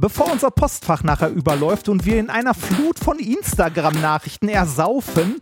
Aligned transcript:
Bevor 0.00 0.32
unser 0.32 0.50
Postfach 0.50 1.04
nachher 1.04 1.30
überläuft 1.30 1.88
und 1.88 2.04
wir 2.04 2.18
in 2.18 2.28
einer 2.28 2.52
Flut 2.52 2.98
von 2.98 3.20
Instagram-Nachrichten 3.20 4.48
ersaufen, 4.48 5.36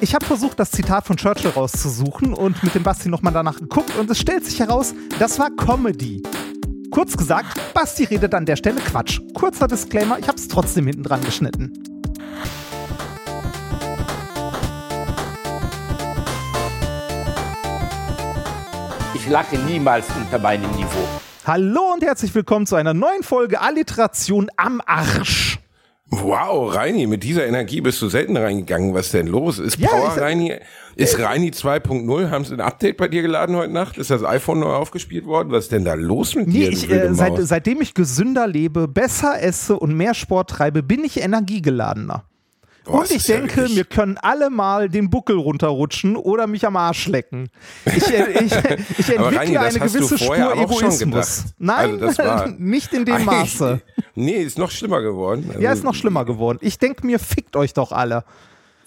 ich 0.00 0.14
habe 0.14 0.24
versucht, 0.24 0.58
das 0.58 0.70
Zitat 0.70 1.06
von 1.06 1.18
Churchill 1.18 1.50
rauszusuchen 1.50 2.32
und 2.32 2.62
mit 2.62 2.74
dem 2.74 2.82
Basti 2.82 3.10
nochmal 3.10 3.34
danach 3.34 3.58
geguckt 3.58 3.94
und 3.98 4.10
es 4.10 4.18
stellt 4.18 4.46
sich 4.46 4.60
heraus, 4.60 4.94
das 5.18 5.38
war 5.38 5.50
Comedy. 5.50 6.22
Kurz 6.90 7.18
gesagt, 7.18 7.60
Basti 7.74 8.04
redet 8.04 8.32
an 8.32 8.46
der 8.46 8.56
Stelle 8.56 8.80
Quatsch. 8.80 9.20
Kurzer 9.34 9.68
Disclaimer, 9.68 10.18
ich 10.18 10.26
habe 10.26 10.38
es 10.38 10.48
trotzdem 10.48 10.86
hinten 10.86 11.02
dran 11.02 11.20
geschnitten. 11.20 11.74
Ich 19.14 19.28
lache 19.28 19.58
niemals 19.58 20.06
unter 20.16 20.38
meinem 20.38 20.70
Niveau. 20.70 21.25
Hallo 21.46 21.92
und 21.94 22.02
herzlich 22.02 22.34
willkommen 22.34 22.66
zu 22.66 22.74
einer 22.74 22.92
neuen 22.92 23.22
Folge 23.22 23.60
Alliteration 23.60 24.48
am 24.56 24.82
Arsch. 24.84 25.60
Wow, 26.08 26.74
Reini, 26.74 27.06
mit 27.06 27.22
dieser 27.22 27.46
Energie 27.46 27.80
bist 27.80 28.02
du 28.02 28.08
selten 28.08 28.36
reingegangen. 28.36 28.94
Was 28.94 29.12
denn 29.12 29.28
los? 29.28 29.60
Ist 29.60 29.78
Ja, 29.78 29.90
Power 29.90 30.16
Reini, 30.16 30.56
ist 30.96 31.20
Reini 31.20 31.50
2.0? 31.50 32.30
Haben 32.30 32.44
sie 32.44 32.54
ein 32.54 32.60
Update 32.60 32.96
bei 32.96 33.06
dir 33.06 33.22
geladen 33.22 33.54
heute 33.54 33.72
Nacht? 33.72 33.96
Ist 33.96 34.10
das 34.10 34.24
iPhone 34.24 34.58
neu 34.58 34.72
aufgespielt 34.72 35.24
worden? 35.24 35.52
Was 35.52 35.66
ist 35.66 35.72
denn 35.72 35.84
da 35.84 35.94
los 35.94 36.34
mit 36.34 36.48
Nee, 36.48 36.52
dir? 36.52 36.68
ich, 36.70 36.90
äh, 36.90 37.14
seit, 37.14 37.38
seitdem 37.38 37.80
ich 37.80 37.94
gesünder 37.94 38.48
lebe, 38.48 38.88
besser 38.88 39.40
esse 39.40 39.78
und 39.78 39.96
mehr 39.96 40.14
Sport 40.14 40.50
treibe, 40.50 40.82
bin 40.82 41.04
ich 41.04 41.20
energiegeladener. 41.20 42.24
Boah, 42.86 43.00
und 43.00 43.10
ich 43.10 43.26
ja 43.28 43.36
denke, 43.38 43.56
wirklich- 43.56 43.76
wir 43.76 43.84
können 43.84 44.16
alle 44.18 44.48
mal 44.48 44.88
den 44.88 45.10
Buckel 45.10 45.36
runterrutschen 45.36 46.16
oder 46.16 46.46
mich 46.46 46.64
am 46.66 46.76
Arsch 46.76 47.08
lecken. 47.08 47.48
Ich, 47.84 48.08
äh, 48.10 48.30
ich, 48.44 48.52
ich 48.52 49.08
entwickle 49.10 49.18
Reini, 49.38 49.56
eine 49.58 49.78
gewisse 49.80 50.16
Spur 50.18 50.56
Egoismus. 50.56 51.44
Nein, 51.58 52.02
Also 52.02 52.22
nicht 52.58 52.92
in 52.92 53.04
dem 53.04 53.24
Maße. 53.24 53.80
Nee, 54.14 54.42
ist 54.42 54.56
noch 54.58 54.70
schlimmer 54.70 55.02
geworden. 55.02 55.46
Also, 55.48 55.60
Ja, 55.60 55.72
ist 55.72 55.84
noch 55.84 55.94
schlimmer 55.94 56.24
geworden. 56.24 56.58
Ich 56.62 56.78
denke 56.78 57.04
mir, 57.06 57.18
fickt 57.18 57.56
euch 57.56 57.74
doch 57.74 57.92
alle. 57.92 58.24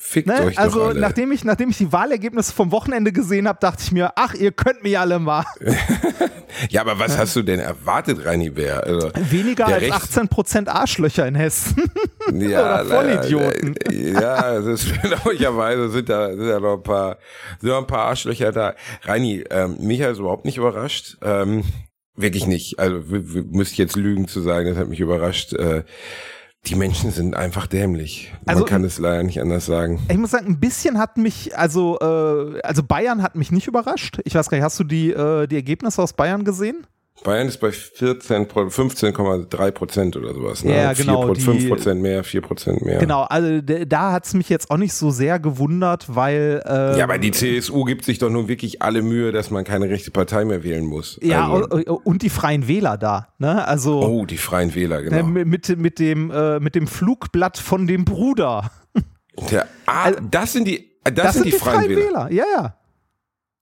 Fickt 0.02 0.28
Ne? 0.30 0.42
euch 0.46 0.58
Also 0.58 0.80
doch 0.80 0.88
alle. 0.90 1.00
nachdem 1.02 1.32
ich, 1.34 1.44
nachdem 1.44 1.70
ich 1.72 1.78
die 1.78 1.92
Wahlergebnisse 1.92 2.54
vom 2.54 2.72
Wochenende 2.72 3.12
gesehen 3.12 3.50
habe, 3.50 3.60
dachte 3.60 3.84
ich 3.84 3.92
mir, 3.92 4.14
ach, 4.16 4.34
ihr 4.34 4.54
könnt 4.54 4.82
mich 4.82 4.98
alle 4.98 5.20
mal. 5.20 5.44
ja, 6.70 6.82
aber 6.82 6.98
was 7.00 7.18
hast 7.18 7.36
du 7.36 7.42
denn 7.42 7.60
erwartet, 7.60 8.26
Reini 8.26 8.50
Bär? 8.50 8.84
Also, 8.84 9.12
Weniger 9.30 9.68
als 9.68 9.82
Rechts- 9.84 10.18
18% 10.18 10.68
Arschlöcher 10.70 11.28
in 11.28 11.36
Hessen. 11.36 11.84
Ja, 12.32 12.82
Oder 12.82 12.86
Vollidioten. 12.86 13.76
leider, 13.88 14.22
Ja, 14.22 14.60
das 14.62 14.84
ist 14.86 15.02
bedauerlicherweise 15.02 15.90
sind 15.90 16.10
da, 16.10 16.30
sind 16.30 16.48
da 16.48 16.60
noch 16.60 16.76
ein 16.78 16.84
paar, 16.84 17.18
sind 17.60 17.70
noch 17.70 17.80
ein 17.80 17.88
paar 17.88 18.06
Arschlöcher 18.06 18.52
da. 18.52 18.76
Reini, 19.04 19.44
ähm, 19.50 19.78
mich 19.80 20.02
hat 20.04 20.12
es 20.12 20.20
überhaupt 20.20 20.46
nicht 20.46 20.58
überrascht. 20.58 21.18
Ähm, 21.24 21.64
wirklich 22.16 22.46
nicht. 22.46 22.78
Also 22.78 23.00
müsste 23.08 23.74
ich 23.74 23.78
jetzt 23.80 23.96
lügen 23.96 24.28
zu 24.28 24.42
sagen, 24.42 24.70
das 24.70 24.78
hat 24.78 24.90
mich 24.90 25.00
überrascht. 25.00 25.54
Äh, 25.54 25.84
die 26.66 26.76
Menschen 26.76 27.12
sind 27.12 27.36
einfach 27.36 27.68
dämlich. 27.68 28.34
Also- 28.46 28.62
Man 28.62 28.70
kann 28.70 28.84
es 28.84 29.00
leider 29.00 29.24
nicht 29.24 29.42
anders 29.42 29.66
sagen. 29.66 30.02
Ich 30.10 30.18
muss 30.18 30.32
sagen, 30.32 30.48
ein 30.48 30.60
bisschen 30.60 30.98
hat 31.00 31.18
mich, 31.18 31.58
also, 31.58 31.98
äh, 32.00 32.60
also 32.62 32.84
Bayern 32.84 33.24
hat 33.24 33.36
mich 33.36 33.52
nicht 33.52 33.68
überrascht. 33.68 34.20
Ich 34.26 34.36
weiß 34.36 34.50
gar 34.50 34.58
nicht, 34.58 34.66
hast 34.66 34.80
du 34.80 34.84
die, 34.84 35.12
äh, 35.12 35.48
die 35.48 35.56
Ergebnisse 35.56 36.02
aus 36.02 36.14
Bayern 36.14 36.44
gesehen? 36.44 36.86
Bayern 37.24 37.48
ist 37.48 37.58
bei 37.60 37.72
14, 37.72 38.48
Pro- 38.48 38.68
15,3 38.68 39.72
Prozent 39.72 40.16
oder 40.16 40.34
sowas. 40.34 40.64
Ne? 40.64 40.76
Ja, 40.76 40.94
genau, 40.94 41.18
4 41.22 41.26
Pro- 41.28 41.34
die- 41.34 41.42
5 41.42 41.68
Prozent 41.70 42.02
mehr, 42.02 42.24
4 42.24 42.42
Prozent 42.42 42.82
mehr. 42.84 43.00
Genau, 43.00 43.24
also 43.24 43.62
da 43.62 44.12
hat 44.14 44.26
es 44.26 44.34
mich 44.34 44.48
jetzt 44.50 44.72
auch 44.72 44.78
nicht 44.78 44.94
so 44.94 45.12
sehr 45.12 45.40
gewundert, 45.40 46.06
weil. 46.16 46.62
Äh, 46.66 46.98
Ja, 46.98 47.04
aber 47.04 47.18
die 47.18 47.32
CSU 47.32 47.84
gibt 47.84 48.06
sich 48.06 48.20
doch 48.20 48.30
nun 48.30 48.48
wirklich 48.48 48.82
alle 48.82 49.02
Mühe, 49.02 49.32
dass 49.32 49.52
man 49.52 49.64
keine 49.66 49.90
rechte 49.90 50.12
Partei 50.12 50.46
mehr 50.46 50.64
wählen 50.64 50.86
muss. 50.86 51.20
Ja, 51.22 51.52
also, 51.52 52.00
und, 52.04 52.22
die 52.22 52.30
Freien 52.30 52.68
Wähler 52.68 52.98
da, 52.98 53.28
ne? 53.38 53.68
Also 53.68 54.02
oh, 54.02 54.26
die 54.26 54.38
Freien 54.38 54.74
Wähler, 54.74 55.02
ne, 55.02 55.10
genau. 55.10 55.24
mit, 55.26 55.78
mit, 55.78 56.00
dem, 56.00 56.32
äh, 56.32 56.60
mit 56.60 56.76
dem 56.76 56.88
Flugblatt 56.88 57.58
von 57.58 57.86
dem 57.88 58.06
Bruder. 58.06 58.72
Der, 59.52 59.68
ah, 59.86 60.12
das 60.12 60.54
sind 60.54 60.68
die, 60.68 60.92
das, 61.04 61.36
sind 61.36 61.46
die, 61.46 61.52
Freien, 61.52 61.90
Wähler. 61.90 62.32
Ja, 62.32 62.44
ja. 62.56 62.76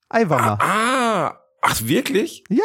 Aiwanger. 0.10 0.58
Ah, 0.62 1.38
ach 1.62 1.82
wirklich? 1.84 2.44
Ja. 2.50 2.64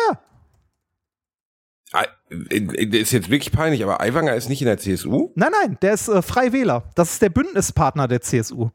Der 2.32 3.00
ist 3.00 3.12
jetzt 3.12 3.30
wirklich 3.30 3.52
peinlich, 3.52 3.82
aber 3.82 4.00
Aiwanger 4.00 4.34
ist 4.34 4.48
nicht 4.48 4.62
in 4.62 4.66
der 4.66 4.78
CSU? 4.78 5.30
Nein, 5.34 5.52
nein, 5.62 5.78
der 5.82 5.94
ist 5.94 6.08
äh, 6.08 6.22
Freiwähler. 6.22 6.90
Das 6.94 7.12
ist 7.12 7.22
der 7.22 7.30
Bündnispartner 7.30 8.08
der 8.08 8.20
CSU. 8.20 8.70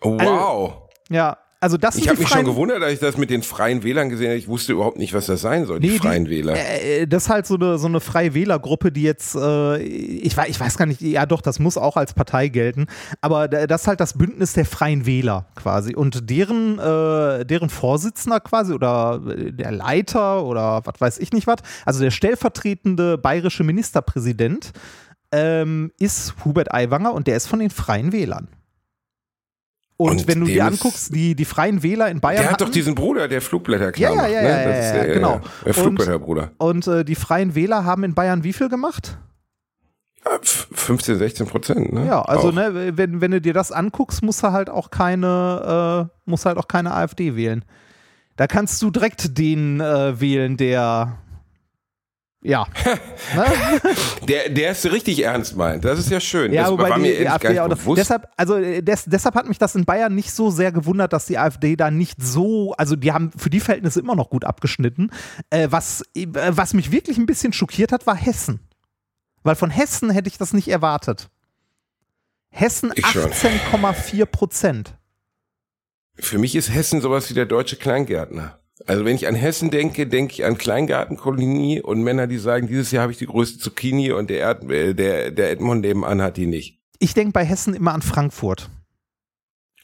Oh, 0.00 0.18
wow. 0.18 0.88
Ja, 1.10 1.38
also 1.64 1.78
das 1.78 1.96
Ich 1.96 2.06
habe 2.08 2.16
die 2.18 2.24
mich 2.24 2.30
schon 2.30 2.44
gewundert, 2.44 2.82
als 2.82 2.92
ich 2.94 2.98
das 3.00 3.16
mit 3.16 3.30
den 3.30 3.42
Freien 3.42 3.82
Wählern 3.82 4.10
gesehen 4.10 4.26
habe. 4.28 4.36
Ich 4.38 4.48
wusste 4.48 4.72
überhaupt 4.74 4.98
nicht, 4.98 5.14
was 5.14 5.24
das 5.26 5.40
sein 5.40 5.64
soll, 5.64 5.80
die 5.80 5.88
Nee, 5.88 5.96
Freien 5.98 6.28
Wähler. 6.28 6.54
Äh, 6.56 7.06
das 7.06 7.24
ist 7.24 7.28
halt 7.30 7.46
so 7.46 7.54
eine, 7.54 7.78
so 7.78 7.86
eine 7.86 8.00
freie 8.00 8.34
Wählergruppe, 8.34 8.92
die 8.92 9.02
jetzt, 9.02 9.34
äh, 9.34 9.78
ich, 9.78 10.36
weiß, 10.36 10.48
ich 10.50 10.60
weiß 10.60 10.76
gar 10.76 10.84
nicht, 10.84 11.00
ja 11.00 11.24
doch, 11.24 11.40
das 11.40 11.58
muss 11.58 11.78
auch 11.78 11.96
als 11.96 12.12
Partei 12.12 12.48
gelten, 12.48 12.86
aber 13.22 13.48
da- 13.48 13.66
das 13.66 13.82
ist 13.82 13.88
halt 13.88 14.00
das 14.00 14.12
Bündnis 14.18 14.52
der 14.52 14.66
freien 14.66 15.06
Wähler 15.06 15.46
quasi. 15.56 15.94
Und 15.94 16.28
deren, 16.28 16.78
äh, 16.78 17.46
deren 17.46 17.70
Vorsitzender 17.70 18.40
quasi 18.40 18.74
oder 18.74 19.22
äh, 19.26 19.50
der 19.52 19.72
Leiter 19.72 20.44
oder 20.44 20.82
was 20.84 21.00
weiß 21.00 21.18
ich 21.18 21.32
nicht 21.32 21.46
was, 21.46 21.56
also 21.86 22.00
der 22.00 22.10
stellvertretende 22.10 23.16
bayerische 23.16 23.64
Ministerpräsident 23.64 24.72
ähm, 25.32 25.92
ist 25.98 26.34
Hubert 26.44 26.72
Aiwanger 26.72 27.14
und 27.14 27.26
der 27.26 27.36
ist 27.36 27.46
von 27.46 27.58
den 27.58 27.70
freien 27.70 28.12
Wählern. 28.12 28.48
Und, 29.96 30.10
Und 30.10 30.28
wenn 30.28 30.40
du 30.40 30.46
dir 30.46 30.62
ist- 30.64 30.72
anguckst, 30.72 31.14
die, 31.14 31.36
die 31.36 31.44
freien 31.44 31.82
Wähler 31.84 32.08
in 32.10 32.20
Bayern. 32.20 32.42
der 32.42 32.50
hat 32.52 32.60
doch 32.60 32.66
hatten- 32.66 32.74
diesen 32.74 32.94
Bruder, 32.96 33.28
der 33.28 33.40
Flugblätter 33.40 33.96
Ja, 33.96 34.12
ja, 34.12 34.26
ja, 34.26 34.42
ne? 34.42 34.48
ja, 34.48 34.64
Das 34.68 34.78
ist 34.78 34.86
ja, 34.86 34.92
der, 34.94 35.06
ja, 35.08 35.14
genau. 35.14 35.40
Der 35.64 35.74
Flugblätterbruder. 35.74 36.50
Und 36.58 36.86
äh, 36.88 37.04
die 37.04 37.14
Freien 37.14 37.54
Wähler 37.54 37.84
haben 37.84 38.02
in 38.02 38.14
Bayern 38.14 38.42
wie 38.42 38.52
viel 38.52 38.68
gemacht? 38.68 39.18
Ja, 40.24 40.36
f- 40.42 40.66
15, 40.72 41.16
16 41.18 41.46
Prozent, 41.46 41.92
ne? 41.92 42.06
Ja, 42.06 42.22
also 42.22 42.48
Auch. 42.48 42.52
ne, 42.52 42.96
wenn, 42.96 43.20
wenn 43.20 43.30
du 43.30 43.40
dir 43.40 43.52
das 43.52 43.70
anguckst, 43.70 44.22
musst 44.24 44.42
du 44.42 44.50
halt 44.50 44.68
auch 44.68 44.90
keine, 44.90 46.08
äh, 46.10 46.18
musst 46.28 46.44
halt 46.46 46.56
auch 46.58 46.66
keine 46.66 46.92
AfD 46.94 47.36
wählen. 47.36 47.64
Da 48.36 48.48
kannst 48.48 48.82
du 48.82 48.90
direkt 48.90 49.38
den 49.38 49.80
äh, 49.80 50.18
wählen, 50.20 50.56
der 50.56 51.18
ja. 52.44 52.66
ne? 53.34 53.46
Der, 54.28 54.50
der 54.50 54.70
es 54.70 54.84
richtig 54.84 55.20
ernst 55.24 55.56
meint. 55.56 55.84
Das 55.84 55.98
ist 55.98 56.10
ja 56.10 56.20
schön. 56.20 56.52
Ja, 56.52 56.64
das 56.64 56.72
wobei 56.72 56.90
war 56.90 56.96
die, 56.96 57.02
mir 57.02 57.18
die 57.18 57.28
AfD 57.28 57.58
auch 57.58 57.68
bewusst. 57.68 57.98
deshalb, 57.98 58.28
also 58.36 58.56
äh, 58.56 58.82
des, 58.82 59.04
deshalb 59.06 59.34
hat 59.34 59.48
mich 59.48 59.58
das 59.58 59.74
in 59.74 59.86
Bayern 59.86 60.14
nicht 60.14 60.30
so 60.30 60.50
sehr 60.50 60.70
gewundert, 60.70 61.14
dass 61.14 61.24
die 61.24 61.38
AfD 61.38 61.74
da 61.74 61.90
nicht 61.90 62.22
so, 62.22 62.74
also 62.74 62.96
die 62.96 63.12
haben 63.12 63.32
für 63.36 63.48
die 63.48 63.60
Verhältnisse 63.60 63.98
immer 63.98 64.14
noch 64.14 64.28
gut 64.28 64.44
abgeschnitten. 64.44 65.10
Äh, 65.48 65.68
was, 65.70 66.02
äh, 66.14 66.26
was 66.32 66.74
mich 66.74 66.92
wirklich 66.92 67.16
ein 67.16 67.26
bisschen 67.26 67.54
schockiert 67.54 67.92
hat, 67.92 68.06
war 68.06 68.14
Hessen. 68.14 68.60
Weil 69.42 69.56
von 69.56 69.70
Hessen 69.70 70.10
hätte 70.10 70.28
ich 70.28 70.36
das 70.36 70.52
nicht 70.52 70.68
erwartet. 70.68 71.30
Hessen 72.50 72.92
Ich 72.94 73.06
schon. 73.06 73.30
18,4 73.32 74.26
Prozent. 74.26 74.94
Für 76.16 76.38
mich 76.38 76.54
ist 76.54 76.72
Hessen 76.72 77.00
sowas 77.00 77.30
wie 77.30 77.34
der 77.34 77.46
deutsche 77.46 77.76
Kleingärtner. 77.76 78.60
Also 78.86 79.04
wenn 79.04 79.14
ich 79.16 79.26
an 79.26 79.34
Hessen 79.34 79.70
denke, 79.70 80.06
denke 80.06 80.32
ich 80.34 80.44
an 80.44 80.58
Kleingartenkolonie 80.58 81.80
und 81.80 82.02
Männer, 82.02 82.26
die 82.26 82.38
sagen, 82.38 82.66
dieses 82.66 82.90
Jahr 82.90 83.02
habe 83.02 83.12
ich 83.12 83.18
die 83.18 83.26
größte 83.26 83.58
Zucchini 83.58 84.12
und 84.12 84.28
der, 84.30 84.38
Erd, 84.40 84.70
äh, 84.70 84.94
der, 84.94 85.30
der 85.30 85.50
Edmund 85.50 85.80
nebenan 85.82 86.20
hat 86.20 86.36
die 86.36 86.46
nicht. 86.46 86.80
Ich 86.98 87.14
denke 87.14 87.32
bei 87.32 87.44
Hessen 87.44 87.74
immer 87.74 87.92
an 87.94 88.02
Frankfurt. 88.02 88.68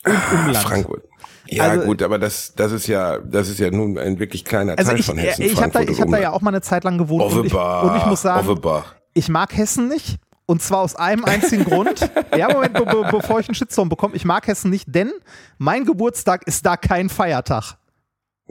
Und 0.04 0.14
Umland. 0.32 0.56
Frankfurt. 0.58 1.04
Ja 1.46 1.64
Also- 1.64 1.86
gut, 1.86 2.02
aber 2.02 2.18
das, 2.18 2.54
das 2.54 2.72
ist 2.72 2.86
ja, 2.86 3.18
das 3.18 3.48
ist 3.48 3.58
ja 3.58 3.70
nun 3.70 3.98
ein 3.98 4.18
wirklich 4.18 4.44
kleiner 4.44 4.76
Also 4.78 4.90
Teil 4.90 5.00
ich, 5.00 5.06
von 5.06 5.18
Hessen. 5.18 5.42
ich 5.42 5.60
habe 5.60 5.72
da, 5.72 5.80
ich 5.80 6.00
hab 6.00 6.08
da 6.10 6.18
ja 6.18 6.32
auch 6.32 6.40
mal 6.42 6.50
eine 6.50 6.60
Zeit 6.62 6.84
lang 6.84 6.96
gewohnt 6.98 7.24
und 7.34 7.46
ich, 7.46 7.54
und 7.54 7.96
ich 7.96 8.06
muss 8.06 8.22
sagen, 8.22 8.48
Offenbach. 8.48 8.94
ich 9.14 9.28
mag 9.28 9.56
Hessen 9.56 9.88
nicht. 9.88 10.16
Und 10.46 10.62
zwar 10.62 10.80
aus 10.80 10.96
einem 10.96 11.24
einzigen 11.24 11.64
Grund. 11.64 12.10
Ja, 12.36 12.48
Moment, 12.52 12.74
be 12.74 12.84
be 12.84 13.06
bevor 13.10 13.40
ich 13.40 13.48
einen 13.48 13.54
Shitstorm 13.56 13.88
bekomme. 13.88 14.14
Ich 14.14 14.24
mag 14.24 14.46
Hessen 14.46 14.70
nicht, 14.70 14.84
denn 14.88 15.10
mein 15.58 15.84
Geburtstag 15.84 16.46
ist 16.46 16.64
da 16.64 16.76
kein 16.76 17.08
Feiertag. 17.08 17.76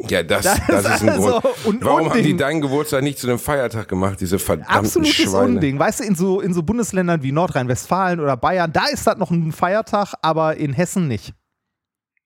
Ja, 0.07 0.23
das, 0.23 0.43
Das 0.43 0.59
das, 0.67 0.85
ist 0.95 1.01
ein 1.03 1.09
also 1.09 1.39
Grund. 1.41 1.65
un- 1.65 1.77
Warum 1.81 1.99
haben 2.09 2.13
die 2.13 2.19
Unding. 2.19 2.37
deinen 2.37 2.61
Geburtstag 2.61 3.03
nicht 3.03 3.17
zu 3.19 3.27
einem 3.27 3.39
Feiertag 3.39 3.87
gemacht, 3.87 4.21
diese 4.21 4.39
verdammten 4.39 4.73
Absolutes 4.73 5.15
Schweine? 5.15 5.55
Unding. 5.55 5.77
Weißt 5.79 5.99
du, 5.99 6.03
in 6.05 6.15
so, 6.15 6.39
in 6.39 6.53
so 6.53 6.63
Bundesländern 6.63 7.21
wie 7.23 7.31
Nordrhein-Westfalen 7.31 8.19
oder 8.19 8.37
Bayern, 8.37 8.71
da 8.71 8.85
ist 8.91 9.05
das 9.07 9.17
noch 9.17 9.31
ein 9.31 9.51
Feiertag, 9.51 10.13
aber 10.21 10.55
in 10.57 10.73
Hessen 10.73 11.07
nicht. 11.07 11.33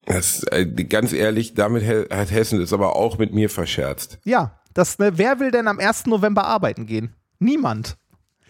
Das, 0.05 0.43
äh, 0.51 0.65
ganz 0.65 1.13
ehrlich, 1.13 1.53
damit 1.53 1.83
hat 2.11 2.31
Hessen 2.31 2.61
es 2.61 2.73
aber 2.73 2.95
auch 2.95 3.17
mit 3.17 3.33
mir 3.33 3.49
verscherzt. 3.49 4.19
Ja, 4.25 4.59
das, 4.73 4.99
ne, 4.99 5.13
wer 5.17 5.39
will 5.39 5.49
denn 5.51 5.67
am 5.67 5.79
1. 5.79 6.07
November 6.07 6.45
arbeiten 6.45 6.85
gehen? 6.85 7.15
Niemand. 7.39 7.97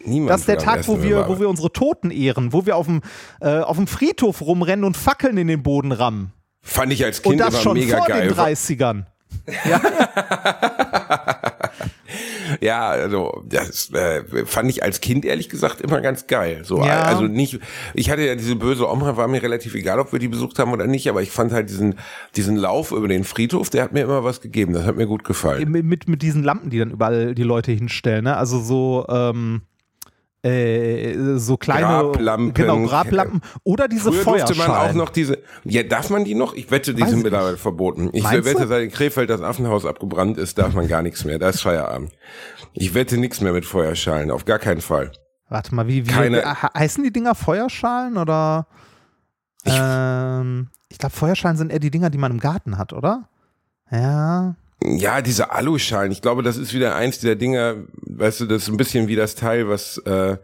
Niemand 0.05 0.31
Das 0.31 0.41
ist 0.41 0.47
der 0.49 0.57
Tag, 0.57 0.77
1. 0.79 0.87
wo 0.87 1.01
wir, 1.03 1.27
wo 1.29 1.39
wir 1.39 1.47
unsere 1.47 1.71
Toten 1.71 2.11
ehren, 2.11 2.51
wo 2.51 2.65
wir 2.65 2.75
auf 2.75 2.87
dem, 2.87 3.01
äh, 3.39 3.59
auf 3.59 3.77
dem 3.77 3.87
Friedhof 3.87 4.41
rumrennen 4.41 4.83
und 4.83 4.97
Fackeln 4.97 5.37
in 5.37 5.47
den 5.47 5.63
Boden 5.63 5.91
rammen. 5.91 6.33
Fand 6.61 6.91
ich 6.91 7.03
als 7.05 7.19
Und 7.19 7.31
Kind 7.33 7.41
das 7.41 7.49
immer 7.53 7.59
schon 7.61 7.73
mega 7.77 7.97
vor 7.97 8.07
geil. 8.07 8.27
den 8.29 8.37
30ern. 8.37 9.05
ja, 12.62 12.89
also 12.89 13.44
das 13.47 13.91
äh, 13.91 14.45
fand 14.45 14.69
ich 14.69 14.83
als 14.83 15.01
Kind 15.01 15.25
ehrlich 15.25 15.50
gesagt 15.50 15.81
immer 15.81 16.01
ganz 16.01 16.27
geil. 16.27 16.62
So, 16.63 16.83
Ja. 16.83 17.03
also 17.03 17.24
nicht, 17.24 17.59
ich 17.94 18.09
hatte 18.09 18.24
ja 18.24 18.35
diese 18.35 18.56
böse 18.56 18.89
Oma, 18.89 19.18
war 19.18 19.27
mir 19.27 19.41
relativ 19.41 19.75
egal, 19.75 20.00
ob 20.00 20.12
wir 20.12 20.19
die 20.19 20.27
besucht 20.27 20.59
haben 20.59 20.71
oder 20.71 20.88
nicht, 20.88 21.09
aber 21.09 21.21
ich 21.21 21.31
fand 21.31 21.51
halt 21.51 21.69
diesen, 21.69 21.95
diesen 22.35 22.56
Lauf 22.56 22.91
über 22.91 23.07
den 23.07 23.24
Friedhof, 23.24 23.69
der 23.69 23.83
hat 23.83 23.94
mir 23.94 24.03
immer 24.03 24.24
was 24.24 24.41
gegeben. 24.41 24.74
Das 24.74 24.85
hat 24.85 24.97
mir 24.97 25.07
gut 25.07 25.24
gefallen. 25.24 25.69
mit, 25.71 25.86
mit, 25.86 26.07
mit 26.07 26.21
diesen 26.21 26.44
Lampen, 26.44 26.69
die 26.69 26.79
dann 26.79 26.91
überall 26.91 27.36
die 27.36 27.44
Leute 27.44 27.71
hinstellen, 27.71 28.25
ne? 28.25 28.38
Also 28.38 28.59
so, 28.59 29.06
ähm, 29.09 29.62
äh, 30.43 31.37
so 31.37 31.55
kleine 31.57 31.81
Grablampen. 31.81 32.53
Genau, 32.53 32.85
Grablampen 32.85 33.41
oder 33.63 33.87
diese 33.87 34.11
Früher 34.11 34.37
durfte 34.39 34.55
man 34.55 34.67
auch 34.67 34.73
Feuerschalen. 34.73 34.97
noch 34.97 35.09
diese, 35.09 35.39
ja, 35.63 35.83
darf 35.83 36.09
man 36.09 36.25
die 36.25 36.35
noch? 36.35 36.53
Ich 36.53 36.69
wette, 36.69 36.93
die 36.93 37.01
Weiß 37.01 37.09
sind 37.11 37.23
mittlerweile 37.23 37.57
verboten. 37.57 38.09
Ich 38.13 38.23
Meinst 38.23 38.45
wette, 38.45 38.61
du? 38.63 38.67
seit 38.67 38.83
in 38.83 38.91
Krefeld 38.91 39.29
das 39.29 39.41
Affenhaus 39.41 39.85
abgebrannt 39.85 40.37
ist, 40.37 40.57
darf 40.57 40.73
man 40.73 40.87
gar 40.87 41.01
nichts 41.01 41.23
mehr. 41.25 41.39
Da 41.39 41.49
ist 41.49 41.61
Feierabend. 41.61 42.11
Ich 42.73 42.93
wette 42.93 43.17
nichts 43.17 43.39
mehr 43.41 43.53
mit 43.53 43.65
Feuerschalen, 43.65 44.31
auf 44.31 44.45
gar 44.45 44.59
keinen 44.59 44.81
Fall. 44.81 45.11
Warte 45.49 45.73
mal, 45.75 45.87
wie, 45.87 46.05
wie 46.07 46.11
Keine- 46.11 46.37
wie- 46.37 46.41
he- 46.49 46.79
heißen 46.79 47.03
die 47.03 47.13
Dinger 47.13 47.35
Feuerschalen 47.35 48.17
oder? 48.17 48.67
Ich- 49.63 49.73
ähm, 49.79 50.69
ich 50.89 50.97
glaube, 50.97 51.15
Feuerschalen 51.15 51.55
sind 51.57 51.71
eher 51.71 51.79
die 51.79 51.91
Dinger, 51.91 52.09
die 52.09 52.17
man 52.17 52.31
im 52.31 52.39
Garten 52.39 52.77
hat, 52.77 52.91
oder? 52.93 53.29
Ja. 53.91 54.55
Ja, 54.85 55.21
diese 55.21 55.51
Aluschalen, 55.51 56.12
ich 56.12 56.21
glaube, 56.21 56.44
das 56.44 56.57
ist 56.57 56.74
wieder 56.74 56.95
eins 56.95 57.19
dieser 57.19 57.35
Dinger, 57.35 57.75
weißt 58.01 58.41
du, 58.41 58.45
das 58.45 58.63
ist 58.63 58.69
ein 58.69 58.77
bisschen 58.77 59.07
wie 59.07 59.15
das 59.15 59.35
Teil, 59.35 59.69
was 59.69 59.97
äh, 60.00 60.38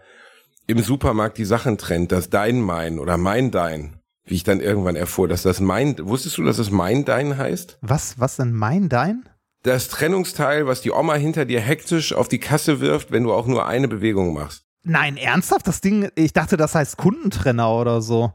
im 0.68 0.80
Supermarkt 0.80 1.38
die 1.38 1.46
Sachen 1.46 1.78
trennt, 1.78 2.12
das 2.12 2.30
Dein 2.30 2.62
Mein 2.62 3.00
oder 3.00 3.18
Mein 3.18 3.52
Dein, 3.52 4.00
wie 4.24 4.36
ich 4.36 4.44
dann 4.44 4.62
irgendwann 4.62 4.96
erfuhr, 4.96 5.28
dass 5.28 5.42
das 5.42 5.60
Mein, 5.60 5.96
wusstest 6.00 6.38
du, 6.38 6.44
dass 6.44 6.58
das 6.58 6.72
Mein 6.72 7.04
Dein 7.04 7.38
heißt? 7.38 7.80
Was, 7.82 8.20
was 8.20 8.38
denn 8.38 8.54
mein 8.54 8.88
Dein? 8.88 9.28
Das 9.64 9.90
Trennungsteil, 9.90 10.68
was 10.68 10.80
die 10.80 10.92
Oma 10.92 11.16
hinter 11.16 11.44
dir 11.44 11.60
hektisch 11.60 12.14
auf 12.14 12.30
die 12.30 12.40
Kasse 12.40 12.80
wirft, 12.80 13.12
wenn 13.12 13.24
du 13.24 13.34
auch 13.34 13.46
nur 13.46 13.68
eine 13.68 13.90
Bewegung 13.90 14.34
machst. 14.34 14.64
Nein, 14.84 15.18
ernsthaft? 15.18 15.68
Das 15.68 15.82
Ding, 15.82 16.10
ich 16.16 16.32
dachte, 16.32 16.56
das 16.56 16.76
heißt 16.76 16.96
Kundentrenner 16.96 17.74
oder 17.74 18.02
so. 18.02 18.32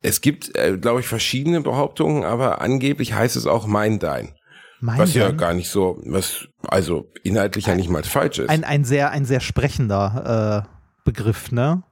Es 0.00 0.20
gibt, 0.20 0.56
äh, 0.56 0.78
glaube 0.78 1.00
ich, 1.00 1.06
verschiedene 1.06 1.60
Behauptungen, 1.60 2.24
aber 2.24 2.62
angeblich 2.62 3.12
heißt 3.12 3.36
es 3.36 3.46
auch 3.46 3.66
Mein 3.66 3.98
Dein. 3.98 4.34
Mein 4.82 4.98
Was 4.98 5.14
ja 5.14 5.30
gar 5.30 5.54
nicht 5.54 5.68
so, 5.68 6.02
was 6.04 6.48
also 6.66 7.08
inhaltlich 7.22 7.66
ja 7.66 7.76
nicht 7.76 7.88
mal 7.88 8.02
falsch 8.02 8.40
ist. 8.40 8.50
Ein, 8.50 8.64
ein 8.64 8.82
sehr, 8.82 9.12
ein 9.12 9.24
sehr 9.24 9.38
sprechender 9.38 10.66
äh, 10.66 10.68
Begriff, 11.04 11.52
ne? 11.52 11.84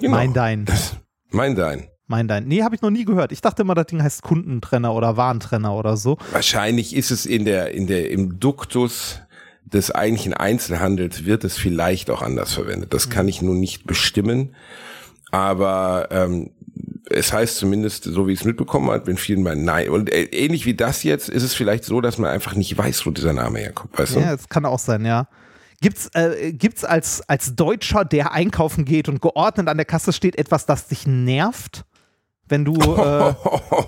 Genau. 0.00 0.16
Mein 0.16 0.32
Dein. 0.32 0.64
Das, 0.64 0.96
mein 1.28 1.56
Dein. 1.56 1.88
Mein 2.06 2.26
Dein. 2.26 2.48
Nee, 2.48 2.62
habe 2.62 2.74
ich 2.74 2.80
noch 2.80 2.88
nie 2.88 3.04
gehört. 3.04 3.32
Ich 3.32 3.42
dachte 3.42 3.60
immer, 3.60 3.74
das 3.74 3.88
Ding 3.88 4.02
heißt 4.02 4.22
Kundentrenner 4.22 4.94
oder 4.94 5.18
Warentrenner 5.18 5.74
oder 5.74 5.98
so. 5.98 6.16
Wahrscheinlich 6.32 6.96
ist 6.96 7.10
es 7.10 7.26
in 7.26 7.44
der, 7.44 7.72
in 7.72 7.86
der, 7.86 8.10
im 8.10 8.40
Duktus 8.40 9.20
des 9.66 9.90
eigentlichen 9.90 10.32
Einzelhandels 10.32 11.26
wird 11.26 11.44
es 11.44 11.58
vielleicht 11.58 12.08
auch 12.08 12.22
anders 12.22 12.54
verwendet. 12.54 12.94
Das 12.94 13.10
kann 13.10 13.28
ich 13.28 13.42
nun 13.42 13.60
nicht 13.60 13.86
bestimmen. 13.86 14.54
Aber 15.30 16.08
ähm, 16.10 16.52
es 17.10 17.32
heißt 17.32 17.56
zumindest, 17.56 18.04
so 18.04 18.26
wie 18.26 18.32
ich 18.32 18.40
es 18.40 18.44
mitbekommen 18.44 18.90
habe, 18.90 19.10
in 19.10 19.16
vielen 19.16 19.42
Mal 19.42 19.56
nein. 19.56 19.88
Und 19.90 20.12
äh, 20.12 20.24
ähnlich 20.24 20.66
wie 20.66 20.74
das 20.74 21.02
jetzt 21.02 21.28
ist 21.28 21.42
es 21.42 21.54
vielleicht 21.54 21.84
so, 21.84 22.00
dass 22.00 22.18
man 22.18 22.30
einfach 22.30 22.54
nicht 22.54 22.76
weiß, 22.76 23.06
wo 23.06 23.10
dieser 23.10 23.32
Name 23.32 23.58
herkommt. 23.60 23.98
Weißt 23.98 24.16
du? 24.16 24.20
Ja, 24.20 24.36
das 24.36 24.48
kann 24.48 24.64
auch 24.64 24.78
sein, 24.78 25.04
ja. 25.04 25.28
Gibt's, 25.80 26.10
äh, 26.14 26.52
gibt's 26.52 26.84
als, 26.84 27.22
als 27.28 27.54
Deutscher, 27.54 28.04
der 28.04 28.32
einkaufen 28.32 28.84
geht 28.84 29.08
und 29.08 29.22
geordnet 29.22 29.68
an 29.68 29.76
der 29.76 29.86
Kasse 29.86 30.12
steht, 30.12 30.36
etwas, 30.36 30.66
das 30.66 30.88
dich 30.88 31.06
nervt? 31.06 31.84
Wenn 32.48 32.64
du, 32.64 32.74
äh, 32.74 32.76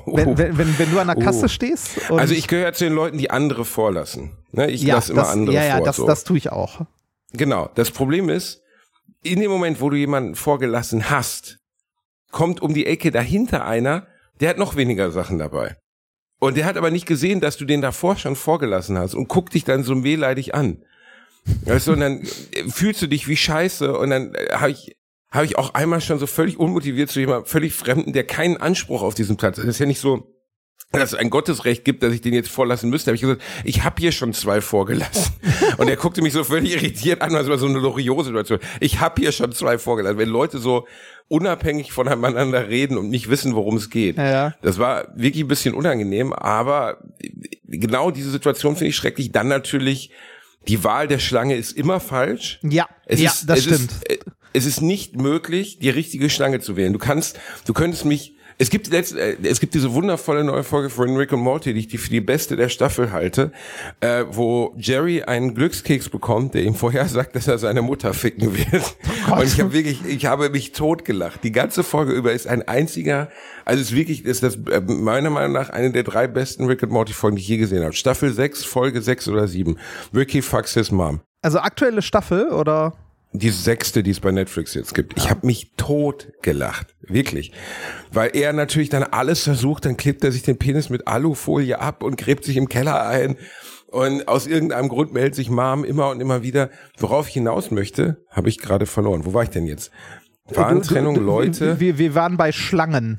wenn, 0.07 0.39
wenn, 0.39 0.59
wenn, 0.59 0.79
wenn 0.79 0.91
du 0.91 1.01
an 1.01 1.09
der 1.09 1.17
Kasse 1.17 1.47
Oh. 1.47 1.49
stehst? 1.49 2.11
Also 2.11 2.35
ich 2.35 2.47
gehöre 2.47 2.73
zu 2.75 2.85
den 2.85 2.93
Leuten, 2.93 3.19
die 3.19 3.31
andere 3.31 3.65
vorlassen. 3.65 4.33
Ne, 4.53 4.71
ich 4.71 4.83
ja, 4.83 4.97
lasse 4.97 5.13
immer 5.13 5.23
das, 5.23 5.31
andere 5.31 5.55
ja, 5.55 5.65
ja, 5.65 5.77
vor. 5.77 5.87
das, 5.87 5.97
so. 5.97 6.07
das 6.07 6.25
tue 6.25 6.39
ich 6.39 6.53
auch. 6.53 6.83
Genau. 7.33 7.71
Das 7.75 7.91
Problem 7.91 8.29
ist, 8.29 8.63
in 9.23 9.41
dem 9.41 9.51
Moment, 9.51 9.81
wo 9.81 9.91
du 9.91 9.97
jemanden 9.97 10.35
vorgelassen 10.35 11.11
hast, 11.11 11.60
kommt 12.31 12.61
um 12.63 12.75
die 12.75 12.87
Ecke 12.87 13.11
dahinter 13.11 13.65
einer, 13.65 14.07
der 14.41 14.51
hat 14.51 14.59
noch 14.59 14.77
weniger 14.77 15.11
Sachen 15.11 15.39
dabei. 15.39 15.77
Und 16.39 16.57
der 16.57 16.65
hat 16.65 16.77
aber 16.77 16.91
nicht 16.91 17.07
gesehen, 17.07 17.41
dass 17.41 17.59
du 17.59 17.67
den 17.67 17.83
davor 17.83 18.17
schon 18.17 18.35
vorgelassen 18.35 18.99
hast 18.99 19.15
und 19.15 19.29
guckt 19.29 19.55
dich 19.55 19.65
dann 19.65 19.83
so 19.83 20.03
wehleidig 20.03 20.55
an. 20.55 20.83
Weißt 21.65 21.89
du, 21.89 21.93
und 21.93 22.01
dann 22.01 22.21
äh, 22.53 22.65
fühlst 22.69 23.03
du 23.03 23.07
dich 23.07 23.29
wie 23.29 23.37
scheiße 23.37 23.97
und 23.97 24.11
dann 24.11 24.33
habe 24.53 24.71
ich 24.71 24.97
habe 25.31 25.45
ich 25.45 25.57
auch 25.57 25.75
einmal 25.75 26.01
schon 26.01 26.19
so 26.19 26.27
völlig 26.27 26.59
unmotiviert 26.59 27.09
zu 27.11 27.21
jemandem 27.21 27.47
völlig 27.47 27.73
Fremden, 27.75 28.13
der 28.13 28.25
keinen 28.25 28.57
Anspruch 28.57 29.03
auf 29.03 29.15
diesen 29.15 29.37
Platz 29.37 29.59
hat. 29.59 29.65
Das 29.65 29.77
ist 29.77 29.79
ja 29.79 29.87
nicht 29.87 30.01
so, 30.01 30.27
dass 30.93 31.13
es 31.13 31.19
ein 31.19 31.31
Gottesrecht 31.31 31.85
gibt, 31.85 32.03
dass 32.03 32.13
ich 32.13 32.21
den 32.21 32.35
jetzt 32.35 32.51
vorlassen 32.51 32.91
müsste. 32.91 33.11
Habe 33.11 33.15
ich 33.15 33.21
gesagt, 33.21 33.43
ich 33.65 33.85
habe 33.85 33.97
hier 34.01 34.11
schon 34.11 34.33
zwei 34.33 34.61
vorgelassen. 34.61 35.33
Und 35.79 35.89
er 35.89 35.97
guckte 35.97 36.21
mich 36.21 36.33
so 36.33 36.43
völlig 36.43 36.75
irritiert 36.75 37.23
an, 37.23 37.35
als 37.35 37.49
war 37.49 37.59
so 37.59 37.67
eine 37.67 37.79
Loriot-Situation. 37.79 38.59
Ich 38.81 39.01
habe 39.01 39.21
hier 39.23 39.31
schon 39.31 39.53
zwei 39.53 39.79
vorgelassen. 39.79 40.19
Wenn 40.19 40.29
Leute 40.29 40.59
so 40.59 40.87
unabhängig 41.29 41.93
voneinander 41.93 42.69
reden 42.69 42.99
und 42.99 43.09
nicht 43.09 43.31
wissen, 43.31 43.55
worum 43.55 43.77
es 43.77 43.89
geht. 43.89 44.17
Ja, 44.17 44.31
ja. 44.31 44.55
Das 44.63 44.79
war 44.79 45.07
wirklich 45.15 45.45
ein 45.45 45.49
bisschen 45.49 45.75
unangenehm, 45.75 46.33
aber 46.33 46.99
genau 47.69 48.11
diese 48.11 48.31
Situation 48.31 48.75
finde 48.75 48.89
ich 48.89 48.97
schrecklich. 48.97 49.31
Dann 49.31 49.47
natürlich, 49.47 50.11
die 50.67 50.83
Wahl 50.83 51.07
der 51.07 51.21
Schlange 51.21 51.55
ist 51.55 51.71
immer 51.77 52.01
falsch. 52.01 52.59
Ja, 52.63 52.89
Es 53.07 53.21
ja, 53.21 53.31
ist, 53.31 53.49
das 53.49 53.61
es 53.61 53.65
stimmt. 53.65 53.93
Ist, 53.93 54.11
äh, 54.11 54.19
es 54.53 54.67
ist 54.67 54.81
nicht 54.81 55.15
möglich, 55.15 55.79
die 55.79 55.91
richtige 55.91 56.29
Schlange 56.31 56.59
zu 56.59 56.77
wählen. 56.77 56.93
Du 56.93 56.99
kannst, 56.99 57.39
du 57.65 57.73
könntest 57.73 58.05
mich, 58.05 58.35
es 58.61 58.69
gibt 58.69 58.89
letzt, 58.89 59.17
äh, 59.17 59.39
es 59.43 59.59
gibt 59.59 59.73
diese 59.73 59.95
wundervolle 59.95 60.45
neue 60.45 60.63
Folge 60.63 60.91
von 60.91 61.17
Rick 61.17 61.33
und 61.33 61.41
Morty, 61.41 61.73
die 61.73 61.81
ich 61.81 61.89
die 61.89 61.97
für 61.97 62.11
die 62.11 62.21
beste 62.21 62.57
der 62.57 62.69
Staffel 62.69 63.11
halte, 63.11 63.53
äh, 64.01 64.27
wo 64.31 64.75
Jerry 64.77 65.23
einen 65.23 65.55
Glückskeks 65.55 66.11
bekommt, 66.11 66.53
der 66.53 66.65
ihm 66.65 66.75
vorher 66.75 67.09
sagt, 67.09 67.35
dass 67.35 67.49
er 67.49 67.57
seine 67.57 67.81
Mutter 67.81 68.13
ficken 68.13 68.55
wird. 68.55 68.97
und 69.33 69.45
ich 69.45 69.59
habe 69.59 69.73
wirklich, 69.73 70.05
ich 70.05 70.27
habe 70.27 70.51
mich 70.51 70.73
totgelacht. 70.73 71.43
Die 71.43 71.53
ganze 71.53 71.83
Folge 71.83 72.13
über 72.13 72.33
ist 72.33 72.47
ein 72.47 72.69
einziger, 72.69 73.31
also 73.65 73.81
es 73.81 73.89
ist 73.89 73.97
wirklich, 73.97 74.27
ist 74.27 74.43
das 74.43 74.57
äh, 74.57 74.83
meiner 74.83 75.31
Meinung 75.31 75.53
nach 75.53 75.71
eine 75.71 75.91
der 75.91 76.03
drei 76.03 76.27
besten 76.27 76.67
Rick 76.67 76.83
und 76.83 76.93
Morty 76.93 77.15
Folgen, 77.15 77.37
die 77.37 77.43
ich 77.43 77.49
je 77.49 77.57
gesehen 77.57 77.83
habe. 77.83 77.95
Staffel 77.95 78.31
6, 78.31 78.65
Folge 78.65 79.01
6 79.01 79.29
oder 79.29 79.49
7. 79.49 79.79
Ricky 80.15 80.43
fucks 80.43 80.75
his 80.75 80.91
mom. 80.91 81.21
Also 81.41 81.61
aktuelle 81.61 82.03
Staffel 82.03 82.51
oder? 82.51 82.93
Die 83.33 83.51
sechste, 83.51 84.03
die 84.03 84.11
es 84.11 84.19
bei 84.21 84.33
Netflix 84.33 84.75
jetzt 84.75 84.95
gibt. 84.95 85.17
Ich 85.17 85.31
habe 85.31 85.47
mich 85.47 85.73
tot 85.77 86.33
gelacht. 86.43 86.97
Wirklich. 87.03 87.53
Weil 88.13 88.31
er 88.35 88.53
natürlich 88.53 88.89
dann 88.89 89.05
alles 89.05 89.45
versucht, 89.45 89.85
dann 89.85 89.97
klebt 89.97 90.25
er 90.25 90.33
sich 90.33 90.43
den 90.43 90.59
Penis 90.59 90.91
mit 90.91 91.07
Alufolie 91.07 91.79
ab 91.79 92.03
und 92.03 92.17
gräbt 92.17 92.45
sich 92.45 92.57
im 92.57 92.69
Keller 92.69 93.07
ein. 93.07 93.37
Und 93.87 94.27
aus 94.29 94.47
irgendeinem 94.47 94.89
Grund 94.89 95.13
meldet 95.13 95.35
sich 95.37 95.49
Mom 95.49 95.85
immer 95.85 96.11
und 96.11 96.21
immer 96.21 96.43
wieder. 96.43 96.71
Worauf 96.99 97.29
ich 97.29 97.35
hinaus 97.35 97.71
möchte, 97.71 98.25
habe 98.31 98.49
ich 98.49 98.59
gerade 98.59 98.87
verloren. 98.87 99.25
Wo 99.25 99.33
war 99.33 99.45
ich 99.45 99.51
denn 99.51 99.67
jetzt? 99.67 99.91
Warntrennung, 100.49 101.17
Leute. 101.17 101.79
Wir, 101.79 101.99
wir 101.99 102.15
waren 102.15 102.37
bei 102.37 102.51
Schlangen. 102.53 103.19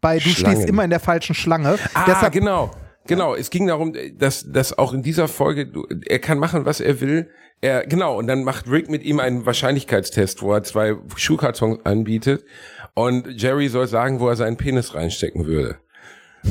Bei 0.00 0.18
du 0.18 0.28
Schlangen. 0.28 0.56
stehst 0.56 0.68
immer 0.68 0.84
in 0.84 0.90
der 0.90 1.00
falschen 1.00 1.34
Schlange. 1.34 1.78
Ah, 1.94 2.04
Deshalb, 2.06 2.32
genau. 2.32 2.70
Genau, 3.06 3.34
es 3.34 3.50
ging 3.50 3.66
darum, 3.66 3.94
dass, 4.16 4.50
dass 4.50 4.78
auch 4.78 4.92
in 4.92 5.02
dieser 5.02 5.28
Folge, 5.28 5.72
er 6.06 6.18
kann 6.18 6.38
machen, 6.38 6.64
was 6.64 6.80
er 6.80 7.00
will. 7.00 7.30
Er, 7.60 7.86
genau, 7.86 8.18
und 8.18 8.26
dann 8.26 8.44
macht 8.44 8.68
Rick 8.70 8.90
mit 8.90 9.02
ihm 9.02 9.20
einen 9.20 9.46
Wahrscheinlichkeitstest, 9.46 10.42
wo 10.42 10.52
er 10.52 10.62
zwei 10.62 10.96
Schuhkartons 11.16 11.84
anbietet 11.84 12.44
und 12.94 13.40
Jerry 13.40 13.68
soll 13.68 13.86
sagen, 13.86 14.20
wo 14.20 14.28
er 14.28 14.36
seinen 14.36 14.56
Penis 14.56 14.94
reinstecken 14.94 15.46
würde. 15.46 15.76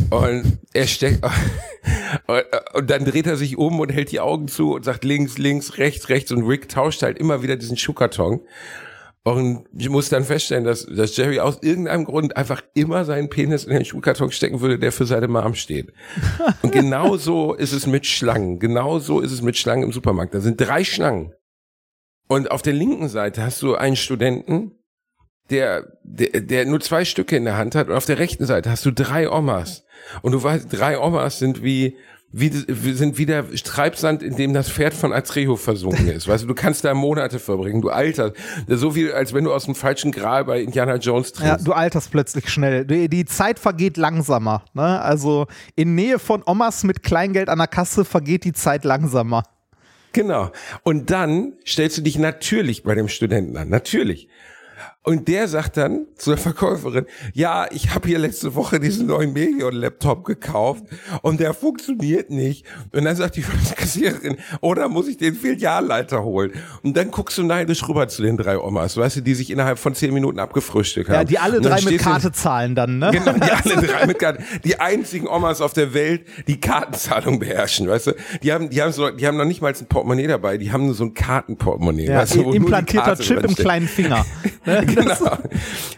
Und 0.10 0.60
er 0.74 0.88
steckt, 0.88 1.24
und, 2.27 2.43
und 2.74 2.89
dann 2.89 3.03
dreht 3.03 3.27
er 3.27 3.36
sich 3.36 3.58
um 3.58 3.79
und 3.79 3.91
hält 3.91 4.12
die 4.12 4.22
Augen 4.22 4.48
zu 4.48 4.74
und 4.74 4.86
sagt 4.86 5.03
links, 5.03 5.38
links, 5.38 5.77
rechts, 5.77 6.10
rechts 6.10 6.31
und 6.31 6.48
Rick 6.48 6.70
tauscht 6.70 7.01
halt 7.03 7.17
immer 7.17 7.43
wieder 7.43 7.58
diesen 7.58 7.77
Schuhkarton. 7.77 8.41
Und 9.24 9.66
ich 9.78 9.90
muss 9.90 10.10
dann 10.10 10.24
feststellen, 10.24 10.63
dass, 10.63 10.86
dass 10.86 11.16
Jerry 11.16 11.40
aus 11.40 11.60
irgendeinem 11.62 12.06
Grund 12.06 12.36
einfach 12.36 12.63
immer 12.74 13.06
seinen 13.06 13.30
Penis 13.30 13.66
in 13.66 13.74
den 13.74 13.86
Schuhkarton 13.86 14.32
stecken 14.32 14.62
würde, 14.62 14.80
der 14.80 14.92
für 14.92 15.06
seine 15.06 15.28
Mom 15.28 15.54
steht. 15.54 15.94
Und 16.63 16.72
genau 16.72 17.18
so 17.18 17.54
ist 17.54 17.72
es 17.72 17.86
mit 17.86 18.08
Schlangen. 18.08 18.58
Genau 18.58 18.98
so 18.98 19.20
ist 19.20 19.32
es 19.32 19.44
mit 19.44 19.58
Schlangen 19.58 19.84
im 19.84 19.92
Supermarkt. 19.92 20.34
Da 20.34 20.40
sind 20.40 20.60
drei 20.60 20.84
Schlangen. 20.84 21.34
Und 22.28 22.50
auf 22.50 22.63
der 22.63 22.74
linken 22.74 23.10
Seite 23.10 23.44
hast 23.44 23.62
du 23.62 23.75
einen 23.75 23.96
Studenten, 23.96 24.72
der, 25.51 25.98
der, 26.04 26.42
der 26.42 26.66
nur 26.66 26.80
zwei 26.80 27.06
Stücke 27.06 27.36
in 27.36 27.46
der 27.46 27.58
Hand 27.58 27.75
hat. 27.75 27.90
Und 27.90 27.96
auf 27.96 28.06
der 28.06 28.18
rechten 28.18 28.46
Seite 28.46 28.72
hast 28.72 28.86
du 28.86 28.92
drei 28.92 29.30
Omas. 29.30 29.86
Und 30.24 30.32
du 30.32 30.42
weißt, 30.42 30.68
drei 30.72 30.98
Omas 30.98 31.38
sind 31.38 31.62
wie, 31.62 31.98
wie, 32.34 32.52
wie 32.68 32.94
sind 32.94 33.18
wie 33.18 33.26
der 33.26 33.50
Treibsand, 33.50 34.24
in 34.24 34.36
dem 34.36 34.54
das 34.54 34.70
Pferd 34.70 34.94
von 34.94 35.12
Atrejo 35.12 35.58
versunken 35.58 36.08
ist. 36.08 36.28
Weißt 36.28 36.44
du, 36.44 36.48
du 36.48 36.56
kannst 36.56 36.86
da 36.86 36.94
Monate 36.94 37.40
verbringen. 37.40 37.82
Du 37.82 37.90
alterst. 37.90 38.36
So 38.68 38.92
viel, 38.92 39.12
als 39.12 39.34
wenn 39.34 39.44
du 39.44 39.54
aus 39.54 39.66
dem 39.66 39.76
falschen 39.76 40.12
Gral 40.12 40.46
bei 40.46 40.62
Indiana 40.62 40.96
Jones 40.96 41.34
ja, 41.40 41.48
trinkst. 41.48 41.68
du 41.68 41.74
alterst 41.74 42.12
plötzlich 42.12 42.50
schnell. 42.50 42.86
Die, 42.86 43.10
die 43.10 43.26
Zeit 43.26 43.60
vergeht 43.60 43.98
langsamer. 43.98 44.64
Ne? 44.74 45.02
Also 45.02 45.48
in 45.76 45.96
Nähe 45.96 46.20
von 46.20 46.42
Omas 46.46 46.84
mit 46.84 47.04
Kleingeld 47.04 47.50
an 47.50 47.58
der 47.58 47.68
Kasse 47.68 48.06
vergeht 48.06 48.46
die 48.46 48.54
Zeit 48.54 48.86
langsamer. 48.86 49.44
Genau. 50.14 50.52
Und 50.84 51.10
dann 51.10 51.54
stellst 51.66 51.98
du 51.98 52.02
dich 52.02 52.18
natürlich 52.18 52.84
bei 52.84 52.96
dem 52.96 53.08
Studenten 53.08 53.58
an. 53.58 53.70
Natürlich. 53.70 54.30
Und 55.03 55.27
der 55.27 55.48
sagt 55.48 55.77
dann 55.77 56.05
zur 56.15 56.38
Verkäuferin, 56.38 57.08
ja, 57.34 57.65
ich 57.72 57.96
habe 57.96 58.08
hier 58.08 58.20
letzte 58.20 58.53
Woche 58.53 58.79
diesen 58.79 59.08
neuen 59.08 59.34
Medion-Laptop 59.34 60.24
gekauft 60.24 60.84
und 61.24 61.39
der 61.39 61.55
funktioniert 61.55 62.29
nicht. 62.29 62.67
Und 62.93 63.05
dann 63.05 63.15
sagt 63.15 63.36
die 63.36 63.41
Kassiererin, 63.75 64.38
oder 64.60 64.89
muss 64.89 65.08
ich 65.08 65.17
den 65.17 65.34
Filialleiter 65.34 66.24
holen? 66.24 66.51
Und 66.84 66.96
dann 66.96 67.10
guckst 67.10 67.39
du 67.39 67.43
neidisch 67.43 67.88
rüber 67.89 68.10
zu 68.10 68.22
den 68.22 68.38
drei 68.38 68.60
Omas, 68.60 68.96
weißt 68.96 69.17
du, 69.17 69.22
die 69.22 69.34
sich 69.34 69.50
innerhalb 69.50 69.79
von 69.79 69.96
zehn 69.96 70.13
Minuten 70.13 70.38
abgefrühstückt 70.38 71.10
haben. 71.10 71.15
Ja, 71.15 71.24
die 71.24 71.39
alle 71.39 71.62
drei 71.62 71.81
mit 71.81 72.00
Karte 72.00 72.31
zahlen 72.31 72.75
dann, 72.75 73.00
ne? 73.00 73.10
Genau, 73.12 73.34
die 73.34 73.41
alle 73.74 73.88
drei 73.88 74.05
mit 74.05 74.20
Karte. 74.20 74.43
Die 74.63 74.79
einzigen 74.79 75.27
Omas 75.27 75.62
auf 75.62 75.74
der 75.74 75.96
Welt, 75.96 76.27
die 76.46 76.60
Kartenzahlung 76.60 77.39
beherrschen, 77.39 77.88
weißt 77.88 78.05
du? 78.05 78.12
Die 78.43 78.53
haben, 78.53 78.70
die 78.70 78.79
haben 78.79 78.91
so, 78.91 79.10
die 79.10 79.25
haben 79.25 79.38
noch 79.38 79.46
nicht 79.46 79.62
mal 79.63 79.74
ein 79.74 79.88
Portemonnaie 79.88 80.27
dabei, 80.27 80.60
die 80.60 80.72
haben 80.72 80.86
nur 80.86 80.93
so 80.93 81.05
ein 81.05 81.15
Kartenportemonnaie. 81.15 82.05
Ja, 82.05 82.20
weißt 82.20 82.36
du, 82.36 82.51
implantierter 82.51 83.15
Chip 83.15 83.43
im 83.43 83.55
kleinen 83.55 83.88
Finger. 83.88 84.24
genau. 84.95 85.38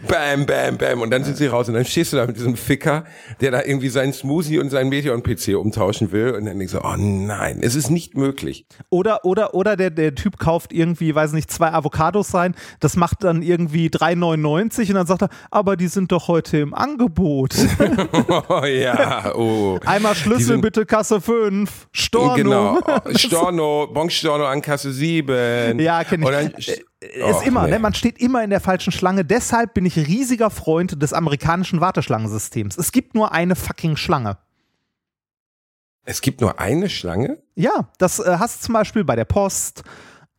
Bam, 0.08 0.46
bam, 0.46 0.78
bam. 0.78 1.00
Und 1.00 1.10
dann 1.10 1.24
sind 1.24 1.36
sie 1.36 1.46
raus. 1.46 1.68
Und 1.68 1.74
dann 1.74 1.84
stehst 1.84 2.12
du 2.12 2.16
da 2.16 2.26
mit 2.26 2.36
diesem 2.36 2.56
Ficker, 2.56 3.04
der 3.40 3.50
da 3.50 3.62
irgendwie 3.62 3.88
seinen 3.88 4.12
Smoothie 4.12 4.58
und 4.58 4.70
seinen 4.70 4.88
Meteon-PC 4.88 5.56
umtauschen 5.56 6.12
will. 6.12 6.32
Und 6.32 6.46
dann 6.46 6.58
denkst 6.58 6.72
du, 6.72 6.80
oh 6.84 6.96
nein, 6.96 7.60
es 7.62 7.74
ist 7.74 7.90
nicht 7.90 8.16
möglich. 8.16 8.66
Oder, 8.90 9.24
oder, 9.24 9.54
oder 9.54 9.76
der, 9.76 9.90
der 9.90 10.14
Typ 10.14 10.38
kauft 10.38 10.72
irgendwie, 10.72 11.14
weiß 11.14 11.32
nicht, 11.32 11.50
zwei 11.50 11.72
Avocados 11.72 12.28
sein. 12.28 12.54
Das 12.80 12.96
macht 12.96 13.24
dann 13.24 13.42
irgendwie 13.42 13.88
3,99 13.88 14.88
und 14.88 14.94
dann 14.94 15.06
sagt 15.06 15.22
er, 15.22 15.28
aber 15.50 15.76
die 15.76 15.88
sind 15.88 16.12
doch 16.12 16.28
heute 16.28 16.58
im 16.58 16.74
Angebot. 16.74 17.54
oh 18.48 18.64
ja, 18.64 19.34
oh. 19.34 19.78
Einmal 19.84 20.14
Schlüssel 20.14 20.58
bitte, 20.58 20.86
Kasse 20.86 21.20
5. 21.20 21.88
Storno. 21.92 22.34
Genau. 22.34 22.78
Storno, 23.16 23.88
Bon 23.92 24.10
Storno 24.10 24.46
an 24.46 24.62
Kasse 24.62 24.92
7. 24.92 25.78
Ja, 25.78 26.04
kenn 26.04 26.22
ich. 26.56 26.84
Äh, 27.12 27.30
ist 27.30 27.46
immer, 27.46 27.64
nee. 27.64 27.72
ne? 27.72 27.78
man 27.78 27.94
steht 27.94 28.18
immer 28.18 28.42
in 28.42 28.50
der 28.50 28.60
falschen 28.60 28.92
Schlange. 28.92 29.24
Deshalb 29.24 29.74
bin 29.74 29.86
ich 29.86 29.96
riesiger 29.96 30.50
Freund 30.50 31.00
des 31.02 31.12
amerikanischen 31.12 31.80
Warteschlangensystems. 31.80 32.76
Es 32.76 32.92
gibt 32.92 33.14
nur 33.14 33.32
eine 33.32 33.56
fucking 33.56 33.96
Schlange. 33.96 34.38
Es 36.04 36.20
gibt 36.20 36.40
nur 36.40 36.60
eine 36.60 36.88
Schlange? 36.90 37.38
Ja, 37.54 37.88
das 37.98 38.18
äh, 38.18 38.36
hast 38.38 38.60
du 38.62 38.66
zum 38.66 38.74
Beispiel 38.74 39.04
bei 39.04 39.16
der 39.16 39.24
Post, 39.24 39.84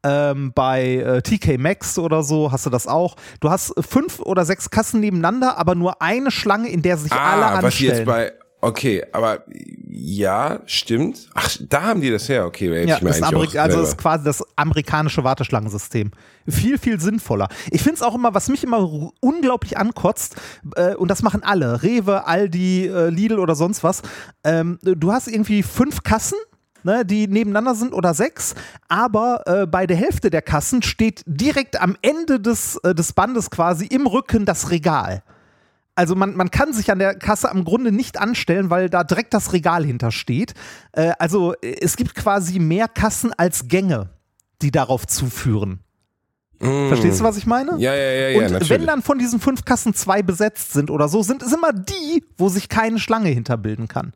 ähm, 0.03 0.51
bei 0.53 0.95
äh, 0.97 1.21
TK 1.21 1.57
Maxx 1.57 1.97
oder 1.97 2.21
so 2.21 2.51
hast 2.51 2.65
du 2.65 2.69
das 2.69 2.87
auch. 2.87 3.15
Du 3.39 3.49
hast 3.49 3.73
fünf 3.79 4.19
oder 4.19 4.45
sechs 4.45 4.69
Kassen 4.69 4.99
nebeneinander, 4.99 5.57
aber 5.57 5.73
nur 5.73 6.01
eine 6.01 6.29
Schlange, 6.29 6.69
in 6.69 6.83
der 6.83 6.97
sich 6.97 7.11
ah, 7.11 7.33
alle 7.33 7.45
anstellen. 7.45 7.65
Was 7.65 7.79
jetzt 7.79 8.05
bei 8.05 8.33
Okay, 8.65 9.03
aber 9.11 9.43
ja, 9.87 10.61
stimmt. 10.65 11.29
Ach, 11.35 11.55
da 11.69 11.83
haben 11.83 12.01
die 12.01 12.09
das 12.09 12.27
her. 12.27 12.47
Okay, 12.47 12.87
ja, 12.87 12.99
das 12.99 13.21
Amerik 13.21 13.55
also 13.57 13.79
das 13.79 13.89
ist 13.89 13.97
quasi 13.99 14.23
das 14.23 14.43
amerikanische 14.55 15.23
Warteschlangensystem. 15.23 16.09
Viel, 16.47 16.79
viel 16.79 16.99
sinnvoller. 16.99 17.47
Ich 17.69 17.83
finde 17.83 17.97
es 17.97 18.01
auch 18.01 18.15
immer, 18.15 18.33
was 18.33 18.49
mich 18.49 18.63
immer 18.63 19.11
unglaublich 19.19 19.77
ankotzt, 19.77 20.37
äh, 20.77 20.95
und 20.95 21.11
das 21.11 21.21
machen 21.21 21.43
alle, 21.43 21.83
Rewe, 21.83 22.25
Aldi, 22.25 22.87
äh, 22.87 23.09
Lidl 23.09 23.37
oder 23.37 23.53
sonst 23.53 23.83
was. 23.83 24.01
Ähm, 24.43 24.79
du 24.81 25.11
hast 25.11 25.27
irgendwie 25.27 25.61
fünf 25.61 26.01
Kassen 26.01 26.37
Ne, 26.81 27.03
die 27.03 27.27
nebeneinander 27.27 27.73
sind 27.73 27.93
oder 27.93 28.13
sechs, 28.13 28.53
aber 28.87 29.41
äh, 29.47 29.65
bei 29.65 29.87
der 29.87 29.97
Hälfte 29.97 30.29
der 30.29 30.43
Kassen 30.43 30.83
steht 30.83 31.23
direkt 31.25 31.81
am 31.81 31.97
Ende 32.03 32.39
des, 32.39 32.75
äh, 32.83 32.93
des 32.93 33.13
Bandes 33.13 33.49
quasi 33.49 33.87
im 33.87 34.05
Rücken 34.05 34.45
das 34.45 34.69
Regal. 34.69 35.23
Also 35.95 36.13
man, 36.15 36.35
man 36.35 36.51
kann 36.51 36.73
sich 36.73 36.91
an 36.91 36.99
der 36.99 37.15
Kasse 37.15 37.49
am 37.49 37.63
Grunde 37.63 37.91
nicht 37.91 38.19
anstellen, 38.19 38.69
weil 38.69 38.89
da 38.89 39.03
direkt 39.05 39.33
das 39.33 39.53
Regal 39.53 39.85
hintersteht. 39.85 40.53
Äh, 40.91 41.13
also 41.19 41.53
es 41.61 41.95
gibt 41.95 42.15
quasi 42.15 42.59
mehr 42.59 42.89
Kassen 42.89 43.31
als 43.37 43.69
Gänge, 43.69 44.09
die 44.61 44.71
darauf 44.71 45.07
zuführen. 45.07 45.79
Mm. 46.59 46.89
Verstehst 46.89 47.21
du, 47.21 47.23
was 47.23 47.37
ich 47.37 47.45
meine? 47.47 47.71
Ja, 47.77 47.95
ja, 47.95 48.11
ja. 48.11 48.29
ja 48.29 48.37
Und 48.37 48.43
natürlich. 48.43 48.69
wenn 48.69 48.85
dann 48.85 49.01
von 49.01 49.17
diesen 49.19 49.39
fünf 49.39 49.63
Kassen 49.63 49.93
zwei 49.93 50.21
besetzt 50.21 50.73
sind 50.73 50.91
oder 50.91 51.07
so, 51.07 51.23
sind 51.23 51.41
es 51.41 51.53
immer 51.53 51.71
die, 51.71 52.23
wo 52.37 52.49
sich 52.49 52.67
keine 52.67 52.99
Schlange 52.99 53.29
hinterbilden 53.29 53.87
kann. 53.87 54.13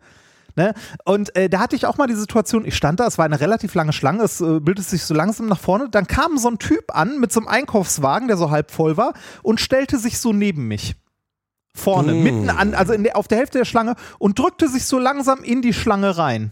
Ne? 0.56 0.74
Und 1.06 1.34
äh, 1.38 1.48
da 1.48 1.60
hatte 1.60 1.78
ich 1.78 1.86
auch 1.86 1.98
mal 1.98 2.08
die 2.08 2.16
Situation, 2.16 2.66
ich 2.66 2.76
stand 2.76 3.00
da, 3.00 3.08
es 3.08 3.18
war 3.18 3.24
eine 3.24 3.40
relativ 3.40 3.74
lange 3.76 3.94
Schlange, 3.94 4.24
es 4.24 4.42
äh, 4.42 4.60
bildete 4.60 4.90
sich 4.90 5.04
so 5.04 5.14
langsam 5.14 5.46
nach 5.46 5.60
vorne. 5.60 5.88
Dann 5.90 6.08
kam 6.08 6.38
so 6.38 6.50
ein 6.50 6.58
Typ 6.58 6.94
an 6.94 7.20
mit 7.20 7.32
so 7.32 7.40
einem 7.40 7.48
Einkaufswagen, 7.48 8.28
der 8.28 8.36
so 8.36 8.52
halb 8.52 8.72
voll 8.72 8.98
war, 8.98 9.14
und 9.44 9.62
stellte 9.62 9.98
sich 9.98 10.20
so 10.20 10.34
neben 10.34 10.68
mich 10.68 10.96
vorne, 11.76 12.14
mm. 12.14 12.24
mitten 12.24 12.50
an, 12.50 12.74
also 12.74 12.96
der, 12.96 13.16
auf 13.18 13.28
der 13.28 13.40
Hälfte 13.40 13.60
der 13.60 13.66
Schlange 13.66 13.96
und 14.18 14.40
drückte 14.40 14.68
sich 14.68 14.86
so 14.86 15.00
langsam 15.00 15.44
in 15.44 15.62
die 15.62 15.74
Schlange 15.74 16.18
rein. 16.18 16.52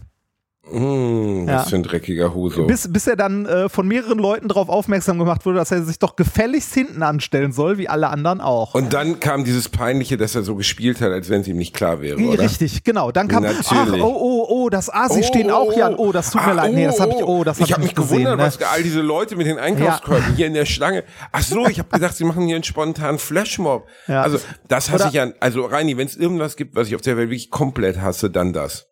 Mm, 0.70 1.48
ja. 1.48 1.56
Was 1.56 1.70
für 1.70 1.76
ein 1.76 1.82
dreckiger 1.82 2.34
Huso. 2.34 2.66
Bis, 2.66 2.90
bis 2.92 3.06
er 3.06 3.16
dann 3.16 3.46
äh, 3.46 3.68
von 3.68 3.86
mehreren 3.86 4.18
Leuten 4.18 4.48
darauf 4.48 4.68
aufmerksam 4.68 5.18
gemacht 5.18 5.46
wurde, 5.46 5.58
dass 5.58 5.70
er 5.70 5.82
sich 5.82 5.98
doch 5.98 6.16
gefälligst 6.16 6.74
hinten 6.74 7.02
anstellen 7.02 7.52
soll, 7.52 7.78
wie 7.78 7.88
alle 7.88 8.08
anderen 8.08 8.40
auch. 8.40 8.74
Und 8.74 8.92
dann 8.92 9.20
kam 9.20 9.44
dieses 9.44 9.68
Peinliche, 9.68 10.16
dass 10.16 10.34
er 10.34 10.42
so 10.42 10.56
gespielt 10.56 11.00
hat, 11.00 11.12
als 11.12 11.28
wenn 11.30 11.42
es 11.42 11.48
ihm 11.48 11.56
nicht 11.56 11.74
klar 11.74 12.00
wäre, 12.00 12.18
oder? 12.18 12.42
Richtig, 12.42 12.84
genau. 12.84 13.12
Dann 13.12 13.28
kam, 13.28 13.44
Natürlich. 13.44 13.70
ach, 13.70 13.92
oh, 13.92 14.16
oh, 14.18 14.46
oh, 14.48 14.68
das 14.68 14.92
Asi 14.92 15.20
oh, 15.20 15.22
stehen 15.22 15.50
auch 15.50 15.72
hier. 15.72 15.94
Oh, 15.96 16.12
das 16.12 16.30
tut 16.30 16.42
mir 16.44 16.48
ah, 16.48 16.52
leid. 16.52 16.74
Nee, 16.74 16.86
das 16.86 17.00
habe 17.00 17.12
ich, 17.12 17.22
oh, 17.22 17.44
das 17.44 17.58
habe 17.58 17.66
ich, 17.66 17.72
hab 17.72 17.78
ich 17.78 17.84
mich 17.84 17.94
gesehen, 17.94 18.24
gewundert, 18.24 18.38
ne? 18.38 18.42
was 18.42 18.62
all 18.62 18.82
diese 18.82 19.00
Leute 19.00 19.36
mit 19.36 19.46
den 19.46 19.58
Einkaufskörben 19.58 20.30
ja. 20.30 20.36
hier 20.36 20.46
in 20.46 20.54
der 20.54 20.66
Schlange. 20.66 21.04
Ach 21.32 21.42
so, 21.42 21.66
ich 21.66 21.78
habe 21.78 21.88
gedacht, 21.88 22.16
sie 22.16 22.24
machen 22.24 22.46
hier 22.46 22.56
einen 22.56 22.64
spontanen 22.64 23.18
Flashmob. 23.18 23.86
Ja. 24.06 24.22
Also, 24.22 24.38
das 24.66 24.90
hasse 24.90 25.04
oder, 25.04 25.08
ich 25.08 25.14
ja, 25.14 25.28
also 25.40 25.64
Reini, 25.64 25.96
wenn 25.96 26.06
es 26.06 26.16
irgendwas 26.16 26.56
gibt, 26.56 26.74
was 26.74 26.88
ich 26.88 26.94
auf 26.94 27.00
der 27.00 27.16
Welt 27.16 27.28
wirklich 27.28 27.50
komplett 27.50 28.00
hasse, 28.00 28.30
dann 28.30 28.52
das. 28.52 28.88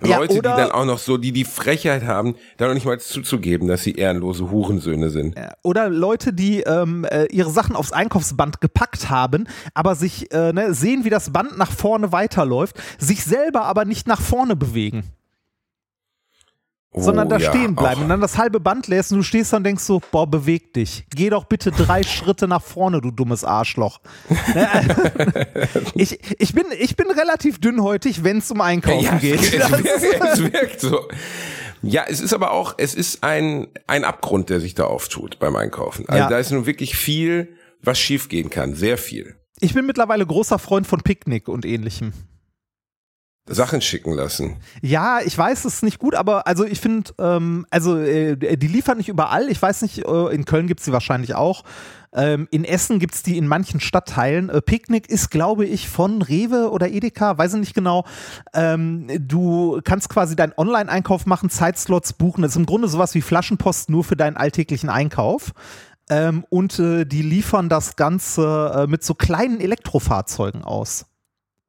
Leute, 0.00 0.34
ja, 0.34 0.40
die 0.40 0.48
dann 0.48 0.72
auch 0.72 0.84
noch 0.84 0.98
so, 0.98 1.16
die 1.16 1.32
die 1.32 1.44
Frechheit 1.44 2.04
haben, 2.04 2.34
da 2.56 2.66
noch 2.66 2.74
nicht 2.74 2.84
mal 2.84 2.98
zuzugeben, 2.98 3.68
dass 3.68 3.84
sie 3.84 3.92
ehrenlose 3.92 4.50
Hurensöhne 4.50 5.10
sind. 5.10 5.36
Oder 5.62 5.88
Leute, 5.88 6.32
die 6.32 6.60
ähm, 6.60 7.04
äh, 7.04 7.26
ihre 7.26 7.50
Sachen 7.50 7.76
aufs 7.76 7.92
Einkaufsband 7.92 8.60
gepackt 8.60 9.08
haben, 9.08 9.46
aber 9.72 9.94
sich 9.94 10.32
äh, 10.32 10.52
ne, 10.52 10.74
sehen, 10.74 11.04
wie 11.04 11.10
das 11.10 11.30
Band 11.30 11.56
nach 11.58 11.70
vorne 11.70 12.12
weiterläuft, 12.12 12.76
sich 12.98 13.24
selber 13.24 13.64
aber 13.64 13.84
nicht 13.84 14.06
nach 14.06 14.20
vorne 14.20 14.56
bewegen 14.56 15.04
sondern 16.94 17.28
da 17.28 17.36
oh, 17.36 17.38
ja, 17.40 17.50
stehen 17.50 17.74
bleiben 17.74 18.02
und 18.02 18.08
dann 18.08 18.20
das 18.20 18.38
halbe 18.38 18.60
Band 18.60 18.86
lässt 18.86 19.12
und 19.12 19.18
du 19.18 19.24
stehst 19.24 19.52
dann 19.52 19.58
und 19.58 19.64
denkst 19.64 19.82
so, 19.82 20.00
boah, 20.12 20.26
beweg 20.28 20.72
dich. 20.74 21.06
Geh 21.14 21.30
doch 21.30 21.44
bitte 21.44 21.70
drei 21.70 22.02
Schritte 22.04 22.46
nach 22.46 22.62
vorne, 22.62 23.00
du 23.00 23.10
dummes 23.10 23.44
Arschloch. 23.44 24.00
Ne? 24.54 25.48
ich, 25.94 26.18
ich, 26.38 26.54
bin, 26.54 26.64
ich 26.78 26.96
bin 26.96 27.10
relativ 27.10 27.58
dünnhäutig, 27.58 28.22
wenn 28.22 28.38
es 28.38 28.50
um 28.50 28.60
Einkaufen 28.60 29.04
ja, 29.04 29.16
geht. 29.16 29.40
Es, 29.40 29.52
wirkt, 29.70 30.22
es 30.22 30.52
wirkt 30.52 30.80
so. 30.80 31.08
Ja, 31.82 32.04
es 32.08 32.20
ist 32.20 32.32
aber 32.32 32.52
auch, 32.52 32.74
es 32.78 32.94
ist 32.94 33.24
ein, 33.24 33.68
ein 33.86 34.04
Abgrund, 34.04 34.50
der 34.50 34.60
sich 34.60 34.74
da 34.74 34.84
auftut 34.84 35.38
beim 35.38 35.56
Einkaufen. 35.56 36.08
Also 36.08 36.18
ja. 36.18 36.28
da 36.28 36.38
ist 36.38 36.52
nun 36.52 36.66
wirklich 36.66 36.96
viel, 36.96 37.56
was 37.82 37.98
schiefgehen 37.98 38.50
kann, 38.50 38.74
sehr 38.74 38.98
viel. 38.98 39.34
Ich 39.60 39.74
bin 39.74 39.86
mittlerweile 39.86 40.24
großer 40.26 40.58
Freund 40.58 40.86
von 40.86 41.00
Picknick 41.00 41.48
und 41.48 41.64
ähnlichem. 41.64 42.12
Sachen 43.46 43.82
schicken 43.82 44.14
lassen. 44.14 44.56
Ja, 44.80 45.20
ich 45.24 45.36
weiß, 45.36 45.66
es 45.66 45.74
ist 45.74 45.82
nicht 45.82 45.98
gut, 45.98 46.14
aber 46.14 46.46
also 46.46 46.64
ich 46.64 46.80
finde, 46.80 47.12
ähm, 47.18 47.66
also 47.68 47.98
äh, 47.98 48.36
die 48.36 48.68
liefern 48.68 48.96
nicht 48.96 49.10
überall. 49.10 49.50
Ich 49.50 49.60
weiß 49.60 49.82
nicht, 49.82 49.98
äh, 49.98 50.34
in 50.34 50.46
Köln 50.46 50.66
gibt 50.66 50.80
es 50.80 50.86
sie 50.86 50.92
wahrscheinlich 50.92 51.34
auch. 51.34 51.62
Ähm, 52.14 52.48
in 52.50 52.64
Essen 52.64 52.98
gibt 53.00 53.14
es 53.14 53.22
die 53.22 53.36
in 53.36 53.46
manchen 53.46 53.80
Stadtteilen. 53.80 54.48
Äh, 54.48 54.62
Picknick 54.62 55.10
ist, 55.10 55.30
glaube 55.30 55.66
ich, 55.66 55.90
von 55.90 56.22
Rewe 56.22 56.70
oder 56.70 56.88
Edeka, 56.88 57.36
weiß 57.36 57.54
ich 57.54 57.60
nicht 57.60 57.74
genau. 57.74 58.04
Ähm, 58.54 59.08
du 59.20 59.80
kannst 59.84 60.08
quasi 60.08 60.36
deinen 60.36 60.54
Online-Einkauf 60.56 61.26
machen, 61.26 61.50
Zeitslots 61.50 62.14
buchen. 62.14 62.42
Das 62.42 62.52
ist 62.52 62.56
im 62.56 62.66
Grunde 62.66 62.88
sowas 62.88 63.14
wie 63.14 63.20
Flaschenpost 63.20 63.90
nur 63.90 64.04
für 64.04 64.16
deinen 64.16 64.38
alltäglichen 64.38 64.88
Einkauf. 64.88 65.52
Ähm, 66.08 66.44
und 66.48 66.78
äh, 66.78 67.04
die 67.04 67.22
liefern 67.22 67.68
das 67.68 67.96
Ganze 67.96 68.72
äh, 68.74 68.86
mit 68.86 69.04
so 69.04 69.14
kleinen 69.14 69.60
Elektrofahrzeugen 69.60 70.62
aus. 70.62 71.06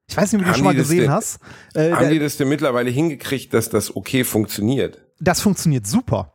Ich 0.08 0.18
weiß 0.18 0.34
nicht, 0.34 0.42
ob 0.42 0.46
du 0.46 0.50
das 0.50 0.58
schon 0.58 0.66
mal 0.66 0.76
gesehen 0.76 1.02
denn, 1.02 1.12
hast. 1.12 1.40
Äh, 1.74 1.92
haben 1.92 2.10
die 2.10 2.20
das 2.20 2.38
denn 2.38 2.48
mittlerweile 2.48 2.90
hingekriegt, 2.90 3.54
dass 3.54 3.70
das 3.70 3.96
okay 3.96 4.24
funktioniert? 4.24 5.02
Das 5.20 5.42
funktioniert 5.42 5.88
super. 5.88 6.35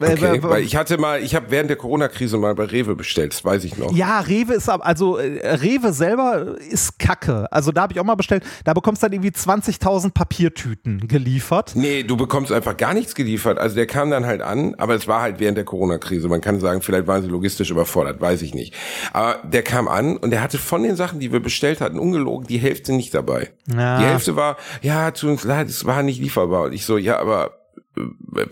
Okay, 0.00 0.40
weil 0.44 0.62
ich 0.62 0.76
hatte 0.76 0.96
mal, 0.96 1.20
ich 1.20 1.34
habe 1.34 1.46
während 1.50 1.70
der 1.70 1.76
Corona-Krise 1.76 2.38
mal 2.38 2.54
bei 2.54 2.66
Rewe 2.66 2.94
bestellt, 2.94 3.32
das 3.32 3.44
weiß 3.44 3.64
ich 3.64 3.76
noch. 3.76 3.92
Ja, 3.92 4.20
Rewe 4.20 4.54
ist 4.54 4.68
also 4.68 5.16
äh, 5.16 5.54
Rewe 5.56 5.92
selber 5.92 6.56
ist 6.70 7.00
Kacke. 7.00 7.50
Also 7.50 7.72
da 7.72 7.82
habe 7.82 7.92
ich 7.92 7.98
auch 7.98 8.04
mal 8.04 8.14
bestellt, 8.14 8.44
da 8.62 8.74
bekommst 8.74 9.02
du 9.02 9.06
dann 9.06 9.14
irgendwie 9.14 9.36
20.000 9.36 10.12
Papiertüten 10.12 11.08
geliefert. 11.08 11.72
Nee, 11.74 12.04
du 12.04 12.16
bekommst 12.16 12.52
einfach 12.52 12.76
gar 12.76 12.94
nichts 12.94 13.16
geliefert. 13.16 13.58
Also 13.58 13.74
der 13.74 13.86
kam 13.86 14.10
dann 14.10 14.24
halt 14.24 14.40
an, 14.40 14.76
aber 14.76 14.94
es 14.94 15.08
war 15.08 15.20
halt 15.20 15.40
während 15.40 15.56
der 15.56 15.64
Corona-Krise. 15.64 16.28
Man 16.28 16.40
kann 16.40 16.60
sagen, 16.60 16.80
vielleicht 16.80 17.08
waren 17.08 17.22
sie 17.22 17.28
logistisch 17.28 17.72
überfordert, 17.72 18.20
weiß 18.20 18.42
ich 18.42 18.54
nicht. 18.54 18.74
Aber 19.12 19.42
der 19.48 19.64
kam 19.64 19.88
an 19.88 20.16
und 20.16 20.30
der 20.30 20.42
hatte 20.42 20.58
von 20.58 20.84
den 20.84 20.94
Sachen, 20.94 21.18
die 21.18 21.32
wir 21.32 21.40
bestellt 21.40 21.80
hatten, 21.80 21.98
ungelogen 21.98 22.46
die 22.46 22.58
Hälfte 22.58 22.92
nicht 22.92 23.14
dabei. 23.14 23.50
Ja. 23.66 23.98
Die 23.98 24.04
Hälfte 24.04 24.36
war, 24.36 24.58
ja, 24.80 25.10
tut 25.10 25.30
uns 25.30 25.42
leid, 25.42 25.68
es 25.68 25.86
war 25.86 26.04
nicht 26.04 26.20
lieferbar. 26.20 26.66
Und 26.66 26.72
ich 26.72 26.84
so, 26.84 26.98
ja, 26.98 27.18
aber 27.18 27.58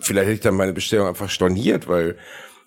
vielleicht 0.00 0.26
hätte 0.26 0.32
ich 0.34 0.40
dann 0.40 0.54
meine 0.56 0.72
Bestellung 0.72 1.08
einfach 1.08 1.30
storniert, 1.30 1.88
weil 1.88 2.16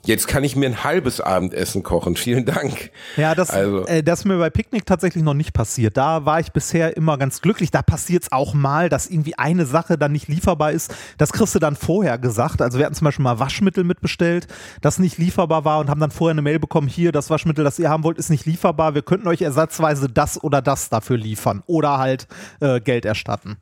Jetzt 0.06 0.30
kann 0.30 0.46
ich 0.46 0.56
mir 0.56 0.68
ein 0.68 0.84
halbes 0.86 1.20
Abendessen 1.20 1.84
kochen. 1.84 2.16
Vielen 2.16 2.46
Dank. 2.46 2.92
Ja, 3.18 3.36
das, 3.36 3.50
Also- 3.50 3.86
äh, 3.86 4.02
das 4.02 4.20
ist 4.20 4.26
mir 4.26 4.38
bei 4.38 4.50
Picknick 4.50 4.86
tatsächlich 4.86 5.24
noch 5.24 5.34
nicht 5.34 5.52
passiert. 5.54 5.98
Da 5.98 6.26
war 6.26 6.40
ich 6.40 6.54
bisher 6.54 6.96
immer 6.96 7.18
ganz 7.18 7.42
glücklich. 7.42 7.70
Da 7.70 7.82
passiert 7.82 8.24
es 8.24 8.32
auch 8.32 8.54
mal, 8.54 8.88
dass 8.88 9.08
irgendwie 9.08 9.38
eine 9.38 9.66
Sache 9.66 9.98
dann 9.98 10.14
nicht 10.14 10.30
lieferbar 10.30 10.72
ist. 10.72 10.96
Das 11.18 11.34
kriegst 11.34 11.54
du 11.54 11.60
dann 11.60 11.76
vorher 11.76 12.18
gesagt. 12.18 12.62
Also 12.62 12.80
wir 12.80 12.86
hatten 12.86 12.96
zum 12.96 13.06
Beispiel 13.06 13.24
mal 13.24 13.40
Waschmittel 13.40 13.84
mitbestellt, 13.84 14.48
das 14.82 15.00
nicht 15.00 15.18
lieferbar 15.18 15.66
war 15.66 15.80
und 15.80 15.90
haben 15.90 16.00
dann 16.00 16.12
vorher 16.12 16.32
eine 16.32 16.42
Mail 16.42 16.60
bekommen, 16.60 16.88
hier, 16.88 17.12
das 17.12 17.30
Waschmittel, 17.30 17.66
das 17.66 17.78
ihr 17.78 17.90
haben 17.90 18.06
wollt, 18.06 18.18
ist 18.18 18.30
nicht 18.30 18.46
lieferbar. 18.46 18.96
Wir 18.96 19.02
könnten 19.02 19.28
euch 19.28 19.42
ersatzweise 19.42 20.08
das 20.08 20.42
oder 20.42 20.62
das 20.62 20.90
dafür 20.90 21.18
liefern 21.18 21.62
oder 21.66 21.98
halt 21.98 22.28
äh, 22.62 22.80
Geld 22.80 23.04
erstatten. 23.04 23.58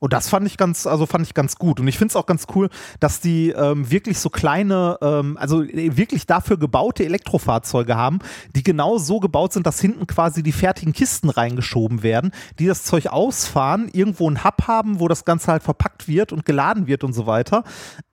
Und 0.00 0.14
das 0.14 0.28
fand 0.28 0.46
ich 0.46 0.56
ganz, 0.56 0.86
also 0.86 1.06
fand 1.06 1.26
ich 1.26 1.34
ganz 1.34 1.56
gut. 1.56 1.78
Und 1.78 1.86
ich 1.86 1.98
finde 1.98 2.12
es 2.12 2.16
auch 2.16 2.26
ganz 2.26 2.46
cool, 2.54 2.70
dass 2.98 3.20
die 3.20 3.50
ähm, 3.50 3.90
wirklich 3.90 4.18
so 4.18 4.30
kleine, 4.30 4.98
ähm, 5.02 5.36
also 5.38 5.62
äh, 5.62 5.96
wirklich 5.96 6.26
dafür 6.26 6.58
gebaute 6.58 7.04
Elektrofahrzeuge 7.04 7.94
haben, 7.94 8.18
die 8.56 8.62
genau 8.62 8.98
so 8.98 9.20
gebaut 9.20 9.52
sind, 9.52 9.66
dass 9.66 9.80
hinten 9.80 10.06
quasi 10.06 10.42
die 10.42 10.52
fertigen 10.52 10.94
Kisten 10.94 11.28
reingeschoben 11.28 12.02
werden, 12.02 12.32
die 12.58 12.66
das 12.66 12.84
Zeug 12.84 13.08
ausfahren, 13.08 13.90
irgendwo 13.92 14.26
einen 14.26 14.42
Hub 14.42 14.66
haben, 14.66 15.00
wo 15.00 15.06
das 15.06 15.24
Ganze 15.24 15.52
halt 15.52 15.62
verpackt 15.62 16.08
wird 16.08 16.32
und 16.32 16.46
geladen 16.46 16.86
wird 16.86 17.04
und 17.04 17.12
so 17.12 17.26
weiter. 17.26 17.62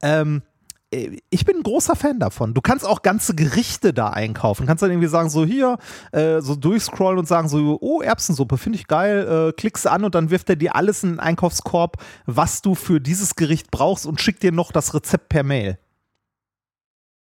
Ähm, 0.01 0.41
äh, 0.43 0.46
ich 0.89 1.43
bin 1.43 1.57
ein 1.57 1.63
großer 1.63 1.95
Fan 1.95 2.19
davon. 2.19 2.53
Du 2.53 2.61
kannst 2.61 2.85
auch 2.85 3.01
ganze 3.01 3.35
Gerichte 3.35 3.93
da 3.93 4.09
einkaufen. 4.09 4.65
Kannst 4.65 4.81
dann 4.83 4.91
irgendwie 4.91 5.09
sagen, 5.09 5.29
so 5.29 5.45
hier, 5.45 5.77
äh, 6.13 6.39
so 6.39 6.55
durchscrollen 6.55 7.19
und 7.19 7.27
sagen 7.27 7.49
so, 7.49 7.77
oh, 7.81 8.01
Erbsensuppe, 8.01 8.57
finde 8.57 8.79
ich 8.79 8.87
geil, 8.87 9.49
äh, 9.49 9.51
klickst 9.51 9.85
an 9.85 10.05
und 10.05 10.15
dann 10.15 10.29
wirft 10.29 10.49
er 10.49 10.55
dir 10.55 10.75
alles 10.75 11.03
in 11.03 11.11
den 11.11 11.19
Einkaufskorb, 11.19 11.97
was 12.25 12.61
du 12.61 12.73
für 12.73 13.01
dieses 13.01 13.35
Gericht 13.35 13.69
brauchst 13.69 14.05
und 14.05 14.21
schickt 14.21 14.43
dir 14.43 14.53
noch 14.53 14.71
das 14.71 14.93
Rezept 14.93 15.27
per 15.29 15.43
Mail. 15.43 15.77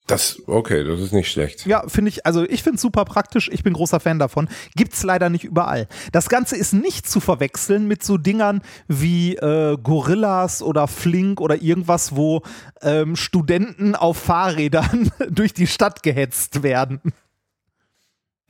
Das, 0.08 0.42
okay, 0.48 0.84
das 0.84 1.00
ist 1.00 1.14
nicht 1.14 1.32
schlecht. 1.32 1.66
Ja, 1.66 1.88
finde 1.88 2.10
ich, 2.10 2.26
also 2.26 2.44
ich 2.44 2.64
finde 2.64 2.76
es 2.76 2.82
super 2.82 3.06
praktisch, 3.06 3.50
ich 3.52 3.64
bin 3.64 3.74
großer 3.74 4.00
Fan 4.00 4.20
davon. 4.20 4.50
Gibt's 4.76 5.04
leider 5.04 5.30
nicht 5.30 5.44
überall. 5.44 5.88
Das 6.12 6.28
Ganze 6.28 6.58
ist 6.58 6.74
nicht 6.74 7.08
zu 7.08 7.20
verwechseln 7.20 7.88
mit 7.88 8.04
so 8.04 8.18
Dingern 8.18 8.62
wie 8.88 9.36
äh, 9.36 9.78
Gorillas 9.82 10.62
oder 10.64 10.88
Flink 10.88 11.40
oder 11.40 11.62
irgendwas, 11.62 12.16
wo 12.16 12.42
ähm, 12.82 13.16
Studenten 13.16 13.96
auf 13.96 14.18
Fahrrädern 14.18 15.12
durch 15.30 15.54
die 15.54 15.68
Stadt 15.68 16.04
gehetzt 16.04 16.64
werden. 16.64 17.00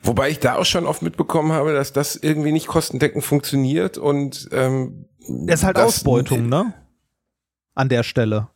Wobei 0.03 0.29
ich 0.29 0.39
da 0.39 0.55
auch 0.55 0.65
schon 0.65 0.87
oft 0.87 1.03
mitbekommen 1.03 1.51
habe, 1.51 1.73
dass 1.73 1.93
das 1.93 2.15
irgendwie 2.15 2.51
nicht 2.51 2.67
kostendeckend 2.67 3.23
funktioniert 3.23 3.97
und 3.99 4.49
ähm, 4.51 5.05
Das 5.45 5.59
ist 5.59 5.65
halt 5.65 5.77
Ausbeutung, 5.77 6.49
ne? 6.49 6.73
An 7.75 7.87
der 7.87 8.01
Stelle. 8.03 8.47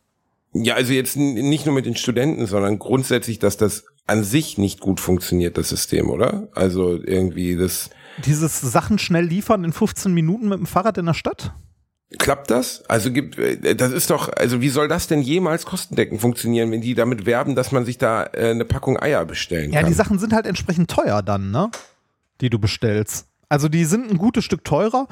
Ja, 0.62 0.74
also 0.74 0.92
jetzt 0.92 1.16
nicht 1.16 1.66
nur 1.66 1.74
mit 1.74 1.86
den 1.86 1.96
Studenten, 1.96 2.46
sondern 2.46 2.78
grundsätzlich, 2.78 3.38
dass 3.38 3.56
das 3.56 3.84
an 4.06 4.22
sich 4.24 4.56
nicht 4.58 4.80
gut 4.80 5.00
funktioniert, 5.00 5.58
das 5.58 5.68
System, 5.68 6.10
oder? 6.10 6.48
Also 6.54 6.94
irgendwie 7.02 7.56
das 7.56 7.90
Dieses 8.24 8.60
Sachen 8.60 8.98
schnell 8.98 9.24
liefern 9.24 9.64
in 9.64 9.72
15 9.72 10.12
Minuten 10.14 10.48
mit 10.48 10.58
dem 10.58 10.66
Fahrrad 10.66 10.98
in 10.98 11.06
der 11.06 11.14
Stadt? 11.14 11.52
klappt 12.18 12.52
das? 12.52 12.84
Also 12.88 13.10
gibt 13.10 13.36
äh, 13.36 13.74
das 13.74 13.90
ist 13.92 14.10
doch, 14.10 14.28
also 14.32 14.60
wie 14.60 14.68
soll 14.68 14.86
das 14.86 15.08
denn 15.08 15.22
jemals 15.22 15.66
kostendeckend 15.66 16.20
funktionieren, 16.20 16.70
wenn 16.70 16.80
die 16.80 16.94
damit 16.94 17.26
werben, 17.26 17.56
dass 17.56 17.72
man 17.72 17.84
sich 17.84 17.98
da 17.98 18.22
äh, 18.32 18.50
eine 18.50 18.64
Packung 18.64 18.96
Eier 18.98 19.24
bestellen 19.24 19.72
Ja, 19.72 19.80
kann? 19.80 19.88
die 19.88 19.94
Sachen 19.94 20.18
sind 20.20 20.32
halt 20.32 20.46
entsprechend 20.46 20.88
teuer 20.88 21.22
dann, 21.22 21.50
ne? 21.50 21.68
Die 22.40 22.48
du 22.48 22.58
bestellst. 22.60 23.26
Also 23.48 23.68
die 23.68 23.84
sind 23.84 24.08
ein 24.10 24.18
gutes 24.18 24.44
Stück 24.44 24.62
teurer. 24.64 25.08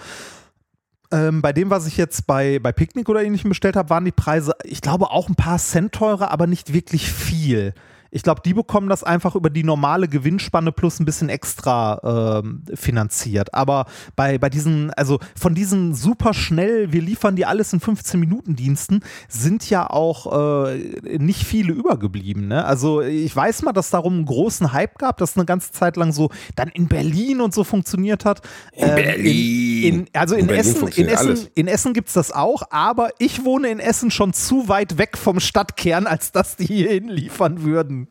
Ähm, 1.15 1.43
bei 1.43 1.53
dem, 1.53 1.71
was 1.71 1.87
ich 1.87 1.97
jetzt 1.97 2.27
bei, 2.27 2.59
bei 2.59 2.73
Picknick 2.73 3.09
oder 3.09 3.23
ähnlichem 3.23 3.49
bestellt 3.49 3.77
habe, 3.77 3.89
waren 3.89 4.05
die 4.05 4.11
Preise, 4.11 4.53
ich 4.65 4.81
glaube, 4.81 5.13
auch 5.13 5.29
ein 5.29 5.37
paar 5.37 5.59
Cent 5.59 5.93
teurer, 5.93 6.33
aber 6.33 6.49
nicht 6.49 6.73
wirklich 6.73 7.09
viel. 7.09 7.73
Ich 8.15 8.23
glaube, 8.23 8.43
die 8.45 8.55
bekommen 8.55 8.89
das 8.89 9.03
einfach 9.03 9.35
über 9.35 9.51
die 9.51 9.65
normale 9.65 10.07
Gewinnspanne 10.07 10.71
plus 10.71 11.01
ein 11.01 11.05
bisschen 11.05 11.29
extra 11.29 12.39
ähm, 12.39 12.63
finanziert. 12.73 13.53
Aber 13.53 13.87
bei, 14.15 14.39
bei 14.39 14.49
diesen, 14.49 14.93
also 14.93 15.19
von 15.35 15.57
diesen 15.57 15.95
super 15.95 16.33
schnell, 16.33 16.93
wir 16.93 17.03
liefern 17.03 17.35
dir 17.35 17.49
alles 17.49 17.73
in 17.73 17.81
15 17.81 18.21
Minuten 18.21 18.55
Diensten, 18.55 19.01
sind 19.29 19.69
ja 19.69 19.91
auch 19.91 20.71
äh, 20.73 21.19
nicht 21.19 21.43
viele 21.43 21.73
übergeblieben. 21.73 22.47
Ne? 22.47 22.65
Also 22.65 23.01
ich 23.01 23.35
weiß 23.35 23.63
mal, 23.63 23.73
dass 23.73 23.91
darum 23.91 24.15
einen 24.15 24.27
großen 24.27 24.73
Hype 24.73 24.97
gab, 24.99 25.19
dass 25.19 25.37
eine 25.37 25.45
ganze 25.45 25.73
Zeit 25.73 25.97
lang 25.97 26.13
so 26.13 26.31
dann 26.55 26.69
in 26.69 26.87
Berlin 26.87 27.41
und 27.41 27.53
so 27.53 27.65
funktioniert 27.65 28.25
hat. 28.25 28.43
Ähm, 28.75 28.95
Berlin. 28.95 29.83
In, 29.83 30.01
in, 30.01 30.09
also 30.13 30.37
in, 30.37 30.43
In 30.43 30.47
Berlin 30.47 30.61
Essen, 30.61 30.89
in 30.89 31.09
Essen, 31.09 31.27
alles. 31.27 31.51
in 31.57 31.67
Essen 31.67 31.93
gibt 31.95 32.07
es 32.07 32.15
das 32.15 32.31
auch, 32.31 32.63
aber 32.71 33.11
ich 33.19 33.45
wohne 33.45 33.71
in 33.71 33.81
Essen 33.81 34.13
schon 34.13 34.33
zu 34.33 34.69
weit 34.69 34.99
weg 34.99 35.19
vom 35.19 35.41
Stadtkern, 35.41 36.07
als 36.07 36.31
dass 36.31 36.55
die 36.55 36.67
hier 36.67 36.91
hinliefern 36.91 37.65
würden. 37.65 38.04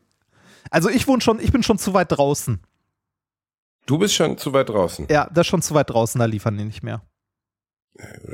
Also 0.70 0.88
ich 0.88 1.06
wohne 1.06 1.20
schon, 1.20 1.40
ich 1.40 1.52
bin 1.52 1.62
schon 1.62 1.78
zu 1.78 1.94
weit 1.94 2.10
draußen. 2.12 2.60
Du 3.86 3.98
bist 3.98 4.14
schon 4.14 4.38
zu 4.38 4.52
weit 4.52 4.68
draußen. 4.70 5.06
Ja, 5.10 5.28
das 5.32 5.42
ist 5.42 5.50
schon 5.50 5.62
zu 5.62 5.74
weit 5.74 5.90
draußen, 5.90 6.18
da 6.18 6.24
liefern 6.24 6.56
die 6.56 6.64
nicht 6.64 6.82
mehr. 6.82 7.02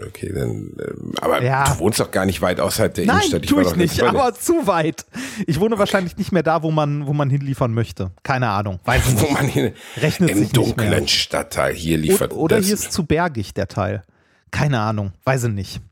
Okay, 0.06 0.32
dann 0.32 0.75
ähm, 0.80 1.12
aber 1.20 1.42
Ja. 1.42 1.64
du 1.75 1.80
wohnst 1.80 2.00
doch 2.00 2.10
gar 2.10 2.25
nicht 2.25 2.40
weit 2.40 2.60
außerhalb 2.60 2.94
der 2.94 3.04
Nein, 3.04 3.16
Innenstadt. 3.16 3.44
tue 3.46 3.60
ich 3.62 3.68
doch 3.68 3.76
letztes 3.76 3.99
nicht, 4.00 4.08
aber 4.08 4.32
zu 4.34 4.66
weit. 4.66 5.04
Ich 5.46 5.60
wohne 5.60 5.78
wahrscheinlich 5.78 6.16
nicht 6.16 6.32
mehr 6.32 6.42
da, 6.42 6.62
wo 6.62 6.70
man, 6.70 7.06
wo 7.06 7.12
man 7.12 7.28
hinliefern 7.28 7.75
möchte. 7.75 8.10
Keine 8.22 8.49
Ahnung. 8.49 8.80
Weiß 8.84 9.06
ich 9.06 9.16
wo 9.20 9.22
nicht. 9.25 9.32
man 9.34 9.49
hier 9.49 9.75
Rechnet 9.99 10.30
im 10.30 10.38
sich 10.38 10.52
nicht 10.52 10.56
mehr. 10.56 10.64
dunklen 10.87 11.08
Stadtteil 11.08 11.74
hier 11.74 11.98
liefert. 11.98 12.33
Oder, 12.33 12.57
oder 12.57 12.59
hier 12.59 12.72
ist 12.72 12.90
zu 12.90 13.05
bergig 13.05 13.52
der 13.52 13.68
Teil. 13.68 14.02
Keine 14.50 14.81
Ahnung. 14.81 15.12
Weiß 15.24 15.44
ich 15.44 15.52
nicht. 15.52 15.83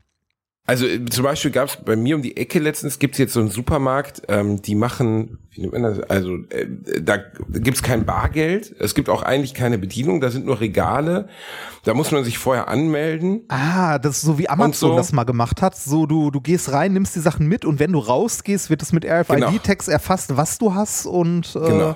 Also 0.69 0.85
äh, 0.85 1.03
zum 1.05 1.23
Beispiel 1.23 1.49
gab 1.49 1.67
es 1.67 1.77
bei 1.77 1.95
mir 1.95 2.15
um 2.15 2.21
die 2.21 2.37
Ecke 2.37 2.59
letztens 2.59 2.99
gibt's 2.99 3.17
jetzt 3.17 3.33
so 3.33 3.39
einen 3.39 3.49
Supermarkt, 3.49 4.21
ähm, 4.27 4.61
die 4.61 4.75
machen, 4.75 5.39
wie 5.49 5.61
nennt 5.61 5.73
man 5.73 5.81
das? 5.81 5.99
Also 6.01 6.35
äh, 6.49 6.67
da 7.01 7.17
gibt's 7.49 7.81
kein 7.81 8.05
Bargeld, 8.05 8.75
es 8.79 8.93
gibt 8.93 9.09
auch 9.09 9.23
eigentlich 9.23 9.55
keine 9.55 9.79
Bedienung, 9.79 10.21
da 10.21 10.29
sind 10.29 10.45
nur 10.45 10.59
Regale, 10.61 11.27
da 11.85 11.95
muss 11.95 12.11
man 12.11 12.23
sich 12.23 12.37
vorher 12.37 12.67
anmelden. 12.67 13.45
Ah, 13.47 13.97
das 13.97 14.17
ist 14.17 14.21
so 14.21 14.37
wie 14.37 14.47
Amazon 14.47 14.91
so? 14.91 14.95
das 14.95 15.11
mal 15.11 15.23
gemacht 15.23 15.63
hat. 15.63 15.75
So, 15.75 16.05
du, 16.05 16.29
du 16.29 16.39
gehst 16.39 16.71
rein, 16.71 16.93
nimmst 16.93 17.15
die 17.15 17.19
Sachen 17.19 17.47
mit 17.47 17.65
und 17.65 17.79
wenn 17.79 17.91
du 17.91 17.97
rausgehst, 17.97 18.69
wird 18.69 18.83
es 18.83 18.93
mit 18.93 19.05
RFID-Tags 19.05 19.87
erfasst, 19.87 20.37
was 20.37 20.59
du 20.59 20.75
hast 20.75 21.07
und 21.07 21.55
äh, 21.55 21.59
Genau. 21.61 21.95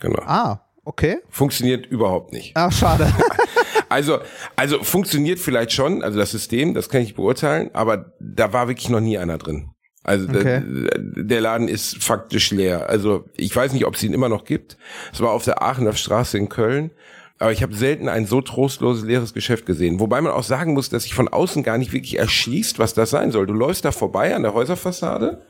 Genau. 0.00 0.22
Ah, 0.26 0.58
okay. 0.84 1.18
Funktioniert 1.30 1.86
überhaupt 1.86 2.32
nicht. 2.32 2.56
Ah, 2.56 2.72
schade. 2.72 3.06
Also, 3.88 4.18
also 4.56 4.82
funktioniert 4.82 5.38
vielleicht 5.38 5.72
schon, 5.72 6.02
also 6.02 6.18
das 6.18 6.30
System, 6.30 6.74
das 6.74 6.88
kann 6.88 7.02
ich 7.02 7.14
beurteilen, 7.14 7.70
aber 7.72 8.12
da 8.20 8.52
war 8.52 8.68
wirklich 8.68 8.88
noch 8.88 9.00
nie 9.00 9.18
einer 9.18 9.38
drin. 9.38 9.70
Also 10.02 10.28
Okay. 10.28 10.62
der, 10.62 10.98
der 11.24 11.40
Laden 11.40 11.66
ist 11.66 12.02
faktisch 12.02 12.50
leer. 12.50 12.88
Also 12.90 13.24
ich 13.36 13.54
weiß 13.54 13.72
nicht, 13.72 13.86
ob 13.86 13.94
es 13.94 14.02
ihn 14.02 14.12
immer 14.12 14.28
noch 14.28 14.44
gibt. 14.44 14.76
Es 15.12 15.20
war 15.20 15.30
auf 15.30 15.44
der 15.44 15.62
Aachener 15.62 15.94
Straße 15.94 16.36
in 16.36 16.50
Köln. 16.50 16.90
Aber 17.38 17.52
ich 17.52 17.62
habe 17.62 17.74
selten 17.74 18.08
ein 18.08 18.26
so 18.26 18.40
trostloses 18.40 19.04
leeres 19.04 19.34
Geschäft 19.34 19.66
gesehen. 19.66 19.98
Wobei 19.98 20.20
man 20.20 20.32
auch 20.32 20.44
sagen 20.44 20.74
muss, 20.74 20.88
dass 20.88 21.02
sich 21.02 21.14
von 21.14 21.28
außen 21.28 21.62
gar 21.62 21.78
nicht 21.78 21.92
wirklich 21.92 22.18
erschließt, 22.18 22.78
was 22.78 22.94
das 22.94 23.10
sein 23.10 23.32
soll. 23.32 23.46
Du 23.46 23.54
läufst 23.54 23.84
da 23.84 23.92
vorbei 23.92 24.34
an 24.34 24.42
der 24.42 24.54
Häuserfassade 24.54 25.42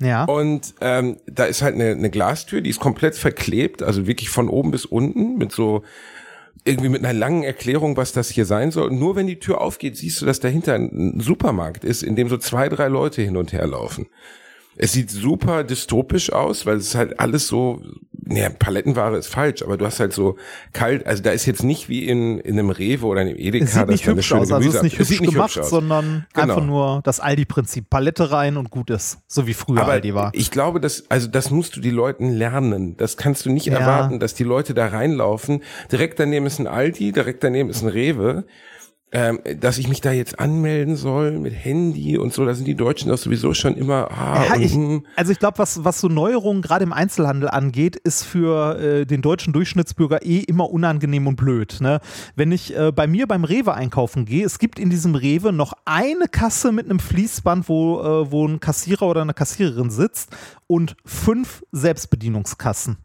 ja. 0.00 0.24
und 0.24 0.74
ähm, 0.80 1.18
da 1.26 1.44
ist 1.44 1.62
halt 1.62 1.76
eine, 1.76 1.90
eine 1.90 2.10
Glastür, 2.10 2.60
die 2.60 2.70
ist 2.70 2.80
komplett 2.80 3.14
verklebt, 3.14 3.82
also 3.82 4.06
wirklich 4.06 4.30
von 4.30 4.48
oben 4.48 4.72
bis 4.72 4.84
unten 4.84 5.38
mit 5.38 5.52
so 5.52 5.84
irgendwie 6.64 6.88
mit 6.88 7.04
einer 7.04 7.12
langen 7.12 7.42
Erklärung, 7.42 7.96
was 7.96 8.12
das 8.12 8.30
hier 8.30 8.46
sein 8.46 8.70
soll. 8.70 8.90
Und 8.90 8.98
nur 8.98 9.16
wenn 9.16 9.26
die 9.26 9.38
Tür 9.38 9.60
aufgeht, 9.60 9.96
siehst 9.96 10.20
du, 10.20 10.26
dass 10.26 10.40
dahinter 10.40 10.74
ein 10.74 11.20
Supermarkt 11.20 11.84
ist, 11.84 12.02
in 12.02 12.16
dem 12.16 12.28
so 12.28 12.36
zwei, 12.36 12.68
drei 12.68 12.88
Leute 12.88 13.22
hin 13.22 13.36
und 13.36 13.52
her 13.52 13.66
laufen. 13.66 14.06
Es 14.76 14.92
sieht 14.92 15.10
super 15.10 15.64
dystopisch 15.64 16.32
aus, 16.32 16.64
weil 16.66 16.76
es 16.76 16.88
ist 16.88 16.94
halt 16.94 17.20
alles 17.20 17.46
so, 17.46 17.82
naja, 18.24 18.48
Palettenware 18.48 19.18
ist 19.18 19.26
falsch, 19.26 19.62
aber 19.62 19.76
du 19.76 19.84
hast 19.84 20.00
halt 20.00 20.12
so 20.12 20.36
kalt, 20.72 21.06
also 21.06 21.22
da 21.22 21.30
ist 21.30 21.44
jetzt 21.44 21.62
nicht 21.62 21.88
wie 21.88 22.06
in, 22.08 22.38
in 22.38 22.58
einem 22.58 22.70
Rewe 22.70 23.04
oder 23.06 23.20
in 23.22 23.28
einem 23.28 23.36
Edeka, 23.36 23.64
Es 23.64 23.74
sieht 23.74 23.88
nicht 23.88 24.06
hübsch 24.06 24.26
schöne 24.28 24.40
aus, 24.42 24.52
also 24.52 24.68
es 24.68 24.74
ist 24.76 24.82
nicht 24.82 24.98
hübsch 24.98 25.08
sieht 25.08 25.20
gemacht, 25.22 25.58
aus. 25.58 25.68
sondern 25.70 26.26
Genau. 26.32 26.54
einfach 26.54 26.64
nur 26.66 27.00
das 27.04 27.20
Aldi-Prinzip. 27.20 27.90
Palette 27.90 28.30
rein 28.30 28.56
und 28.56 28.70
gut 28.70 28.88
ist. 28.90 29.18
So 29.26 29.46
wie 29.46 29.54
früher 29.54 29.82
Aber 29.82 29.92
Aldi 29.92 30.14
war. 30.14 30.30
ich 30.34 30.50
glaube, 30.50 30.80
dass, 30.80 31.04
also 31.10 31.28
das 31.28 31.50
musst 31.50 31.76
du 31.76 31.80
die 31.80 31.90
Leuten 31.90 32.30
lernen. 32.30 32.96
Das 32.96 33.16
kannst 33.16 33.44
du 33.44 33.50
nicht 33.50 33.66
Ja. 33.66 33.78
erwarten, 33.78 34.20
dass 34.20 34.34
die 34.34 34.44
Leute 34.44 34.72
da 34.72 34.86
reinlaufen. 34.86 35.62
Direkt 35.90 36.18
daneben 36.18 36.46
ist 36.46 36.58
ein 36.60 36.66
Aldi, 36.66 37.12
direkt 37.12 37.44
daneben 37.44 37.68
ist 37.68 37.82
ein 37.82 37.88
Rewe. 37.88 38.44
Ähm, 39.14 39.40
dass 39.60 39.76
ich 39.76 39.88
mich 39.88 40.00
da 40.00 40.10
jetzt 40.10 40.40
anmelden 40.40 40.96
soll 40.96 41.32
mit 41.32 41.52
Handy 41.52 42.16
und 42.16 42.32
so, 42.32 42.46
da 42.46 42.54
sind 42.54 42.66
die 42.66 42.74
Deutschen 42.74 43.10
doch 43.10 43.18
sowieso 43.18 43.52
schon 43.52 43.76
immer, 43.76 44.10
ah, 44.10 44.46
Ja, 44.46 44.56
ich, 44.56 44.72
hm. 44.72 45.04
also 45.16 45.32
ich 45.32 45.38
glaube, 45.38 45.58
was, 45.58 45.84
was 45.84 46.00
so 46.00 46.08
Neuerungen 46.08 46.62
gerade 46.62 46.84
im 46.84 46.94
Einzelhandel 46.94 47.50
angeht, 47.50 47.96
ist 47.96 48.24
für 48.24 48.78
äh, 48.78 49.04
den 49.04 49.20
deutschen 49.20 49.52
Durchschnittsbürger 49.52 50.24
eh 50.24 50.38
immer 50.38 50.70
unangenehm 50.70 51.26
und 51.26 51.36
blöd. 51.36 51.76
Ne? 51.82 52.00
Wenn 52.36 52.52
ich 52.52 52.74
äh, 52.74 52.90
bei 52.90 53.06
mir 53.06 53.26
beim 53.26 53.44
Rewe 53.44 53.74
einkaufen 53.74 54.24
gehe, 54.24 54.46
es 54.46 54.58
gibt 54.58 54.78
in 54.78 54.88
diesem 54.88 55.14
Rewe 55.14 55.52
noch 55.52 55.74
eine 55.84 56.26
Kasse 56.26 56.72
mit 56.72 56.86
einem 56.86 56.98
Fließband, 56.98 57.68
wo, 57.68 58.00
äh, 58.00 58.32
wo 58.32 58.48
ein 58.48 58.60
Kassierer 58.60 59.02
oder 59.02 59.20
eine 59.20 59.34
Kassiererin 59.34 59.90
sitzt 59.90 60.34
und 60.66 60.96
fünf 61.04 61.62
Selbstbedienungskassen. 61.70 62.96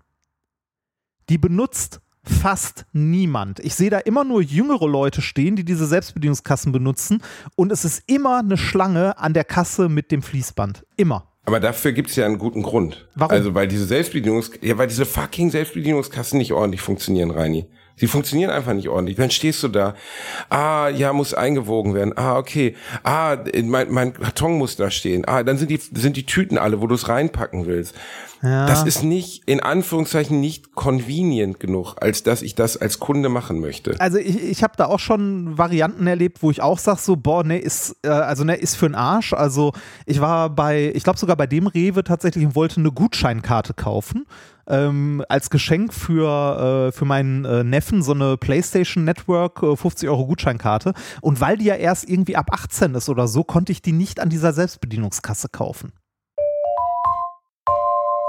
Die 1.27 1.37
benutzt 1.37 1.99
fast 2.29 2.85
niemand. 2.93 3.59
Ich 3.59 3.75
sehe 3.75 3.89
da 3.89 3.99
immer 3.99 4.23
nur 4.23 4.41
jüngere 4.41 4.87
Leute 4.87 5.21
stehen, 5.21 5.55
die 5.55 5.63
diese 5.63 5.85
Selbstbedienungskassen 5.85 6.71
benutzen 6.71 7.21
und 7.55 7.71
es 7.71 7.85
ist 7.85 8.03
immer 8.07 8.39
eine 8.39 8.57
Schlange 8.57 9.17
an 9.17 9.33
der 9.33 9.43
Kasse 9.43 9.89
mit 9.89 10.11
dem 10.11 10.21
Fließband. 10.21 10.85
Immer. 10.95 11.31
Aber 11.45 11.61
dafür 11.61 11.93
gibt's 11.93 12.17
ja 12.17 12.25
einen 12.25 12.39
guten 12.39 12.61
Grund. 12.61 13.07
Warum? 13.15 13.31
Also 13.31 13.55
weil 13.55 13.69
diese 13.69 13.85
Selbstbedienungs, 13.85 14.51
ja, 14.61 14.77
weil 14.77 14.87
diese 14.87 15.05
fucking 15.05 15.49
Selbstbedienungskassen 15.49 16.37
nicht 16.37 16.51
ordentlich 16.51 16.81
funktionieren, 16.81 17.31
Reini. 17.31 17.67
Sie 17.95 18.07
funktionieren 18.07 18.51
einfach 18.51 18.73
nicht 18.73 18.89
ordentlich. 18.89 19.17
Dann 19.17 19.31
stehst 19.31 19.63
du 19.63 19.69
da, 19.69 19.95
ah, 20.49 20.89
ja, 20.89 21.13
muss 21.13 21.33
eingewogen 21.33 21.95
werden. 21.95 22.13
Ah, 22.15 22.37
okay. 22.37 22.75
Ah, 23.03 23.37
mein, 23.63 23.91
mein 23.91 24.13
Karton 24.13 24.57
muss 24.57 24.75
da 24.75 24.91
stehen. 24.91 25.25
Ah, 25.25 25.41
dann 25.41 25.57
sind 25.57 25.71
die, 25.71 25.79
sind 25.79 26.15
die 26.15 26.25
Tüten 26.25 26.59
alle, 26.59 26.79
wo 26.79 26.85
du 26.87 26.93
es 26.93 27.09
reinpacken 27.09 27.65
willst. 27.65 27.95
Ja. 28.41 28.67
Das 28.67 28.83
ist 28.83 29.03
nicht, 29.03 29.43
in 29.47 29.59
Anführungszeichen, 29.59 30.39
nicht 30.39 30.75
convenient 30.75 31.59
genug, 31.59 31.95
als 31.99 32.23
dass 32.23 32.41
ich 32.41 32.55
das 32.55 32.77
als 32.77 32.99
Kunde 32.99 33.29
machen 33.29 33.59
möchte. 33.59 33.95
Also 33.99 34.17
ich, 34.17 34.41
ich 34.41 34.63
habe 34.63 34.73
da 34.77 34.85
auch 34.85 34.99
schon 34.99 35.57
Varianten 35.57 36.07
erlebt, 36.07 36.43
wo 36.43 36.51
ich 36.51 36.61
auch 36.61 36.77
sage 36.77 36.99
so, 36.99 37.15
boah, 37.15 37.43
ne, 37.43 37.57
ist, 37.57 37.95
äh, 38.03 38.09
also 38.09 38.43
ne, 38.43 38.55
ist 38.55 38.75
für 38.75 38.87
den 38.87 38.95
Arsch. 38.95 39.33
Also 39.33 39.73
ich 40.05 40.21
war 40.21 40.49
bei, 40.49 40.91
ich 40.93 41.03
glaube 41.03 41.19
sogar 41.19 41.35
bei 41.35 41.47
dem 41.47 41.67
Rewe 41.67 42.03
tatsächlich 42.03 42.45
und 42.45 42.55
wollte 42.55 42.79
eine 42.79 42.91
Gutscheinkarte 42.91 43.73
kaufen. 43.73 44.25
Ähm, 44.69 45.23
als 45.29 45.49
Geschenk 45.49 45.93
für, 45.93 46.89
äh, 46.89 46.91
für 46.91 47.05
meinen 47.05 47.45
äh, 47.45 47.63
Neffen 47.63 48.03
so 48.03 48.11
eine 48.11 48.35
PlayStation 48.35 49.05
Network 49.05 49.63
äh, 49.63 49.77
50 49.77 50.09
Euro 50.09 50.27
Gutscheinkarte. 50.27 50.93
Und 51.21 51.39
weil 51.39 51.57
die 51.57 51.65
ja 51.65 51.75
erst 51.75 52.09
irgendwie 52.09 52.35
ab 52.35 52.47
18 52.51 52.93
ist 52.95 53.07
oder 53.07 53.27
so, 53.29 53.45
konnte 53.45 53.71
ich 53.71 53.81
die 53.81 53.93
nicht 53.93 54.19
an 54.19 54.29
dieser 54.29 54.51
Selbstbedienungskasse 54.51 55.47
kaufen. 55.49 55.93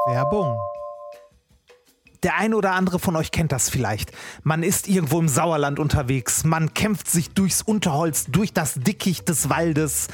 Werbung. 0.09 0.59
Der 2.23 2.37
eine 2.39 2.57
oder 2.57 2.73
andere 2.73 2.99
von 2.99 3.15
euch 3.15 3.31
kennt 3.31 3.53
das 3.53 3.69
vielleicht. 3.69 4.11
Man 4.43 4.63
ist 4.63 4.89
irgendwo 4.89 5.21
im 5.21 5.29
Sauerland 5.29 5.79
unterwegs, 5.79 6.45
man 6.45 6.73
kämpft 6.73 7.11
sich 7.11 7.31
durchs 7.31 7.61
Unterholz, 7.61 8.25
durch 8.25 8.55
das 8.55 8.75
Dickicht 8.75 9.29
des 9.29 9.51
Waldes. 9.51 10.09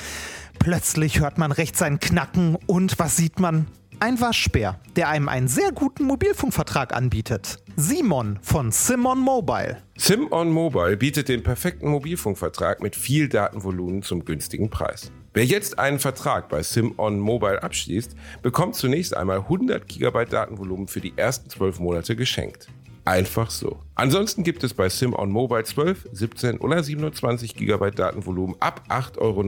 Plötzlich 0.59 1.21
hört 1.21 1.39
man 1.39 1.53
rechts 1.53 1.81
ein 1.81 2.01
Knacken 2.01 2.57
und 2.67 2.99
was 2.99 3.17
sieht 3.17 3.39
man? 3.39 3.69
Ein 4.01 4.21
Waschbär, 4.21 4.81
der 4.97 5.09
einem 5.09 5.29
einen 5.29 5.47
sehr 5.47 5.71
guten 5.71 6.05
Mobilfunkvertrag 6.05 6.93
anbietet. 6.93 7.63
Simon 7.77 8.41
von 8.43 8.73
Simon 8.73 9.21
Mobile. 9.21 9.79
Sim 9.97 10.27
on 10.33 10.51
Mobile 10.51 10.97
bietet 10.97 11.29
den 11.29 11.45
perfekten 11.45 11.89
Mobilfunkvertrag 11.89 12.83
mit 12.83 12.97
viel 12.97 13.29
Datenvolumen 13.29 14.03
zum 14.03 14.25
günstigen 14.25 14.71
Preis. 14.71 15.13
Wer 15.37 15.45
jetzt 15.45 15.81
einen 15.81 15.99
Vertrag 15.99 16.49
bei 16.49 16.63
Sim 16.63 16.95
on 16.97 17.19
Mobile 17.19 17.61
abschließt, 17.61 18.15
bekommt 18.43 18.77
zunächst 18.77 19.17
einmal 19.17 19.39
100 19.39 19.89
GB 19.89 20.27
Datenvolumen 20.27 20.87
für 20.87 21.01
die 21.01 21.13
ersten 21.17 21.51
12 21.51 21.81
Monate 21.81 22.15
geschenkt. 22.15 22.69
Einfach 23.05 23.51
so. 23.51 23.81
Ansonsten 23.97 24.45
gibt 24.45 24.63
es 24.63 24.75
bei 24.75 24.89
Sim 24.89 25.13
on 25.13 25.33
Mobile 25.33 25.65
12, 25.65 26.09
17 26.13 26.59
oder 26.59 26.85
27 26.85 27.57
GB 27.57 27.91
Datenvolumen 27.91 28.55
ab 28.61 28.83
8,99 28.89 29.19
Euro 29.19 29.41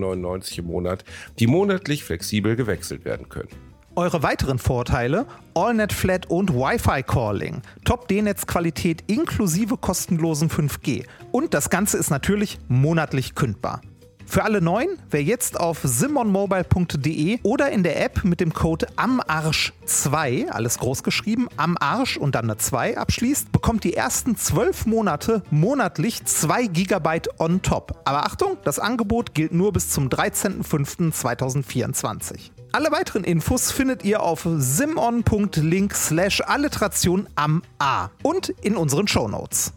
im 0.59 0.64
Monat, 0.64 1.05
die 1.38 1.46
monatlich 1.46 2.03
flexibel 2.03 2.57
gewechselt 2.57 3.05
werden 3.05 3.29
können. 3.29 3.51
Eure 3.94 4.25
weiteren 4.25 4.59
Vorteile: 4.59 5.25
AllNet 5.55 5.92
Flat 5.92 6.27
und 6.27 6.53
Wi-Fi 6.53 7.05
Calling, 7.05 7.62
Top 7.85 8.09
D-Netz-Qualität 8.09 9.05
inklusive 9.07 9.77
kostenlosen 9.77 10.51
5G. 10.51 11.07
Und 11.31 11.55
das 11.55 11.70
Ganze 11.70 11.96
ist 11.96 12.11
natürlich 12.11 12.59
monatlich 12.66 13.37
kündbar. 13.37 13.83
Für 14.26 14.44
alle 14.44 14.60
Neuen, 14.60 14.98
wer 15.10 15.22
jetzt 15.22 15.58
auf 15.58 15.78
simonmobile.de 15.82 17.38
oder 17.44 17.70
in 17.70 17.82
der 17.84 18.04
App 18.04 18.24
mit 18.24 18.40
dem 18.40 18.52
Code 18.52 18.88
AMARSCH2, 18.96 20.48
alles 20.48 20.76
groß 20.78 21.04
geschrieben, 21.04 21.48
AMARSCH 21.56 22.18
und 22.18 22.34
dann 22.34 22.46
eine 22.46 22.56
2 22.58 22.98
abschließt, 22.98 23.52
bekommt 23.52 23.84
die 23.84 23.94
ersten 23.94 24.36
12 24.36 24.86
Monate 24.86 25.44
monatlich 25.50 26.24
2 26.24 26.66
GB 26.66 27.20
on 27.38 27.62
top. 27.62 28.00
Aber 28.04 28.26
Achtung, 28.26 28.56
das 28.64 28.80
Angebot 28.80 29.32
gilt 29.32 29.52
nur 29.52 29.72
bis 29.72 29.90
zum 29.90 30.08
13.05.2024. 30.08 32.50
Alle 32.72 32.90
weiteren 32.90 33.22
Infos 33.24 33.70
findet 33.70 34.04
ihr 34.04 34.22
auf 34.22 34.46
simon.link 34.56 35.94
slash 35.94 36.40
alliteration 36.42 37.28
am 37.36 37.62
A 37.78 38.08
und 38.22 38.48
in 38.48 38.76
unseren 38.76 39.08
Shownotes. 39.08 39.72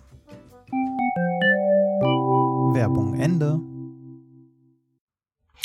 Werbung 2.73 3.19
Ende. 3.19 3.59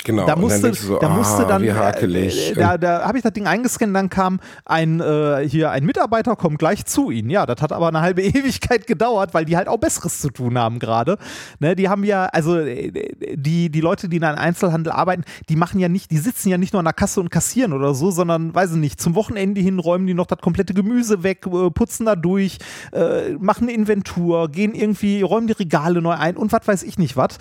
Genau. 0.04 0.26
Da 0.26 0.36
musste, 0.36 0.60
dann 0.60 0.74
so, 0.74 0.98
da 0.98 1.08
musste 1.08 1.46
ah, 1.46 1.48
dann, 1.48 1.64
äh, 1.64 1.68
äh, 1.68 2.54
da, 2.54 2.76
da 2.76 3.06
habe 3.06 3.16
ich 3.16 3.22
das 3.22 3.32
Ding 3.32 3.46
eingescannt, 3.46 3.96
dann 3.96 4.10
kam 4.10 4.38
ein, 4.66 5.00
äh, 5.00 5.48
hier 5.48 5.70
ein 5.70 5.84
Mitarbeiter, 5.84 6.36
kommt 6.36 6.58
gleich 6.58 6.84
zu 6.84 7.10
Ihnen. 7.10 7.30
Ja, 7.30 7.46
das 7.46 7.62
hat 7.62 7.72
aber 7.72 7.88
eine 7.88 8.02
halbe 8.02 8.22
Ewigkeit 8.22 8.86
gedauert, 8.86 9.32
weil 9.32 9.46
die 9.46 9.56
halt 9.56 9.66
auch 9.66 9.78
Besseres 9.78 10.20
zu 10.20 10.28
tun 10.28 10.58
haben 10.58 10.78
gerade. 10.78 11.16
Ne, 11.58 11.74
die 11.74 11.88
haben 11.88 12.04
ja, 12.04 12.26
also 12.26 12.58
äh, 12.58 12.92
die, 13.34 13.70
die 13.70 13.80
Leute, 13.80 14.10
die 14.10 14.18
in 14.18 14.24
einem 14.24 14.38
Einzelhandel 14.38 14.92
arbeiten, 14.92 15.24
die 15.48 15.56
machen 15.56 15.80
ja 15.80 15.88
nicht, 15.88 16.10
die 16.10 16.18
sitzen 16.18 16.50
ja 16.50 16.58
nicht 16.58 16.74
nur 16.74 16.80
an 16.80 16.86
der 16.86 16.92
Kasse 16.92 17.20
und 17.20 17.30
kassieren 17.30 17.72
oder 17.72 17.94
so, 17.94 18.10
sondern, 18.10 18.54
weiß 18.54 18.72
ich 18.72 18.78
nicht, 18.78 19.00
zum 19.00 19.14
Wochenende 19.14 19.62
hin 19.62 19.78
räumen 19.78 20.06
die 20.06 20.14
noch 20.14 20.26
das 20.26 20.38
komplette 20.38 20.74
Gemüse 20.74 21.22
weg, 21.22 21.46
äh, 21.46 21.70
putzen 21.70 22.04
da 22.04 22.14
durch, 22.14 22.58
äh, 22.92 23.30
machen 23.38 23.64
eine 23.68 23.72
Inventur, 23.72 24.50
gehen 24.50 24.74
irgendwie, 24.74 25.22
räumen 25.22 25.46
die 25.46 25.54
Regale 25.54 26.02
neu 26.02 26.12
ein 26.12 26.36
und 26.36 26.52
was 26.52 26.68
weiß 26.68 26.82
ich 26.82 26.98
nicht 26.98 27.16
was 27.16 27.38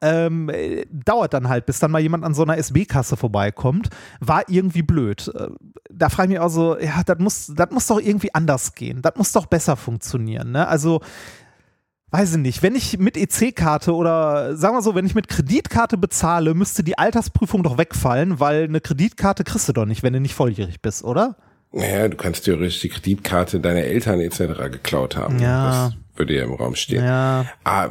ähm, 0.00 0.48
äh, 0.48 0.86
dauert 0.90 1.34
dann 1.34 1.48
halt, 1.48 1.66
bis 1.66 1.78
dann 1.78 1.90
mal 1.90 2.00
jemand 2.00 2.24
an 2.24 2.34
so 2.34 2.42
einer 2.42 2.56
SB-Kasse 2.58 3.16
vorbeikommt. 3.16 3.90
War 4.20 4.44
irgendwie 4.48 4.82
blöd. 4.82 5.30
Äh, 5.34 5.48
Da 5.90 6.08
frage 6.08 6.28
ich 6.28 6.38
mich 6.38 6.40
auch 6.40 6.48
so, 6.48 6.78
ja, 6.78 7.02
das 7.04 7.18
muss, 7.18 7.52
das 7.54 7.70
muss 7.70 7.86
doch 7.86 8.00
irgendwie 8.00 8.34
anders 8.34 8.74
gehen. 8.74 9.02
Das 9.02 9.16
muss 9.16 9.32
doch 9.32 9.46
besser 9.46 9.76
funktionieren. 9.76 10.52
Ne? 10.52 10.66
Also, 10.66 11.00
weiß 12.10 12.32
ich 12.32 12.38
nicht, 12.38 12.62
wenn 12.62 12.74
ich 12.74 12.98
mit 12.98 13.16
EC-Karte 13.16 13.94
oder 13.94 14.56
sagen 14.56 14.74
wir 14.74 14.82
so, 14.82 14.94
wenn 14.94 15.06
ich 15.06 15.14
mit 15.14 15.28
Kreditkarte 15.28 15.96
bezahle, 15.96 16.54
müsste 16.54 16.82
die 16.82 16.98
Altersprüfung 16.98 17.62
doch 17.62 17.78
wegfallen, 17.78 18.40
weil 18.40 18.64
eine 18.64 18.80
Kreditkarte 18.80 19.44
kriegst 19.44 19.68
du 19.68 19.72
doch 19.72 19.86
nicht, 19.86 20.02
wenn 20.02 20.12
du 20.12 20.20
nicht 20.20 20.34
volljährig 20.34 20.80
bist, 20.82 21.04
oder? 21.04 21.36
Naja, 21.72 22.08
du 22.08 22.16
kannst 22.16 22.44
theoretisch 22.46 22.80
die 22.80 22.88
Kreditkarte 22.88 23.60
deiner 23.60 23.82
Eltern 23.82 24.20
etc. 24.20 24.38
geklaut 24.72 25.16
haben. 25.16 25.38
Ja. 25.38 25.90
Das 25.90 25.92
würde 26.18 26.34
ja 26.36 26.44
im 26.44 26.52
Raum 26.54 26.74
stehen. 26.74 27.04
Ja. 27.04 27.46
Ah, 27.64 27.90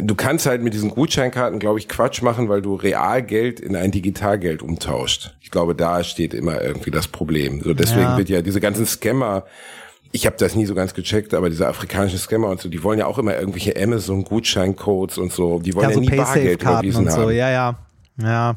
du 0.00 0.14
kannst 0.14 0.46
halt 0.46 0.62
mit 0.62 0.74
diesen 0.74 0.90
Gutscheinkarten, 0.90 1.58
glaube 1.60 1.78
ich, 1.78 1.88
Quatsch 1.88 2.20
machen, 2.22 2.48
weil 2.48 2.62
du 2.62 2.74
Realgeld 2.74 3.60
in 3.60 3.76
ein 3.76 3.92
Digitalgeld 3.92 4.60
umtauscht. 4.62 5.34
Ich 5.40 5.50
glaube, 5.50 5.74
da 5.74 6.02
steht 6.02 6.34
immer 6.34 6.60
irgendwie 6.62 6.90
das 6.90 7.06
Problem. 7.08 7.60
So 7.62 7.74
deswegen 7.74 8.02
Ja. 8.02 8.18
wird 8.18 8.28
ja 8.28 8.42
diese 8.42 8.60
ganzen 8.60 8.86
Scammer, 8.86 9.44
ich 10.10 10.26
habe 10.26 10.36
das 10.38 10.54
nie 10.56 10.66
so 10.66 10.74
ganz 10.74 10.92
gecheckt, 10.92 11.32
aber 11.32 11.48
diese 11.48 11.66
afrikanischen 11.68 12.18
Scammer 12.18 12.48
und 12.48 12.60
so, 12.60 12.68
die 12.68 12.82
wollen 12.82 12.98
ja 12.98 13.06
auch 13.06 13.18
immer 13.18 13.38
irgendwelche 13.38 13.80
Amazon-Gutscheincodes 13.80 15.16
und 15.18 15.32
so. 15.32 15.60
Die 15.60 15.74
wollen 15.74 15.84
Ja, 15.84 15.90
ja, 15.90 15.94
so 15.94 16.00
nie 16.00 16.10
Bargeld 16.16 16.62
überwiesen 16.62 17.06
und 17.06 17.12
so, 17.12 17.22
haben. 17.22 17.32
ja, 17.32 17.50
ja. 17.50 17.78
Ja. 18.20 18.56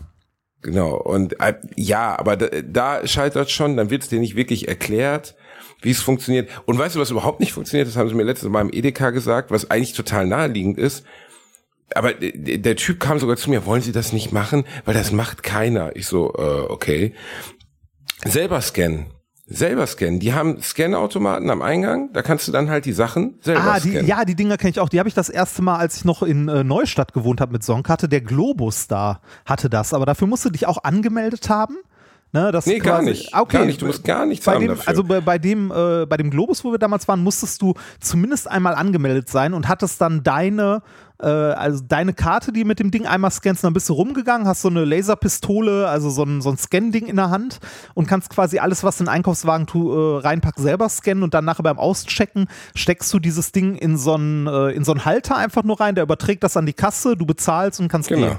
Genau. 0.65 0.95
Und 0.95 1.39
äh, 1.39 1.53
ja, 1.75 2.17
aber 2.17 2.35
da, 2.35 2.47
da 2.63 3.07
scheitert 3.07 3.51
schon, 3.51 3.77
dann 3.77 3.91
wird 3.91 4.01
es 4.01 4.09
dir 4.09 4.19
nicht 4.19 4.35
wirklich 4.35 4.67
erklärt, 4.67 5.35
wie 5.83 5.91
es 5.91 6.01
funktioniert. 6.01 6.49
Und 6.65 6.79
weißt 6.79 6.95
du, 6.95 6.99
was 6.99 7.11
überhaupt 7.11 7.39
nicht 7.39 7.53
funktioniert? 7.53 7.87
Das 7.87 7.95
haben 7.97 8.09
sie 8.09 8.15
mir 8.15 8.23
letztes 8.23 8.49
Mal 8.49 8.61
im 8.61 8.73
Edeka 8.73 9.11
gesagt, 9.11 9.51
was 9.51 9.69
eigentlich 9.69 9.93
total 9.93 10.25
naheliegend 10.25 10.79
ist. 10.79 11.05
Aber 11.93 12.15
der, 12.15 12.75
Typ 12.77 12.99
kam 12.99 13.19
sogar 13.19 13.37
zu 13.37 13.51
mir, 13.51 13.67
wollen 13.67 13.83
Sie 13.83 13.91
das 13.91 14.11
nicht 14.11 14.31
machen? 14.31 14.65
Weil 14.85 14.95
das 14.95 15.11
macht 15.11 15.43
keiner. 15.43 15.95
Ich 15.95 16.07
so, 16.07 16.33
äh, 16.33 16.71
okay. 16.71 17.13
Selber 18.23 18.59
scannen. 18.59 19.05
Selber 19.47 19.85
scannen. 19.85 20.19
Die 20.19 20.33
haben 20.33 20.59
Scanautomaten 20.61 21.49
am 21.51 21.61
Eingang, 21.61 22.11
da 22.13 22.23
kannst 22.23 22.47
du 22.47 22.51
dann 22.51 22.69
halt 22.69 22.85
die 22.85 22.93
Sachen 22.93 23.35
selber 23.41 23.61
Ah, 23.75 23.79
die, 23.79 23.91
scannen. 23.91 24.07
ja, 24.07 24.25
die 24.25 24.35
Dinger 24.35 24.57
kenne 24.57 24.71
ich 24.71 24.79
auch. 24.79 24.89
Die 24.89 24.97
habe 24.97 25.07
ich 25.07 25.13
das 25.15 25.29
erste 25.29 25.61
Mal, 25.61 25.77
als 25.77 25.97
ich 25.97 26.05
noch 26.05 26.23
in 26.23 26.47
äh, 26.49 26.63
Neustadt 26.63 27.13
gewohnt 27.13 27.41
habe 27.41 27.51
mit 27.51 27.63
Songkarte. 27.63 28.09
Der 28.09 28.21
Globus 28.21 28.87
da 28.87 29.21
hatte 29.45 29.69
das. 29.69 29.93
Aber 29.93 30.05
dafür 30.07 30.27
musst 30.27 30.45
du 30.45 30.49
dich 30.49 30.65
auch 30.65 30.83
angemeldet 30.83 31.47
haben. 31.49 31.75
Ne, 32.31 32.51
das 32.51 32.65
Nee, 32.65 32.79
gar 32.79 33.01
nicht. 33.01 33.33
Ah, 33.33 33.41
Okay. 33.41 33.57
Gar 33.59 33.65
nicht. 33.65 33.81
Du 33.81 33.85
musst 33.85 34.03
gar 34.03 34.25
nichts 34.25 34.45
bei 34.45 34.53
haben 34.55 34.61
dem, 34.61 34.69
dafür. 34.69 34.89
Also 34.89 35.03
bei, 35.03 35.21
bei, 35.21 35.37
dem, 35.37 35.71
äh, 35.71 36.05
bei 36.05 36.17
dem 36.17 36.31
Globus, 36.31 36.63
wo 36.65 36.71
wir 36.71 36.79
damals 36.79 37.07
waren, 37.07 37.23
musstest 37.23 37.61
du 37.61 37.75
zumindest 38.01 38.49
einmal 38.49 38.73
angemeldet 38.75 39.29
sein 39.29 39.53
und 39.53 39.69
hattest 39.69 40.01
dann 40.01 40.21
deine, 40.23 40.81
äh, 41.21 41.27
also 41.27 41.83
deine 41.87 42.13
Karte, 42.13 42.51
die 42.51 42.63
mit 42.63 42.79
dem 42.79 42.91
Ding 42.91 43.05
einmal 43.05 43.31
scannst, 43.31 43.63
dann 43.63 43.73
bist 43.73 43.87
du 43.89 43.93
rumgegangen, 43.93 44.47
hast 44.47 44.61
so 44.61 44.67
eine 44.69 44.83
Laserpistole, 44.85 45.87
also 45.87 46.09
so 46.09 46.23
ein, 46.23 46.41
so 46.41 46.49
ein 46.49 46.57
Scan-Ding 46.57 47.07
in 47.07 47.15
der 47.15 47.29
Hand 47.29 47.59
und 47.93 48.07
kannst 48.07 48.29
quasi 48.29 48.59
alles, 48.59 48.83
was 48.83 48.99
in 48.99 49.05
den 49.05 49.13
Einkaufswagen 49.13 49.67
tu, 49.67 49.91
äh, 49.91 50.19
reinpackst, 50.21 50.61
selber 50.61 50.89
scannen 50.89 51.23
und 51.23 51.33
dann 51.33 51.45
nachher 51.45 51.63
beim 51.63 51.79
Auschecken 51.79 52.47
steckst 52.75 53.13
du 53.13 53.19
dieses 53.19 53.51
Ding 53.51 53.75
in 53.75 53.97
so 53.97 54.15
einen, 54.15 54.47
äh, 54.47 54.69
in 54.71 54.83
so 54.83 54.91
einen 54.91 55.05
Halter 55.05 55.37
einfach 55.37 55.63
nur 55.63 55.79
rein, 55.79 55.95
der 55.95 56.03
überträgt 56.03 56.43
das 56.43 56.57
an 56.57 56.65
die 56.65 56.73
Kasse, 56.73 57.15
du 57.15 57.25
bezahlst 57.25 57.79
und 57.79 57.87
kannst 57.87 58.09
Genau. 58.09 58.27
gehen. 58.27 58.37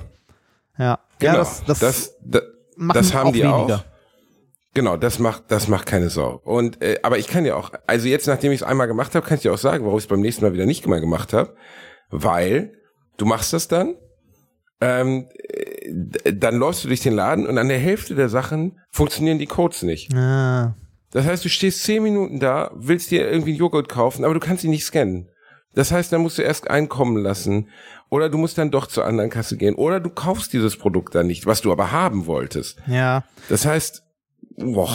Ja, 0.78 0.98
Genau. 1.18 1.32
ja 1.32 1.38
das, 1.38 1.64
das, 1.64 1.78
das, 1.78 2.14
das, 2.20 2.42
das 2.92 3.14
haben 3.14 3.28
auch 3.28 3.32
die 3.32 3.42
weniger. 3.42 3.76
auch. 3.76 3.84
Genau, 4.74 4.98
das 4.98 5.18
macht, 5.18 5.44
das 5.48 5.68
macht 5.68 5.86
keine 5.86 6.10
Sau. 6.10 6.38
Und 6.44 6.82
äh, 6.82 6.98
aber 7.02 7.16
ich 7.16 7.28
kann 7.28 7.46
ja 7.46 7.54
auch, 7.56 7.70
also 7.86 8.08
jetzt, 8.08 8.26
nachdem 8.26 8.52
ich 8.52 8.60
es 8.60 8.66
einmal 8.66 8.86
gemacht 8.86 9.14
habe, 9.14 9.26
kann 9.26 9.36
ich 9.36 9.40
dir 9.42 9.54
auch 9.54 9.58
sagen, 9.58 9.84
warum 9.86 9.96
ich 9.96 10.04
es 10.04 10.08
beim 10.08 10.20
nächsten 10.20 10.44
Mal 10.44 10.52
wieder 10.52 10.66
nicht 10.66 10.86
mehr 10.86 11.00
gemacht 11.00 11.32
habe. 11.32 11.54
Weil 12.10 12.72
du 13.16 13.26
machst 13.26 13.52
das 13.52 13.68
dann, 13.68 13.94
ähm, 14.80 15.28
äh, 15.48 16.32
dann 16.32 16.56
läufst 16.56 16.84
du 16.84 16.88
durch 16.88 17.00
den 17.00 17.14
Laden 17.14 17.46
und 17.46 17.58
an 17.58 17.68
der 17.68 17.78
Hälfte 17.78 18.14
der 18.14 18.28
Sachen 18.28 18.78
funktionieren 18.90 19.38
die 19.38 19.46
Codes 19.46 19.82
nicht. 19.82 20.14
Ah. 20.14 20.74
Das 21.12 21.24
heißt, 21.24 21.44
du 21.44 21.48
stehst 21.48 21.82
zehn 21.84 22.02
Minuten 22.02 22.40
da, 22.40 22.70
willst 22.74 23.10
dir 23.10 23.30
irgendwie 23.30 23.52
einen 23.52 23.60
Joghurt 23.60 23.88
kaufen, 23.88 24.24
aber 24.24 24.34
du 24.34 24.40
kannst 24.40 24.64
ihn 24.64 24.70
nicht 24.70 24.84
scannen. 24.84 25.28
Das 25.74 25.92
heißt, 25.92 26.12
dann 26.12 26.22
musst 26.22 26.38
du 26.38 26.42
erst 26.42 26.68
einkommen 26.68 27.22
lassen. 27.22 27.68
Oder 28.08 28.30
du 28.30 28.38
musst 28.38 28.56
dann 28.56 28.70
doch 28.70 28.86
zur 28.86 29.04
anderen 29.04 29.30
Kasse 29.30 29.56
gehen. 29.56 29.74
Oder 29.74 30.00
du 30.00 30.10
kaufst 30.10 30.52
dieses 30.52 30.76
Produkt 30.76 31.14
dann 31.14 31.26
nicht, 31.26 31.44
was 31.44 31.60
du 31.60 31.70
aber 31.70 31.92
haben 31.92 32.26
wolltest. 32.26 32.78
Ja. 32.86 33.24
Das 33.48 33.66
heißt, 33.66 34.02
boah. 34.56 34.90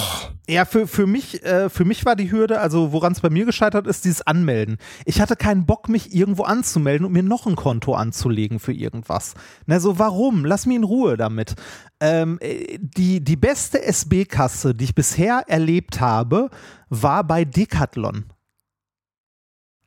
Ja, 0.47 0.65
für, 0.65 0.87
für, 0.87 1.07
mich, 1.07 1.43
äh, 1.43 1.69
für 1.69 1.85
mich 1.85 2.05
war 2.05 2.15
die 2.15 2.31
Hürde, 2.31 2.59
also 2.59 2.91
woran 2.91 3.13
es 3.13 3.21
bei 3.21 3.29
mir 3.29 3.45
gescheitert 3.45 3.87
ist, 3.87 4.05
dieses 4.05 4.21
Anmelden. 4.21 4.77
Ich 5.05 5.21
hatte 5.21 5.35
keinen 5.35 5.65
Bock, 5.65 5.87
mich 5.87 6.13
irgendwo 6.13 6.43
anzumelden 6.43 7.05
und 7.05 7.13
mir 7.13 7.23
noch 7.23 7.45
ein 7.45 7.55
Konto 7.55 7.93
anzulegen 7.93 8.59
für 8.59 8.73
irgendwas. 8.73 9.33
Na, 9.65 9.79
so 9.79 9.99
warum? 9.99 10.45
Lass 10.45 10.65
mich 10.65 10.77
in 10.77 10.83
Ruhe 10.83 11.15
damit. 11.17 11.55
Ähm, 11.99 12.37
äh, 12.41 12.79
die, 12.79 13.23
die 13.23 13.37
beste 13.37 13.81
SB-Kasse, 13.83 14.73
die 14.73 14.85
ich 14.85 14.95
bisher 14.95 15.43
erlebt 15.47 16.01
habe, 16.01 16.49
war 16.89 17.23
bei 17.23 17.45
Decathlon. 17.45 18.25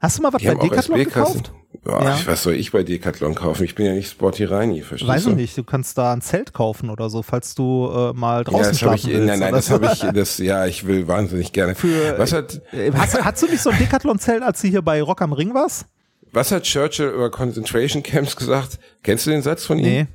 Hast 0.01 0.19
du 0.19 0.23
mal 0.23 0.33
was 0.33 0.43
Die 0.43 0.49
bei 0.49 0.55
Decathlon 0.55 0.99
gekauft? 0.99 1.53
Boah, 1.85 2.03
Ja. 2.03 2.19
Was 2.27 2.43
soll 2.43 2.55
ich 2.55 2.73
bei 2.73 2.83
Decathlon 2.83 3.35
kaufen? 3.35 3.65
Ich 3.65 3.75
bin 3.75 3.85
ja 3.87 3.93
nicht 3.93 4.11
Sporty 4.11 4.45
Reini, 4.45 4.81
verstehst 4.83 5.09
Weiß 5.11 5.25
du? 5.25 5.31
ich 5.31 5.37
nicht, 5.37 5.59
du 5.59 5.65
kannst 5.65 5.99
da 5.99 6.13
ein 6.13 6.23
Zelt 6.23 6.53
kaufen 6.55 6.89
oder 6.91 7.11
so, 7.11 7.23
falls 7.23 7.55
du 7.55 7.89
äh, 7.95 8.13
mal 8.15 8.39
Ja, 8.39 8.45
draußen 8.45 8.73
das 8.73 8.83
habe 8.83 8.95
ich, 8.97 9.03
schlafen 9.03 9.19
willst. 9.19 9.27
nein, 9.29 9.39
nein, 9.41 9.53
das 9.53 9.71
habe 9.71 9.91
ich, 9.93 9.99
das, 10.15 10.39
ja, 10.39 10.67
ich 10.67 10.87
will 10.87 11.07
wahnsinnig 11.07 11.53
gerne. 11.53 11.75
Für- 11.75 12.19
was 12.19 12.33
hat, 12.33 12.61
Äh, 12.73 12.91
Hast, 12.95 13.23
hast 13.23 13.43
du 13.43 13.47
nicht 13.47 13.61
so 13.63 13.71
ein 13.71 13.79
Decathlon-Zelt, 13.79 14.43
als 14.43 14.63
du 14.63 14.69
hier 14.69 14.83
bei 14.83 15.03
Rock 15.03 15.21
am 15.23 15.33
Ring 15.33 15.53
warst? 15.55 15.87
was 16.33 16.51
hat 16.51 16.65
Churchill 16.65 17.11
über 17.11 17.31
Concentration 17.31 18.03
Camps 18.03 18.35
gesagt? 18.35 18.81
Kennst 19.05 19.27
du 19.27 19.31
den 19.31 19.43
Satz 19.43 19.65
von 19.65 19.79
ihm? 19.79 19.85
Nee. 19.85 20.07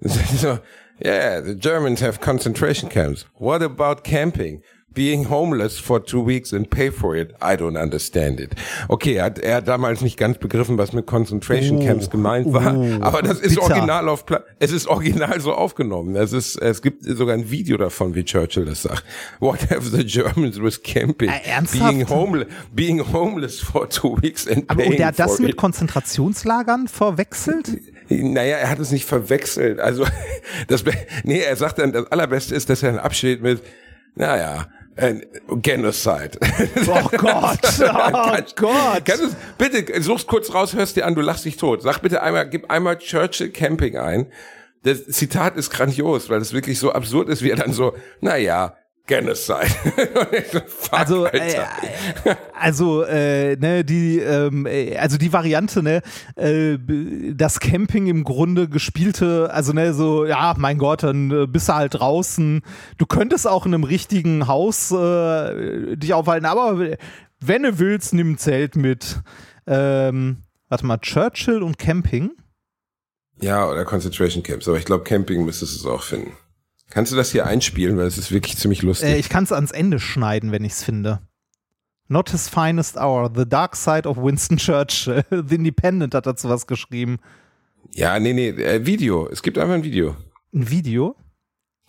so, 0.36 0.58
yeah, 1.04 1.40
the 1.40 1.54
Germans 1.54 2.02
have 2.02 2.18
concentration 2.20 2.88
camps. 2.90 3.24
What 3.38 3.62
about 3.62 4.02
camping? 4.02 4.62
Being 4.94 5.28
homeless 5.28 5.78
for 5.78 6.04
two 6.04 6.24
weeks 6.24 6.52
and 6.52 6.70
pay 6.70 6.90
for 6.92 7.16
it, 7.16 7.32
I 7.42 7.56
don't 7.56 7.76
understand 7.76 8.38
it. 8.38 8.52
Okay, 8.88 9.14
er 9.14 9.24
hat, 9.24 9.38
er 9.40 9.56
hat 9.56 9.66
damals 9.68 10.02
nicht 10.02 10.16
ganz 10.16 10.38
begriffen, 10.38 10.78
was 10.78 10.92
mit 10.92 11.06
Concentration 11.06 11.78
Oh. 11.78 11.84
Camps 11.84 12.10
gemeint 12.10 12.52
war, 12.52 12.76
Oh. 12.78 12.98
aber 13.02 13.22
das 13.22 13.40
ist 13.40 13.56
Bitter. 13.56 13.62
original 13.74 14.08
auf 14.08 14.24
Pla 14.24 14.44
es 14.60 14.70
ist 14.70 14.86
original 14.86 15.40
so 15.40 15.52
aufgenommen. 15.52 16.14
Es 16.14 16.32
ist, 16.32 16.56
es 16.62 16.80
gibt 16.80 17.02
sogar 17.02 17.34
ein 17.34 17.50
Video 17.50 17.76
davon, 17.76 18.14
wie 18.14 18.24
Churchill 18.24 18.64
das 18.66 18.82
sagt. 18.82 19.02
What 19.40 19.68
have 19.70 19.88
the 19.90 20.04
Germans 20.06 20.60
with 20.62 20.80
camping? 20.82 21.28
Äh? 21.28 21.60
Being 21.72 22.08
homeless, 22.08 22.48
being 22.72 23.12
homeless 23.12 23.60
for 23.60 23.88
two 23.88 24.16
weeks 24.22 24.46
and 24.46 24.64
Aber 24.70 24.76
paying 24.78 24.92
und 24.92 24.98
der 24.98 25.08
hat 25.08 25.18
das 25.18 25.40
mit 25.40 25.50
it. 25.50 25.56
Konzentrationslagern 25.56 26.86
verwechselt? 26.88 27.78
Naja, 28.08 28.58
er 28.58 28.68
hat 28.70 28.78
es 28.78 28.92
nicht 28.92 29.06
verwechselt. 29.06 29.80
Also, 29.80 30.04
das, 30.68 30.84
nee, 31.24 31.40
er 31.40 31.56
sagt 31.56 31.78
dann, 31.78 31.92
das 31.92 32.06
Allerbeste 32.12 32.54
ist, 32.54 32.70
dass 32.70 32.82
er 32.82 32.92
dann 32.92 33.00
absteht 33.00 33.42
mit, 33.42 33.62
naja, 34.14 34.66
Genocide. 34.96 36.38
Oh 36.86 37.08
Gott, 37.16 37.58
oh 37.80 38.36
Gott. 38.54 39.04
Kannst 39.04 39.36
bitte, 39.58 40.02
such's 40.02 40.26
kurz 40.26 40.54
raus, 40.54 40.74
hörst 40.74 40.96
dir 40.96 41.06
an, 41.06 41.14
du 41.14 41.20
lachst 41.20 41.44
dich 41.44 41.56
tot. 41.56 41.82
Sag 41.82 42.00
bitte 42.00 42.22
einmal, 42.22 42.48
gib 42.48 42.70
einmal 42.70 42.98
Churchill 42.98 43.50
Camping 43.50 43.96
ein. 43.96 44.26
Das 44.84 45.04
Zitat 45.06 45.56
ist 45.56 45.70
grandios, 45.70 46.28
weil 46.28 46.40
es 46.40 46.52
wirklich 46.52 46.78
so 46.78 46.92
absurd 46.92 47.28
ist, 47.28 47.42
wie 47.42 47.50
er 47.50 47.56
dann 47.56 47.72
so, 47.72 47.94
naja, 48.20 48.76
Genocide. 49.06 49.68
Also, 50.90 51.26
äh, 51.26 51.64
also, 52.58 53.02
äh, 53.02 53.56
ne, 53.56 53.84
die, 53.84 54.18
ähm, 54.20 54.64
äh, 54.66 54.96
also 54.96 55.18
die 55.18 55.32
Variante, 55.32 55.82
ne, 55.82 56.02
äh, 56.36 56.78
das 57.34 57.58
Camping 57.58 58.06
im 58.06 58.22
Grunde 58.24 58.68
gespielte, 58.68 59.50
also 59.52 59.72
ne, 59.72 59.92
so, 59.92 60.24
ja, 60.24 60.54
mein 60.56 60.78
Gott, 60.78 61.02
dann 61.02 61.30
äh, 61.30 61.46
bist 61.46 61.68
du 61.68 61.74
halt 61.74 61.94
draußen. 61.94 62.62
Du 62.96 63.06
könntest 63.06 63.46
auch 63.46 63.66
in 63.66 63.74
einem 63.74 63.84
richtigen 63.84 64.46
Haus 64.46 64.92
äh, 64.92 65.96
dich 65.96 66.14
aufhalten, 66.14 66.46
aber 66.46 66.96
wenn 67.40 67.62
du 67.64 67.78
willst, 67.78 68.14
nimm 68.14 68.32
ein 68.32 68.38
Zelt 68.38 68.76
mit. 68.76 69.20
Ähm, 69.66 70.38
warte 70.68 70.86
mal, 70.86 70.98
Churchill 70.98 71.62
und 71.62 71.78
Camping. 71.78 72.30
Ja, 73.40 73.68
oder 73.68 73.84
Concentration 73.84 74.42
Camps, 74.42 74.68
aber 74.68 74.78
ich 74.78 74.84
glaube, 74.84 75.04
Camping 75.04 75.44
müsstest 75.44 75.74
du 75.74 75.78
es 75.80 75.86
auch 75.86 76.02
finden. 76.02 76.32
Kannst 76.94 77.10
du 77.10 77.16
das 77.16 77.32
hier 77.32 77.44
einspielen, 77.44 77.96
weil 77.96 78.06
es 78.06 78.18
ist 78.18 78.30
wirklich 78.30 78.56
ziemlich 78.56 78.82
lustig. 78.82 79.08
Äh, 79.08 79.18
ich 79.18 79.28
kann 79.28 79.42
es 79.42 79.50
ans 79.50 79.72
Ende 79.72 79.98
schneiden, 79.98 80.52
wenn 80.52 80.64
ich 80.64 80.74
es 80.74 80.84
finde. 80.84 81.18
Not 82.06 82.30
his 82.30 82.48
finest 82.48 82.96
hour, 82.96 83.32
the 83.34 83.48
dark 83.48 83.74
side 83.74 84.08
of 84.08 84.16
Winston 84.16 84.58
Churchill. 84.58 85.24
The 85.30 85.56
Independent 85.56 86.14
hat 86.14 86.26
dazu 86.26 86.48
was 86.48 86.68
geschrieben. 86.68 87.18
ja, 87.92 88.20
nee, 88.20 88.32
nee, 88.32 88.50
äh, 88.50 88.86
Video. 88.86 89.28
Es 89.28 89.42
gibt 89.42 89.58
einfach 89.58 89.74
ein 89.74 89.82
Video. 89.82 90.14
Ein 90.54 90.70
Video? 90.70 91.16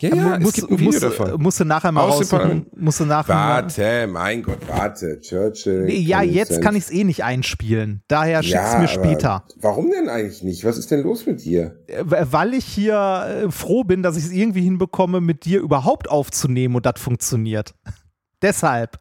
Ja, 0.02 0.14
ja, 0.14 0.40
Muss- 0.40 0.50
es 0.50 0.54
gibt 0.56 0.72
ein 0.72 0.80
Video 0.80 0.92
muss- 0.92 1.00
davon. 1.00 1.42
Musst 1.42 1.60
du 1.62 1.64
nachher 1.64 1.92
mal 1.94 2.02
raussuchen. 2.02 2.66
Musst 2.76 3.00
du 3.00 3.06
nachher. 3.06 3.34
Warte, 3.34 4.08
mein 4.08 4.44
Gott, 4.44 4.60
warte. 4.68 5.22
Churchill. 5.22 5.86
Nee, 5.86 6.00
ja, 6.00 6.22
jetzt 6.22 6.62
kann 6.62 6.76
ich 6.76 6.84
es 6.86 6.92
eh 6.92 7.06
nicht 7.06 7.24
einspielen. 7.24 8.04
Daher 8.10 8.44
schick's 8.44 8.74
ja, 8.74 8.80
mir 8.80 8.90
später. 8.90 9.46
Warum 9.56 9.90
denn 9.92 10.10
eigentlich 10.10 10.44
nicht? 10.44 10.66
Was 10.66 10.78
ist 10.78 10.92
denn 10.92 11.02
los 11.04 11.26
mit 11.26 11.46
dir? 11.46 11.80
Äh, 11.88 12.04
Weil 12.08 12.54
ich 12.56 12.66
hier 12.66 13.44
äh, 13.46 13.52
froh 13.52 13.86
bin, 13.86 14.04
dass 14.04 14.18
ich 14.18 14.26
es 14.26 14.32
irgendwie 14.32 14.64
hinbekomme, 14.64 15.22
mit 15.22 15.46
dir 15.46 15.62
überhaupt 15.62 16.10
aufzunehmen 16.10 16.76
und 16.76 16.86
das 16.86 17.00
funktioniert. 17.00 17.74
Deshalb. 18.42 19.00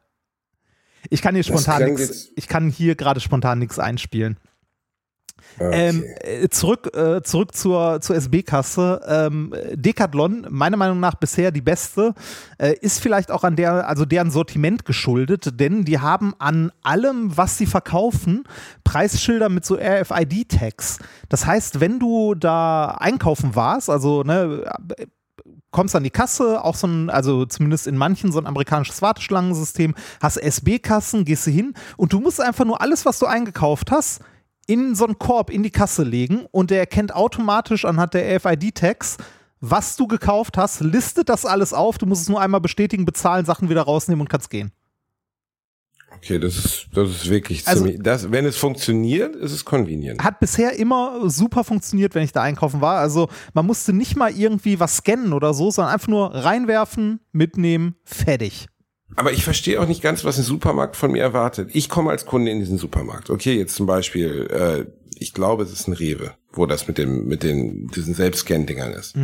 Ich 1.11 1.23
kann 1.23 1.35
hier 1.35 1.45
spontan 1.45 1.93
nichts. 1.93 2.31
Ich 2.37 2.47
kann 2.47 2.69
hier 2.71 2.95
gerade 2.95 3.19
spontan 3.19 3.59
nichts 3.59 3.81
einspielen. 3.81 4.39
Okay. 5.59 5.89
Ähm, 5.89 6.05
äh, 6.21 6.49
zurück 6.49 6.97
äh, 6.97 7.23
zurück 7.23 7.55
zur, 7.55 8.01
zur 8.01 8.17
SB-Kasse. 8.17 9.01
Ähm, 9.07 9.55
Decathlon, 9.73 10.47
meiner 10.51 10.77
Meinung 10.77 11.01
nach 11.01 11.15
bisher 11.15 11.51
die 11.53 11.61
beste, 11.61 12.15
äh, 12.59 12.75
ist 12.81 13.01
vielleicht 13.01 13.31
auch 13.31 13.45
an 13.45 13.57
der, 13.57 13.89
also 13.89 14.05
deren 14.05 14.31
Sortiment 14.31 14.85
geschuldet, 14.85 15.61
denn 15.61 15.85
die 15.85 16.01
haben 16.01 16.35
an 16.39 16.73
allem, 16.83 17.37
was 17.37 17.57
sie 17.59 17.67
verkaufen, 17.67 18.45
Preisschilder 18.83 19.49
mit 19.49 19.65
so 19.65 19.77
RFID-Tags. 19.77 20.99
Das 21.29 21.47
heißt, 21.47 21.81
wenn 21.81 21.99
du 21.99 22.35
da 22.35 22.97
einkaufen 22.99 23.55
warst, 23.55 23.91
also 23.91 24.23
ne, 24.23 24.65
kommst 25.71 25.97
an 25.97 26.05
die 26.05 26.11
Kasse, 26.11 26.65
auch 26.65 26.77
so 26.77 26.87
ein, 26.87 27.11
also 27.11 27.45
zumindest 27.47 27.87
in 27.87 27.97
manchen 27.97 28.33
so 28.33 28.39
ein 28.39 28.47
amerikanisches 28.47 29.03
Warteschlangensystem, 29.03 29.95
hast 30.23 30.37
SB-Kassen, 30.37 31.25
gehst 31.25 31.47
du 31.47 31.51
hin 31.51 31.75
und 31.97 32.13
du 32.13 32.21
musst 32.21 32.41
einfach 32.41 32.65
nur 32.65 32.81
alles, 32.81 33.05
was 33.05 33.19
du 33.19 33.27
eingekauft 33.27 33.91
hast, 33.91 34.23
in 34.67 34.95
so 34.95 35.05
einen 35.05 35.19
Korb 35.19 35.51
in 35.51 35.63
die 35.63 35.71
Kasse 35.71 36.03
legen 36.03 36.47
und 36.51 36.71
der 36.71 36.79
erkennt 36.79 37.15
automatisch 37.15 37.85
anhand 37.85 38.15
der 38.15 38.37
RFID-Tags, 38.37 39.17
was 39.61 39.97
du 39.97 40.07
gekauft 40.07 40.57
hast, 40.59 40.81
listet 40.81 41.29
das 41.29 41.45
alles 41.47 41.73
auf, 41.73 41.97
du 41.99 42.07
musst 42.07 42.23
es 42.23 42.29
nur 42.29 42.41
einmal 42.41 42.61
bestätigen, 42.61 43.05
bezahlen, 43.05 43.47
Sachen 43.47 43.71
wieder 43.71 43.83
rausnehmen 43.83 44.21
und 44.23 44.29
kannst 44.29 44.51
gehen. 44.51 44.73
okay, 46.17 46.39
das 46.39 46.57
ist, 46.57 46.87
das 46.95 47.11
ist 47.11 47.29
wirklich 47.31 47.67
Also- 47.67 47.85
ziemlich, 47.85 48.03
das, 48.03 48.31
wenn 48.31 48.45
es 48.47 48.57
funktioniert, 48.57 49.35
ist 49.37 49.53
es 49.53 49.65
convenient. 49.65 50.23
Hat 50.23 50.39
bisher 50.41 50.79
immer 50.79 51.29
super 51.29 51.65
funktioniert, 51.65 52.15
wenn 52.15 52.23
ich 52.25 52.33
da 52.33 52.43
einkaufen 52.43 52.81
war. 52.81 52.99
Also 52.99 53.29
man 53.53 53.67
musste 53.67 53.93
nicht 53.93 54.17
mal 54.17 54.31
irgendwie 54.35 54.81
was 54.81 54.97
scannen 54.99 55.33
oder 55.33 55.53
so, 55.55 55.71
sondern 55.71 55.93
einfach 55.95 56.09
nur 56.09 56.35
reinwerfen, 56.35 57.21
mitnehmen, 57.33 57.97
fertig. 58.05 58.69
Aber 59.17 59.33
ich 59.33 59.45
verstehe 59.45 59.81
auch 59.81 59.87
nicht 59.87 60.03
ganz, 60.03 60.25
was 60.25 60.39
ein 60.39 60.45
Supermarkt 60.45 60.97
von 60.97 61.13
mir 61.13 61.23
erwartet. 61.23 61.71
Ich 61.73 61.89
komme 61.89 62.11
als 62.11 62.27
Kunde 62.27 62.51
in 62.51 62.59
diesen 62.59 62.79
Supermarkt. 62.79 63.31
Okay, 63.31 63.57
jetzt 63.57 63.75
zum 63.75 63.87
Beispiel, 63.87 64.49
äh, 64.51 64.85
ich 65.19 65.33
glaube, 65.35 65.63
es 65.63 65.73
ist 65.73 65.87
ein 65.89 65.93
Rewe, 65.95 66.33
wo 66.53 66.67
das 66.67 66.89
mit 66.89 66.99
dem, 66.99 67.27
mit 67.27 67.43
den, 67.43 67.87
diesen 67.89 68.15
Selbstscan-Dingern 68.15 68.93
ist. 68.93 69.17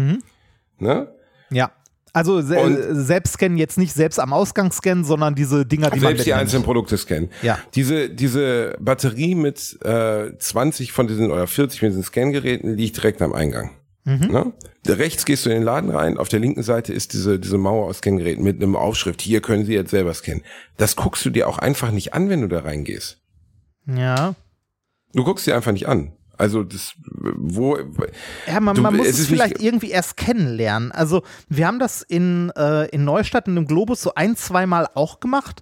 Ne? 0.78 1.08
Ja. 1.50 1.72
Also 2.12 2.40
se 2.42 2.58
Und- 2.58 3.04
selbst 3.06 3.34
scannen 3.34 3.56
jetzt 3.56 3.78
nicht 3.78 3.92
selbst 3.92 4.18
am 4.18 4.32
Ausgang 4.32 4.72
scannen, 4.72 5.04
sondern 5.04 5.36
diese 5.36 5.64
Dinger, 5.64 5.90
die 5.90 6.00
man 6.00 6.08
Selbst 6.08 6.26
die 6.26 6.34
einzelnen 6.34 6.64
Produkte 6.64 6.96
scannen. 6.98 7.30
Ja. 7.42 7.58
Diese, 7.74 8.10
diese 8.10 8.76
Batterie 8.80 9.36
mit 9.36 9.78
äh, 9.84 10.36
20 10.36 10.90
von 10.92 11.06
diesen 11.06 11.30
oder 11.30 11.46
40 11.46 11.78
von 11.80 11.88
diesen 11.90 12.02
Scangeräten 12.02 12.76
liegt 12.76 12.96
direkt 12.96 13.22
am 13.22 13.32
Eingang. 13.32 13.70
Mhm. 14.04 14.28
Ne? 14.32 14.52
Rechts 14.86 15.24
gehst 15.26 15.44
du 15.44 15.50
in 15.50 15.56
den 15.56 15.62
Laden 15.62 15.90
rein, 15.90 16.16
auf 16.16 16.28
der 16.28 16.40
linken 16.40 16.62
Seite 16.62 16.92
ist 16.92 17.12
diese, 17.12 17.38
diese 17.38 17.58
Mauer 17.58 17.86
aus 17.86 17.98
Scangeräten 17.98 18.42
mit 18.42 18.56
einem 18.62 18.74
Aufschrift, 18.76 19.20
hier 19.20 19.40
können 19.42 19.66
Sie 19.66 19.74
jetzt 19.74 19.90
selber 19.90 20.14
scannen. 20.14 20.42
Das 20.78 20.96
guckst 20.96 21.24
du 21.24 21.30
dir 21.30 21.48
auch 21.48 21.58
einfach 21.58 21.90
nicht 21.90 22.14
an, 22.14 22.28
wenn 22.30 22.40
du 22.40 22.48
da 22.48 22.60
reingehst. 22.60 23.18
Ja. 23.86 24.34
Du 25.12 25.24
guckst 25.24 25.46
dir 25.46 25.54
einfach 25.54 25.72
nicht 25.72 25.86
an. 25.88 26.12
Also 26.38 26.62
das, 26.64 26.94
wo, 27.36 27.76
Ja, 28.46 28.60
man, 28.60 28.74
Du- 28.74 28.80
man 28.80 28.96
muss 28.96 29.06
es 29.08 29.18
es, 29.18 29.26
vielleicht 29.26 29.60
irgendwie 29.60 29.90
erst 29.90 30.16
kennenlernen. 30.16 30.90
Also, 30.90 31.22
wir 31.50 31.66
haben 31.66 31.78
das 31.78 32.00
in, 32.00 32.50
äh, 32.56 32.86
in 32.88 33.04
Neustadt 33.04 33.46
in 33.46 33.56
dem 33.56 33.66
Globus 33.66 34.00
so 34.00 34.14
ein, 34.14 34.36
zweimal 34.36 34.88
auch 34.94 35.20
gemacht. 35.20 35.60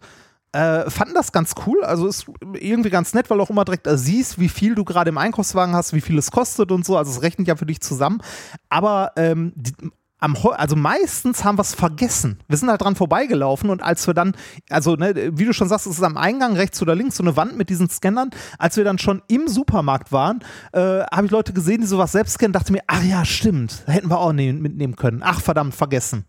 Äh, 0.52 0.88
fanden 0.90 1.14
das 1.14 1.32
ganz 1.32 1.52
cool. 1.66 1.84
Also 1.84 2.06
ist 2.06 2.26
irgendwie 2.54 2.90
ganz 2.90 3.14
nett, 3.14 3.28
weil 3.28 3.38
du 3.38 3.44
auch 3.44 3.50
immer 3.50 3.64
direkt 3.64 3.86
äh, 3.86 3.98
siehst, 3.98 4.38
wie 4.38 4.48
viel 4.48 4.74
du 4.74 4.84
gerade 4.84 5.10
im 5.10 5.18
Einkaufswagen 5.18 5.74
hast, 5.74 5.92
wie 5.92 6.00
viel 6.00 6.16
es 6.18 6.30
kostet 6.30 6.72
und 6.72 6.86
so. 6.86 6.96
Also 6.96 7.10
es 7.10 7.22
rechnet 7.22 7.48
ja 7.48 7.56
für 7.56 7.66
dich 7.66 7.80
zusammen. 7.80 8.22
Aber 8.68 9.12
ähm, 9.16 9.52
die, 9.56 9.72
am, 10.20 10.36
also 10.56 10.74
meistens 10.74 11.44
haben 11.44 11.58
wir 11.58 11.62
es 11.62 11.74
vergessen. 11.74 12.38
Wir 12.48 12.56
sind 12.56 12.68
halt 12.68 12.82
dran 12.82 12.96
vorbeigelaufen 12.96 13.70
und 13.70 13.82
als 13.82 14.06
wir 14.06 14.14
dann, 14.14 14.34
also 14.68 14.96
ne, 14.96 15.14
wie 15.36 15.44
du 15.44 15.52
schon 15.52 15.68
sagst, 15.68 15.86
es 15.86 15.98
ist 15.98 16.02
am 16.02 16.16
Eingang 16.16 16.56
rechts 16.56 16.82
oder 16.82 16.94
links 16.94 17.16
so 17.16 17.22
eine 17.22 17.36
Wand 17.36 17.56
mit 17.56 17.70
diesen 17.70 17.88
Scannern. 17.88 18.30
Als 18.58 18.76
wir 18.76 18.84
dann 18.84 18.98
schon 18.98 19.22
im 19.28 19.48
Supermarkt 19.48 20.10
waren, 20.10 20.40
äh, 20.72 21.02
habe 21.12 21.26
ich 21.26 21.30
Leute 21.30 21.52
gesehen, 21.52 21.82
die 21.82 21.86
sowas 21.86 22.12
selbst 22.12 22.34
scannen, 22.34 22.52
dachte 22.52 22.72
mir, 22.72 22.82
ach 22.86 23.02
ja, 23.04 23.24
stimmt, 23.24 23.84
hätten 23.86 24.08
wir 24.08 24.18
auch 24.18 24.32
nehmen, 24.32 24.60
mitnehmen 24.60 24.96
können. 24.96 25.22
Ach 25.22 25.40
verdammt, 25.40 25.74
vergessen. 25.74 26.24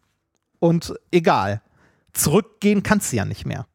Und 0.60 0.94
egal. 1.12 1.62
Zurückgehen 2.14 2.84
kannst 2.84 3.12
du 3.12 3.18
ja 3.18 3.26
nicht 3.26 3.46
mehr. 3.46 3.66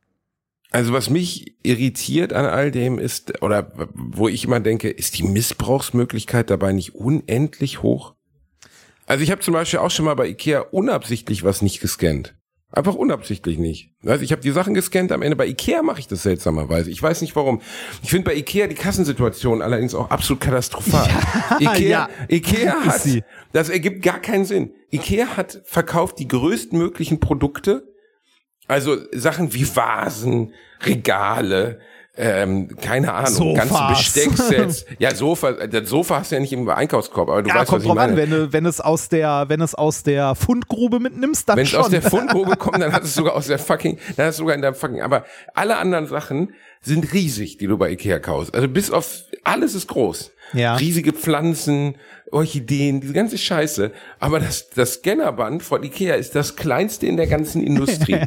Also 0.74 0.92
was 0.92 1.08
mich 1.08 1.54
irritiert 1.62 2.32
an 2.32 2.46
all 2.46 2.72
dem 2.72 2.98
ist, 2.98 3.40
oder 3.42 3.70
wo 3.94 4.26
ich 4.26 4.42
immer 4.42 4.58
denke, 4.58 4.90
ist 4.90 5.16
die 5.16 5.22
Missbrauchsmöglichkeit 5.22 6.50
dabei 6.50 6.72
nicht 6.72 6.96
unendlich 6.96 7.84
hoch? 7.84 8.14
Also 9.06 9.22
ich 9.22 9.30
habe 9.30 9.40
zum 9.40 9.54
Beispiel 9.54 9.78
auch 9.78 9.92
schon 9.92 10.04
mal 10.04 10.14
bei 10.14 10.26
Ikea 10.26 10.62
unabsichtlich 10.72 11.44
was 11.44 11.62
nicht 11.62 11.80
gescannt. 11.80 12.34
Einfach 12.72 12.96
unabsichtlich 12.96 13.56
nicht. 13.56 13.92
Also 14.04 14.24
ich 14.24 14.32
habe 14.32 14.42
die 14.42 14.50
Sachen 14.50 14.74
gescannt, 14.74 15.12
am 15.12 15.22
Ende 15.22 15.36
bei 15.36 15.46
Ikea 15.46 15.84
mache 15.84 16.00
ich 16.00 16.08
das 16.08 16.24
seltsamerweise. 16.24 16.90
Ich 16.90 17.00
weiß 17.00 17.20
nicht 17.20 17.36
warum. 17.36 17.62
Ich 18.02 18.10
finde 18.10 18.30
bei 18.30 18.34
Ikea 18.34 18.66
die 18.66 18.74
Kassensituation 18.74 19.62
allerdings 19.62 19.94
auch 19.94 20.10
absolut 20.10 20.40
katastrophal. 20.40 21.08
Ja, 21.60 21.70
Ikea, 21.72 21.88
ja. 21.88 22.08
Ikea 22.28 22.84
hat, 22.84 23.02
das 23.52 23.68
ergibt 23.68 24.02
gar 24.02 24.18
keinen 24.18 24.44
Sinn. 24.44 24.74
Ikea 24.90 25.36
hat 25.36 25.62
verkauft 25.64 26.18
die 26.18 26.26
größtmöglichen 26.26 27.20
Produkte, 27.20 27.93
also 28.68 28.96
Sachen 29.12 29.52
wie 29.54 29.66
Vasen, 29.76 30.52
Regale, 30.84 31.80
ähm, 32.16 32.68
keine 32.80 33.12
Ahnung, 33.12 33.32
Sofas. 33.32 33.68
ganze 33.68 33.84
Bestecksets. 33.88 34.86
ja, 35.00 35.12
Sofa, 35.14 35.52
das 35.66 35.88
Sofa 35.88 36.20
hast 36.20 36.30
du 36.30 36.36
ja 36.36 36.40
nicht 36.40 36.52
im 36.52 36.68
Einkaufskorb, 36.68 37.28
aber 37.28 37.42
du 37.42 37.48
ja, 37.48 37.56
weißt, 37.56 37.70
kommt 37.70 37.82
was 37.82 37.88
drauf 37.88 37.98
an, 37.98 38.16
wenn, 38.16 38.30
du, 38.30 38.52
wenn 38.52 38.66
es 38.66 38.80
aus 38.80 39.08
der, 39.08 39.46
wenn 39.48 39.60
es 39.60 39.74
aus 39.74 40.04
der 40.04 40.36
Fundgrube 40.36 41.00
mitnimmst, 41.00 41.48
dann 41.48 41.56
Wenn 41.56 41.64
es 41.64 41.70
schon. 41.70 41.80
aus 41.80 41.90
der 41.90 42.02
Fundgrube 42.08 42.56
kommt, 42.56 42.80
dann 42.80 42.92
hat 42.92 43.02
es 43.02 43.14
sogar 43.14 43.34
aus 43.34 43.48
der 43.48 43.58
fucking, 43.58 43.98
dann 44.16 44.26
hast 44.26 44.38
du 44.38 44.42
sogar 44.42 44.54
in 44.54 44.62
der 44.62 44.74
fucking, 44.74 45.02
aber 45.02 45.24
alle 45.54 45.76
anderen 45.76 46.06
Sachen 46.06 46.54
sind 46.80 47.12
riesig, 47.12 47.56
die 47.58 47.66
du 47.66 47.78
bei 47.78 47.90
Ikea 47.90 48.20
kaufst. 48.20 48.54
Also 48.54 48.68
bis 48.68 48.92
auf, 48.92 49.24
alles 49.42 49.74
ist 49.74 49.88
groß. 49.88 50.30
Ja. 50.52 50.76
Riesige 50.76 51.12
Pflanzen, 51.12 51.96
Orchideen, 52.30 53.00
diese 53.00 53.12
ganze 53.12 53.38
Scheiße. 53.38 53.92
Aber 54.18 54.40
das, 54.40 54.70
das 54.70 54.94
Scannerband 54.94 55.62
von 55.62 55.82
Ikea 55.82 56.14
ist 56.14 56.34
das 56.34 56.56
kleinste 56.56 57.06
in 57.06 57.16
der 57.16 57.26
ganzen 57.26 57.62
Industrie. 57.62 58.20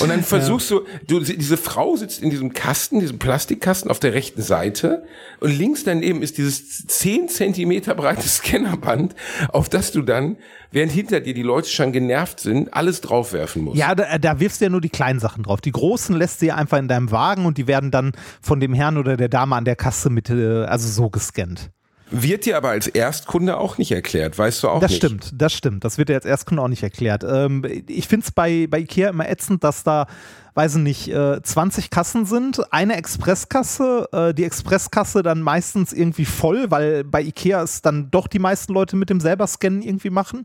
Und 0.00 0.10
dann 0.10 0.22
versuchst 0.22 0.70
du, 0.70 0.82
du, 1.06 1.20
diese 1.20 1.56
Frau 1.56 1.96
sitzt 1.96 2.22
in 2.22 2.30
diesem 2.30 2.52
Kasten, 2.52 3.00
diesem 3.00 3.18
Plastikkasten 3.18 3.90
auf 3.90 3.98
der 3.98 4.12
rechten 4.12 4.42
Seite 4.42 5.04
und 5.40 5.56
links 5.56 5.84
daneben 5.84 6.22
ist 6.22 6.36
dieses 6.36 6.86
10 6.86 7.28
Zentimeter 7.28 7.94
breite 7.94 8.28
Scannerband, 8.28 9.14
auf 9.48 9.68
das 9.68 9.90
du 9.92 10.02
dann, 10.02 10.36
während 10.72 10.92
hinter 10.92 11.20
dir 11.20 11.32
die 11.32 11.42
Leute 11.42 11.70
schon 11.70 11.92
genervt 11.92 12.40
sind, 12.40 12.74
alles 12.74 13.00
draufwerfen 13.00 13.62
musst. 13.62 13.78
Ja, 13.78 13.94
da, 13.94 14.18
da 14.18 14.40
wirfst 14.40 14.60
du 14.60 14.66
ja 14.66 14.70
nur 14.70 14.82
die 14.82 14.90
kleinen 14.90 15.20
Sachen 15.20 15.42
drauf. 15.42 15.60
Die 15.60 15.72
großen 15.72 16.14
lässt 16.14 16.42
du 16.42 16.46
ja 16.46 16.56
einfach 16.56 16.78
in 16.78 16.88
deinem 16.88 17.10
Wagen 17.10 17.46
und 17.46 17.56
die 17.56 17.66
werden 17.66 17.90
dann 17.90 18.12
von 18.42 18.60
dem 18.60 18.74
Herrn 18.74 18.98
oder 18.98 19.16
der 19.16 19.28
Dame 19.28 19.56
an 19.56 19.64
der 19.64 19.76
Kasse 19.76 20.10
mit, 20.10 20.28
äh, 20.28 20.64
also 20.64 20.86
so 20.88 21.08
gescannt. 21.18 21.70
Wird 22.10 22.46
dir 22.46 22.56
aber 22.56 22.70
als 22.70 22.86
Erstkunde 22.86 23.58
auch 23.58 23.76
nicht 23.76 23.92
erklärt, 23.92 24.38
weißt 24.38 24.62
du 24.62 24.68
auch 24.68 24.80
Das 24.80 24.90
nicht. 24.90 24.96
stimmt, 25.04 25.30
das 25.34 25.52
stimmt. 25.52 25.84
Das 25.84 25.98
wird 25.98 26.08
ja 26.08 26.14
als 26.16 26.24
Erstkunde 26.24 26.62
auch 26.62 26.68
nicht 26.68 26.82
erklärt. 26.82 27.22
Ähm, 27.22 27.62
ich 27.86 28.08
finde 28.08 28.24
es 28.24 28.32
bei, 28.32 28.66
bei 28.66 28.78
Ikea 28.78 29.10
immer 29.10 29.28
ätzend, 29.28 29.62
dass 29.62 29.82
da, 29.84 30.06
weiß 30.54 30.76
ich 30.76 30.82
nicht, 30.82 31.08
äh, 31.08 31.42
20 31.42 31.90
Kassen 31.90 32.24
sind, 32.24 32.72
eine 32.72 32.96
Expresskasse, 32.96 34.08
äh, 34.12 34.32
die 34.32 34.44
Expresskasse 34.44 35.22
dann 35.22 35.42
meistens 35.42 35.92
irgendwie 35.92 36.24
voll, 36.24 36.70
weil 36.70 37.04
bei 37.04 37.20
Ikea 37.20 37.62
es 37.62 37.82
dann 37.82 38.10
doch 38.10 38.26
die 38.26 38.38
meisten 38.38 38.72
Leute 38.72 38.96
mit 38.96 39.10
dem 39.10 39.20
selber 39.20 39.46
Scannen 39.46 39.82
irgendwie 39.82 40.10
machen. 40.10 40.44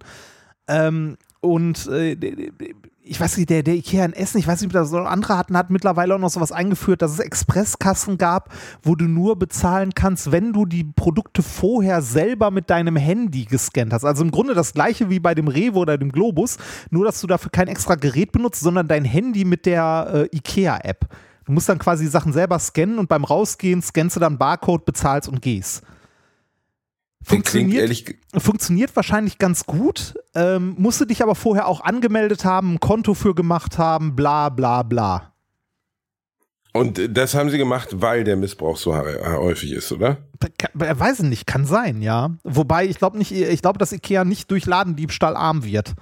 Ähm, 0.67 1.17
und 1.39 1.87
äh, 1.87 2.17
ich 3.05 3.19
weiß 3.19 3.37
nicht, 3.37 3.49
der, 3.49 3.63
der 3.63 3.75
Ikea 3.75 4.05
in 4.05 4.13
Essen, 4.13 4.37
ich 4.37 4.47
weiß 4.47 4.61
nicht, 4.61 4.69
ob 4.69 4.73
das 4.73 4.89
so 4.89 4.99
andere 4.99 5.37
hatten, 5.37 5.57
hat 5.57 5.69
mittlerweile 5.69 6.15
auch 6.15 6.19
noch 6.19 6.29
sowas 6.29 6.53
eingeführt, 6.53 7.01
dass 7.01 7.11
es 7.11 7.19
Expresskassen 7.19 8.17
gab, 8.17 8.49
wo 8.81 8.95
du 8.95 9.05
nur 9.05 9.37
bezahlen 9.37 9.93
kannst, 9.93 10.31
wenn 10.31 10.53
du 10.53 10.65
die 10.65 10.85
Produkte 10.85 11.43
vorher 11.43 12.01
selber 12.01 12.49
mit 12.49 12.69
deinem 12.69 12.95
Handy 12.95 13.43
gescannt 13.43 13.91
hast. 13.91 14.05
Also 14.05 14.23
im 14.23 14.31
Grunde 14.31 14.53
das 14.53 14.73
gleiche 14.73 15.09
wie 15.09 15.19
bei 15.19 15.35
dem 15.35 15.49
Revo 15.49 15.81
oder 15.81 15.97
dem 15.97 16.11
Globus, 16.11 16.57
nur 16.91 17.03
dass 17.03 17.19
du 17.19 17.27
dafür 17.27 17.51
kein 17.51 17.67
extra 17.67 17.95
Gerät 17.95 18.31
benutzt, 18.31 18.61
sondern 18.61 18.87
dein 18.87 19.03
Handy 19.03 19.43
mit 19.43 19.65
der 19.65 20.29
äh, 20.31 20.35
Ikea-App. 20.37 21.09
Du 21.45 21.51
musst 21.51 21.67
dann 21.67 21.79
quasi 21.79 22.07
Sachen 22.07 22.31
selber 22.31 22.57
scannen 22.57 22.99
und 22.99 23.09
beim 23.09 23.25
Rausgehen 23.25 23.81
scannst 23.81 24.15
du 24.15 24.21
dann 24.21 24.37
Barcode, 24.37 24.85
bezahlst 24.85 25.27
und 25.27 25.41
gehst. 25.41 25.83
Funktioniert, 27.23 27.81
ehrlich, 27.81 28.17
funktioniert 28.37 28.95
wahrscheinlich 28.95 29.37
ganz 29.37 29.65
gut, 29.65 30.15
ähm, 30.35 30.75
musst 30.77 30.99
du 31.01 31.05
dich 31.05 31.23
aber 31.23 31.35
vorher 31.35 31.67
auch 31.67 31.81
angemeldet 31.81 32.43
haben, 32.45 32.73
ein 32.73 32.79
Konto 32.79 33.13
für 33.13 33.33
gemacht 33.33 33.77
haben, 33.77 34.15
bla 34.15 34.49
bla 34.49 34.83
bla. 34.83 35.33
und 36.73 36.99
das 37.17 37.35
haben 37.35 37.49
sie 37.49 37.57
gemacht, 37.57 37.89
weil 38.01 38.23
der 38.23 38.35
Missbrauch 38.35 38.77
so 38.77 38.95
häufig 38.95 39.71
ist, 39.71 39.91
oder? 39.91 40.17
Kann- 40.57 40.71
Weiß 40.99 41.19
ich 41.19 41.25
nicht, 41.29 41.45
kann 41.47 41.65
sein, 41.65 42.01
ja. 42.01 42.31
Wobei 42.43 42.85
ich 42.85 42.97
glaube 42.97 43.17
nicht, 43.17 43.31
ich 43.31 43.61
glaube, 43.61 43.77
dass 43.79 43.91
Ikea 43.93 44.25
nicht 44.25 44.49
durch 44.51 44.65
Ladendiebstahl 44.65 45.35
arm 45.37 45.63
wird. 45.63 45.93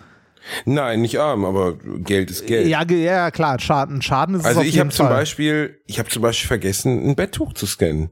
Nein, 0.66 1.02
nicht 1.02 1.20
arm, 1.20 1.46
aber 1.46 1.78
Geld 1.78 2.32
ist 2.32 2.48
Geld. 2.48 2.68
Ja, 2.68 2.84
ja, 2.84 3.30
klar, 3.30 3.60
Schaden, 3.60 4.02
Schaden 4.02 4.34
ist 4.36 4.42
es 4.42 4.48
also 4.48 4.62
auf 4.62 4.66
ich 4.66 4.74
jeden 4.74 4.88
habe 4.88 4.96
zum 4.96 5.06
Fall. 5.08 5.16
Beispiel, 5.18 5.80
ich 5.86 6.00
habe 6.00 6.10
zum 6.10 6.24
Beispiel 6.24 6.48
vergessen, 6.48 7.08
ein 7.10 7.16
Betttuch 7.16 7.54
zu 7.54 7.68
scannen. 7.68 8.10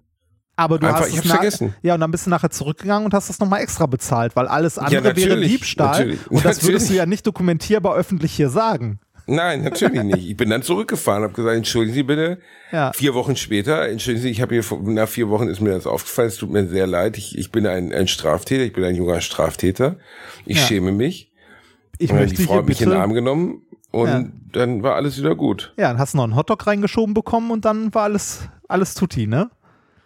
Aber 0.59 0.77
du 0.79 0.87
einfach- 0.87 1.01
hast 1.01 1.09
ich 1.09 1.17
es 1.19 1.25
vergessen. 1.27 1.73
Ja, 1.81 1.95
und 1.95 2.01
dann 2.01 2.11
bist 2.11 2.25
du 2.25 2.29
nachher 2.29 2.49
zurückgegangen 2.51 3.05
und 3.05 3.13
hast 3.13 3.29
das 3.29 3.39
nochmal 3.39 3.61
extra 3.61 3.85
bezahlt, 3.85 4.35
weil 4.35 4.47
alles 4.47 4.77
andere 4.77 5.03
wäre 5.15 5.29
natürlich, 5.29 5.51
Diebstahl. 5.51 5.87
natürlich, 5.91 6.31
und 6.31 6.37
das 6.45 6.57
würdest 6.63 6.67
du 6.67 6.71
natürlich. 6.71 6.97
ja 6.97 7.05
nicht 7.05 7.25
dokumentierbar 7.27 7.95
öffentlich 7.95 8.33
hier 8.33 8.49
sagen. 8.49 8.99
Nein, 9.31 9.63
natürlich 9.63 10.01
nicht. 10.01 10.27
Ich 10.27 10.37
bin 10.37 10.49
dann 10.49 10.63
zurückgefahren, 10.63 11.21
habe 11.21 11.33
gesagt, 11.33 11.55
entschuldigen 11.55 11.93
Sie 11.93 12.01
bitte. 12.03 12.39
Ja. 12.71 12.91
Vier 12.93 13.13
Wochen 13.13 13.35
später, 13.35 13.87
entschuldigen 13.87 14.23
Sie, 14.23 14.29
ich 14.31 14.41
habe 14.41 14.55
hier 14.55 14.63
nach 14.81 15.07
vier 15.07 15.29
Wochen 15.29 15.47
ist 15.49 15.61
mir 15.61 15.69
das 15.69 15.85
aufgefallen. 15.85 16.29
Es 16.29 16.37
tut 16.37 16.49
mir 16.49 16.67
sehr 16.67 16.87
leid. 16.87 17.15
Ich, 17.15 17.37
ich 17.37 17.51
bin 17.51 17.67
ein, 17.67 17.93
ein 17.93 18.07
Straftäter. 18.07 18.63
Ich 18.63 18.73
bin 18.73 18.83
ein 18.83 18.95
junger 18.95 19.21
Straftäter. 19.21 19.97
Ich 20.47 20.57
Ja. 20.57 20.63
schäme 20.63 20.91
mich. 20.91 21.31
Ich 21.99 22.09
Und 22.11 22.17
möchte 22.17 22.37
die 22.37 22.43
Frau 22.43 22.55
hat 22.55 22.65
mich 22.65 22.81
in 22.81 22.89
den. 22.89 22.97
Arm 22.99 23.13
genommen 23.13 23.61
und 23.91 24.07
Ja. 24.07 24.23
dann 24.53 24.81
war 24.81 24.95
alles 24.95 25.19
wieder 25.19 25.35
gut. 25.35 25.73
Ja, 25.77 25.89
dann 25.89 25.99
hast 25.99 26.13
du 26.15 26.17
noch 26.17 26.23
einen 26.23 26.35
Hotdog 26.35 26.65
reingeschoben 26.65 27.13
bekommen 27.13 27.51
und 27.51 27.65
dann 27.65 27.93
war 27.93 28.03
alles, 28.05 28.47
alles 28.67 28.95
tutti, 28.95 29.27
ne? 29.27 29.51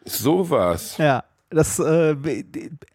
So 0.05 0.49
war's. 0.49 0.97
Ja. 0.97 1.23
Das, 1.49 1.77
äh, 1.77 2.15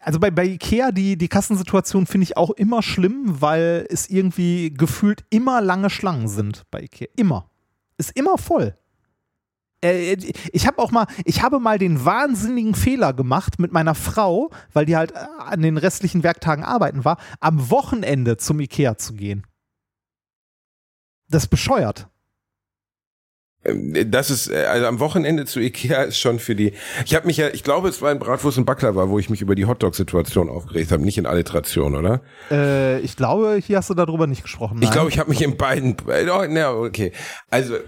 also 0.01 0.19
bei, 0.19 0.31
bei 0.31 0.45
Ikea, 0.45 0.91
die, 0.91 1.17
die 1.17 1.29
Kassensituation 1.29 2.05
finde 2.05 2.23
ich 2.23 2.35
auch 2.35 2.49
immer 2.51 2.83
schlimm, 2.83 3.41
weil 3.41 3.87
es 3.89 4.09
irgendwie 4.09 4.73
gefühlt 4.73 5.23
immer 5.29 5.61
lange 5.61 5.89
Schlangen 5.89 6.27
sind 6.27 6.63
bei 6.69 6.81
Ikea. 6.81 7.07
Immer. 7.15 7.49
Ist 7.97 8.11
immer 8.17 8.37
voll. 8.37 8.75
Äh, 9.81 10.17
ich 10.51 10.67
habe 10.67 10.79
auch 10.79 10.91
mal, 10.91 11.07
ich 11.23 11.41
habe 11.41 11.59
mal 11.59 11.77
den 11.77 12.03
wahnsinnigen 12.03 12.75
Fehler 12.75 13.13
gemacht 13.13 13.59
mit 13.59 13.71
meiner 13.71 13.95
Frau, 13.95 14.49
weil 14.73 14.85
die 14.85 14.97
halt 14.97 15.11
äh, 15.11 15.25
an 15.37 15.61
den 15.61 15.77
restlichen 15.77 16.23
Werktagen 16.23 16.63
arbeiten 16.63 17.05
war, 17.05 17.17
am 17.39 17.69
Wochenende 17.69 18.37
zum 18.37 18.59
Ikea 18.59 18.97
zu 18.97 19.13
gehen. 19.13 19.47
Das 21.29 21.43
ist 21.43 21.49
bescheuert. 21.49 22.09
Ähm, 23.65 24.09
Das 24.11 24.29
ist, 24.29 24.49
äh, 24.49 24.65
also 24.65 24.85
am 24.85 24.99
Wochenende 24.99 25.45
zu 25.45 25.59
Ikea 25.59 26.03
ist 26.03 26.17
schon 26.19 26.39
für 26.39 26.55
die, 26.55 26.73
ich 27.05 27.13
habe 27.15 27.27
mich 27.27 27.37
ja, 27.37 27.49
ich 27.49 27.63
glaube, 27.63 27.89
es 27.89 28.01
war 28.01 28.11
in 28.11 28.19
Bratwurst 28.19 28.57
und 28.57 28.65
Baklava, 28.65 29.09
wo 29.09 29.19
ich 29.19 29.29
mich 29.29 29.41
über 29.41 29.55
die 29.55 29.65
Hotdog-Situation 29.65 30.49
aufgeregt 30.49 30.91
habe, 30.91 31.03
nicht 31.03 31.17
in 31.17 31.25
Alliteration, 31.25 31.95
oder? 31.95 32.21
Äh, 32.51 32.99
ich 32.99 33.15
glaube, 33.17 33.59
hier 33.65 33.77
hast 33.77 33.89
du 33.89 33.93
darüber 33.93 34.27
nicht 34.27 34.43
gesprochen. 34.43 34.77
Ich 34.77 34.83
nein. 34.85 34.91
glaube, 34.93 35.09
ich 35.09 35.19
habe 35.19 35.29
mich 35.29 35.41
in 35.41 35.57
beiden, 35.57 35.97
äh, 36.07 36.25
oh, 36.29 36.45
na, 36.47 36.71
okay. 36.73 37.11
Also, 37.49 37.75
äh, 37.75 37.81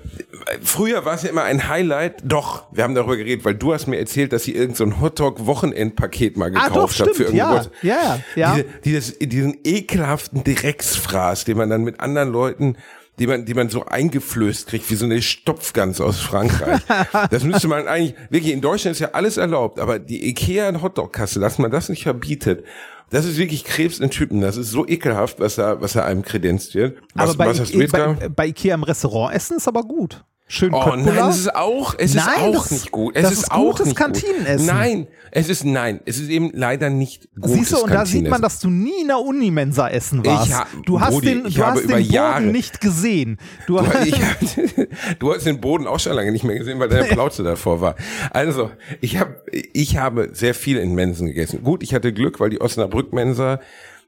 früher 0.62 1.06
war 1.06 1.14
es 1.16 1.24
ja 1.24 1.30
immer 1.30 1.44
ein 1.44 1.70
Highlight, 1.70 2.22
doch, 2.26 2.66
wir 2.72 2.84
haben 2.84 2.96
darüber 2.96 3.16
geredet, 3.18 3.46
weil 3.46 3.56
du 3.56 3.74
hast 3.74 3.88
mir 3.88 3.98
erzählt, 3.98 4.34
dass 4.34 4.44
sie 4.44 4.52
irgendein 4.54 4.76
so 4.76 4.84
ein 4.84 5.02
Hotdog-Wochenendpaket 5.02 6.38
mal 6.38 6.52
Ah, 6.56 6.68
gekauft 6.68 7.00
doch, 7.00 7.06
hat 7.08 7.14
stimmt, 7.16 7.30
für 7.30 7.36
ja, 7.36 7.52
irgendwas. 7.54 7.70
ja, 7.82 8.20
ja. 8.36 8.56
Diese, 8.56 8.66
dieses, 8.84 9.20
diesen 9.20 9.58
ekelhaften 9.64 10.44
Drecksfraß, 10.44 11.46
den 11.46 11.58
man 11.58 11.70
dann 11.70 11.84
mit 11.84 12.00
anderen 12.00 12.30
Leuten 12.32 12.76
die 13.22 13.28
man, 13.28 13.46
die 13.46 13.54
man 13.54 13.70
so 13.70 13.86
eingeflößt 13.86 14.66
kriegt, 14.66 14.90
wie 14.90 14.96
so 14.96 15.06
eine 15.06 15.22
Stopfgans 15.22 16.02
aus 16.02 16.20
Frankreich. 16.20 16.82
das 17.30 17.44
müsste 17.44 17.68
man 17.68 17.88
eigentlich, 17.88 18.16
wirklich, 18.32 18.52
in 18.52 18.62
Deutschland 18.62 18.96
ist 18.96 19.00
ja 19.00 19.12
alles 19.14 19.38
erlaubt, 19.38 19.80
aber 19.80 20.00
die 20.00 20.28
Ikea 20.28 20.82
Hotdog-Kasse, 20.82 21.40
dass 21.40 21.60
man 21.60 21.70
das 21.70 21.88
nicht 21.90 22.02
verbietet, 22.02 22.66
das 23.12 23.26
ist 23.26 23.38
wirklich 23.38 23.64
Krebs 23.64 24.00
in 24.00 24.10
Typen. 24.10 24.42
Das 24.42 24.58
ist 24.58 24.72
so 24.72 24.88
ekelhaft, 24.88 25.40
was 25.40 25.56
da, 25.56 25.80
was 25.80 25.94
da 25.94 26.04
einem 26.04 26.24
kredenzt 26.24 26.74
wird. 26.74 26.98
Was, 27.14 27.30
aber 27.30 27.38
bei, 27.38 27.60
was 27.60 27.72
jetzt 27.72 27.92
bei, 27.92 28.30
bei 28.30 28.48
Ikea 28.48 28.74
im 28.74 28.84
Restaurant 28.84 29.36
essen 29.36 29.58
ist 29.58 29.68
aber 29.68 29.84
gut. 29.84 30.24
Schön 30.54 30.74
Oh 30.74 30.82
Köttbullar. 30.84 31.16
nein, 31.16 31.30
es 31.30 31.38
ist 31.40 31.56
auch, 31.56 31.96
es 31.98 32.14
Nein, 32.14 32.26
ist 32.28 32.42
auch 32.42 32.52
das- 32.54 32.72
nicht 32.72 32.92
gut. 32.92 33.16
Es 33.16 33.32
ist, 33.32 33.38
ist 33.44 33.52
auch 33.52 33.72
gutes 33.72 33.86
nicht 33.86 33.96
Kantinenessen. 33.96 34.58
Gut. 34.68 34.76
Nein, 34.76 35.08
es 35.32 35.48
ist 35.48 35.64
nein, 35.64 36.02
es 36.06 36.20
ist 36.20 36.30
eben 36.30 36.52
leider 36.54 36.90
nicht 36.90 37.30
gutes 37.40 37.52
Siehst 37.58 37.72
du, 37.72 37.78
und 37.84 37.94
da 37.94 38.06
sieht 38.06 38.28
man, 38.30 38.42
dass 38.42 38.60
du 38.60 38.70
nie 38.70 39.00
in 39.02 39.08
der 39.08 39.20
Unimensa 39.20 39.88
essen 39.88 40.26
warst. 40.26 40.48
Ich 40.50 40.54
ha- 40.54 40.68
du 40.86 41.00
hast 41.00 41.14
Brudi, 41.14 41.28
den, 41.28 41.44
du 41.46 41.66
hast 41.66 41.84
über 41.86 41.94
den 41.96 42.04
Boden 42.04 42.14
Jahre- 42.14 42.42
nicht 42.42 42.82
gesehen. 42.82 43.38
Du, 43.66 43.78
Du, 43.78 43.88
hast, 43.88 44.06
ich, 44.06 44.16
du 45.20 45.34
hast 45.34 45.46
den 45.46 45.62
Boden 45.62 45.88
auch 45.88 46.02
schon 46.02 46.14
lange 46.18 46.34
nicht 46.34 46.44
mehr 46.44 46.58
gesehen, 46.58 46.80
weil 46.80 46.90
deine 46.90 47.06
Plauze 47.14 47.44
davor 47.44 47.80
war. 47.80 47.96
Also, 48.32 48.72
ich 49.00 49.18
habe 49.20 49.38
ich 49.72 49.96
habe 49.96 50.32
sehr 50.34 50.54
viel 50.54 50.76
in 50.78 50.94
Mensen 50.96 51.28
gegessen. 51.28 51.64
Gut, 51.64 51.82
ich 51.82 51.94
hatte 51.94 52.12
Glück, 52.12 52.42
weil 52.42 52.50
die 52.50 52.60
Osnabrück 52.60 53.14
Mensa 53.14 53.62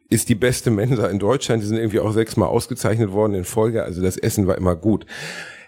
ist 0.09 0.27
die 0.27 0.35
beste 0.35 0.71
Mensa 0.71 1.07
in 1.07 1.19
Deutschland. 1.19 1.63
Die 1.63 1.67
sind 1.67 1.77
irgendwie 1.77 2.01
auch 2.01 2.11
sechsmal 2.11 2.49
ausgezeichnet 2.49 3.13
worden 3.13 3.33
in 3.33 3.45
Folge. 3.45 3.83
Also 3.83 4.01
das 4.01 4.17
Essen 4.17 4.45
war 4.45 4.57
immer 4.57 4.75
gut. 4.75 5.05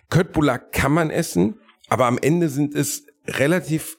Köttbullar 0.10 0.60
kann 0.60 0.92
man 0.92 1.10
essen, 1.10 1.60
aber 1.90 2.06
am 2.06 2.18
Ende 2.18 2.50
sind 2.50 2.76
es 2.76 3.06
relativ 3.28 3.98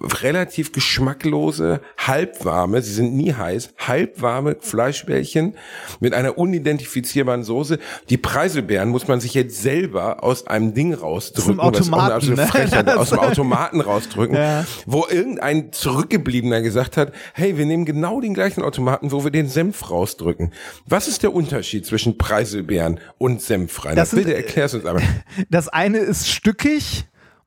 relativ 0.00 0.72
geschmacklose, 0.72 1.80
halbwarme, 1.98 2.82
sie 2.82 2.92
sind 2.92 3.14
nie 3.16 3.32
heiß, 3.32 3.70
halbwarme 3.78 4.56
Fleischbällchen 4.60 5.54
mit 6.00 6.14
einer 6.14 6.38
unidentifizierbaren 6.38 7.42
Soße. 7.42 7.78
Die 8.08 8.16
Preiselbeeren 8.16 8.88
muss 8.90 9.08
man 9.08 9.20
sich 9.20 9.34
jetzt 9.34 9.60
selber 9.60 10.22
aus 10.22 10.46
einem 10.46 10.74
Ding 10.74 10.94
rausdrücken, 10.94 11.58
Aus 11.60 11.72
dem 11.72 11.78
was 11.78 11.86
Automaten, 11.88 12.12
absolute 12.12 12.40
ne? 12.42 12.46
Frechheit, 12.46 12.88
aus 12.96 13.10
dem 13.10 13.18
Automaten 13.18 13.80
rausdrücken, 13.80 14.36
Ja. 14.36 14.64
wo 14.86 15.06
irgendein 15.10 15.72
Zurückgebliebener 15.72 16.62
gesagt 16.62 16.96
hat, 16.96 17.12
hey, 17.34 17.58
wir 17.58 17.66
nehmen 17.66 17.84
genau 17.84 18.20
den 18.20 18.34
gleichen 18.34 18.62
Automaten, 18.62 19.10
wo 19.12 19.24
wir 19.24 19.30
den 19.32 19.48
Senf 19.48 19.90
rausdrücken. 19.90 20.52
Was 20.86 21.08
ist 21.08 21.22
der 21.22 21.34
Unterschied 21.34 21.84
zwischen 21.86 22.18
Preiselbeeren 22.18 23.00
und 23.18 23.42
Senf 23.42 23.84
rein? 23.84 23.96
Das 23.96 24.10
sind- 24.10 24.20
Bitte 24.24 24.36
erklär's 24.36 24.74
uns 24.74 24.84
aber. 24.86 25.00
Das 25.50 25.68
eine 25.68 25.98
ist 25.98 26.28
stückig 26.28 27.06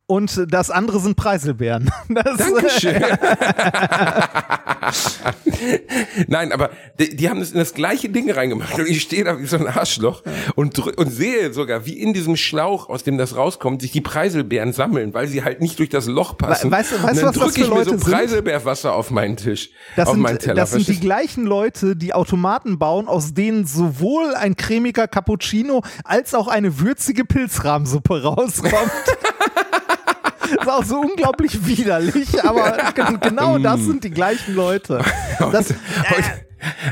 und 0.09 0.45
das 0.51 0.71
andere 0.71 0.99
sind 0.99 1.15
Preiselbeeren. 1.15 1.91
Das, 2.09 2.37
Dankeschön. 2.37 3.01
Nein, 6.27 6.51
aber 6.51 6.71
die, 6.99 7.15
die 7.15 7.29
haben 7.29 7.39
das 7.39 7.51
in 7.51 7.59
das 7.59 7.73
gleiche 7.75 8.09
Ding 8.09 8.31
reingemacht 8.31 8.73
und 8.79 8.87
ich 8.87 9.01
stehe 9.01 9.23
da 9.23 9.39
wie 9.39 9.45
so 9.45 9.57
ein 9.57 9.67
Arschloch 9.67 10.23
und, 10.55 10.79
und 10.97 11.09
sehe 11.11 11.53
sogar, 11.53 11.85
wie 11.85 11.99
in 11.99 12.13
diesem 12.13 12.35
Schlauch, 12.35 12.89
aus 12.89 13.03
dem 13.03 13.17
das 13.19 13.35
rauskommt, 13.35 13.81
sich 13.81 13.91
die 13.91 14.01
Preiselbeeren 14.01 14.73
sammeln, 14.73 15.13
weil 15.13 15.27
sie 15.27 15.43
halt 15.43 15.61
nicht 15.61 15.77
durch 15.79 15.89
das 15.89 16.07
Loch 16.07 16.37
passen. 16.37 16.71
We- 16.71 16.75
weißt 16.77 16.91
du- 16.91 16.95
und 16.95 17.03
weißt 17.03 17.17
du, 17.17 17.25
dann 17.25 17.35
was 17.35 17.35
das 17.35 17.43
drücke 17.53 17.59
für 17.67 17.67
ich 17.67 17.69
mir 17.77 17.83
so 17.85 17.89
sind? 17.91 18.03
Preiselbeerwasser 18.03 18.93
auf 18.93 19.11
meinen 19.11 19.37
Tisch, 19.37 19.69
Das 19.95 20.07
auf 20.07 20.13
sind, 20.15 20.23
meinen 20.23 20.39
Teller. 20.39 20.55
das 20.55 20.71
sind 20.71 20.87
die 20.87 20.99
gleichen 20.99 21.45
Leute, 21.45 21.95
die 21.95 22.13
Automaten 22.13 22.79
bauen, 22.79 23.07
aus 23.07 23.33
denen 23.35 23.67
sowohl 23.67 24.33
ein 24.35 24.55
cremiger 24.55 25.07
Cappuccino 25.07 25.83
als 26.03 26.33
auch 26.33 26.47
eine 26.47 26.79
würzige 26.79 27.25
Pilzrahmsuppe 27.25 28.23
rauskommt. 28.23 28.73
ist 30.51 30.69
auch 30.69 30.83
so 30.83 30.99
unglaublich 31.01 31.65
widerlich, 31.65 32.43
aber 32.43 32.77
gen- 32.95 33.19
genau 33.19 33.57
Mm. 33.59 33.63
das 33.63 33.79
sind 33.81 34.03
die 34.03 34.11
gleichen 34.11 34.55
Leute. 34.55 35.03
Das, 35.39 35.73
Heute, 36.09 36.23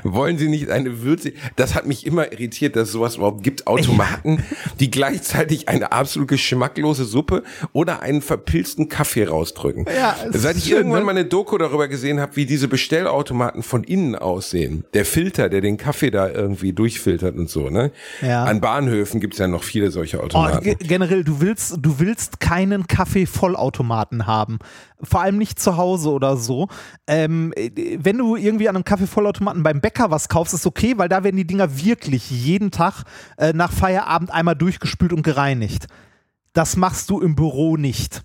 wollen 0.04 0.38
Sie 0.38 0.48
nicht 0.48 0.70
eine 0.70 1.02
Würze? 1.02 1.34
Das 1.56 1.76
hat 1.76 1.86
mich 1.86 2.06
immer 2.06 2.32
irritiert, 2.32 2.76
dass 2.76 2.88
es 2.90 2.94
sowas 2.94 3.16
überhaupt 3.18 3.44
gibt. 3.44 3.68
Automaten, 3.68 4.44
die 4.80 4.90
gleichzeitig 4.92 5.68
eine 5.70 5.92
absolut 5.92 6.28
geschmacklose 6.30 7.06
Suppe 7.06 7.44
oder 7.74 8.02
einen 8.02 8.22
verpilzten 8.22 8.90
Kaffee 8.90 9.26
rausdrücken. 9.26 9.86
Ja, 9.96 10.16
es 10.34 10.42
Seit 10.42 10.58
ich 10.58 10.66
schön, 10.66 10.78
irgendwann 10.78 11.00
ne? 11.00 11.06
mal 11.06 11.12
eine 11.12 11.26
Doku 11.26 11.58
darüber 11.58 11.88
gesehen 11.88 12.20
habe, 12.20 12.36
wie 12.36 12.46
diese 12.46 12.68
Bestellautomaten 12.68 13.64
von 13.64 13.84
innen 13.84 14.16
aussehen. 14.16 14.86
Der 14.94 15.06
Filter, 15.06 15.50
der 15.50 15.62
den 15.62 15.78
Kaffee 15.78 16.12
da 16.12 16.30
irgendwie 16.30 16.74
durchfiltert 16.74 17.36
und 17.36 17.50
so, 17.50 17.70
ne? 17.70 17.92
Ja. 18.22 18.44
An 18.46 18.62
Bahnhöfen 18.62 19.20
gibt's 19.20 19.38
ja 19.38 19.48
noch 19.48 19.64
viele 19.64 19.92
solche 19.92 20.20
Oh, 20.20 20.24
Automaten. 20.26 20.64
ge- 20.64 20.76
generell, 20.80 21.24
du 21.24 21.42
willst, 21.42 21.78
du 21.82 22.00
willst 22.00 22.40
keinen 22.40 22.88
Kaffee-Vollautomaten 22.88 24.28
haben. 24.28 24.60
Vor 25.02 25.22
allem 25.22 25.38
nicht 25.38 25.60
zu 25.60 25.78
Hause 25.78 26.10
oder 26.10 26.38
so. 26.38 26.68
Ähm, 27.08 27.54
äh, 27.56 27.70
wenn 28.02 28.18
du 28.18 28.36
irgendwie 28.36 28.68
an 28.68 28.76
einem 28.76 28.84
Kaffee-Vollautomaten 28.86 29.57
beim 29.64 29.82
Bäcker 29.82 30.12
was 30.12 30.30
kaufst, 30.30 30.54
ist 30.54 30.66
okay, 30.66 30.94
weil 30.98 31.10
da 31.10 31.24
werden 31.24 31.38
die 31.38 31.48
Dinger 31.48 31.78
wirklich 31.84 32.30
jeden 32.30 32.72
Tag 32.72 33.04
äh, 33.38 33.54
nach 33.54 33.72
Feierabend 33.72 34.32
einmal 34.32 34.56
durchgespült 34.56 35.14
und 35.14 35.24
gereinigt. 35.24 35.88
Das 36.54 36.76
machst 36.76 37.10
du 37.10 37.22
im 37.22 37.36
Büro 37.36 37.78
nicht. 37.78 38.24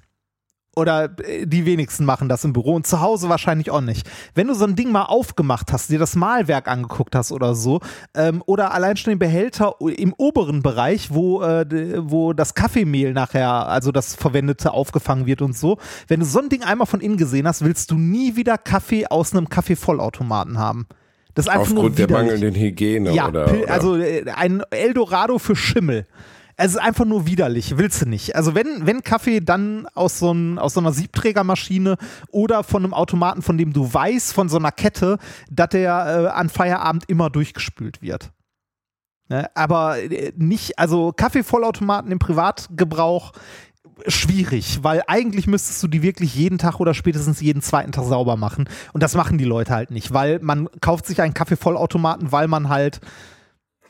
Oder 0.74 1.10
äh, 1.18 1.46
die 1.46 1.66
wenigsten 1.66 2.06
machen 2.06 2.28
das 2.28 2.44
im 2.44 2.54
Büro 2.54 2.74
und 2.74 2.86
zu 2.86 3.00
Hause 3.00 3.28
wahrscheinlich 3.28 3.70
auch 3.70 3.82
nicht. 3.82 4.08
Wenn 4.34 4.46
du 4.46 4.54
so 4.54 4.64
ein 4.64 4.74
Ding 4.74 4.90
mal 4.90 5.04
aufgemacht 5.04 5.70
hast, 5.72 5.90
dir 5.90 5.98
das 5.98 6.16
Malwerk 6.16 6.66
angeguckt 6.66 7.14
hast 7.14 7.30
oder 7.30 7.54
so, 7.54 7.80
ähm, 8.14 8.42
oder 8.46 8.72
allein 8.72 8.96
schon 8.96 9.10
den 9.12 9.18
Behälter 9.18 9.74
im 9.80 10.14
oberen 10.16 10.62
Bereich, 10.62 11.12
wo, 11.12 11.42
äh, 11.42 11.66
wo 12.08 12.32
das 12.32 12.54
Kaffeemehl 12.54 13.12
nachher, 13.12 13.50
also 13.68 13.92
das 13.92 14.14
Verwendete, 14.14 14.72
aufgefangen 14.72 15.26
wird 15.26 15.42
und 15.42 15.56
so, 15.56 15.76
wenn 16.08 16.20
du 16.20 16.26
so 16.26 16.38
ein 16.38 16.48
Ding 16.48 16.62
einmal 16.62 16.86
von 16.86 17.00
innen 17.00 17.18
gesehen 17.18 17.46
hast, 17.46 17.62
willst 17.62 17.90
du 17.90 17.98
nie 17.98 18.36
wieder 18.36 18.56
Kaffee 18.56 19.06
aus 19.06 19.34
einem 19.34 19.50
Kaffeevollautomaten 19.50 20.58
haben. 20.58 20.86
Das 21.34 21.46
ist 21.46 21.52
einfach 21.52 21.68
Aufgrund 21.68 21.98
der 21.98 22.10
mangelnden 22.10 22.54
Hygiene 22.54 23.12
Ja, 23.12 23.28
oder, 23.28 23.52
oder 23.52 23.70
also 23.70 23.96
äh, 23.96 24.30
ein 24.30 24.62
Eldorado 24.70 25.38
für 25.38 25.56
Schimmel. 25.56 26.06
Es 26.56 26.72
ist 26.72 26.78
einfach 26.78 27.06
nur 27.06 27.26
widerlich, 27.26 27.78
willst 27.78 28.02
du 28.02 28.06
nicht. 28.06 28.36
Also 28.36 28.54
wenn, 28.54 28.86
wenn 28.86 29.02
Kaffee, 29.02 29.40
dann 29.40 29.86
aus 29.94 30.18
so, 30.18 30.32
ein, 30.32 30.58
aus 30.58 30.74
so 30.74 30.80
einer 30.80 30.92
Siebträgermaschine 30.92 31.96
oder 32.30 32.62
von 32.62 32.84
einem 32.84 32.94
Automaten, 32.94 33.42
von 33.42 33.56
dem 33.56 33.72
du 33.72 33.92
weißt, 33.92 34.32
von 34.34 34.48
so 34.48 34.58
einer 34.58 34.70
Kette, 34.70 35.18
dass 35.50 35.70
der 35.70 35.90
äh, 35.90 36.28
an 36.28 36.50
Feierabend 36.50 37.04
immer 37.08 37.30
durchgespült 37.30 38.02
wird. 38.02 38.30
Ne? 39.28 39.48
Aber 39.54 39.98
äh, 39.98 40.32
nicht, 40.36 40.78
also 40.78 41.12
Kaffeevollautomaten 41.12 42.12
im 42.12 42.18
Privatgebrauch 42.18 43.32
schwierig, 44.06 44.78
weil 44.82 45.02
eigentlich 45.06 45.46
müsstest 45.46 45.82
du 45.82 45.88
die 45.88 46.02
wirklich 46.02 46.34
jeden 46.34 46.58
Tag 46.58 46.80
oder 46.80 46.94
spätestens 46.94 47.40
jeden 47.40 47.62
zweiten 47.62 47.92
Tag 47.92 48.04
sauber 48.04 48.36
machen. 48.36 48.68
Und 48.92 49.02
das 49.02 49.14
machen 49.14 49.38
die 49.38 49.44
Leute 49.44 49.72
halt 49.74 49.90
nicht, 49.90 50.12
weil 50.12 50.38
man 50.40 50.68
kauft 50.80 51.06
sich 51.06 51.20
einen 51.20 51.34
Kaffeevollautomaten, 51.34 52.32
weil 52.32 52.48
man 52.48 52.68
halt 52.68 53.00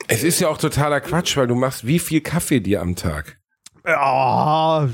Es 0.09 0.23
ist 0.25 0.41
ja 0.41 0.49
auch 0.49 0.59
totaler 0.59 1.01
Quatsch, 1.01 1.37
weil 1.37 1.47
du 1.47 1.55
machst 1.55 1.87
wie 1.87 1.99
viel 1.99 2.21
Kaffee 2.21 2.61
dir 2.61 2.81
am 2.83 2.97
Tag? 2.97 3.39
Ja, 3.87 4.89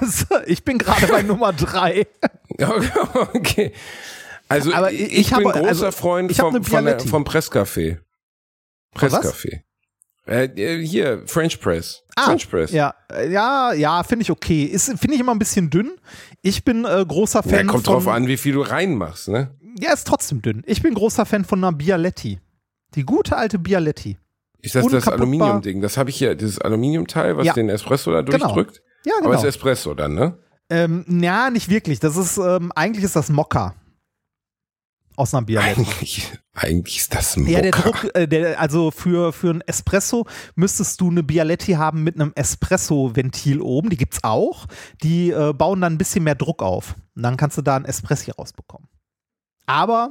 das- 0.00 0.26
ich 0.46 0.64
bin 0.64 0.78
gerade 0.78 1.06
bei 1.06 1.22
Nummer 1.22 1.52
drei. 1.52 2.06
Okay. 3.34 3.72
Also 4.48 4.72
Aber 4.72 4.90
ich, 4.92 5.12
ich 5.12 5.26
bin 5.30 5.44
habe- 5.46 5.58
großer 5.58 5.68
also, 5.68 5.90
Freund 5.90 6.34
vom, 6.34 6.62
Bialetti. 6.62 7.08
vom 7.08 7.24
Presscafé. 7.24 7.98
Presscafé. 8.94 9.60
Äh, 10.26 10.44
äh, 10.46 10.86
hier, 10.86 11.22
French 11.26 11.60
Press. 11.60 12.02
Ah, 12.16 12.24
French 12.24 12.48
Press. 12.50 12.72
Ja, 12.72 12.94
ja, 13.28 13.72
ja, 13.74 14.02
finde 14.02 14.22
ich 14.22 14.30
okay. 14.30 14.64
Ist 14.64 14.86
finde 14.98 15.14
ich 15.14 15.20
immer 15.20 15.32
ein 15.32 15.38
bisschen 15.38 15.68
dünn. 15.70 15.92
Ich 16.42 16.64
bin 16.64 16.84
äh, 16.84 17.04
großer 17.06 17.42
Ja, 17.44 17.50
Fan 17.58 17.66
kommt 17.66 17.84
von 17.84 17.94
drauf 17.94 18.08
an, 18.08 18.26
wie 18.26 18.36
viel 18.38 18.54
du 18.54 18.62
reinmachst, 18.62 19.28
ne? 19.28 19.50
Ja, 19.78 19.92
ist 19.92 20.06
trotzdem 20.06 20.40
dünn. 20.40 20.62
Ich 20.66 20.82
bin 20.82 20.94
großer 20.94 21.26
Fan 21.26 21.44
von 21.44 21.62
einer 21.62 21.72
Bialetti. 21.72 22.40
Die 22.94 23.04
gute 23.04 23.36
alte 23.36 23.58
Bialetti. 23.58 24.16
Ist 24.62 24.74
das 24.74 24.86
das. 24.88 25.06
Aluminiumding? 25.08 25.82
Das 25.82 25.98
habe 25.98 26.08
ich 26.10 26.16
hier, 26.16 26.34
dieses 26.34 26.58
Aluminiumteil, 26.58 27.36
was 27.36 27.46
Ja. 27.46 27.52
den 27.52 27.68
Espresso 27.68 28.10
da 28.12 28.22
Genau. 28.22 28.38
durchdrückt? 28.38 28.82
Ja, 29.04 29.12
Aber 29.18 29.26
es 29.34 29.36
genau. 29.36 29.38
ist 29.40 29.44
Espresso 29.56 29.94
dann, 29.94 30.14
ne? 30.14 30.38
Ähm, 30.70 31.04
ja, 31.22 31.50
nicht 31.50 31.68
wirklich. 31.68 32.00
Das 32.00 32.16
ist 32.16 32.38
ähm, 32.38 32.72
eigentlich 32.74 33.04
ist 33.04 33.14
das 33.14 33.28
Mokka 33.28 33.74
aus 35.16 35.34
einer 35.34 35.44
Bialetti. 35.44 35.80
Eigentlich, 35.80 36.32
eigentlich 36.54 36.96
ist 36.98 37.14
das 37.14 37.36
ein 37.36 37.46
Ja, 37.46 37.60
der 37.60 37.74
Mokka. 37.74 37.90
Druck, 37.90 38.14
äh, 38.14 38.28
der, 38.28 38.60
also 38.60 38.90
für, 38.90 39.32
für 39.32 39.50
ein 39.50 39.60
Espresso 39.62 40.26
müsstest 40.54 41.00
du 41.00 41.10
eine 41.10 41.22
Bialetti 41.22 41.72
haben 41.72 42.04
mit 42.04 42.14
einem 42.14 42.32
Espresso-Ventil 42.34 43.60
oben. 43.60 43.90
Die 43.90 43.96
gibt's 43.96 44.22
auch. 44.22 44.66
Die 45.02 45.30
äh, 45.30 45.52
bauen 45.52 45.80
dann 45.80 45.94
ein 45.94 45.98
bisschen 45.98 46.24
mehr 46.24 46.34
Druck 46.34 46.62
auf. 46.62 46.94
Und 47.14 47.22
dann 47.22 47.36
kannst 47.36 47.58
du 47.58 47.62
da 47.62 47.76
ein 47.76 47.84
Espressi 47.84 48.30
rausbekommen. 48.30 48.88
Aber 49.66 50.10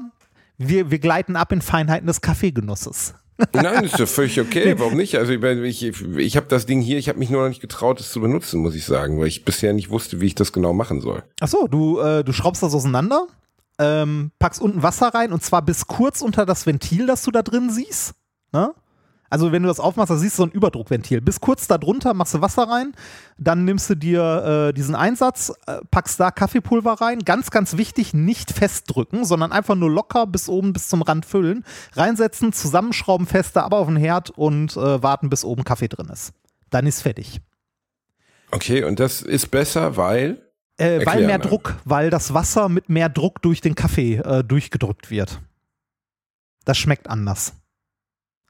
wir, 0.57 0.91
wir 0.91 0.99
gleiten 0.99 1.35
ab 1.35 1.51
in 1.51 1.61
Feinheiten 1.61 2.07
des 2.07 2.21
Kaffeegenusses. 2.21 3.15
Nein, 3.53 3.83
ist 3.83 3.99
doch 3.99 4.07
völlig 4.07 4.39
okay. 4.39 4.75
Warum 4.79 4.95
nicht? 4.95 5.17
Also 5.17 5.33
ich, 5.33 5.83
ich, 5.83 6.01
ich 6.17 6.37
habe 6.37 6.47
das 6.47 6.65
Ding 6.65 6.81
hier, 6.81 6.97
ich 6.97 7.09
habe 7.09 7.19
mich 7.19 7.29
nur 7.29 7.41
noch 7.41 7.49
nicht 7.49 7.61
getraut, 7.61 7.99
es 7.99 8.11
zu 8.11 8.21
benutzen, 8.21 8.61
muss 8.61 8.75
ich 8.75 8.85
sagen, 8.85 9.19
weil 9.19 9.27
ich 9.27 9.43
bisher 9.43 9.73
nicht 9.73 9.89
wusste, 9.89 10.21
wie 10.21 10.27
ich 10.27 10.35
das 10.35 10.53
genau 10.53 10.73
machen 10.73 11.01
soll. 11.01 11.23
Achso, 11.41 11.67
du, 11.67 11.99
äh, 11.99 12.23
du 12.23 12.31
schraubst 12.31 12.63
das 12.63 12.73
auseinander, 12.73 13.27
ähm, 13.79 14.31
packst 14.39 14.61
unten 14.61 14.83
Wasser 14.83 15.07
rein 15.13 15.33
und 15.33 15.43
zwar 15.43 15.61
bis 15.61 15.87
kurz 15.87 16.21
unter 16.21 16.45
das 16.45 16.65
Ventil, 16.65 17.05
das 17.05 17.23
du 17.23 17.31
da 17.31 17.41
drin 17.41 17.69
siehst. 17.69 18.15
Ne? 18.51 18.73
Also 19.29 19.51
wenn 19.51 19.63
du 19.63 19.67
das 19.67 19.79
aufmachst, 19.79 20.11
da 20.11 20.15
siehst 20.15 20.37
du 20.37 20.43
so 20.43 20.47
ein 20.47 20.51
Überdruckventil. 20.51 21.19
Bis 21.19 21.41
kurz 21.41 21.67
da 21.67 21.77
drunter 21.77 22.13
machst 22.13 22.35
du 22.35 22.41
Wasser 22.41 22.69
rein, 22.69 22.93
dann 23.37 23.65
nimmst 23.65 23.89
du 23.89 23.95
dir 23.95 24.69
äh, 24.69 24.73
diesen 24.73 24.95
Einsatz, 24.95 25.51
äh, 25.67 25.79
packst 25.91 26.19
da 26.19 26.31
Kaffeepulver 26.31 27.01
rein. 27.01 27.19
Ganz, 27.19 27.51
ganz 27.51 27.75
wichtig, 27.75 28.13
nicht 28.13 28.51
festdrücken, 28.51 29.25
sondern 29.25 29.51
einfach 29.51 29.75
nur 29.75 29.89
locker 29.89 30.27
bis 30.27 30.47
oben 30.47 30.73
bis 30.73 30.87
zum 30.87 31.01
Rand 31.01 31.25
füllen. 31.25 31.65
Reinsetzen, 31.93 32.53
zusammenschrauben 32.53 33.27
fester, 33.27 33.63
aber 33.63 33.77
auf 33.77 33.87
den 33.87 33.97
Herd 33.97 34.29
und 34.29 34.77
äh, 34.77 35.03
warten, 35.03 35.29
bis 35.29 35.43
oben 35.43 35.63
Kaffee 35.63 35.87
drin 35.89 36.07
ist. 36.07 36.33
Dann 36.69 36.85
ist 36.87 37.01
fertig. 37.01 37.41
Okay, 38.51 38.83
und 38.83 38.99
das 38.99 39.21
ist 39.21 39.51
besser, 39.51 39.97
weil 39.97 40.44
Äh, 40.77 41.05
weil 41.05 41.25
mehr 41.25 41.37
mal. 41.37 41.47
Druck, 41.47 41.75
weil 41.85 42.09
das 42.09 42.33
Wasser 42.33 42.67
mit 42.69 42.89
mehr 42.89 43.09
Druck 43.09 43.41
durch 43.41 43.61
den 43.61 43.75
Kaffee 43.75 44.15
äh, 44.17 44.43
durchgedrückt 44.43 45.09
wird. 45.09 45.41
Das 46.65 46.77
schmeckt 46.77 47.09
anders. 47.09 47.53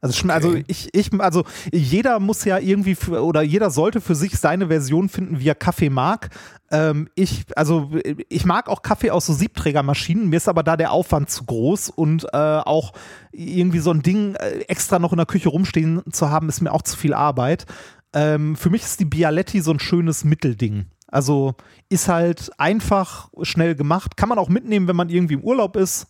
Also, 0.01 0.27
also 0.29 0.49
Okay. 0.49 0.63
ich, 0.67 0.89
ich, 0.93 1.13
also 1.19 1.45
jeder 1.71 2.19
muss 2.19 2.43
ja 2.45 2.59
irgendwie 2.59 2.95
für, 2.95 3.23
oder 3.23 3.41
jeder 3.41 3.71
sollte 3.71 4.01
für 4.01 4.13
sich 4.13 4.37
seine 4.37 4.67
Version 4.67 5.09
finden, 5.09 5.39
wie 5.39 5.47
er 5.47 5.55
Kaffee 5.55 5.89
mag. 5.89 6.29
Ähm, 6.69 7.09
ich, 7.15 7.45
also 7.55 7.91
ich 8.29 8.45
mag 8.45 8.69
auch 8.69 8.81
Kaffee 8.81 9.11
aus 9.11 9.25
so 9.25 9.33
Siebträgermaschinen. 9.33 10.29
Mir 10.29 10.37
ist 10.37 10.47
aber 10.47 10.63
da 10.63 10.77
der 10.77 10.91
Aufwand 10.91 11.29
zu 11.29 11.45
groß 11.45 11.89
und 11.89 12.25
äh, 12.33 12.37
auch 12.37 12.93
irgendwie 13.31 13.79
so 13.79 13.91
ein 13.91 14.01
Ding 14.01 14.35
äh, 14.35 14.59
extra 14.67 14.99
noch 14.99 15.11
in 15.11 15.17
der 15.17 15.25
Küche 15.25 15.49
rumstehen 15.49 16.01
zu 16.11 16.29
haben, 16.29 16.49
ist 16.49 16.61
mir 16.61 16.71
auch 16.71 16.83
zu 16.83 16.97
viel 16.97 17.13
Arbeit. 17.13 17.65
Ähm, 18.13 18.55
für 18.55 18.69
mich 18.69 18.83
ist 18.83 18.99
die 18.99 19.05
Bialetti 19.05 19.61
so 19.61 19.71
ein 19.71 19.79
schönes 19.79 20.23
Mittelding. 20.23 20.85
Also 21.07 21.55
ist 21.89 22.07
halt 22.07 22.51
einfach 22.57 23.29
schnell 23.43 23.75
gemacht. 23.75 24.17
Kann 24.17 24.29
man 24.29 24.39
auch 24.39 24.49
mitnehmen, 24.49 24.87
wenn 24.87 24.95
man 24.95 25.09
irgendwie 25.09 25.35
im 25.35 25.43
Urlaub 25.43 25.75
ist. 25.75 26.07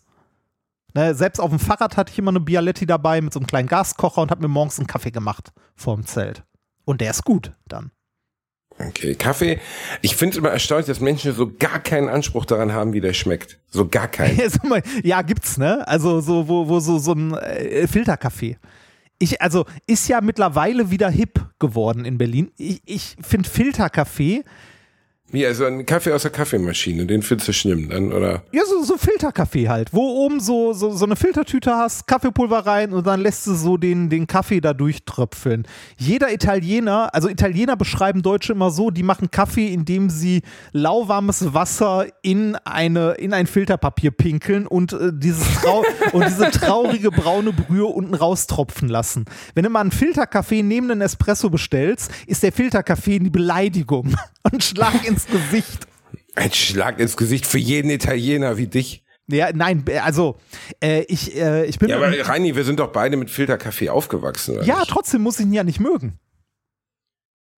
Ne, 0.94 1.14
selbst 1.14 1.40
auf 1.40 1.50
dem 1.50 1.58
Fahrrad 1.58 1.96
hatte 1.98 2.10
ich 2.10 2.18
immer 2.18 2.30
eine 2.30 2.40
Bialetti 2.40 2.86
dabei 2.86 3.20
mit 3.20 3.32
so 3.32 3.38
einem 3.38 3.46
kleinen 3.46 3.68
Gaskocher 3.68 4.22
und 4.22 4.30
habe 4.30 4.40
mir 4.40 4.48
morgens 4.48 4.78
einen 4.78 4.86
Kaffee 4.86 5.10
gemacht 5.10 5.52
vorm 5.74 6.06
Zelt. 6.06 6.42
Und 6.86 7.02
der 7.02 7.10
ist 7.10 7.24
gut 7.24 7.52
dann. 7.68 7.90
Okay, 8.78 9.14
Kaffee. 9.14 9.58
Ich 10.02 10.16
finde 10.16 10.32
es 10.32 10.38
immer 10.38 10.50
erstaunlich, 10.50 10.86
dass 10.86 11.00
Menschen 11.00 11.34
so 11.34 11.50
gar 11.58 11.80
keinen 11.80 12.08
Anspruch 12.08 12.44
daran 12.44 12.72
haben, 12.72 12.92
wie 12.92 13.00
der 13.00 13.14
schmeckt. 13.14 13.58
So 13.68 13.88
gar 13.88 14.08
keinen. 14.08 14.38
ja, 15.02 15.22
gibt's, 15.22 15.56
ne? 15.56 15.86
Also 15.88 16.20
so, 16.20 16.48
wo, 16.48 16.68
wo 16.68 16.80
so, 16.80 16.98
so 16.98 17.12
ein 17.12 17.34
äh, 17.34 17.86
Filterkaffee. 17.86 18.58
Ich, 19.18 19.40
also, 19.40 19.64
ist 19.86 20.08
ja 20.08 20.20
mittlerweile 20.20 20.90
wieder 20.90 21.08
hip 21.08 21.40
geworden 21.58 22.04
in 22.04 22.18
Berlin. 22.18 22.52
Ich, 22.58 22.82
ich 22.84 23.16
finde 23.20 23.48
Filterkaffee 23.48 24.44
wie, 25.36 25.46
also 25.46 25.66
ein 25.66 25.84
Kaffee 25.84 26.12
aus 26.12 26.22
der 26.22 26.30
Kaffeemaschine, 26.30 27.04
den 27.04 27.20
findest 27.20 27.48
du 27.48 27.52
schlimm 27.52 27.90
dann, 27.90 28.10
oder? 28.10 28.42
Ja, 28.52 28.62
so, 28.64 28.82
so 28.82 28.96
Filterkaffee 28.96 29.68
halt, 29.68 29.92
wo 29.92 30.24
oben 30.24 30.40
so, 30.40 30.72
so, 30.72 30.90
so 30.92 31.04
eine 31.04 31.14
Filtertüte 31.14 31.76
hast, 31.76 32.06
Kaffeepulver 32.06 32.60
rein 32.64 32.94
und 32.94 33.06
dann 33.06 33.20
lässt 33.20 33.46
du 33.46 33.54
so 33.54 33.76
den, 33.76 34.08
den 34.08 34.26
Kaffee 34.26 34.62
da 34.62 34.72
durchtröpfeln. 34.72 35.66
Jeder 35.98 36.32
Italiener, 36.32 37.14
also 37.14 37.28
Italiener 37.28 37.76
beschreiben 37.76 38.22
Deutsche 38.22 38.54
immer 38.54 38.70
so, 38.70 38.90
die 38.90 39.02
machen 39.02 39.30
Kaffee, 39.30 39.74
indem 39.74 40.08
sie 40.08 40.40
lauwarmes 40.72 41.52
Wasser 41.52 42.06
in, 42.22 42.56
eine, 42.64 43.12
in 43.12 43.34
ein 43.34 43.46
Filterpapier 43.46 44.12
pinkeln 44.12 44.66
und, 44.66 44.94
äh, 44.94 45.12
dieses 45.12 45.46
Trau 45.60 45.84
und 46.12 46.24
diese 46.24 46.50
traurige 46.50 47.10
braune 47.10 47.52
Brühe 47.52 47.84
unten 47.84 48.14
raustropfen 48.14 48.88
lassen. 48.88 49.26
Wenn 49.54 49.64
du 49.64 49.70
mal 49.70 49.82
einen 49.82 49.90
Filterkaffee 49.90 50.62
neben 50.62 50.90
einen 50.90 51.02
Espresso 51.02 51.50
bestellst, 51.50 52.10
ist 52.26 52.42
der 52.42 52.52
Filterkaffee 52.52 53.16
eine 53.16 53.30
Beleidigung 53.30 54.14
und 54.52 54.62
Schlag 54.62 55.06
ins 55.06 55.26
Gesicht. 55.26 55.86
Ein 56.34 56.52
Schlag 56.52 56.98
ins 57.00 57.16
Gesicht 57.16 57.46
für 57.46 57.58
jeden 57.58 57.90
Italiener 57.90 58.56
wie 58.56 58.66
dich. 58.66 59.04
Ja, 59.28 59.50
nein, 59.52 59.84
also 60.02 60.36
äh, 60.80 61.02
ich, 61.08 61.36
äh, 61.36 61.64
ich 61.66 61.78
bin. 61.78 61.88
Ja, 61.88 61.96
aber 61.96 62.12
Reini, 62.28 62.54
wir 62.54 62.64
sind 62.64 62.78
doch 62.78 62.92
beide 62.92 63.16
mit 63.16 63.28
Filterkaffee 63.28 63.88
aufgewachsen. 63.88 64.62
ja, 64.62 64.78
nicht? 64.78 64.90
trotzdem 64.90 65.22
muss 65.22 65.40
ich 65.40 65.46
ihn 65.46 65.52
ja 65.52 65.64
nicht 65.64 65.80
mögen. 65.80 66.18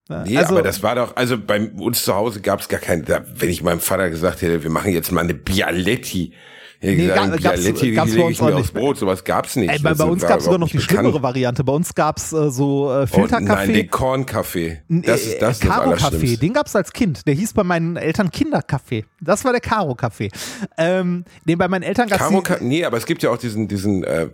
Nee, 0.10 0.38
also, 0.38 0.54
aber 0.54 0.62
das 0.62 0.82
war 0.84 0.96
doch, 0.96 1.18
also 1.18 1.38
bei 1.38 1.70
uns 1.70 2.04
zu 2.04 2.16
Hause 2.16 2.40
gab 2.40 2.62
es 2.62 2.70
gar 2.70 2.80
keinen, 2.80 3.06
wenn 3.08 3.50
ich 3.50 3.62
meinem 3.62 3.82
Vater 3.82 4.10
gesagt 4.10 4.42
hätte, 4.42 4.64
wir 4.64 4.70
machen 4.70 4.94
jetzt 4.94 5.12
mal 5.12 5.22
eine 5.22 5.34
Bialetti, 5.34 6.32
ja, 6.80 6.92
nee, 6.92 6.96
gesagt, 7.08 7.44
gab's, 7.44 7.62
Bialetti, 7.62 7.92
gab's 7.92 8.16
bei 8.16 8.24
uns 8.24 8.40
auch 8.40 8.56
nicht. 8.56 8.74
Brot, 8.74 8.98
sowas 8.98 9.24
gab's 9.24 9.56
nicht. 9.56 9.72
Ey, 9.72 9.80
bei, 9.80 9.96
bei 9.96 10.04
uns 10.04 10.22
gab's 10.22 10.44
sogar 10.44 10.60
noch 10.60 10.70
die 10.70 10.80
schlimmere 10.80 11.24
Variante. 11.24 11.64
Bei 11.64 11.74
uns 11.74 11.96
gab's 11.96 12.32
äh, 12.34 12.52
so 12.52 12.92
äh, 12.92 13.08
Filterkaffee. 13.08 13.52
Oh, 13.52 13.56
nein, 13.56 13.74
den 13.74 13.90
Kornkaffee. 13.90 14.82
Das 14.88 15.22
ist 15.22 15.42
das, 15.42 15.62
äh, 15.62 15.68
Karo 15.68 15.96
Kaffee, 15.96 16.38
den 16.38 16.54
gab's 16.54 16.76
als 16.76 16.94
Kind. 16.94 17.26
Der 17.26 17.34
hieß 17.34 17.54
bei 17.54 17.64
meinen 17.64 17.96
Eltern 17.96 18.30
Kinderkaffee. 18.30 19.06
Das 19.20 19.44
war 19.44 19.54
der 19.54 19.62
Karo 19.62 19.96
Kaffee. 19.96 20.30
Ähm, 20.78 21.26
den 21.46 21.58
bei 21.58 21.68
meinen 21.68 21.84
Eltern 21.84 22.10
gab's 22.10 22.22
Karo 22.22 22.44
Nee, 22.62 22.86
aber 22.86 22.98
es 22.98 23.08
gibt 23.08 23.24
ja 23.24 23.32
auch 23.32 23.38
diesen 23.38 23.68
diesen 23.68 24.04
äh, 24.04 24.28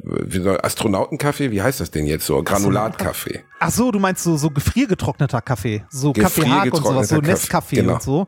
Astronautenkaffee, 0.61 1.51
wie 1.51 1.61
heißt 1.61 1.79
das 1.79 1.91
denn 1.91 2.05
jetzt 2.05 2.25
so? 2.25 2.43
Granulatkaffee. 2.43 3.41
Ach 3.59 3.71
so, 3.71 3.91
du 3.91 3.99
meinst 3.99 4.23
so 4.23 4.35
so 4.35 4.49
gefriergetrockneter 4.49 5.41
Kaffee, 5.41 5.83
so 5.89 6.11
Kaffeehag 6.11 6.73
und 6.73 6.85
sowas, 6.85 7.07
so 7.07 7.17
Nescafé 7.17 7.75
genau. 7.75 7.93
und 7.93 8.01
so. 8.01 8.27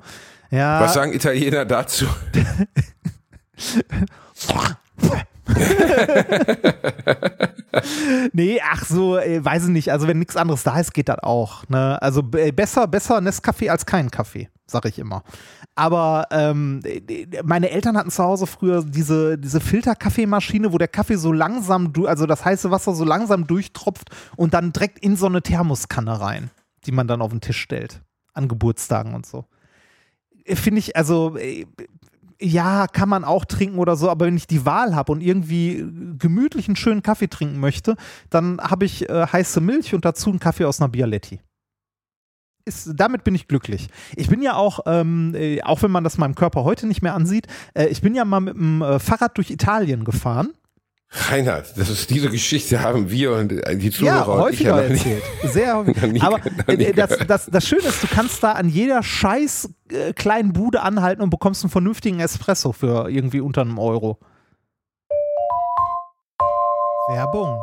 Ja. 0.51 0.79
Was 0.79 0.93
sagen 0.93 1.11
Italiener 1.11 1.65
dazu? 1.65 2.05
nee, 8.33 8.59
ach 8.63 8.85
so, 8.85 9.17
äh, 9.17 9.43
weiß 9.43 9.65
ich 9.65 9.69
nicht. 9.69 9.91
Also 9.91 10.07
wenn 10.07 10.19
nichts 10.19 10.35
anderes 10.35 10.63
da 10.63 10.79
ist, 10.79 10.93
geht 10.93 11.09
das 11.09 11.19
auch. 11.19 11.67
Ne? 11.69 12.01
Also 12.01 12.23
äh, 12.35 12.51
besser, 12.51 12.87
besser 12.87 13.17
Nescafé 13.19 13.69
als 13.69 13.85
kein 13.85 14.09
Kaffee, 14.11 14.49
sag 14.65 14.85
ich 14.85 14.99
immer. 14.99 15.23
Aber 15.75 16.27
ähm, 16.31 16.81
meine 17.43 17.69
Eltern 17.69 17.97
hatten 17.97 18.11
zu 18.11 18.23
Hause 18.23 18.47
früher 18.47 18.83
diese, 18.83 19.37
diese 19.37 19.59
Filterkaffeemaschine, 19.59 20.71
wo 20.71 20.77
der 20.77 20.87
Kaffee 20.87 21.17
so 21.17 21.33
langsam, 21.33 21.91
also 22.05 22.25
das 22.25 22.45
heiße 22.45 22.71
Wasser 22.71 22.95
so 22.95 23.03
langsam 23.03 23.45
durchtropft 23.45 24.09
und 24.37 24.53
dann 24.53 24.71
direkt 24.71 24.99
in 24.99 25.17
so 25.17 25.25
eine 25.25 25.41
Thermoskanne 25.41 26.21
rein, 26.21 26.49
die 26.85 26.91
man 26.91 27.07
dann 27.07 27.21
auf 27.21 27.31
den 27.31 27.41
Tisch 27.41 27.59
stellt. 27.59 28.01
An 28.33 28.47
Geburtstagen 28.47 29.13
und 29.13 29.25
so. 29.25 29.45
Finde 30.45 30.79
ich, 30.79 30.95
also 30.95 31.35
äh, 31.37 31.65
ja, 32.41 32.87
kann 32.87 33.09
man 33.09 33.23
auch 33.23 33.45
trinken 33.45 33.79
oder 33.79 33.95
so, 33.95 34.09
aber 34.09 34.25
wenn 34.25 34.37
ich 34.37 34.47
die 34.47 34.65
Wahl 34.65 34.95
habe 34.95 35.11
und 35.11 35.21
irgendwie 35.21 35.85
gemütlichen, 36.17 36.75
schönen 36.75 37.03
Kaffee 37.03 37.27
trinken 37.27 37.59
möchte, 37.59 37.95
dann 38.29 38.59
habe 38.59 38.85
ich 38.85 39.09
äh, 39.09 39.27
heiße 39.27 39.61
Milch 39.61 39.93
und 39.93 40.05
dazu 40.05 40.29
einen 40.29 40.39
Kaffee 40.39 40.65
aus 40.65 40.81
einer 40.81 40.89
Bialetti. 40.89 41.39
Ist, 42.65 42.93
damit 42.95 43.23
bin 43.23 43.35
ich 43.35 43.47
glücklich. 43.47 43.89
Ich 44.15 44.27
bin 44.27 44.41
ja 44.41 44.55
auch, 44.55 44.79
ähm, 44.87 45.33
äh, 45.35 45.61
auch 45.61 45.83
wenn 45.83 45.91
man 45.91 46.03
das 46.03 46.17
meinem 46.17 46.33
Körper 46.33 46.63
heute 46.63 46.87
nicht 46.87 47.03
mehr 47.03 47.13
ansieht, 47.13 47.47
äh, 47.75 47.85
ich 47.87 48.01
bin 48.01 48.15
ja 48.15 48.25
mal 48.25 48.39
mit 48.39 48.55
dem 48.55 48.81
äh, 48.81 48.99
Fahrrad 48.99 49.37
durch 49.37 49.51
Italien 49.51 50.03
gefahren 50.03 50.49
Reinhard, 51.15 51.77
das 51.77 51.89
ist 51.89 52.09
diese 52.09 52.29
Geschichte 52.29 52.81
haben 52.81 53.09
wir 53.09 53.33
und 53.33 53.49
die 53.49 53.91
Zuhörer 53.91 54.17
ja, 54.17 54.25
häufiger 54.25 54.75
und 54.85 54.91
ich 54.93 55.05
ja 55.05 55.11
erzählt. 55.11 55.23
Sehr 55.53 55.77
häufig. 55.77 56.21
Aber 56.21 56.39
äh, 56.67 56.93
das, 56.93 57.17
das, 57.25 57.45
das 57.45 57.67
Schöne 57.67 57.83
ist, 57.83 58.03
du 58.03 58.07
kannst 58.07 58.43
da 58.43 58.51
an 58.51 58.67
jeder 58.67 59.01
scheiß 59.01 59.69
äh, 59.89 60.13
kleinen 60.13 60.53
Bude 60.53 60.81
anhalten 60.81 61.21
und 61.21 61.29
bekommst 61.29 61.63
einen 61.63 61.71
vernünftigen 61.71 62.19
Espresso 62.19 62.73
für 62.73 63.09
irgendwie 63.09 63.39
unter 63.39 63.61
einem 63.61 63.79
Euro. 63.79 64.19
Werbung. 67.07 67.59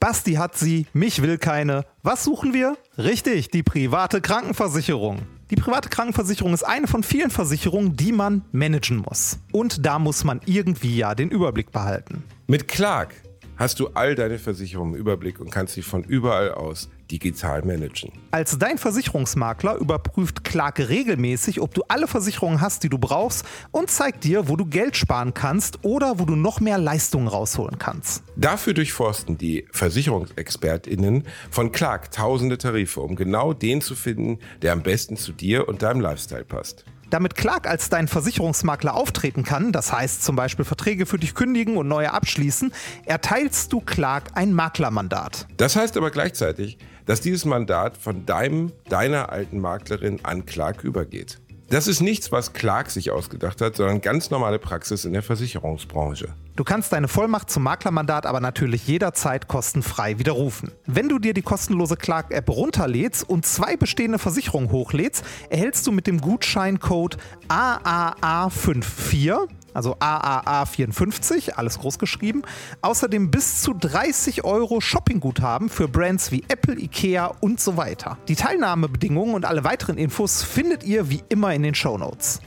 Basti 0.00 0.34
hat 0.34 0.56
sie, 0.56 0.86
mich 0.92 1.22
will 1.22 1.38
keine. 1.38 1.84
Was 2.02 2.24
suchen 2.24 2.52
wir? 2.52 2.76
Richtig, 2.98 3.50
die 3.50 3.62
private 3.62 4.20
Krankenversicherung. 4.20 5.22
Die 5.52 5.56
private 5.56 5.90
Krankenversicherung 5.90 6.54
ist 6.54 6.62
eine 6.62 6.86
von 6.86 7.02
vielen 7.02 7.28
Versicherungen, 7.28 7.94
die 7.94 8.10
man 8.10 8.40
managen 8.52 9.04
muss. 9.06 9.38
Und 9.52 9.84
da 9.84 9.98
muss 9.98 10.24
man 10.24 10.40
irgendwie 10.46 10.96
ja 10.96 11.14
den 11.14 11.28
Überblick 11.28 11.70
behalten. 11.72 12.24
Mit 12.46 12.68
Clark 12.68 13.14
hast 13.56 13.78
du 13.78 13.88
all 13.88 14.14
deine 14.14 14.38
Versicherungen 14.38 14.94
im 14.94 15.00
Überblick 15.00 15.40
und 15.40 15.50
kannst 15.50 15.74
sie 15.74 15.82
von 15.82 16.04
überall 16.04 16.52
aus 16.52 16.88
digital 17.12 17.62
managen. 17.62 18.10
Als 18.30 18.58
dein 18.58 18.78
Versicherungsmakler 18.78 19.76
überprüft 19.76 20.42
Clark 20.44 20.78
regelmäßig, 20.78 21.60
ob 21.60 21.74
du 21.74 21.82
alle 21.88 22.08
Versicherungen 22.08 22.60
hast, 22.60 22.82
die 22.82 22.88
du 22.88 22.98
brauchst 22.98 23.44
und 23.70 23.90
zeigt 23.90 24.24
dir, 24.24 24.48
wo 24.48 24.56
du 24.56 24.64
Geld 24.64 24.96
sparen 24.96 25.34
kannst 25.34 25.84
oder 25.84 26.18
wo 26.18 26.24
du 26.24 26.34
noch 26.34 26.60
mehr 26.60 26.78
Leistungen 26.78 27.28
rausholen 27.28 27.78
kannst. 27.78 28.24
Dafür 28.36 28.74
durchforsten 28.74 29.36
die 29.36 29.66
Versicherungsexpertinnen 29.70 31.24
von 31.50 31.70
Clark 31.70 32.10
tausende 32.10 32.58
Tarife, 32.58 33.00
um 33.00 33.14
genau 33.14 33.52
den 33.52 33.80
zu 33.80 33.94
finden, 33.94 34.38
der 34.62 34.72
am 34.72 34.82
besten 34.82 35.16
zu 35.16 35.32
dir 35.32 35.68
und 35.68 35.82
deinem 35.82 36.00
Lifestyle 36.00 36.44
passt. 36.44 36.84
Damit 37.12 37.34
Clark 37.34 37.68
als 37.68 37.90
dein 37.90 38.08
Versicherungsmakler 38.08 38.94
auftreten 38.94 39.44
kann, 39.44 39.70
das 39.70 39.92
heißt 39.92 40.24
zum 40.24 40.34
Beispiel 40.34 40.64
Verträge 40.64 41.04
für 41.04 41.18
dich 41.18 41.34
kündigen 41.34 41.76
und 41.76 41.86
neue 41.86 42.10
abschließen, 42.10 42.72
erteilst 43.04 43.70
du 43.70 43.80
Clark 43.80 44.30
ein 44.32 44.54
Maklermandat. 44.54 45.46
Das 45.58 45.76
heißt 45.76 45.98
aber 45.98 46.10
gleichzeitig, 46.10 46.78
dass 47.04 47.20
dieses 47.20 47.44
Mandat 47.44 47.98
von 47.98 48.24
deinem, 48.24 48.72
deiner 48.88 49.28
alten 49.28 49.60
Maklerin 49.60 50.20
an 50.22 50.46
Clark 50.46 50.84
übergeht. 50.84 51.41
Das 51.72 51.88
ist 51.88 52.02
nichts, 52.02 52.30
was 52.30 52.52
Clark 52.52 52.90
sich 52.90 53.10
ausgedacht 53.10 53.62
hat, 53.62 53.76
sondern 53.76 54.02
ganz 54.02 54.28
normale 54.28 54.58
Praxis 54.58 55.06
in 55.06 55.14
der 55.14 55.22
Versicherungsbranche. 55.22 56.28
Du 56.54 56.64
kannst 56.64 56.92
deine 56.92 57.08
Vollmacht 57.08 57.48
zum 57.48 57.62
Maklermandat 57.62 58.26
aber 58.26 58.40
natürlich 58.40 58.86
jederzeit 58.86 59.48
kostenfrei 59.48 60.18
widerrufen. 60.18 60.70
Wenn 60.84 61.08
du 61.08 61.18
dir 61.18 61.32
die 61.32 61.40
kostenlose 61.40 61.96
Clark-App 61.96 62.50
runterlädst 62.50 63.26
und 63.26 63.46
zwei 63.46 63.78
bestehende 63.78 64.18
Versicherungen 64.18 64.70
hochlädst, 64.70 65.24
erhältst 65.48 65.86
du 65.86 65.92
mit 65.92 66.06
dem 66.06 66.20
Gutscheincode 66.20 67.16
AAA54 67.48 69.48
also 69.74 69.96
AAA54, 69.96 71.52
alles 71.52 71.78
groß 71.78 71.98
geschrieben. 71.98 72.42
Außerdem 72.80 73.30
bis 73.30 73.62
zu 73.62 73.72
30 73.74 74.44
Euro 74.44 74.80
Shoppingguthaben 74.80 75.68
für 75.68 75.88
Brands 75.88 76.30
wie 76.32 76.44
Apple, 76.48 76.78
Ikea 76.78 77.26
und 77.40 77.60
so 77.60 77.76
weiter. 77.76 78.18
Die 78.28 78.36
Teilnahmebedingungen 78.36 79.34
und 79.34 79.44
alle 79.44 79.64
weiteren 79.64 79.98
Infos 79.98 80.42
findet 80.42 80.84
ihr 80.84 81.10
wie 81.10 81.22
immer 81.28 81.54
in 81.54 81.62
den 81.62 81.74
Show 81.74 81.98
Notes. 81.98 82.40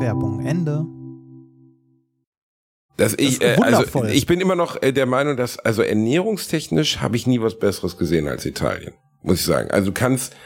Werbung 0.00 0.44
Ende. 0.44 0.84
Das 2.96 3.14
ich, 3.14 3.40
äh, 3.42 3.56
also 3.60 4.04
ich 4.04 4.26
bin 4.26 4.40
immer 4.40 4.54
noch 4.54 4.80
äh, 4.82 4.92
der 4.92 5.06
Meinung, 5.06 5.36
dass 5.36 5.58
also 5.58 5.82
ernährungstechnisch 5.82 7.00
habe 7.00 7.16
ich 7.16 7.26
nie 7.26 7.40
was 7.40 7.58
Besseres 7.58 7.96
gesehen 7.96 8.28
als 8.28 8.44
Italien, 8.44 8.92
muss 9.22 9.40
ich 9.40 9.46
sagen. 9.46 9.70
Also 9.70 9.86
du 9.86 9.92
kannst 9.92 10.36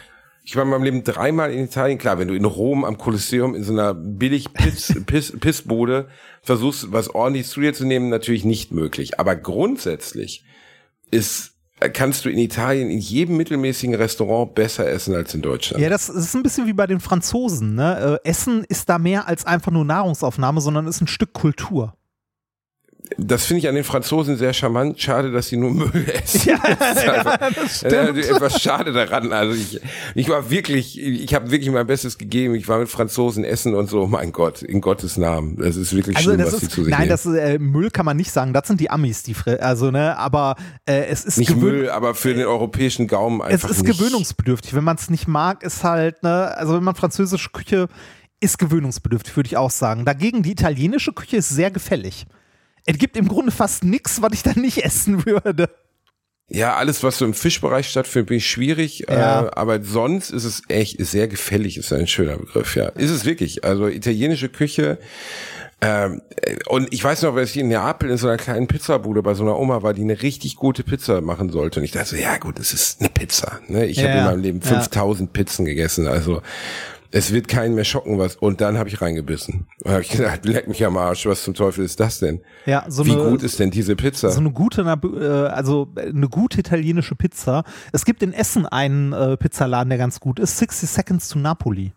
ich 0.46 0.54
war 0.54 0.62
in 0.62 0.70
meinem 0.70 0.84
Leben 0.84 1.02
dreimal 1.02 1.52
in 1.52 1.64
Italien. 1.64 1.98
Klar, 1.98 2.20
wenn 2.20 2.28
du 2.28 2.34
in 2.34 2.44
Rom 2.44 2.84
am 2.84 2.98
Kolosseum 2.98 3.56
in 3.56 3.64
so 3.64 3.72
einer 3.72 3.94
billig 3.94 4.52
Piss, 4.54 4.94
Piss, 5.06 5.36
Pissbude 5.40 6.06
versuchst, 6.40 6.92
was 6.92 7.12
ordentlich 7.12 7.48
zu 7.48 7.60
dir 7.60 7.74
zu 7.74 7.84
nehmen, 7.84 8.10
natürlich 8.10 8.44
nicht 8.44 8.70
möglich. 8.70 9.18
Aber 9.18 9.34
grundsätzlich 9.34 10.44
ist 11.10 11.52
kannst 11.92 12.24
du 12.24 12.30
in 12.30 12.38
Italien 12.38 12.90
in 12.90 12.98
jedem 12.98 13.36
mittelmäßigen 13.36 13.96
Restaurant 13.96 14.54
besser 14.54 14.88
essen 14.88 15.14
als 15.14 15.34
in 15.34 15.42
Deutschland. 15.42 15.82
Ja, 15.82 15.90
das 15.90 16.08
ist 16.08 16.34
ein 16.34 16.42
bisschen 16.42 16.66
wie 16.66 16.72
bei 16.72 16.86
den 16.86 17.00
Franzosen. 17.00 17.74
Ne? 17.74 18.20
Äh, 18.24 18.28
essen 18.28 18.64
ist 18.64 18.88
da 18.88 18.98
mehr 18.98 19.28
als 19.28 19.44
einfach 19.44 19.72
nur 19.72 19.84
Nahrungsaufnahme, 19.84 20.60
sondern 20.60 20.86
ist 20.86 21.02
ein 21.02 21.08
Stück 21.08 21.32
Kultur. 21.32 21.94
Das 23.18 23.44
finde 23.44 23.60
ich 23.60 23.68
an 23.68 23.74
den 23.74 23.84
Franzosen 23.84 24.36
sehr 24.36 24.52
charmant. 24.52 25.00
Schade, 25.00 25.30
dass 25.32 25.48
sie 25.48 25.56
nur 25.56 25.70
Müll 25.70 26.06
essen. 26.22 26.48
Ja, 26.50 26.58
das, 26.78 27.04
ja, 27.04 27.36
das 27.50 27.76
stimmt. 27.78 28.18
etwas 28.18 28.60
schade 28.60 28.92
daran. 28.92 29.32
Also 29.32 29.54
ich, 29.54 29.80
ich 30.14 30.28
war 30.28 30.50
wirklich, 30.50 31.00
ich 31.00 31.34
habe 31.34 31.50
wirklich 31.50 31.70
mein 31.70 31.86
Bestes 31.86 32.18
gegeben. 32.18 32.54
Ich 32.54 32.68
war 32.68 32.78
mit 32.78 32.88
Franzosen 32.88 33.44
essen 33.44 33.74
und 33.74 33.88
so. 33.88 34.06
Mein 34.06 34.32
Gott, 34.32 34.62
in 34.62 34.80
Gottes 34.80 35.16
Namen. 35.16 35.56
Das 35.56 35.76
ist 35.76 35.94
wirklich 35.94 36.16
also 36.16 36.30
schlimm, 36.30 36.44
was 36.46 36.54
ist, 36.54 36.60
sie 36.60 36.68
zu 36.68 36.84
sich 36.84 36.90
Nein, 36.90 37.00
nehmen. 37.00 37.10
das 37.10 37.26
ist, 37.26 37.34
äh, 37.34 37.58
Müll 37.58 37.90
kann 37.90 38.04
man 38.06 38.16
nicht 38.16 38.30
sagen. 38.30 38.52
Das 38.52 38.66
sind 38.66 38.80
die 38.80 38.90
Amis, 38.90 39.22
die 39.22 39.34
also 39.60 39.90
ne, 39.90 40.16
aber 40.18 40.56
äh, 40.86 41.04
es 41.06 41.24
ist 41.24 41.38
nicht 41.38 41.56
Müll, 41.56 41.88
aber 41.90 42.14
für 42.14 42.34
den 42.34 42.46
europäischen 42.46 43.06
Gaumen 43.08 43.42
einfach 43.42 43.70
Es 43.70 43.76
ist 43.78 43.84
nicht. 43.84 43.98
gewöhnungsbedürftig. 43.98 44.74
Wenn 44.74 44.84
man 44.84 44.96
es 44.96 45.10
nicht 45.10 45.28
mag, 45.28 45.62
ist 45.62 45.84
halt 45.84 46.22
ne, 46.22 46.56
also 46.56 46.74
wenn 46.74 46.84
man 46.84 46.94
französische 46.94 47.50
Küche 47.50 47.88
ist 48.40 48.58
gewöhnungsbedürftig, 48.58 49.36
würde 49.36 49.46
ich 49.46 49.56
auch 49.56 49.70
sagen. 49.70 50.04
Dagegen 50.04 50.42
die 50.42 50.52
italienische 50.52 51.12
Küche 51.12 51.36
ist 51.38 51.48
sehr 51.48 51.70
gefällig. 51.70 52.26
Es 52.86 52.98
gibt 52.98 53.16
im 53.16 53.28
Grunde 53.28 53.52
fast 53.52 53.84
nichts, 53.84 54.22
was 54.22 54.32
ich 54.32 54.42
dann 54.42 54.60
nicht 54.60 54.84
essen 54.84 55.26
würde. 55.26 55.68
Ja, 56.48 56.76
alles, 56.76 57.02
was 57.02 57.18
so 57.18 57.24
im 57.24 57.34
Fischbereich 57.34 57.88
stattfindet, 57.88 58.28
bin 58.28 58.38
ich 58.38 58.48
schwierig. 58.48 59.06
Ja. 59.08 59.46
Äh, 59.46 59.50
aber 59.50 59.82
sonst 59.82 60.30
ist 60.30 60.44
es 60.44 60.62
echt 60.68 61.04
sehr 61.04 61.26
gefällig, 61.26 61.76
ist 61.76 61.92
ein 61.92 62.06
schöner 62.06 62.38
Begriff, 62.38 62.76
ja. 62.76 62.86
Ist 62.90 63.10
es 63.10 63.24
wirklich. 63.24 63.64
Also 63.64 63.88
italienische 63.88 64.48
Küche. 64.48 64.98
Ähm, 65.80 66.22
und 66.68 66.92
ich 66.94 67.02
weiß 67.02 67.22
noch, 67.22 67.34
als 67.34 67.50
ich 67.50 67.58
in 67.58 67.68
Neapel 67.68 68.10
in 68.10 68.16
so 68.16 68.28
einer 68.28 68.36
kleinen 68.36 68.68
Pizzabude 68.68 69.22
bei 69.22 69.34
so 69.34 69.42
einer 69.42 69.58
Oma 69.58 69.82
war, 69.82 69.92
die 69.92 70.02
eine 70.02 70.22
richtig 70.22 70.54
gute 70.56 70.84
Pizza 70.84 71.20
machen 71.20 71.50
sollte. 71.50 71.80
Und 71.80 71.84
ich 71.84 71.90
dachte 71.90 72.10
so, 72.10 72.16
ja 72.16 72.38
gut, 72.38 72.60
es 72.60 72.72
ist 72.72 73.00
eine 73.00 73.10
Pizza. 73.10 73.58
Ne? 73.66 73.84
Ich 73.86 73.98
ja, 73.98 74.08
habe 74.08 74.18
in 74.18 74.24
meinem 74.24 74.40
Leben 74.40 74.62
5000 74.62 75.28
ja. 75.28 75.32
Pizzen 75.32 75.64
gegessen. 75.64 76.06
Also 76.06 76.42
es 77.16 77.32
wird 77.32 77.48
keinen 77.48 77.74
mehr 77.74 77.84
schocken, 77.84 78.18
was. 78.18 78.36
Und 78.36 78.60
dann 78.60 78.76
habe 78.76 78.90
ich 78.90 79.00
reingebissen. 79.00 79.66
Und 79.82 79.90
habe 79.90 80.02
ich 80.02 80.10
gesagt, 80.10 80.44
leck 80.44 80.68
mich 80.68 80.84
am 80.84 80.98
Arsch, 80.98 81.24
was 81.24 81.44
zum 81.44 81.54
Teufel 81.54 81.82
ist 81.82 81.98
das 81.98 82.18
denn? 82.18 82.42
Ja, 82.66 82.84
so 82.88 83.06
Wie 83.06 83.12
eine, 83.12 83.30
gut 83.30 83.42
ist 83.42 83.58
denn 83.58 83.70
diese 83.70 83.96
Pizza? 83.96 84.30
So 84.30 84.40
eine 84.40 84.52
gute, 84.52 84.82
äh, 84.82 85.48
also 85.48 85.88
eine 85.96 86.28
gute 86.28 86.60
italienische 86.60 87.14
Pizza. 87.14 87.64
Es 87.92 88.04
gibt 88.04 88.22
in 88.22 88.34
Essen 88.34 88.66
einen 88.66 89.14
äh, 89.14 89.38
Pizzaladen, 89.38 89.88
der 89.88 89.98
ganz 89.98 90.20
gut 90.20 90.38
ist. 90.38 90.58
60 90.58 90.90
Seconds 90.90 91.28
to 91.30 91.38
Napoli. 91.38 91.92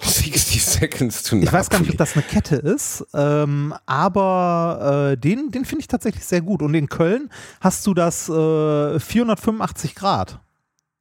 60 0.00 0.64
Seconds 0.64 1.24
to 1.24 1.34
Napoli. 1.34 1.48
Ich 1.48 1.52
weiß 1.52 1.70
gar 1.70 1.80
nicht, 1.80 1.90
ob 1.90 1.96
das 1.96 2.14
eine 2.14 2.22
Kette 2.22 2.54
ist, 2.56 3.04
ähm, 3.14 3.74
aber 3.86 5.10
äh, 5.14 5.16
den, 5.16 5.50
den 5.50 5.64
finde 5.64 5.80
ich 5.80 5.88
tatsächlich 5.88 6.24
sehr 6.24 6.42
gut. 6.42 6.62
Und 6.62 6.74
in 6.74 6.88
Köln 6.88 7.28
hast 7.60 7.84
du 7.88 7.92
das 7.94 8.28
äh, 8.28 9.00
485 9.00 9.96
Grad. 9.96 10.38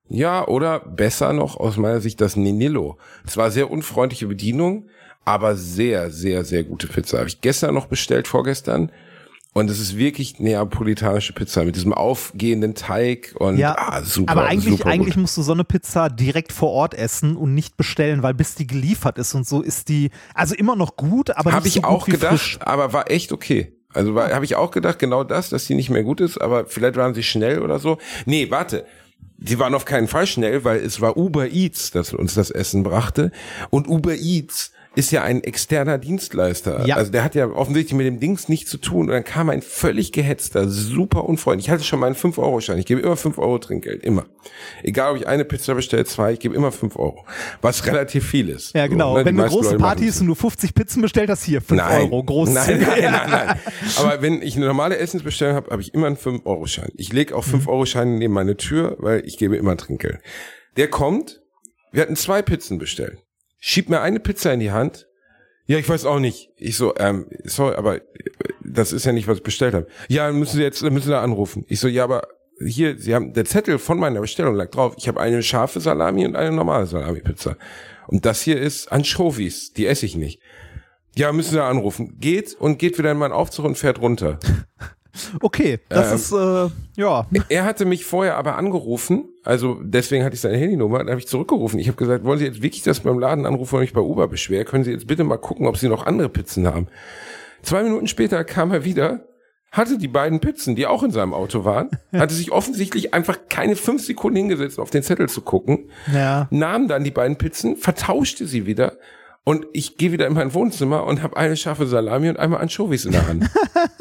Ja, 0.10 0.48
oder 0.48 0.80
besser 0.80 1.34
noch 1.34 1.58
aus 1.58 1.78
meiner 1.78 2.00
Sicht 2.00 2.22
das 2.22 2.36
Ninillo. 2.36 2.98
Es 3.26 3.38
war 3.38 3.52
sehr 3.52 3.70
unfreundliche 3.70 4.28
Bedienung, 4.28 4.88
aber 5.26 5.56
sehr, 5.56 6.12
sehr, 6.12 6.46
sehr 6.46 6.64
gute 6.64 6.88
Pizza. 6.88 7.18
Habe 7.20 7.28
ich 7.28 7.42
gestern 7.42 7.74
noch 7.74 7.88
bestellt, 7.88 8.28
vorgestern. 8.28 8.92
Und 9.58 9.72
es 9.72 9.80
ist 9.80 9.98
wirklich 9.98 10.40
neapolitanische 10.40 11.34
Pizza 11.34 11.66
mit 11.66 11.76
diesem 11.76 11.92
aufgehenden 11.92 12.76
Teig 12.76 13.34
und 13.40 13.58
ja, 13.58 13.76
ah, 13.76 14.04
super. 14.04 14.34
Aber 14.34 14.46
eigentlich, 14.46 14.78
super 14.78 14.90
eigentlich 14.90 15.18
musst 15.18 15.36
du 15.36 15.42
so 15.42 15.52
eine 15.52 15.64
Pizza 15.64 16.10
direkt 16.10 16.52
vor 16.52 16.70
Ort 16.70 16.94
essen 16.94 17.36
und 17.36 17.56
nicht 17.56 17.76
bestellen, 17.76 18.22
weil 18.22 18.36
bis 18.36 18.54
die 18.54 18.68
geliefert 18.68 19.18
ist 19.18 19.34
und 19.34 19.48
so 19.48 19.64
ist 19.64 19.90
die 19.90 20.12
also 20.36 20.54
immer 20.54 20.76
noch 20.76 20.96
gut, 20.96 21.32
aber 21.32 21.54
Hab 21.54 21.64
nicht 21.64 21.74
so 21.74 21.80
ich 21.80 21.86
auch 21.86 22.06
gedacht, 22.06 22.30
frisch. 22.30 22.60
aber 22.62 22.94
war 22.94 23.10
echt 23.10 23.32
okay. 23.32 23.74
Also 23.96 24.16
habe 24.16 24.46
ich 24.46 24.56
auch 24.56 24.70
gedacht, 24.70 25.00
genau 25.00 25.24
das, 25.24 25.50
dass 25.50 25.66
die 25.66 25.74
nicht 25.74 25.90
mehr 25.90 26.04
gut 26.04 26.22
ist, 26.22 26.38
aber 26.38 26.68
vielleicht 26.68 26.96
waren 26.96 27.16
sie 27.16 27.24
schnell 27.24 27.64
oder 27.64 27.80
so. 27.80 27.98
Nee, 28.28 28.52
warte. 28.52 28.86
Die 29.38 29.60
waren 29.60 29.76
auf 29.76 29.86
keinen 29.86 30.08
Fall 30.08 30.26
schnell, 30.26 30.64
weil 30.64 30.80
es 30.80 31.00
war 31.00 31.16
Uber 31.16 31.48
Eats, 31.48 31.92
das 31.92 32.14
uns 32.14 32.34
das 32.34 32.50
Essen 32.50 32.84
brachte. 32.84 33.32
Und 33.70 33.88
Uber 33.88 34.16
Eats 34.16 34.72
ist 34.98 35.12
ja 35.12 35.22
ein 35.22 35.44
externer 35.44 36.00
Dienstleister. 36.00 36.84
Ja. 36.88 36.96
Also 36.96 37.12
der 37.12 37.24
hat 37.24 37.36
ja 37.36 37.48
offensichtlich 37.48 37.94
mit 37.94 38.08
dem 38.08 38.20
Dings 38.20 38.50
nichts 38.50 38.72
zu 38.72 38.80
tun. 38.80 39.02
Und 39.02 39.10
dann 39.10 39.24
kam 39.24 39.52
ein 39.52 39.62
völlig 39.62 40.12
gehetzter, 40.12 40.68
super 40.68 41.26
unfreundlich. 41.26 41.68
Ich 41.68 41.72
hatte 41.72 41.84
schon 41.84 42.00
meinen 42.00 42.16
5-Euro-Schein. 42.16 42.80
Ich 42.80 42.88
gebe 42.88 43.02
immer 43.02 43.16
5 43.16 43.38
Euro 43.38 43.60
Trinkgeld. 43.60 44.04
Immer. 44.04 44.26
Egal, 44.82 45.12
ob 45.12 45.18
ich 45.18 45.28
eine 45.28 45.46
Pizza 45.46 45.76
bestelle, 45.76 46.04
zwei, 46.06 46.34
ich 46.34 46.40
gebe 46.40 46.56
immer 46.56 46.72
5 46.72 46.96
Euro. 46.96 47.26
Was 47.62 47.86
relativ 47.86 48.28
viel 48.28 48.50
ist. 48.50 48.74
Ja, 48.74 48.88
genau. 48.88 49.12
So, 49.12 49.20
ne? 49.20 49.26
Wenn 49.26 49.38
du 49.38 49.46
große 49.46 49.78
Party 49.78 50.06
ist 50.06 50.20
und 50.20 50.28
du 50.28 50.34
50 50.34 50.74
Pizzen 50.74 51.04
bestellt 51.04 51.30
hast, 51.30 51.44
hier 51.44 51.62
5 51.62 51.80
nein. 51.80 52.02
Euro. 52.02 52.24
Groß. 52.24 52.50
Nein, 52.50 52.80
nein, 52.82 53.12
nein, 53.12 53.30
nein. 53.30 53.60
Aber 54.00 54.24
wenn 54.24 54.42
ich 54.42 54.56
eine 54.56 54.66
normale 54.66 54.98
Essensbestellung 54.98 55.56
habe, 55.56 55.70
habe 55.70 55.84
ich 55.84 55.94
immer 55.94 56.08
einen 56.08 56.18
5-Euro-Schein. 56.18 56.90
Ich 56.96 57.14
lege 57.14 57.36
auch 57.36 57.46
5-Euro-Scheine 57.46 58.18
neben 58.18 58.34
meine 58.34 58.58
Tür, 58.58 58.96
weil 58.98 59.24
ich 59.28 59.38
gebe 59.38 59.58
immer 59.58 59.78
Trinkgeld. 59.78 60.22
Der 60.76 60.90
kommt, 60.90 61.44
wir 61.92 62.02
hatten 62.02 62.16
zwei 62.16 62.42
Pizzen 62.42 62.80
bestellt 62.80 63.20
schiebt 63.60 63.90
mir 63.90 64.02
eine 64.02 64.20
Pizza 64.20 64.54
in 64.54 64.60
die 64.60 64.72
Hand. 64.72 65.08
Ja, 65.66 65.78
ich 65.78 65.88
weiß 65.88 66.06
auch 66.06 66.20
nicht. 66.20 66.50
Ich 66.56 66.78
so, 66.78 66.96
ähm, 66.98 67.28
sorry, 67.44 67.76
aber 67.76 68.02
das 68.64 68.94
ist 68.94 69.06
ja 69.06 69.12
nicht, 69.12 69.28
was 69.28 69.38
ich 69.38 69.44
bestellt 69.44 69.74
habe. 69.74 69.88
Ja, 70.08 70.32
müssen 70.32 70.58
Sie 70.58 70.64
jetzt, 70.64 70.82
müssen 70.82 71.08
Sie 71.08 71.18
anrufen. 71.18 71.66
Ich 71.68 71.80
so, 71.80 71.88
ja, 71.88 72.06
aber 72.06 72.28
hier, 72.60 72.98
Sie 72.98 73.14
haben, 73.14 73.34
der 73.34 73.46
Zettel 73.46 73.78
von 73.78 74.00
meiner 74.00 74.22
Bestellung 74.22 74.56
lag 74.56 74.72
drauf. 74.72 74.96
Ich 74.98 75.08
habe 75.08 75.20
eine 75.20 75.44
scharfe 75.44 75.80
Salami 75.80 76.26
und 76.26 76.36
eine 76.36 76.56
normale 76.56 76.88
Salami-Pizza. 76.88 77.58
Und 78.08 78.26
das 78.26 78.42
hier 78.42 78.60
ist 78.60 78.92
Anchovies. 78.92 79.74
Die 79.74 79.86
esse 79.86 80.06
ich 80.06 80.16
nicht. 80.16 80.42
Ja, 81.16 81.32
müssen 81.32 81.52
Sie 81.52 81.64
anrufen. 81.64 82.18
Geht 82.20 82.54
und 82.54 82.80
geht 82.80 82.98
wieder 82.98 83.12
in 83.12 83.18
meinen 83.18 83.34
Aufzug 83.34 83.66
und 83.66 83.78
fährt 83.78 84.00
runter. 84.00 84.40
Okay, 85.42 85.80
das 85.90 86.10
ähm, 86.10 86.16
ist, 86.16 86.32
äh, 86.32 87.02
ja. 87.02 87.28
Er 87.50 87.66
hatte 87.66 87.86
mich 87.86 88.06
vorher 88.06 88.38
aber 88.38 88.58
angerufen, 88.58 89.26
also 89.44 89.80
deswegen 89.82 90.24
hatte 90.24 90.36
ich 90.36 90.42
seine 90.42 90.58
Handynummer, 90.58 91.00
dann 91.00 91.10
habe 91.10 91.20
ich 91.20 91.28
zurückgerufen. 91.28 91.80
Ich 91.80 91.88
habe 91.88 91.98
gesagt, 91.98 92.24
wollen 92.24 92.40
Sie 92.40 92.46
jetzt 92.46 92.62
wirklich 92.62 92.84
das 92.84 93.00
beim 93.00 93.20
Laden 93.20 93.46
anrufen 93.46 93.76
und 93.76 93.82
mich 93.82 93.94
bei 93.94 94.02
Uber 94.02 94.28
beschweren? 94.28 94.66
Können 94.66 94.84
Sie 94.84 94.92
jetzt 94.92 95.08
bitte 95.08 95.24
mal 95.24 95.38
gucken, 95.38 95.68
ob 95.68 95.78
Sie 95.78 95.90
noch 95.90 96.06
andere 96.06 96.30
Pizzen 96.30 96.68
haben? 96.68 96.88
Zwei 97.62 97.84
Minuten 97.84 98.08
später 98.08 98.44
kam 98.44 98.72
er 98.72 98.84
wieder, 98.84 99.26
hatte 99.72 99.98
die 99.98 100.08
beiden 100.08 100.40
Pizzen, 100.40 100.76
die 100.76 100.88
auch 100.88 101.04
in 101.04 101.12
seinem 101.12 101.34
Auto 101.34 101.66
waren, 101.66 101.90
hatte 102.14 102.34
sich 102.34 102.52
offensichtlich 102.52 103.14
einfach 103.14 103.38
keine 103.50 103.76
fünf 103.76 104.04
Sekunden 104.04 104.38
hingesetzt, 104.38 104.80
auf 104.80 104.90
den 104.90 105.04
Zettel 105.04 105.30
zu 105.30 105.42
gucken, 105.42 105.90
ja. 106.14 106.48
nahm 106.50 106.88
dann 106.88 107.04
die 107.04 107.12
beiden 107.12 107.38
Pizzen, 107.38 107.76
vertauschte 107.78 108.48
sie 108.48 108.66
wieder 108.66 108.98
und 109.44 109.66
ich 109.72 109.98
gehe 109.98 110.12
wieder 110.12 110.28
in 110.28 110.34
mein 110.34 110.54
Wohnzimmer 110.54 111.06
und 111.06 111.24
habe 111.24 111.38
eine 111.38 111.56
scharfe 111.56 111.88
Salami 111.88 112.28
und 112.30 112.38
einmal 112.38 112.60
Anchovies 112.60 113.06
in 113.06 113.14
der 113.14 113.28
Hand. 113.28 113.50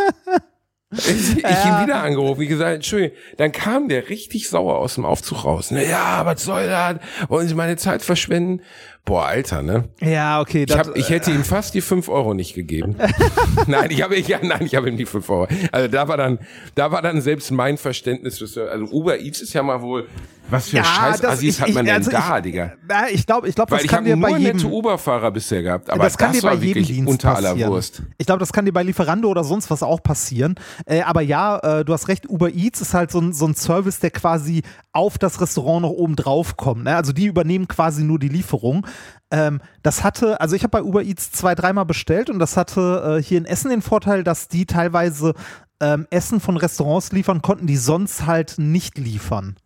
Ich, 0.99 1.36
ich 1.36 1.42
ja. 1.42 1.80
ihn 1.80 1.86
wieder 1.86 2.03
angerufen, 2.03 2.40
wie 2.40 2.47
gesagt, 2.47 2.76
Entschuldigung. 2.76 3.16
Dann 3.36 3.53
kam 3.53 3.88
der 3.88 4.09
richtig 4.09 4.49
sauer 4.49 4.78
aus 4.78 4.94
dem 4.94 5.05
Aufzug 5.05 5.44
raus. 5.44 5.70
Na 5.70 5.82
ja, 5.82 6.24
was 6.24 6.44
soll 6.44 6.66
das? 6.66 6.97
Wollen 7.28 7.49
Sie 7.49 7.55
meine 7.55 7.76
Zeit 7.76 8.03
verschwenden? 8.03 8.62
Boah, 9.07 9.26
Alter, 9.26 9.62
ne? 9.62 9.88
Ja, 10.01 10.40
okay. 10.40 10.66
Ich, 10.68 10.76
hab, 10.76 10.97
ich 10.97 11.11
hätte 11.11 11.30
ihm 11.30 11.44
fast 11.44 11.74
die 11.74 11.80
fünf 11.80 12.09
Euro 12.09 12.34
nicht 12.34 12.55
gegeben. 12.55 12.97
nein, 13.68 13.92
ich 13.92 14.03
habe 14.03 14.18
ja, 14.18 14.40
nein, 14.42 14.66
ich 14.66 14.74
habe 14.74 14.88
ihm 14.88 14.97
die 14.97 15.07
fünf 15.07 15.30
Euro. 15.30 15.47
Also 15.70 15.88
da 15.88 16.09
war 16.09 16.16
dann, 16.16 16.40
da 16.74 16.90
war 16.90 17.03
dann 17.03 17.20
selbst 17.20 17.53
mein 17.53 17.78
Verständnis. 17.78 18.42
Also 18.42 18.86
Uber 18.86 19.20
Eats 19.20 19.40
ist 19.40 19.53
ja 19.53 19.62
mal 19.62 19.80
wohl 19.80 20.09
was 20.49 20.68
für 20.68 20.76
ja, 20.76 20.84
Scheiß 20.84 21.24
Assis 21.24 21.61
hat 21.61 21.72
man 21.74 21.84
denn 21.84 21.97
also 21.97 22.11
da, 22.11 22.36
ich, 22.36 22.42
Digga? 22.44 22.72
Ja, 22.88 23.07
ich 23.11 23.26
glaube, 23.26 23.49
ich 23.49 23.55
glaube, 23.55 23.70
das 23.70 23.80
Weil 23.80 23.88
kann 23.88 24.05
dir 24.05 24.16
bei 24.16 24.30
jedem. 24.30 24.57
Ich 24.57 24.62
nette 24.62 24.74
Uberfahrer 24.74 25.30
bisher 25.30 25.62
gehabt, 25.62 25.90
aber 25.90 26.05
das, 26.05 26.16
kann 26.16 26.32
das 26.32 26.40
dir 26.40 26.49
bei 26.49 26.55
jedem 26.55 26.84
Dienst 26.84 27.11
unter 27.11 27.32
passieren. 27.32 27.62
aller 27.62 27.70
Wurst. 27.70 28.03
Ich 28.18 28.26
glaube, 28.26 28.40
das 28.40 28.53
kann 28.53 28.64
dir 28.64 28.72
bei 28.72 28.82
Lieferando 28.82 29.28
oder 29.28 29.44
sonst 29.44 29.70
was 29.70 29.82
auch 29.82 30.03
passieren. 30.03 30.55
Äh, 30.84 31.03
aber 31.03 31.22
ja, 31.22 31.59
äh, 31.59 31.84
du 31.84 31.92
hast 31.92 32.09
recht, 32.09 32.28
Uber 32.28 32.51
Eats 32.51 32.80
ist 32.80 32.94
halt 32.94 33.11
so 33.11 33.20
ein, 33.20 33.32
so 33.32 33.47
ein 33.47 33.55
Service, 33.55 33.99
der 33.99 34.11
quasi 34.11 34.62
auf 34.92 35.18
das 35.18 35.40
Restaurant 35.40 35.82
noch 35.82 35.90
oben 35.90 36.16
drauf 36.16 36.57
kommt. 36.57 36.84
Ne? 36.84 36.94
Also 36.94 37.12
die 37.12 37.26
übernehmen 37.26 37.68
quasi 37.68 38.05
nur 38.05 38.18
die 38.18 38.28
Lieferung. 38.28 38.86
Ähm, 39.30 39.61
das 39.82 40.05
hatte, 40.05 40.40
also 40.40 40.55
ich 40.55 40.62
habe 40.62 40.70
bei 40.70 40.82
Uber 40.82 41.03
Eats 41.03 41.32
zwei, 41.32 41.55
dreimal 41.55 41.86
bestellt 41.86 42.30
und 42.30 42.38
das 42.38 42.57
hatte 42.57 43.18
äh, 43.18 43.22
hier 43.22 43.38
in 43.38 43.44
Essen 43.44 43.70
den 43.70 43.82
Vorteil, 43.82 44.22
dass 44.22 44.49
die 44.49 44.66
teilweise 44.66 45.34
ähm, 45.80 46.07
Essen 46.11 46.40
von 46.40 46.57
Restaurants 46.57 47.12
liefern 47.12 47.42
konnten, 47.42 47.66
die 47.66 47.76
sonst 47.76 48.26
halt 48.26 48.55
nicht 48.59 48.99
liefern. 48.99 49.57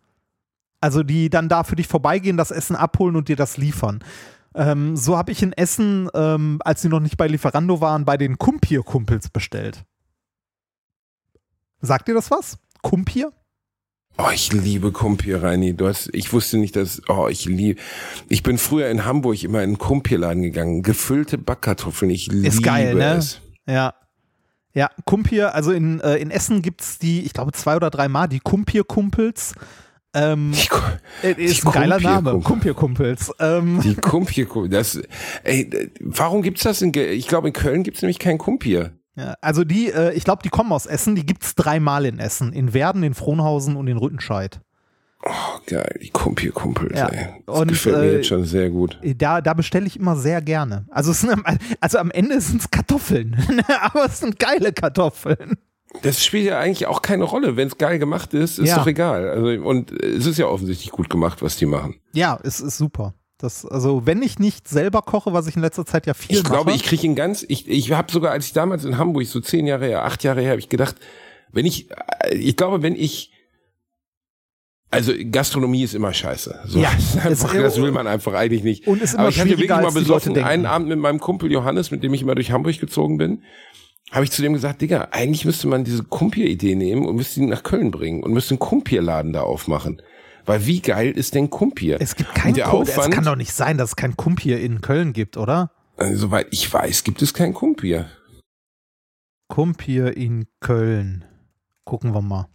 Also 0.81 1.03
die 1.03 1.29
dann 1.29 1.47
da 1.47 1.63
für 1.63 1.75
dich 1.75 1.87
vorbeigehen, 1.87 2.37
das 2.37 2.51
Essen 2.51 2.75
abholen 2.75 3.15
und 3.15 3.29
dir 3.29 3.35
das 3.35 3.57
liefern. 3.57 4.03
Ähm, 4.53 4.97
so 4.97 5.17
habe 5.17 5.31
ich 5.31 5.41
in 5.41 5.53
Essen, 5.53 6.09
ähm, 6.13 6.59
als 6.65 6.81
sie 6.81 6.89
noch 6.89 6.99
nicht 6.99 7.17
bei 7.17 7.27
Lieferando 7.27 7.79
waren, 7.79 8.03
bei 8.03 8.17
den 8.17 8.37
Kumpier-Kumpels 8.37 9.29
bestellt. 9.29 9.85
Sagt 11.79 12.07
dir 12.07 12.13
das 12.13 12.29
was? 12.31 12.57
Kumpier? 12.81 13.31
Oh, 14.17 14.29
ich 14.33 14.51
liebe 14.51 14.91
Kumpier, 14.91 15.41
Reini. 15.41 15.75
Du 15.75 15.87
hast, 15.87 16.09
ich 16.13 16.33
wusste 16.33 16.57
nicht, 16.57 16.75
dass, 16.75 17.01
oh, 17.07 17.27
ich 17.29 17.45
liebe, 17.45 17.79
ich 18.27 18.43
bin 18.43 18.57
früher 18.57 18.89
in 18.89 19.05
Hamburg 19.05 19.41
immer 19.43 19.59
in 19.59 19.69
einen 19.69 19.77
Kumpierladen 19.77 20.43
gegangen. 20.43 20.83
Gefüllte 20.83 21.37
Backkartoffeln, 21.37 22.11
ich 22.11 22.27
liebe 22.27 22.47
Ist 22.47 22.61
geil, 22.61 22.95
ne? 22.95 23.13
es. 23.13 23.39
Ja. 23.65 23.93
Ja, 24.73 24.89
Kumpier, 25.05 25.53
also 25.53 25.71
in, 25.71 25.99
äh, 25.99 26.15
in 26.17 26.31
Essen 26.31 26.61
gibt's 26.61 26.97
die, 26.97 27.21
ich 27.21 27.33
glaube 27.33 27.51
zwei 27.51 27.75
oder 27.75 27.89
drei 27.89 28.07
Mal, 28.07 28.27
die 28.27 28.39
Kumpier-Kumpels. 28.39 29.53
Ähm, 30.13 30.51
die, 31.23 31.27
äh, 31.27 31.41
ist 31.45 31.65
ein 31.65 31.71
geiler 31.71 31.99
Name, 31.99 32.39
Kumpierkumpels. 32.41 33.31
Ähm. 33.39 33.79
Die 33.81 33.95
Kumpierkumpels, 33.95 35.01
ey, 35.43 35.89
warum 36.01 36.41
gibt's 36.41 36.63
das 36.63 36.81
in, 36.81 36.91
ich 36.93 37.27
glaube 37.27 37.47
in 37.47 37.53
Köln 37.53 37.83
gibt's 37.83 38.01
nämlich 38.01 38.19
kein 38.19 38.37
Kumpier. 38.37 38.91
Ja, 39.15 39.35
also 39.41 39.63
die, 39.63 39.91
äh, 39.91 40.13
ich 40.13 40.23
glaube, 40.23 40.41
die 40.43 40.49
kommen 40.49 40.71
aus 40.71 40.85
Essen, 40.85 41.15
die 41.15 41.25
gibt's 41.25 41.55
dreimal 41.55 42.05
in 42.05 42.19
Essen, 42.19 42.53
in 42.53 42.73
Werden, 42.73 43.03
in 43.03 43.13
Frohnhausen 43.13 43.75
und 43.75 43.87
in 43.87 43.97
Rüttenscheid. 43.97 44.59
Oh, 45.23 45.59
geil, 45.67 45.99
die 46.01 46.09
Kumpel-Kumpels, 46.09 46.97
Ja. 46.97 47.07
ey. 47.09 47.27
Das 47.45 47.59
Und, 47.59 47.67
gefällt 47.67 47.97
mir 47.97 48.03
äh, 48.05 48.15
jetzt 48.15 48.27
schon 48.27 48.43
sehr 48.43 48.69
gut. 48.71 48.97
Da, 49.17 49.39
da 49.41 49.53
bestelle 49.53 49.85
ich 49.85 49.99
immer 49.99 50.15
sehr 50.15 50.41
gerne. 50.41 50.85
Also, 50.89 51.13
sind, 51.13 51.29
am- 51.29 51.43
also 51.79 51.99
am 51.99 52.09
Ende 52.09 52.41
sind 52.41 52.61
es 52.61 52.71
Kartoffeln, 52.71 53.37
aber 53.81 54.05
es 54.05 54.19
sind 54.19 54.39
geile 54.39 54.73
Kartoffeln. 54.73 55.57
Das 56.03 56.23
spielt 56.23 56.45
ja 56.45 56.57
eigentlich 56.59 56.87
auch 56.87 57.01
keine 57.01 57.25
Rolle. 57.25 57.57
Wenn 57.57 57.67
es 57.67 57.77
geil 57.77 57.99
gemacht 57.99 58.33
ist, 58.33 58.59
ist 58.59 58.69
Ja. 58.69 58.77
doch 58.79 58.87
egal. 58.87 59.29
Also, 59.29 59.47
und 59.63 59.91
es 59.91 60.25
ist 60.25 60.37
ja 60.37 60.47
offensichtlich 60.47 60.91
gut 60.91 61.09
gemacht, 61.09 61.41
was 61.41 61.57
die 61.57 61.65
machen. 61.65 61.95
Ja, 62.13 62.39
es 62.43 62.59
ist 62.61 62.77
super. 62.77 63.13
Das, 63.37 63.65
also, 63.65 64.05
wenn 64.05 64.21
ich 64.21 64.39
nicht 64.39 64.67
selber 64.67 65.01
koche, 65.01 65.33
was 65.33 65.47
ich 65.47 65.55
in 65.55 65.61
letzter 65.61 65.85
Zeit 65.85 66.05
ja 66.05 66.13
viel 66.13 66.37
Ich 66.37 66.43
glaube, 66.43 66.65
mache. 66.65 66.75
ich 66.75 66.83
kriege 66.83 67.05
ihn 67.05 67.15
ganz, 67.15 67.43
ich, 67.47 67.67
ich 67.67 67.91
habe 67.91 68.11
sogar, 68.11 68.31
als 68.31 68.45
ich 68.45 68.53
damals 68.53 68.85
in 68.85 68.97
Hamburg, 68.97 69.25
so 69.25 69.39
zehn 69.41 69.65
Jahre 69.67 69.85
her, 69.87 70.05
acht 70.05 70.23
Jahre 70.23 70.41
her, 70.41 70.51
habe 70.51 70.59
ich 70.59 70.69
gedacht, 70.69 70.95
wenn 71.51 71.65
ich, 71.65 71.89
äh, 71.91 72.35
ich 72.35 72.55
glaube, 72.55 72.81
wenn 72.83 72.95
ich, 72.95 73.31
also 74.91 75.13
Gastronomie 75.31 75.83
ist 75.83 75.93
immer 75.95 76.13
scheiße. 76.13 76.59
So, 76.65 76.79
Ja, 76.79 76.89
einfach, 77.23 77.53
das 77.53 77.81
will 77.81 77.91
man 77.91 78.07
einfach 78.07 78.33
eigentlich 78.33 78.63
nicht. 78.63 78.87
Und 78.87 79.01
ist 79.01 79.13
immer 79.13 79.21
Aber 79.21 79.29
ich 79.29 79.39
hatte 79.39 79.49
wirklich 79.51 79.69
mal 79.69 79.91
besoffen, 79.91 80.37
einen 80.37 80.65
Abend 80.65 80.89
mit 80.89 80.99
meinem 80.99 81.19
Kumpel 81.19 81.51
Johannes, 81.51 81.91
mit 81.91 82.03
dem 82.03 82.13
ich 82.13 82.21
immer 82.21 82.35
durch 82.35 82.51
Hamburg 82.51 82.79
gezogen 82.79 83.17
bin, 83.17 83.41
habe 84.11 84.25
ich 84.25 84.31
zu 84.31 84.41
dem 84.41 84.53
gesagt, 84.53 84.81
Digga, 84.81 85.09
eigentlich 85.11 85.45
müsste 85.45 85.67
man 85.67 85.83
diese 85.83 86.03
Kumpier-Idee 86.03 86.75
nehmen 86.75 87.05
und 87.05 87.15
müsste 87.15 87.39
ihn 87.39 87.49
nach 87.49 87.63
Köln 87.63 87.91
bringen 87.91 88.23
und 88.23 88.33
müsste 88.33 88.51
einen 88.51 88.59
Kumpierladen 88.59 89.33
da 89.33 89.41
aufmachen. 89.41 90.01
Weil 90.45 90.65
wie 90.65 90.81
geil 90.81 91.11
ist 91.11 91.35
denn 91.35 91.49
Kumpier? 91.49 91.97
es 92.01 92.15
gibt 92.15 92.33
keinen 92.35 92.55
der 92.55 92.65
Kump. 92.65 92.87
Es 92.87 93.09
kann 93.09 93.23
doch 93.23 93.35
nicht 93.35 93.53
sein, 93.53 93.77
dass 93.77 93.91
es 93.91 93.95
kein 93.95 94.17
Kump 94.17 94.41
hier 94.41 94.59
in 94.59 94.81
Köln 94.81 95.13
gibt, 95.13 95.37
oder? 95.37 95.71
also, 95.97 96.15
soweit 96.17 96.47
ich 96.51 96.71
weiß, 96.71 97.03
gibt 97.03 97.21
es 97.21 97.33
kein 97.33 97.53
Kumpier. 97.53 98.09
Kumpier 99.47 100.15
in 100.17 100.47
Köln. 100.59 101.25
Gucken 101.85 102.13
wir 102.13 102.21
mal. 102.21 102.47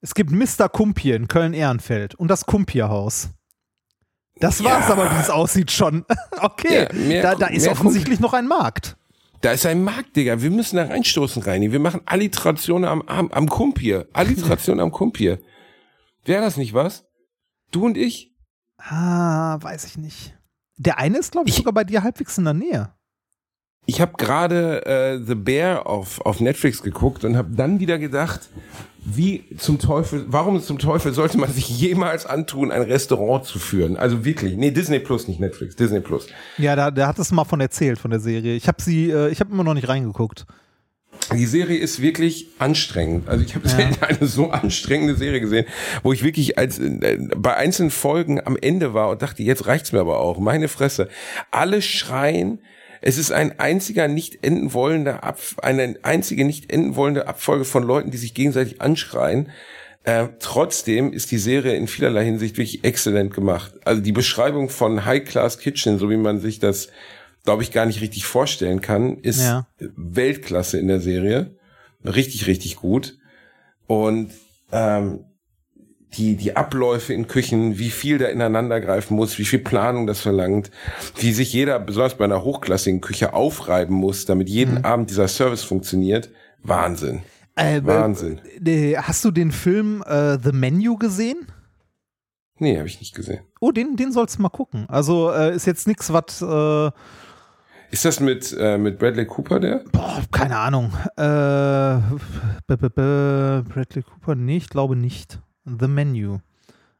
Es 0.00 0.14
gibt 0.14 0.30
Mr. 0.32 0.68
Kumpier 0.68 1.14
in 1.16 1.28
Köln-Ehrenfeld 1.28 2.14
und 2.16 2.28
das 2.28 2.44
Kumpierhaus. 2.44 3.30
Das 4.40 4.62
war's 4.64 4.88
Ja. 4.88 4.94
aber, 4.94 5.10
wie 5.10 5.20
es 5.20 5.30
aussieht 5.30 5.70
schon. 5.70 6.04
okay, 6.40 6.88
Ja, 6.90 6.98
mehr 6.98 7.22
da, 7.22 7.34
da 7.36 7.46
ist 7.46 7.68
offensichtlich 7.68 8.18
noch 8.18 8.32
ein 8.32 8.48
Markt. 8.48 8.96
Da 9.42 9.52
ist 9.52 9.66
ein 9.66 9.82
Markt, 9.84 10.16
Digga. 10.16 10.40
Wir 10.40 10.50
müssen 10.50 10.76
da 10.76 10.84
reinstoßen, 10.84 11.42
Reini. 11.42 11.72
Wir 11.72 11.80
machen 11.80 12.00
Alliteration 12.06 12.84
am, 12.84 13.02
am, 13.02 13.30
am 13.32 13.48
Kumpier. 13.48 14.08
Alliteration 14.12 14.80
am 14.80 14.90
Kumpier. 14.92 15.40
Wäre 16.24 16.42
das 16.42 16.56
nicht 16.56 16.72
was? 16.74 17.04
Du 17.72 17.84
und 17.84 17.96
ich? 17.96 18.32
Ah, 18.78 19.58
weiß 19.60 19.84
ich 19.84 19.98
nicht. 19.98 20.34
Der 20.76 20.98
eine 20.98 21.18
ist, 21.18 21.32
glaube 21.32 21.48
ich, 21.48 21.54
Ich- 21.54 21.58
sogar 21.58 21.72
bei 21.74 21.84
dir 21.84 22.02
halbwegs 22.02 22.38
in 22.38 22.44
der 22.44 22.54
Nähe. 22.54 22.94
Ich 23.84 24.00
habe 24.00 24.12
gerade 24.16 24.86
äh, 24.86 25.18
The 25.26 25.34
Bear 25.34 25.86
auf, 25.88 26.20
auf 26.24 26.38
Netflix 26.40 26.82
geguckt 26.82 27.24
und 27.24 27.36
habe 27.36 27.50
dann 27.54 27.80
wieder 27.80 27.98
gedacht, 27.98 28.48
wie 29.04 29.44
zum 29.56 29.78
Teufel, 29.78 30.26
warum 30.28 30.60
zum 30.60 30.78
Teufel 30.78 31.12
sollte 31.12 31.38
man 31.38 31.52
sich 31.52 31.68
jemals 31.68 32.24
antun, 32.24 32.70
ein 32.70 32.82
Restaurant 32.82 33.44
zu 33.44 33.58
führen? 33.58 33.96
Also 33.96 34.24
wirklich, 34.24 34.56
nee, 34.56 34.70
Disney 34.70 35.00
Plus, 35.00 35.26
nicht 35.26 35.40
Netflix, 35.40 35.74
Disney 35.74 36.00
Plus. 36.00 36.28
Ja, 36.58 36.76
da, 36.76 36.90
da 36.90 37.08
hat 37.08 37.18
es 37.18 37.32
mal 37.32 37.44
von 37.44 37.60
erzählt, 37.60 37.98
von 37.98 38.10
der 38.10 38.20
Serie. 38.20 38.54
Ich 38.54 38.68
habe 38.68 38.80
sie, 38.80 39.10
äh, 39.10 39.30
ich 39.30 39.40
habe 39.40 39.52
immer 39.52 39.64
noch 39.64 39.74
nicht 39.74 39.88
reingeguckt. 39.88 40.46
Die 41.34 41.46
Serie 41.46 41.78
ist 41.78 42.00
wirklich 42.00 42.48
anstrengend. 42.58 43.28
Also 43.28 43.44
ich 43.44 43.54
habe 43.54 43.68
selten 43.68 44.02
eine 44.04 44.26
so 44.26 44.50
anstrengende 44.50 45.14
Serie 45.14 45.40
gesehen, 45.40 45.66
wo 46.02 46.12
ich 46.12 46.22
wirklich 46.22 46.58
als 46.58 46.78
äh, 46.78 47.18
bei 47.36 47.56
einzelnen 47.56 47.90
Folgen 47.90 48.40
am 48.44 48.56
Ende 48.56 48.94
war 48.94 49.10
und 49.10 49.22
dachte, 49.22 49.42
jetzt 49.42 49.66
reicht's 49.66 49.92
mir 49.92 50.00
aber 50.00 50.20
auch. 50.20 50.38
Meine 50.38 50.68
Fresse. 50.68 51.08
Alle 51.50 51.82
schreien. 51.82 52.60
Es 53.02 53.18
ist 53.18 53.32
ein 53.32 53.58
einziger 53.58 54.08
nicht 54.08 54.44
enden 54.44 54.72
wollender 54.72 55.24
Ab 55.24 55.38
eine 55.60 55.96
einzige 56.02 56.44
nicht 56.44 56.72
enden 56.72 56.96
wollende 56.96 57.26
Abfolge 57.26 57.64
von 57.64 57.82
Leuten, 57.82 58.10
die 58.10 58.16
sich 58.16 58.32
gegenseitig 58.32 58.80
anschreien. 58.80 59.50
Äh, 60.04 60.28
trotzdem 60.38 61.12
ist 61.12 61.30
die 61.30 61.38
Serie 61.38 61.74
in 61.74 61.88
vielerlei 61.88 62.24
Hinsicht 62.24 62.56
wirklich 62.56 62.84
exzellent 62.84 63.34
gemacht. 63.34 63.74
Also 63.84 64.00
die 64.02 64.12
Beschreibung 64.12 64.68
von 64.68 65.04
High 65.04 65.24
Class 65.24 65.58
Kitchen, 65.58 65.98
so 65.98 66.10
wie 66.10 66.16
man 66.16 66.40
sich 66.40 66.60
das, 66.60 66.88
glaube 67.44 67.62
ich, 67.64 67.72
gar 67.72 67.86
nicht 67.86 68.00
richtig 68.00 68.24
vorstellen 68.24 68.80
kann, 68.80 69.18
ist 69.18 69.40
Ja. 69.42 69.66
Weltklasse 69.78 70.78
in 70.78 70.88
der 70.88 71.00
Serie. 71.00 71.56
Richtig, 72.04 72.46
richtig 72.46 72.76
gut. 72.76 73.18
Und 73.86 74.32
ähm, 74.72 75.24
die, 76.14 76.36
die 76.36 76.56
Abläufe 76.56 77.14
in 77.14 77.26
Küchen, 77.26 77.78
wie 77.78 77.90
viel 77.90 78.18
da 78.18 78.26
ineinander 78.26 78.80
greifen 78.80 79.14
muss, 79.16 79.38
wie 79.38 79.44
viel 79.44 79.60
Planung 79.60 80.06
das 80.06 80.20
verlangt, 80.20 80.70
wie 81.16 81.32
sich 81.32 81.52
jeder, 81.52 81.78
besonders 81.80 82.16
bei 82.16 82.24
einer 82.24 82.42
hochklassigen 82.44 83.00
Küche, 83.00 83.32
aufreiben 83.32 83.96
muss, 83.96 84.26
damit 84.26 84.48
jeden 84.48 84.78
Mhm. 84.78 84.84
Abend 84.84 85.10
dieser 85.10 85.28
Service 85.28 85.62
funktioniert. 85.64 86.30
Wahnsinn. 86.62 87.22
Äh, 87.56 87.80
Wahnsinn. 87.84 88.40
äh, 88.64 88.96
hast 88.96 89.24
du 89.24 89.30
den 89.30 89.52
Film 89.52 90.02
äh, 90.06 90.38
The 90.42 90.52
Menu 90.52 90.96
gesehen? 90.96 91.46
Nee, 92.58 92.76
habe 92.78 92.86
ich 92.88 93.00
nicht 93.00 93.14
gesehen. 93.14 93.40
Oh, 93.60 93.72
den, 93.72 93.96
den 93.96 94.12
sollst 94.12 94.38
du 94.38 94.42
mal 94.42 94.48
gucken. 94.50 94.84
Also 94.88 95.32
äh, 95.32 95.54
ist 95.54 95.66
jetzt 95.66 95.86
nichts, 95.88 96.12
was, 96.12 96.40
äh, 96.42 96.90
Ist 97.90 98.04
das 98.04 98.20
mit, 98.20 98.54
äh, 98.58 98.78
mit 98.78 98.98
Bradley 98.98 99.26
Cooper 99.26 99.58
der? 99.60 99.82
boah, 99.92 100.22
keine 100.30 100.56
Ahnung. 100.58 100.92
Äh, 101.16 102.00
b 102.66 102.74
-b 102.74 102.88
-b 102.88 103.62
Bradley 103.62 104.02
Cooper? 104.02 104.34
Nee, 104.34 104.58
ich 104.58 104.68
glaube 104.68 104.94
nicht. 104.96 105.40
The 105.64 105.88
Menu. 105.88 106.34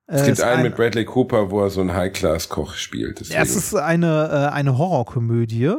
Äh, 0.07 0.15
Es 0.17 0.25
gibt 0.25 0.39
ist 0.39 0.45
einen 0.45 0.59
ein- 0.59 0.63
mit 0.65 0.77
Bradley 0.77 1.05
Cooper, 1.05 1.51
wo 1.51 1.63
er 1.63 1.71
so 1.71 1.81
einen 1.81 1.95
High-Class-Koch 1.95 2.75
spielt. 2.75 3.21
Deswegen. 3.21 3.37
Ja, 3.37 3.43
es 3.43 3.57
ist 3.57 3.75
eine, 3.75 4.29
äh, 4.51 4.53
eine 4.55 4.77
Horrorkomödie. 4.79 5.73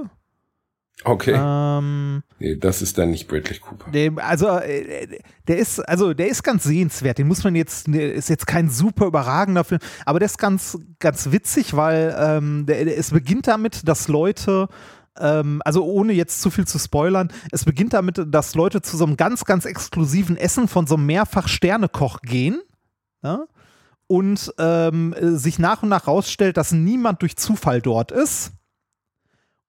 okay. 1.05 1.35
Ähm, 1.37 2.23
Nee, 2.39 2.55
das 2.55 2.81
ist 2.81 2.97
dann 2.97 3.11
nicht 3.11 3.27
Bradley 3.27 3.57
Cooper. 3.59 3.89
dem, 3.91 4.19
also 4.19 4.47
äh, 4.59 5.07
der 5.47 5.57
ist, 5.57 5.79
also 5.79 6.13
der 6.13 6.27
ist 6.27 6.43
ganz 6.43 6.63
sehenswert. 6.63 7.17
Den 7.17 7.27
muss 7.27 7.43
man 7.43 7.55
jetzt, 7.55 7.87
ist 7.87 8.29
jetzt 8.29 8.47
kein 8.47 8.69
super 8.69 9.05
überragender 9.07 9.63
Film, 9.63 9.79
aber 10.05 10.19
der 10.19 10.25
ist 10.27 10.37
ganz, 10.37 10.77
ganz 10.99 11.31
witzig, 11.31 11.75
weil 11.75 12.15
ähm, 12.17 12.65
der, 12.65 12.85
der, 12.85 12.97
es 12.97 13.11
beginnt 13.11 13.47
damit, 13.47 13.87
dass 13.87 14.07
Leute 14.07 14.67
ähm, 15.19 15.61
also 15.63 15.85
ohne 15.85 16.11
jetzt 16.13 16.41
zu 16.41 16.49
viel 16.49 16.65
zu 16.65 16.79
spoilern, 16.79 17.31
es 17.51 17.65
beginnt 17.65 17.93
damit, 17.93 18.19
dass 18.27 18.55
Leute 18.55 18.81
zu 18.81 18.97
so 18.97 19.05
einem 19.05 19.15
ganz, 19.15 19.45
ganz 19.45 19.65
exklusiven 19.65 20.37
Essen 20.37 20.67
von 20.67 20.87
so 20.87 20.95
einem 20.95 21.05
Mehrfach-Sternekoch 21.05 22.21
gehen. 22.21 22.61
Ja? 23.23 23.45
Und 24.07 24.53
ähm, 24.59 25.13
äh, 25.13 25.31
sich 25.31 25.59
nach 25.59 25.81
und 25.83 25.89
nach 25.89 26.07
rausstellt, 26.07 26.57
dass 26.57 26.71
niemand 26.71 27.21
durch 27.21 27.35
Zufall 27.37 27.81
dort 27.81 28.11
ist. 28.11 28.51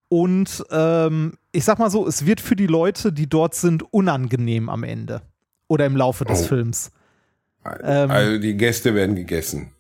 Und 0.09 0.64
ähm, 0.70 1.34
ich 1.52 1.64
sag 1.64 1.78
mal 1.78 1.90
so, 1.90 2.07
es 2.07 2.26
wird 2.26 2.40
für 2.40 2.57
die 2.57 2.66
Leute, 2.66 3.12
die 3.12 3.28
dort 3.28 3.55
sind, 3.55 3.82
unangenehm 3.92 4.68
am 4.68 4.84
Ende. 4.84 5.22
Oder 5.66 5.86
im 5.86 5.96
Laufe 5.96 6.24
des 6.24 6.42
Oh. 6.42 6.46
Films. 6.46 6.90
Ähm, 7.82 8.11
also 8.11 8.38
die 8.38 8.57
Gäste 8.57 8.94
werden 8.94 9.16
gegessen. 9.16 9.70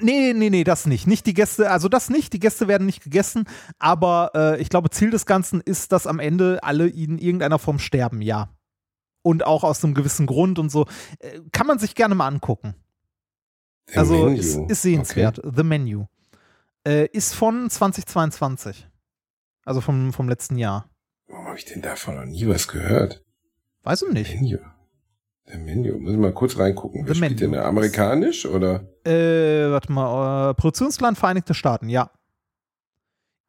Nee, 0.00 0.32
nee, 0.32 0.48
nee, 0.48 0.64
das 0.64 0.86
nicht. 0.86 1.06
Nicht 1.06 1.26
die 1.26 1.34
Gäste, 1.34 1.70
also 1.70 1.88
das 1.88 2.08
nicht, 2.08 2.32
die 2.32 2.38
Gäste 2.38 2.68
werden 2.68 2.86
nicht 2.86 3.02
gegessen, 3.02 3.44
aber 3.78 4.30
äh, 4.34 4.60
ich 4.62 4.68
glaube, 4.68 4.90
Ziel 4.90 5.10
des 5.10 5.26
Ganzen 5.26 5.60
ist, 5.60 5.90
dass 5.92 6.06
am 6.06 6.20
Ende 6.20 6.60
alle 6.62 6.86
in 6.88 7.18
irgendeiner 7.18 7.58
Form 7.58 7.78
sterben, 7.78 8.22
ja. 8.22 8.48
Und 9.22 9.44
auch 9.44 9.64
aus 9.64 9.84
einem 9.84 9.94
gewissen 9.94 10.26
Grund 10.26 10.58
und 10.58 10.70
so. 10.70 10.86
Äh, 11.18 11.40
kann 11.52 11.66
man 11.66 11.78
sich 11.78 11.94
gerne 11.94 12.14
mal 12.14 12.28
angucken. 12.28 12.74
Der 13.90 13.98
also 13.98 14.24
Menu. 14.26 14.38
ist, 14.38 14.56
ist 14.70 14.82
sehenswert. 14.82 15.40
The 15.44 15.62
Menu. 15.62 16.06
Äh, 16.86 17.06
ist 17.12 17.34
von 17.34 17.68
2022. 17.70 18.86
Also 19.64 19.80
vom, 19.80 20.12
vom 20.12 20.28
letzten 20.28 20.56
Jahr. 20.56 20.88
Warum 21.26 21.46
habe 21.46 21.58
ich 21.58 21.64
denn 21.64 21.82
davon 21.82 22.16
noch 22.16 22.24
nie 22.24 22.46
was 22.46 22.68
gehört? 22.68 23.24
Weiß 23.82 24.02
ich 24.02 24.12
nicht. 24.12 24.34
Menu. 24.34 24.58
Der 25.48 25.58
Menu. 25.58 25.98
Muss 25.98 26.12
ich 26.12 26.18
mal 26.18 26.32
kurz 26.32 26.58
reingucken. 26.58 27.06
Wer 27.06 27.14
The 27.14 27.18
spielt 27.20 27.40
denn 27.40 27.50
Menu. 27.50 27.62
da? 27.62 27.68
Amerikanisch 27.68 28.46
oder? 28.46 28.86
Äh, 29.04 29.70
warte 29.70 29.92
mal, 29.92 30.50
äh, 30.50 30.54
Produktionsland 30.54 31.18
Vereinigte 31.18 31.54
Staaten, 31.54 31.88
ja. 31.88 32.10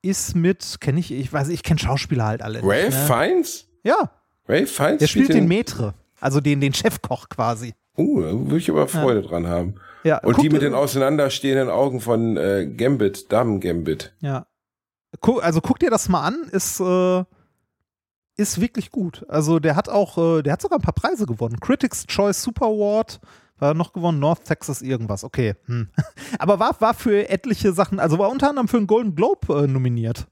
Ist 0.02 0.34
mit, 0.36 0.78
kenne 0.80 1.02
ich, 1.02 1.12
ich 1.12 1.32
weiß, 1.32 1.50
ich 1.50 1.62
kenne 1.62 1.80
Schauspieler 1.80 2.26
halt 2.26 2.42
alle. 2.42 2.62
Ralph 2.64 2.96
ne? 2.96 3.06
Fiennes? 3.06 3.68
Ja, 3.84 4.12
Ralph 4.48 4.72
Fiennes 4.72 5.00
der 5.00 5.08
spielt 5.08 5.34
den 5.34 5.48
Metre, 5.50 5.94
also 6.22 6.40
den, 6.40 6.62
den 6.62 6.74
Chefkoch 6.74 7.28
quasi. 7.28 7.74
Uh, 8.00 8.22
da 8.22 8.32
würde 8.32 8.58
ich 8.58 8.70
aber 8.70 8.88
Freude 8.88 9.22
dran 9.22 9.48
haben. 9.48 9.76
Ja, 10.04 10.20
Und 10.20 10.34
guck- 10.36 10.44
die 10.44 10.50
mit 10.50 10.62
den 10.62 10.74
auseinanderstehenden 10.74 11.70
Augen 11.70 12.00
von 12.00 12.38
äh, 12.38 12.66
Gambit, 12.68 13.32
Damen 13.32 13.60
Gambit. 13.60 14.14
Ja. 14.22 14.48
Gu 15.22 15.40
also 15.40 15.60
guck 15.62 15.80
dir 15.80 15.90
das 15.90 16.08
mal 16.08 16.22
an, 16.24 16.44
ist, 16.52 16.80
äh, 16.80 17.24
ist 18.38 18.62
wirklich 18.62 18.92
gut. 18.92 19.26
Also 19.28 19.60
der 19.60 19.76
hat 19.76 19.90
auch, 19.90 20.18
äh, 20.38 20.42
der 20.44 20.54
hat 20.54 20.62
sogar 20.62 20.80
ein 20.80 20.84
paar 20.84 20.94
Preise 20.94 21.26
gewonnen. 21.26 21.60
Critics 21.60 22.06
Choice 22.08 22.42
Super 22.42 22.68
Award 22.68 23.20
war 23.58 23.74
noch 23.74 23.92
gewonnen, 23.92 24.20
North 24.20 24.46
Texas 24.46 24.82
irgendwas, 24.82 25.24
okay. 25.26 25.56
Hm. 25.66 25.90
Aber 26.40 26.60
war, 26.60 26.80
war 26.80 26.94
für 26.94 27.28
etliche 27.30 27.74
Sachen, 27.74 28.00
also 28.00 28.18
war 28.18 28.30
unter 28.30 28.50
anderem 28.50 28.70
für 28.70 28.78
einen 28.78 28.88
Golden 28.88 29.16
Globe 29.16 29.64
äh, 29.64 29.68
nominiert. 29.68 30.28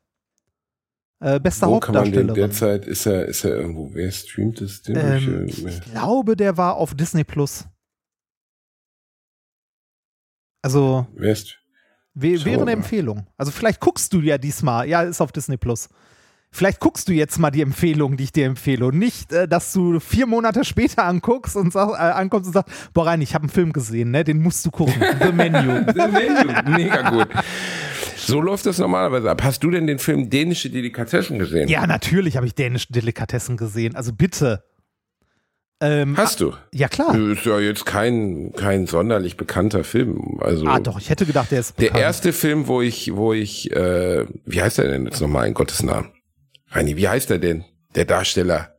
Äh, 1.19 1.39
bester 1.39 1.67
Wo 1.67 1.79
kann 1.79 1.95
man 1.95 2.11
den 2.11 2.29
Hauptdarstellerin. 2.29 2.35
derzeit, 2.51 2.85
ist 2.85 3.05
er, 3.07 3.25
ist 3.25 3.43
er 3.43 3.55
irgendwo, 3.57 3.89
wer 3.93 4.11
streamt 4.11 4.61
es? 4.61 4.83
Den 4.83 4.97
Ähm, 4.97 5.45
ich, 5.47 5.65
äh, 5.65 5.69
ich 5.69 5.81
glaube, 5.81 6.35
der 6.35 6.57
war 6.57 6.75
auf 6.75 6.93
Disney 6.93 7.23
Plus. 7.23 7.65
Also 10.61 11.07
wer 11.15 11.31
ist, 11.33 11.55
wä 12.13 12.35
Schauen 12.37 12.45
wäre 12.45 12.55
eine 12.57 12.65
mal. 12.65 12.71
Empfehlung. 12.73 13.27
Also 13.37 13.51
vielleicht 13.51 13.79
guckst 13.79 14.11
du 14.13 14.19
ja 14.21 14.37
diesmal. 14.37 14.87
Ja, 14.87 15.01
ist 15.03 15.21
auf 15.21 15.31
Disney 15.31 15.57
Plus. 15.57 15.89
Vielleicht 16.49 16.79
guckst 16.79 17.07
du 17.09 17.13
jetzt 17.13 17.39
mal 17.39 17.51
die 17.51 17.61
Empfehlung, 17.61 18.15
die 18.15 18.23
ich 18.25 18.31
dir 18.31 18.45
empfehle. 18.45 18.85
Und 18.85 18.97
nicht, 18.97 19.33
äh, 19.33 19.47
dass 19.47 19.73
du 19.73 19.99
vier 19.99 20.25
Monate 20.25 20.63
später 20.63 21.03
anguckst 21.03 21.55
und 21.55 21.73
sag, 21.73 21.89
äh, 21.89 22.13
ankommst 22.13 22.47
und 22.47 22.53
sagst, 22.53 22.93
boah 22.93 23.07
rein, 23.07 23.21
ich 23.21 23.33
habe 23.33 23.43
einen 23.43 23.49
Film 23.49 23.73
gesehen, 23.73 24.11
ne? 24.11 24.23
Den 24.23 24.41
musst 24.41 24.65
du 24.65 24.71
gucken. 24.71 24.93
The 25.21 25.31
Menu. 25.31 25.83
The 25.93 26.07
Menu, 26.07 26.77
mega 26.77 27.09
gut. 27.09 27.27
So 28.27 28.41
läuft 28.41 28.65
das 28.65 28.77
normalerweise 28.77 29.29
ab. 29.31 29.41
Hast 29.43 29.63
du 29.63 29.71
denn 29.71 29.87
den 29.87 29.99
Film 29.99 30.29
Dänische 30.29 30.69
Delikatessen 30.69 31.39
gesehen? 31.39 31.67
Ja, 31.69 31.87
natürlich 31.87 32.35
habe 32.35 32.45
ich 32.45 32.55
dänische 32.55 32.91
Delikatessen 32.91 33.55
gesehen. 33.57 33.95
Also 33.95 34.11
bitte. 34.13 34.63
Ähm, 35.79 36.17
Hast 36.17 36.39
du? 36.41 36.53
Ja, 36.73 36.87
klar. 36.87 37.15
Ist 37.15 37.45
ja 37.45 37.59
jetzt 37.59 37.85
kein, 37.85 38.51
kein 38.55 38.87
sonderlich 38.87 39.37
bekannter 39.37 39.83
Film. 39.83 40.39
Also 40.41 40.65
Ah, 40.65 40.79
doch, 40.79 40.99
ich 40.99 41.09
hätte 41.11 41.25
gedacht, 41.27 41.51
der 41.51 41.59
ist 41.59 41.77
der 41.79 41.85
bekannt. 41.85 42.01
erste 42.01 42.33
Film, 42.33 42.67
wo 42.67 42.81
ich, 42.81 43.15
wo 43.15 43.31
ich, 43.31 43.71
äh, 43.71 44.25
wie 44.45 44.61
heißt 44.61 44.79
er 44.79 44.87
denn 44.89 45.05
jetzt 45.05 45.21
nochmal 45.21 45.47
in 45.47 45.53
Gottes 45.53 45.83
Namen? 45.83 46.11
Reini, 46.71 46.97
wie 46.97 47.07
heißt 47.07 47.29
er 47.29 47.37
denn? 47.37 47.63
Der 47.95 48.05
Darsteller. 48.05 48.73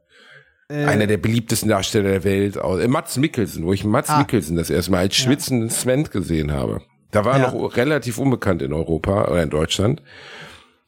Äh. 0.69 0.85
Einer 0.87 1.07
der 1.07 1.19
beliebtesten 1.19 1.69
Darsteller 1.71 2.11
der 2.11 2.25
Welt. 2.25 2.57
Äh, 2.57 2.89
Mats 2.89 3.17
Mikkelsen, 3.17 3.65
wo 3.65 3.73
ich 3.73 3.85
Mats 3.85 4.11
Ah. 4.11 4.19
Mikkelsen 4.19 4.57
das 4.57 4.69
erste 4.69 4.91
Mal 4.91 4.99
als 4.99 5.15
schwitzenden 5.17 5.71
Sven 5.71 6.03
gesehen 6.05 6.51
habe. 6.53 6.83
Da 7.11 7.25
war 7.25 7.35
er 7.35 7.41
Ja. 7.41 7.51
noch 7.53 7.77
relativ 7.77 8.19
unbekannt 8.19 8.63
in 8.63 8.73
Europa 8.73 9.29
oder 9.29 9.43
in 9.43 9.51
Deutschland. 9.51 10.03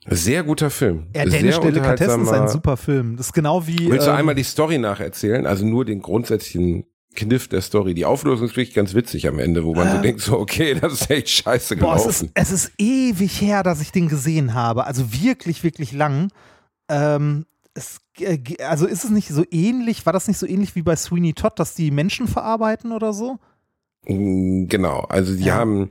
Sehr 0.06 0.42
guter 0.42 0.70
Film. 0.70 1.06
Ja, 1.14 1.28
Sehr 1.28 1.40
Dänische 1.40 1.60
Delikatessen 1.60 2.22
ist 2.22 2.32
ein 2.32 2.48
super 2.48 2.76
Film. 2.76 3.16
Das 3.16 3.26
ist 3.26 3.32
genau 3.32 3.66
wie. 3.66 3.90
Willst 3.90 4.06
du 4.06 4.10
ähm, 4.10 4.16
einmal 4.16 4.34
die 4.34 4.42
Story 4.42 4.78
nacherzählen? 4.78 5.46
Also 5.46 5.66
nur 5.66 5.84
den 5.84 6.00
grundsätzlichen 6.00 6.84
Kniff 7.14 7.48
der 7.48 7.60
Story. 7.60 7.92
Die 7.94 8.04
Auflösung 8.06 8.46
ist 8.46 8.56
wirklich 8.56 8.74
ganz 8.74 8.94
witzig 8.94 9.28
am 9.28 9.38
Ende, 9.38 9.64
wo 9.64 9.74
man 9.74 9.90
so 9.90 9.98
denkt, 9.98 10.20
so, 10.20 10.38
okay, 10.38 10.74
das 10.80 10.94
ist 10.94 11.10
echt 11.10 11.28
scheiße 11.28 11.76
Boah, 11.76 11.96
es 11.96 12.06
ist, 12.06 12.26
es 12.34 12.50
ist 12.50 12.72
ewig 12.78 13.40
her, 13.40 13.62
dass 13.62 13.80
ich 13.80 13.92
den 13.92 14.08
gesehen 14.08 14.54
habe. 14.54 14.86
Also 14.86 15.12
wirklich, 15.12 15.64
wirklich 15.64 15.92
lang. 15.92 16.30
Ähm, 16.88 17.46
es, 17.74 17.98
äh, 18.18 18.38
also 18.64 18.86
ist 18.86 19.04
es 19.04 19.10
nicht 19.10 19.28
so 19.28 19.44
ähnlich, 19.50 20.06
war 20.06 20.12
das 20.12 20.28
nicht 20.28 20.38
so 20.38 20.46
ähnlich 20.46 20.74
wie 20.76 20.82
bei 20.82 20.96
Sweeney 20.96 21.34
Todd, 21.34 21.58
dass 21.58 21.74
die 21.74 21.90
Menschen 21.90 22.26
verarbeiten 22.26 22.92
oder 22.92 23.12
so? 23.12 23.38
Mm, 24.06 24.66
Genau, 24.68 25.00
also 25.08 25.34
die 25.34 25.44
Ja. 25.44 25.54
haben 25.54 25.90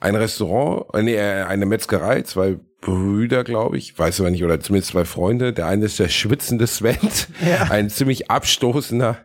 ein 0.00 0.14
Restaurant, 0.16 0.86
äh, 0.94 1.02
nee, 1.02 1.14
äh, 1.14 1.44
eine 1.44 1.66
Metzgerei, 1.66 2.22
zwei 2.22 2.56
Brüder, 2.80 3.44
glaube 3.44 3.78
ich, 3.78 3.98
weiß 3.98 4.20
aber 4.20 4.30
nicht, 4.30 4.44
oder 4.44 4.60
zumindest 4.60 4.92
zwei 4.92 5.04
Freunde. 5.06 5.52
Der 5.54 5.66
eine 5.66 5.86
ist 5.86 5.98
der 5.98 6.08
schwitzende 6.08 6.66
Sven, 6.66 6.98
Ja. 7.46 7.68
ein 7.70 7.88
ziemlich 7.88 8.30
abstoßender, 8.30 9.18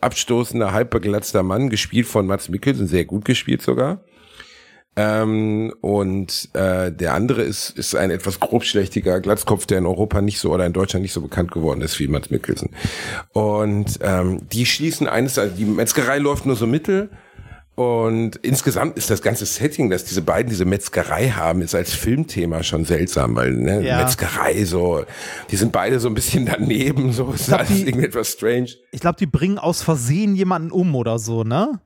abstoßender, 0.00 0.72
halbbeglatzter 0.72 1.42
Mann, 1.42 1.68
gespielt 1.68 2.06
von 2.06 2.26
Mats 2.26 2.48
Mikkelsen, 2.48 2.86
sehr 2.86 3.04
gut 3.04 3.24
gespielt 3.26 3.60
sogar. 3.62 4.02
Ähm, 4.94 5.72
und 5.80 6.50
äh, 6.52 6.92
der 6.92 7.14
andere 7.14 7.42
ist, 7.42 7.70
ist 7.70 7.94
ein 7.94 8.10
etwas 8.10 8.40
grobschlächtiger 8.40 9.20
Glatzkopf, 9.20 9.64
der 9.64 9.78
in 9.78 9.86
Europa 9.86 10.20
nicht 10.20 10.38
so 10.38 10.52
oder 10.52 10.66
in 10.66 10.74
Deutschland 10.74 11.02
nicht 11.02 11.14
so 11.14 11.22
bekannt 11.22 11.50
geworden 11.50 11.80
ist 11.80 11.98
wie 11.98 12.08
Mats 12.08 12.28
Mikkelsen. 12.30 12.70
Und 13.32 13.98
ähm, 14.02 14.46
die 14.52 14.66
schließen 14.66 15.06
eines, 15.06 15.38
also 15.38 15.54
die 15.56 15.64
Metzgerei 15.64 16.18
läuft 16.18 16.44
nur 16.44 16.56
so 16.56 16.66
mittel. 16.66 17.08
Und 17.74 18.36
insgesamt 18.36 18.98
ist 18.98 19.08
das 19.08 19.22
ganze 19.22 19.46
Setting, 19.46 19.88
dass 19.88 20.04
diese 20.04 20.20
beiden 20.20 20.50
diese 20.50 20.66
Metzgerei 20.66 21.30
haben, 21.30 21.62
ist 21.62 21.74
als 21.74 21.94
Filmthema 21.94 22.62
schon 22.62 22.84
seltsam, 22.84 23.34
weil 23.34 23.52
ne, 23.52 23.82
Ja. 23.82 23.96
Metzgerei 23.98 24.64
so, 24.64 25.04
die 25.50 25.56
sind 25.56 25.72
beide 25.72 25.98
so 25.98 26.08
ein 26.08 26.14
bisschen 26.14 26.44
daneben, 26.46 27.12
so 27.12 27.30
ist 27.32 27.46
glaub, 27.46 27.60
alles 27.60 27.70
die- 27.70 27.86
irgendwie 27.88 28.06
etwas 28.06 28.28
strange. 28.32 28.68
Ich 28.90 29.00
glaube, 29.00 29.16
die 29.18 29.26
bringen 29.26 29.58
aus 29.58 29.82
Versehen 29.82 30.34
jemanden 30.36 30.70
um 30.70 30.94
oder 30.94 31.18
so, 31.18 31.44
ne? 31.44 31.80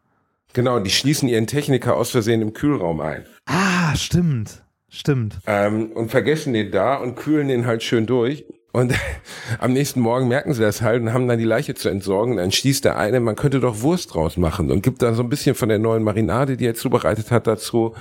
Genau, 0.55 0.80
die 0.80 0.91
schließen 0.91 1.28
ihren 1.28 1.47
Techniker 1.47 1.97
aus 1.97 2.11
Versehen 2.11 2.43
im 2.43 2.53
Kühlraum 2.53 3.01
ein. 3.01 3.24
Ah, 3.47 3.95
stimmt. 3.95 4.62
Stimmt. 4.89 5.39
ähm, 5.47 5.93
und 5.93 6.11
vergessen 6.11 6.53
den 6.55 6.70
da 6.70 6.95
und 6.97 7.16
kühlen 7.16 7.49
den 7.49 7.66
halt 7.66 7.82
schön 7.82 8.07
durch. 8.07 8.45
Und 8.77 8.93
am 9.59 9.72
nächsten 9.72 10.01
Morgen 10.01 10.29
merken 10.29 10.53
sie 10.53 10.61
das 10.61 10.83
halt 10.83 11.01
und 11.01 11.14
haben 11.14 11.27
dann 11.27 11.39
die 11.39 11.45
Leiche 11.45 11.74
zu 11.74 11.89
entsorgen. 11.89 12.37
Dann 12.37 12.53
schließt 12.53 12.85
der 12.85 12.99
eine, 12.99 13.20
man 13.20 13.35
könnte 13.35 13.59
doch 13.59 13.81
Wurst 13.81 14.12
draus 14.12 14.37
machen 14.37 14.70
und 14.70 14.83
gibt 14.83 15.01
dann 15.01 15.14
so 15.14 15.22
ein 15.22 15.31
bisschen 15.31 15.55
von 15.55 15.70
der 15.70 15.79
neuen 15.79 16.03
Marinade, 16.03 16.59
die 16.59 16.66
er 16.66 16.74
zubereitet 16.74 17.31
hat, 17.31 17.47
dazu. 17.47 17.95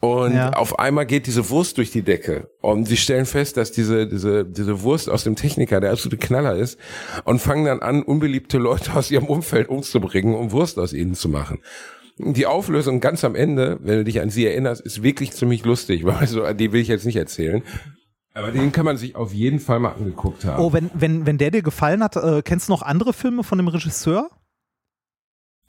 Und 0.00 0.34
Ja. 0.34 0.54
auf 0.54 0.78
einmal 0.78 1.04
geht 1.04 1.26
diese 1.26 1.50
Wurst 1.50 1.76
durch 1.76 1.90
die 1.90 2.00
Decke. 2.00 2.48
Und 2.62 2.88
sie 2.88 2.96
stellen 2.96 3.26
fest, 3.26 3.58
dass 3.58 3.70
diese, 3.70 4.06
diese, 4.06 4.46
diese 4.46 4.82
Wurst 4.82 5.10
aus 5.10 5.24
dem 5.24 5.36
Techniker 5.36 5.78
der 5.78 5.90
absolute 5.92 6.16
Knaller 6.16 6.56
ist 6.56 6.78
und 7.24 7.40
fangen 7.42 7.66
dann 7.66 7.80
an, 7.80 8.02
unbeliebte 8.02 8.56
Leute 8.56 8.94
aus 8.94 9.10
ihrem 9.10 9.26
Umfeld 9.26 9.68
umzubringen, 9.68 10.34
um 10.34 10.52
Wurst 10.52 10.78
aus 10.78 10.94
ihnen 10.94 11.14
zu 11.14 11.28
machen. 11.28 11.58
Die 12.16 12.46
Auflösung 12.46 13.00
ganz 13.00 13.24
am 13.24 13.34
Ende, 13.34 13.78
wenn 13.82 13.98
du 13.98 14.04
dich 14.04 14.22
an 14.22 14.30
sie 14.30 14.46
erinnerst, 14.46 14.80
ist 14.80 15.02
wirklich 15.02 15.32
ziemlich 15.32 15.66
lustig, 15.66 16.04
weil 16.06 16.26
so, 16.26 16.50
die 16.54 16.72
will 16.72 16.80
ich 16.80 16.88
jetzt 16.88 17.04
nicht 17.04 17.16
erzählen. 17.16 17.62
Aber 18.34 18.50
den 18.50 18.72
kann 18.72 18.84
man 18.86 18.96
sich 18.96 19.14
auf 19.14 19.32
jeden 19.34 19.60
Fall 19.60 19.78
mal 19.78 19.92
angeguckt 19.92 20.44
haben. 20.44 20.62
Oh, 20.62 20.72
wenn, 20.72 20.90
wenn, 20.94 21.26
wenn 21.26 21.36
der 21.38 21.50
dir 21.50 21.62
gefallen 21.62 22.02
hat, 22.02 22.16
äh, 22.16 22.42
kennst 22.42 22.68
du 22.68 22.72
noch 22.72 22.82
andere 22.82 23.12
Filme 23.12 23.44
von 23.44 23.58
dem 23.58 23.68
Regisseur? 23.68 24.30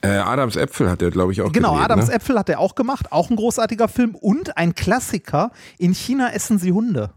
Äh, 0.02 0.10
Adams 0.18 0.56
Äpfel 0.56 0.90
hat 0.90 1.02
er, 1.02 1.12
glaube 1.12 1.32
ich, 1.32 1.42
auch 1.42 1.52
Genau, 1.52 1.72
gedreht, 1.74 1.86
Adams 1.92 2.08
ne? 2.08 2.14
Äpfel 2.16 2.38
hat 2.38 2.50
er 2.50 2.60
auch 2.60 2.76
gemacht, 2.76 3.12
auch 3.12 3.30
ein 3.30 3.36
großartiger 3.38 3.88
Film 3.88 4.16
und 4.16 4.58
ein 4.58 4.76
Klassiker. 4.76 5.52
In 5.78 5.94
China 5.94 6.32
essen 6.34 6.58
sie 6.60 6.72
Hunde. 6.74 7.14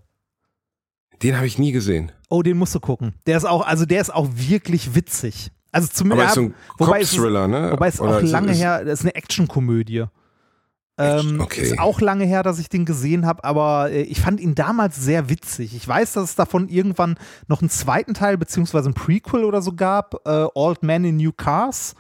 Den 1.23 1.37
habe 1.37 1.47
ich 1.47 1.59
nie 1.59 1.73
gesehen. 1.73 2.13
Oh, 2.29 2.43
den 2.43 2.57
musst 2.59 2.75
du 2.75 2.81
gucken. 2.81 3.15
Der 3.27 3.37
ist 3.37 3.45
auch, 3.45 3.67
also 3.67 3.87
der 3.87 4.01
ist 4.01 4.13
auch 4.15 4.29
wirklich 4.33 4.95
witzig. 4.95 5.51
Also 5.73 5.87
Aber 5.87 5.95
zumindest, 5.95 6.29
ist 6.29 6.35
so 6.35 6.41
ein 6.43 6.55
wobei 6.79 7.01
es 7.01 7.11
ist, 7.11 7.17
Cop-Thriller, 7.17 7.49
ne? 7.49 7.73
wobei 7.73 7.89
es 7.89 8.01
auch 8.01 8.21
lange 8.23 8.53
ist- 8.53 8.59
her, 8.59 8.85
das 8.85 9.01
ist 9.01 9.05
eine 9.05 9.15
Actionkomödie. 9.15 10.05
Ähm, 10.99 11.41
Okay. 11.41 11.63
Ist 11.63 11.79
auch 11.79 12.01
lange 12.01 12.25
her, 12.25 12.43
dass 12.43 12.59
ich 12.59 12.69
den 12.69 12.85
gesehen 12.87 13.27
habe, 13.27 13.45
aber 13.45 13.91
äh, 13.91 14.03
ich 14.03 14.21
fand 14.21 14.41
ihn 14.41 14.55
damals 14.55 14.97
sehr 14.97 15.29
witzig. 15.29 15.75
Ich 15.75 15.87
weiß, 15.87 16.15
dass 16.15 16.25
es 16.25 16.35
davon 16.37 16.69
irgendwann 16.69 17.19
noch 17.49 17.61
einen 17.61 17.71
zweiten 17.71 18.15
Teil 18.15 18.39
beziehungsweise 18.39 18.89
ein 18.91 18.95
Prequel 18.95 19.45
oder 19.45 19.61
so 19.63 19.73
gab, 19.73 20.27
äh, 20.27 20.47
Old 20.55 20.83
Man 20.83 21.05
in 21.05 21.17
New 21.17 21.33
Cars. 21.33 21.95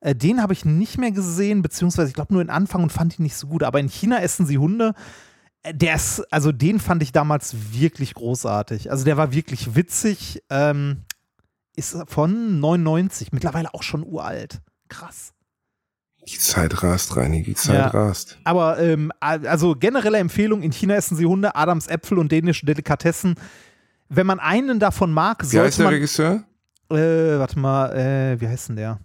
Äh, 0.00 0.14
den 0.14 0.42
habe 0.42 0.52
ich 0.52 0.64
nicht 0.64 0.98
mehr 0.98 1.12
gesehen, 1.12 1.62
beziehungsweise 1.62 2.08
ich 2.08 2.14
glaube 2.14 2.34
nur 2.34 2.44
den 2.44 2.50
Anfang 2.50 2.82
und 2.82 2.92
fand 2.92 3.18
ihn 3.18 3.22
nicht 3.22 3.36
so 3.36 3.46
gut. 3.46 3.62
Aber 3.62 3.80
in 3.80 3.88
China 3.88 4.20
essen 4.20 4.44
sie 4.46 4.58
Hunde. 4.58 4.94
Äh, 5.62 5.72
Der 5.74 5.94
ist, 5.94 6.20
also 6.30 6.52
den 6.52 6.78
fand 6.78 7.02
ich 7.02 7.12
damals 7.12 7.54
wirklich 7.72 8.12
großartig. 8.14 8.90
Also 8.90 9.04
der 9.04 9.16
war 9.16 9.32
wirklich 9.32 9.74
witzig. 9.74 10.42
Ähm, 10.50 11.04
ist 11.74 11.96
von 12.06 12.60
99, 12.60 13.32
mittlerweile 13.32 13.72
auch 13.72 13.82
schon 13.82 14.04
uralt. 14.04 14.60
Krass. 14.88 15.32
Die 16.28 16.38
Zeit 16.38 16.82
rast, 16.82 17.16
Reini, 17.16 17.42
die 17.42 17.54
Zeit 17.54 17.74
Ja. 17.76 17.86
rast. 17.88 18.38
Aber 18.44 18.78
ähm, 18.78 19.10
also 19.20 19.74
generelle 19.74 20.18
Empfehlung, 20.18 20.62
in 20.62 20.70
China 20.72 20.94
essen 20.94 21.16
sie 21.16 21.26
Hunde, 21.26 21.56
Adams 21.56 21.88
Äpfel 21.88 22.18
und 22.18 22.30
dänische 22.30 22.64
Delikatessen. 22.64 23.34
Wenn 24.08 24.26
man 24.26 24.38
einen 24.40 24.78
davon 24.78 25.12
mag, 25.12 25.38
Wie 25.42 25.46
heißt 25.46 25.52
sollte 25.52 25.76
der 25.78 25.84
man. 25.86 25.94
Regisseur? 25.94 26.44
Äh, 26.90 27.38
warte 27.38 27.58
mal, 27.58 27.92
äh, 27.96 28.40
wie 28.40 28.46
heißt 28.46 28.68
denn 28.68 28.76
der? 28.76 29.00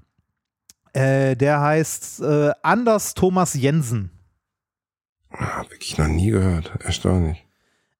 Äh, 0.94 1.36
der 1.36 1.62
heißt 1.62 2.22
äh, 2.22 2.52
Anders 2.62 3.14
Thomas 3.14 3.54
Jensen. 3.56 4.12
Ah, 5.32 5.64
wirklich 5.70 5.98
noch 5.98 6.08
nie 6.08 6.30
gehört. 6.32 6.72
Erstaunlich. 6.84 7.46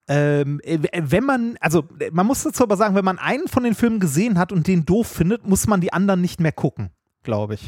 Ähm, 0.08 0.62
äh, 0.64 0.80
wenn 1.02 1.24
man, 1.24 1.58
also 1.60 1.84
äh, 2.00 2.12
man 2.12 2.26
muss 2.28 2.44
dazu 2.44 2.64
aber 2.64 2.78
sagen, 2.78 2.96
wenn 2.96 3.04
man 3.06 3.20
einen 3.20 3.48
von 3.48 3.64
den 3.64 3.76
Filmen 3.76 4.00
gesehen 4.00 4.38
hat 4.38 4.52
und 4.52 4.68
den 4.68 4.86
doof 4.86 5.08
findet, 5.08 5.46
muss 5.48 5.68
man 5.68 5.82
die 5.82 5.92
anderen 5.92 6.22
nicht 6.22 6.40
mehr 6.40 6.52
gucken, 6.54 6.92
glaube 7.24 7.56
ich. 7.56 7.68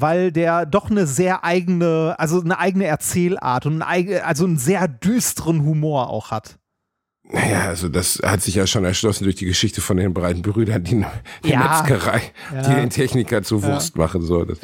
Weil 0.00 0.30
der 0.32 0.64
doch 0.66 0.90
eine 0.90 1.06
sehr 1.06 1.44
eigene, 1.44 2.14
also 2.18 2.40
eine 2.40 2.58
eigene 2.58 2.86
Erzählart 2.86 3.66
und 3.66 3.78
ein 3.78 3.82
eige, 3.82 4.24
also 4.24 4.44
einen 4.44 4.58
sehr 4.58 4.86
düsteren 4.88 5.64
Humor 5.64 6.10
auch 6.10 6.30
hat. 6.30 6.58
Naja, 7.30 7.66
also 7.68 7.88
das 7.90 8.20
hat 8.24 8.40
sich 8.40 8.54
ja 8.54 8.66
schon 8.66 8.86
erschlossen 8.86 9.24
durch 9.24 9.36
die 9.36 9.44
Geschichte 9.44 9.82
von 9.82 9.98
den 9.98 10.14
beiden 10.14 10.40
Brüdern, 10.40 10.82
die, 10.84 11.04
die 11.44 11.50
Ja. 11.50 11.58
Metzgerei, 11.58 12.22
Ja. 12.54 12.62
die 12.62 12.74
den 12.74 12.88
Techniker 12.90 13.42
zu 13.42 13.62
Wurst 13.62 13.96
machen. 13.96 14.22
So. 14.22 14.44
Das, 14.46 14.58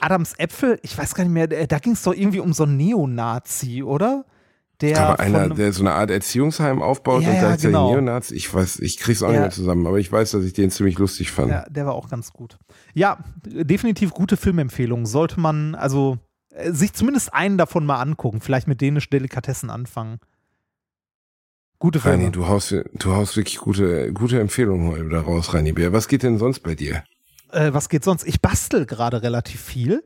Adams 0.00 0.32
Äpfel, 0.38 0.80
ich 0.82 0.98
weiß 0.98 1.14
gar 1.14 1.22
nicht 1.24 1.32
mehr, 1.32 1.50
äh, 1.52 1.68
da 1.68 1.78
ging 1.78 1.92
es 1.92 2.02
doch 2.02 2.14
irgendwie 2.14 2.40
um 2.40 2.52
so 2.52 2.64
einen 2.64 2.76
Neonazi, 2.76 3.84
oder? 3.84 4.24
Der 4.80 5.00
aber 5.00 5.20
einer, 5.20 5.48
der 5.48 5.72
so 5.72 5.82
eine 5.82 5.92
Art 5.94 6.10
Erziehungsheim 6.10 6.80
aufbaut 6.82 7.22
Ja, 7.22 7.30
und 7.30 7.34
ja, 7.34 7.40
gleichzeitig 7.40 7.66
genau. 7.66 7.90
Neonazi, 7.92 8.34
ich 8.36 8.52
weiß, 8.52 8.78
ich 8.78 8.98
krieg's 8.98 9.22
auch 9.22 9.28
nicht 9.28 9.36
Ja. 9.36 9.40
mehr 9.42 9.50
zusammen, 9.50 9.86
aber 9.86 9.98
ich 9.98 10.10
weiß, 10.10 10.30
dass 10.30 10.44
ich 10.44 10.52
den 10.52 10.70
ziemlich 10.70 10.98
lustig 10.98 11.32
fand. 11.32 11.50
Ja, 11.50 11.64
der 11.68 11.86
war 11.86 11.94
auch 11.94 12.08
ganz 12.08 12.32
gut. 12.32 12.58
Ja, 12.94 13.18
definitiv 13.44 14.10
gute 14.12 14.36
Filmempfehlung. 14.36 15.04
Sollte 15.06 15.40
man 15.40 15.74
also 15.74 16.18
äh, 16.50 16.70
sich 16.70 16.92
zumindest 16.92 17.34
einen 17.34 17.58
davon 17.58 17.86
mal 17.86 18.00
angucken. 18.00 18.40
Vielleicht 18.40 18.68
mit 18.68 18.80
dänischen 18.80 19.10
Delikatessen 19.10 19.68
anfangen. 19.70 20.20
Gute 21.80 22.00
Filme. 22.00 22.18
Reini, 22.18 22.32
du 22.32 22.46
haust, 22.48 22.74
du 22.94 23.12
haust 23.14 23.36
wirklich 23.36 23.58
gute, 23.58 24.12
gute 24.12 24.40
Empfehlungen 24.40 24.90
heute 24.92 25.08
da 25.08 25.20
raus, 25.20 25.54
Reini 25.54 25.72
Bär. 25.72 25.92
Was 25.92 26.08
geht 26.08 26.22
denn 26.24 26.38
sonst 26.38 26.60
bei 26.60 26.74
dir? 26.74 27.04
Äh, 27.52 27.72
was 27.72 27.88
geht 27.88 28.04
sonst? 28.04 28.26
Ich 28.26 28.40
bastel 28.42 28.84
gerade 28.84 29.22
relativ 29.22 29.60
viel. 29.60 30.02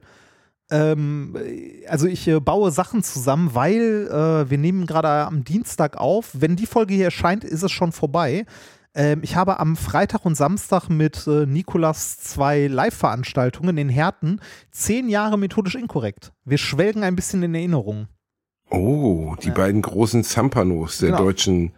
Ähm, 0.72 1.36
äh, 1.36 1.86
also 1.86 2.06
ich 2.06 2.26
äh, 2.26 2.40
baue 2.40 2.70
Sachen 2.70 3.02
zusammen, 3.02 3.54
weil 3.54 4.08
äh, 4.10 4.50
wir 4.50 4.58
nehmen 4.58 4.86
gerade 4.86 5.08
am 5.26 5.44
Dienstag 5.44 5.98
auf. 5.98 6.30
Wenn 6.32 6.56
die 6.56 6.66
Folge 6.66 6.94
hier 6.94 7.04
erscheint, 7.04 7.44
ist 7.44 7.62
es 7.62 7.70
schon 7.70 7.92
vorbei. 7.92 8.46
Ähm, 8.94 9.20
ich 9.22 9.36
habe 9.36 9.60
am 9.60 9.76
Freitag 9.76 10.24
und 10.24 10.34
Samstag 10.34 10.88
mit 10.88 11.26
äh, 11.26 11.46
Nikolas 11.46 12.18
zwei 12.18 12.66
Live-Veranstaltungen 12.66 13.76
in 13.76 13.88
Herten. 13.88 14.40
Zehn 14.70 15.08
Jahre 15.08 15.38
methodisch 15.38 15.74
inkorrekt. 15.74 16.32
Wir 16.44 16.58
schwelgen 16.58 17.04
ein 17.04 17.16
bisschen 17.16 17.42
in 17.42 17.54
Erinnerung. 17.54 18.08
Oh, 18.70 19.34
die 19.42 19.50
beiden 19.50 19.82
großen 19.82 20.24
Zampanos 20.24 20.98
der 20.98 21.10
Genau. 21.10 21.24
deutschen 21.24 21.72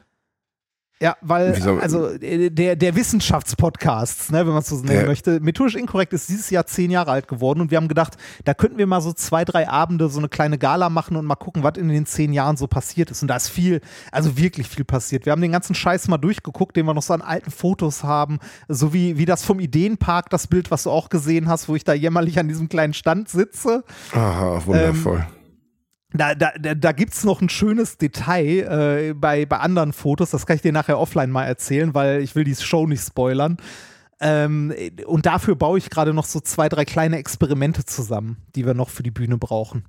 Ja, 1.05 1.16
weil, 1.20 1.55
Wieso- 1.55 1.76
also 1.78 2.09
äh, 2.09 2.48
der, 2.48 2.76
der 2.76 2.96
Wissenschaftspodcast, 2.96 4.32
ne, 4.32 4.38
wenn 4.38 4.55
man 4.55 4.62
es 4.62 4.68
so 4.68 4.76
nennen 4.76 5.02
Ja. 5.02 5.07
möchte, 5.07 5.38
methodisch 5.40 5.74
inkorrekt 5.74 6.14
ist 6.14 6.30
dieses 6.30 6.48
Jahr 6.48 6.64
zehn 6.64 6.90
Jahre 6.90 7.11
alt 7.11 7.28
geworden 7.28 7.61
und 7.61 7.70
wir 7.70 7.76
haben 7.76 7.88
gedacht, 7.88 8.14
da 8.46 8.55
könnten 8.55 8.78
wir 8.78 8.86
mal 8.86 9.02
so 9.02 9.12
zwei, 9.12 9.44
drei 9.44 9.68
Abende 9.68 10.09
so 10.09 10.18
eine 10.18 10.30
kleine 10.30 10.57
Gala 10.57 10.88
machen 10.88 11.16
und 11.16 11.26
mal 11.26 11.34
gucken, 11.36 11.62
was 11.62 11.76
in 11.76 11.90
den 11.90 12.07
zehn 12.07 12.32
Jahren 12.32 12.57
so 12.57 12.66
passiert 12.68 13.11
ist. 13.11 13.20
Und 13.20 13.28
da 13.28 13.36
ist 13.36 13.48
viel, 13.50 13.82
also 14.12 14.38
wirklich 14.38 14.66
viel 14.66 14.84
passiert. 14.84 15.26
Wir 15.26 15.32
haben 15.32 15.42
den 15.42 15.52
ganzen 15.52 15.74
Scheiß 15.74 16.09
mal 16.09 16.16
durchgeguckt, 16.16 16.74
den 16.74 16.86
wir 16.86 16.94
noch 16.94 17.02
so 17.02 17.12
an 17.12 17.20
alten 17.20 17.50
Fotos 17.50 18.02
haben, 18.02 18.38
so 18.68 18.94
wie, 18.94 19.18
wie 19.18 19.26
das 19.26 19.44
vom 19.44 19.61
Ideenpark, 19.61 20.30
das 20.30 20.46
Bild, 20.46 20.70
was 20.70 20.84
du 20.84 20.90
auch 20.90 21.11
gesehen 21.11 21.48
hast, 21.50 21.68
wo 21.68 21.76
ich 21.76 21.84
da 21.84 21.92
jämmerlich 21.92 22.38
an 22.38 22.48
diesem 22.48 22.70
kleinen 22.70 22.94
Stand 22.94 23.28
sitze. 23.28 23.84
Aha, 24.12 24.62
wundervoll. 24.64 25.18
Da, 25.18 25.26
da, 26.15 26.35
da, 26.35 26.53
da 26.75 26.93
gibt 26.93 27.12
es 27.12 27.25
noch 27.25 27.41
ein 27.41 27.49
schönes 27.49 27.99
Detail 27.99 29.11
äh, 29.11 29.15
bei, 29.15 29.47
bei 29.47 29.59
anderen 29.59 29.93
Fotos, 29.93 30.31
das 30.31 30.47
kann 30.47 30.57
ich 30.57 30.62
dir 30.62 30.73
nachher 30.73 30.99
offline 30.99 31.31
mal 31.31 31.45
erzählen, 31.45 31.93
weil 31.93 32.23
ich 32.23 32.35
will 32.35 32.45
die 32.45 32.55
Show 32.55 32.87
nicht 32.87 33.05
spoilern. 33.05 33.57
Ähm, 34.21 34.73
und 35.07 35.27
dafür 35.27 35.57
baue 35.57 35.79
ich 35.79 35.91
gerade 35.91 36.15
noch 36.15 36.25
so 36.25 36.41
zwei, 36.41 36.69
drei 36.69 36.85
kleine 36.85 37.19
Experimente 37.19 37.85
zusammen, 37.85 38.37
die 38.55 38.65
wir 38.65 38.75
noch 38.75 38.91
für 38.91 39.03
die 39.03 39.11
Bühne 39.11 39.39
brauchen. 39.39 39.85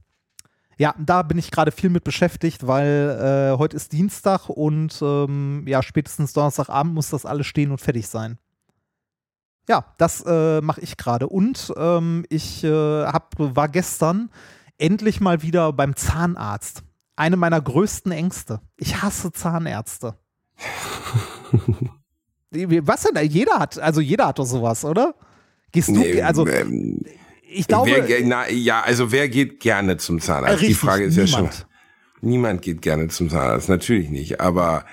Ja, 0.77 0.93
da 0.99 1.21
bin 1.21 1.37
ich 1.37 1.51
gerade 1.51 1.71
viel 1.71 1.89
mit 1.89 2.03
beschäftigt, 2.03 2.67
weil 2.67 3.53
äh, 3.53 3.57
heute 3.57 3.77
ist 3.77 3.93
Dienstag 3.93 4.49
und 4.49 4.99
ähm, 5.01 5.63
ja, 5.67 5.81
spätestens 5.81 6.33
Donnerstagabend 6.33 6.93
muss 6.93 7.11
das 7.11 7.25
alles 7.25 7.47
stehen 7.47 7.71
und 7.71 7.79
fertig 7.79 8.07
sein. 8.07 8.39
Ja, 9.69 9.85
das 9.97 10.23
äh, 10.27 10.61
mache 10.61 10.81
ich 10.81 10.97
gerade. 10.97 11.27
Und 11.27 11.73
ähm, 11.77 12.25
ich 12.29 12.63
äh, 12.63 13.05
hab, 13.05 13.35
war 13.37 13.69
gestern 13.69 14.29
endlich 14.77 15.19
mal 15.21 15.41
wieder 15.41 15.73
beim 15.73 15.95
Zahnarzt. 15.95 16.83
Eine 17.15 17.37
meiner 17.37 17.61
größten 17.61 18.11
Ängste. 18.11 18.61
Ich 18.77 19.01
hasse 19.01 19.31
Zahnärzte. 19.31 20.15
Was 22.51 23.03
denn? 23.03 23.29
Jeder 23.29 23.59
hat, 23.59 23.79
also 23.79 24.01
jeder 24.01 24.27
hat 24.27 24.39
doch 24.39 24.45
sowas, 24.45 24.85
oder? 24.85 25.15
Gehst 25.71 25.89
du, 25.89 25.93
Nee, 25.93 26.21
also 26.21 26.47
ähm, 26.47 27.01
ich 27.41 27.67
glaube, 27.67 27.91
wer, 28.07 28.25
na, 28.25 28.49
ja, 28.49 28.81
also 28.81 29.11
wer 29.11 29.27
geht 29.29 29.59
gerne 29.59 29.97
zum 29.97 30.19
Zahnarzt? 30.21 30.61
Richtig, 30.61 30.69
Die 30.69 30.73
Frage 30.73 31.03
ist 31.05 31.17
ja 31.17 31.23
niemand. 31.25 31.53
schon. 31.53 31.65
Niemand 32.21 32.61
geht 32.61 32.81
gerne 32.81 33.07
zum 33.09 33.29
Zahnarzt, 33.29 33.67
natürlich 33.69 34.09
nicht. 34.09 34.39
Aber 34.39 34.85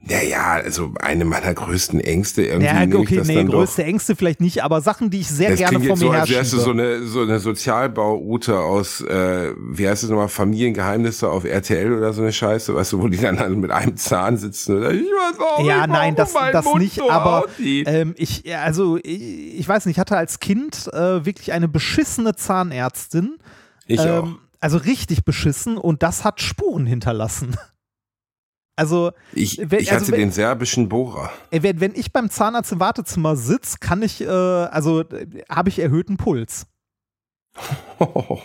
naja, 0.00 0.52
also 0.52 0.92
eine 1.00 1.24
meiner 1.24 1.52
größten 1.52 2.00
Ängste 2.00 2.42
irgendwie. 2.44 2.66
ja, 2.66 2.84
ich 2.84 2.94
okay, 2.94 3.16
das 3.16 3.26
nee, 3.26 3.34
dann 3.34 3.46
doch- 3.48 3.54
größte 3.58 3.82
Ängste 3.84 4.14
vielleicht 4.16 4.40
nicht, 4.40 4.62
aber 4.62 4.80
Sachen, 4.80 5.10
die 5.10 5.20
ich 5.20 5.28
sehr 5.28 5.54
gerne 5.56 5.80
vor 5.80 5.96
mir 5.96 5.96
so, 5.96 6.10
als 6.10 6.30
wärst 6.30 6.52
du 6.52 6.58
so 6.58 6.70
eine, 6.70 7.02
so 7.02 7.22
eine 7.22 7.40
Sozialbauroute 7.40 8.58
aus, 8.60 9.00
äh, 9.00 9.52
wie 9.58 9.88
heißt 9.88 10.04
es 10.04 10.10
nochmal, 10.10 10.28
Familiengeheimnisse 10.28 11.28
auf 11.28 11.44
RTL 11.44 11.92
oder 11.92 12.12
so 12.12 12.22
eine 12.22 12.32
Scheiße, 12.32 12.74
weißt 12.74 12.92
du, 12.92 13.02
wo 13.02 13.08
die 13.08 13.18
dann 13.18 13.38
alle 13.38 13.56
mit 13.56 13.70
einem 13.72 13.96
Zahn 13.96 14.36
sitzen 14.36 14.78
oder 14.78 14.92
ich 14.92 15.02
weiß 15.02 15.40
auch 15.40 15.64
Ja, 15.66 15.86
nicht, 15.86 15.88
nein, 15.96 16.14
das, 16.14 16.32
das 16.32 16.64
Mund 16.64 16.78
nicht, 16.82 16.94
so 16.96 17.10
aber 17.10 17.46
ähm, 17.58 18.14
ich, 18.16 18.44
also 18.56 18.98
ich, 18.98 19.58
ich 19.58 19.68
weiß 19.68 19.86
nicht, 19.86 19.96
ich 19.96 20.00
hatte 20.00 20.16
als 20.16 20.38
Kind 20.38 20.88
äh, 20.92 21.24
wirklich 21.26 21.52
eine 21.52 21.66
beschissene 21.68 22.36
Zahnärztin. 22.36 23.38
ich 23.86 24.00
auch. 24.00 24.24
Ähm, 24.26 24.38
also 24.60 24.78
richtig 24.78 25.24
beschissen 25.24 25.76
und 25.76 26.02
das 26.02 26.24
hat 26.24 26.40
Spuren 26.40 26.86
hinterlassen. 26.86 27.56
Also, 28.78 29.10
Ich, 29.32 29.58
wenn- 29.58 29.80
ich 29.80 29.90
also 29.92 30.04
hatte 30.04 30.12
wenn- 30.12 30.20
den 30.20 30.30
serbischen 30.30 30.88
Bohrer. 30.88 31.30
Wenn, 31.50 31.80
wenn 31.80 31.94
ich 31.96 32.12
beim 32.12 32.30
Zahnarzt 32.30 32.70
im 32.70 32.78
Wartezimmer 32.78 33.34
sitze, 33.34 33.78
kann 33.80 34.02
ich, 34.02 34.20
äh, 34.20 34.28
also 34.28 35.00
äh, 35.00 35.26
habe 35.50 35.68
ich 35.68 35.80
erhöhten 35.80 36.16
Puls. 36.16 36.66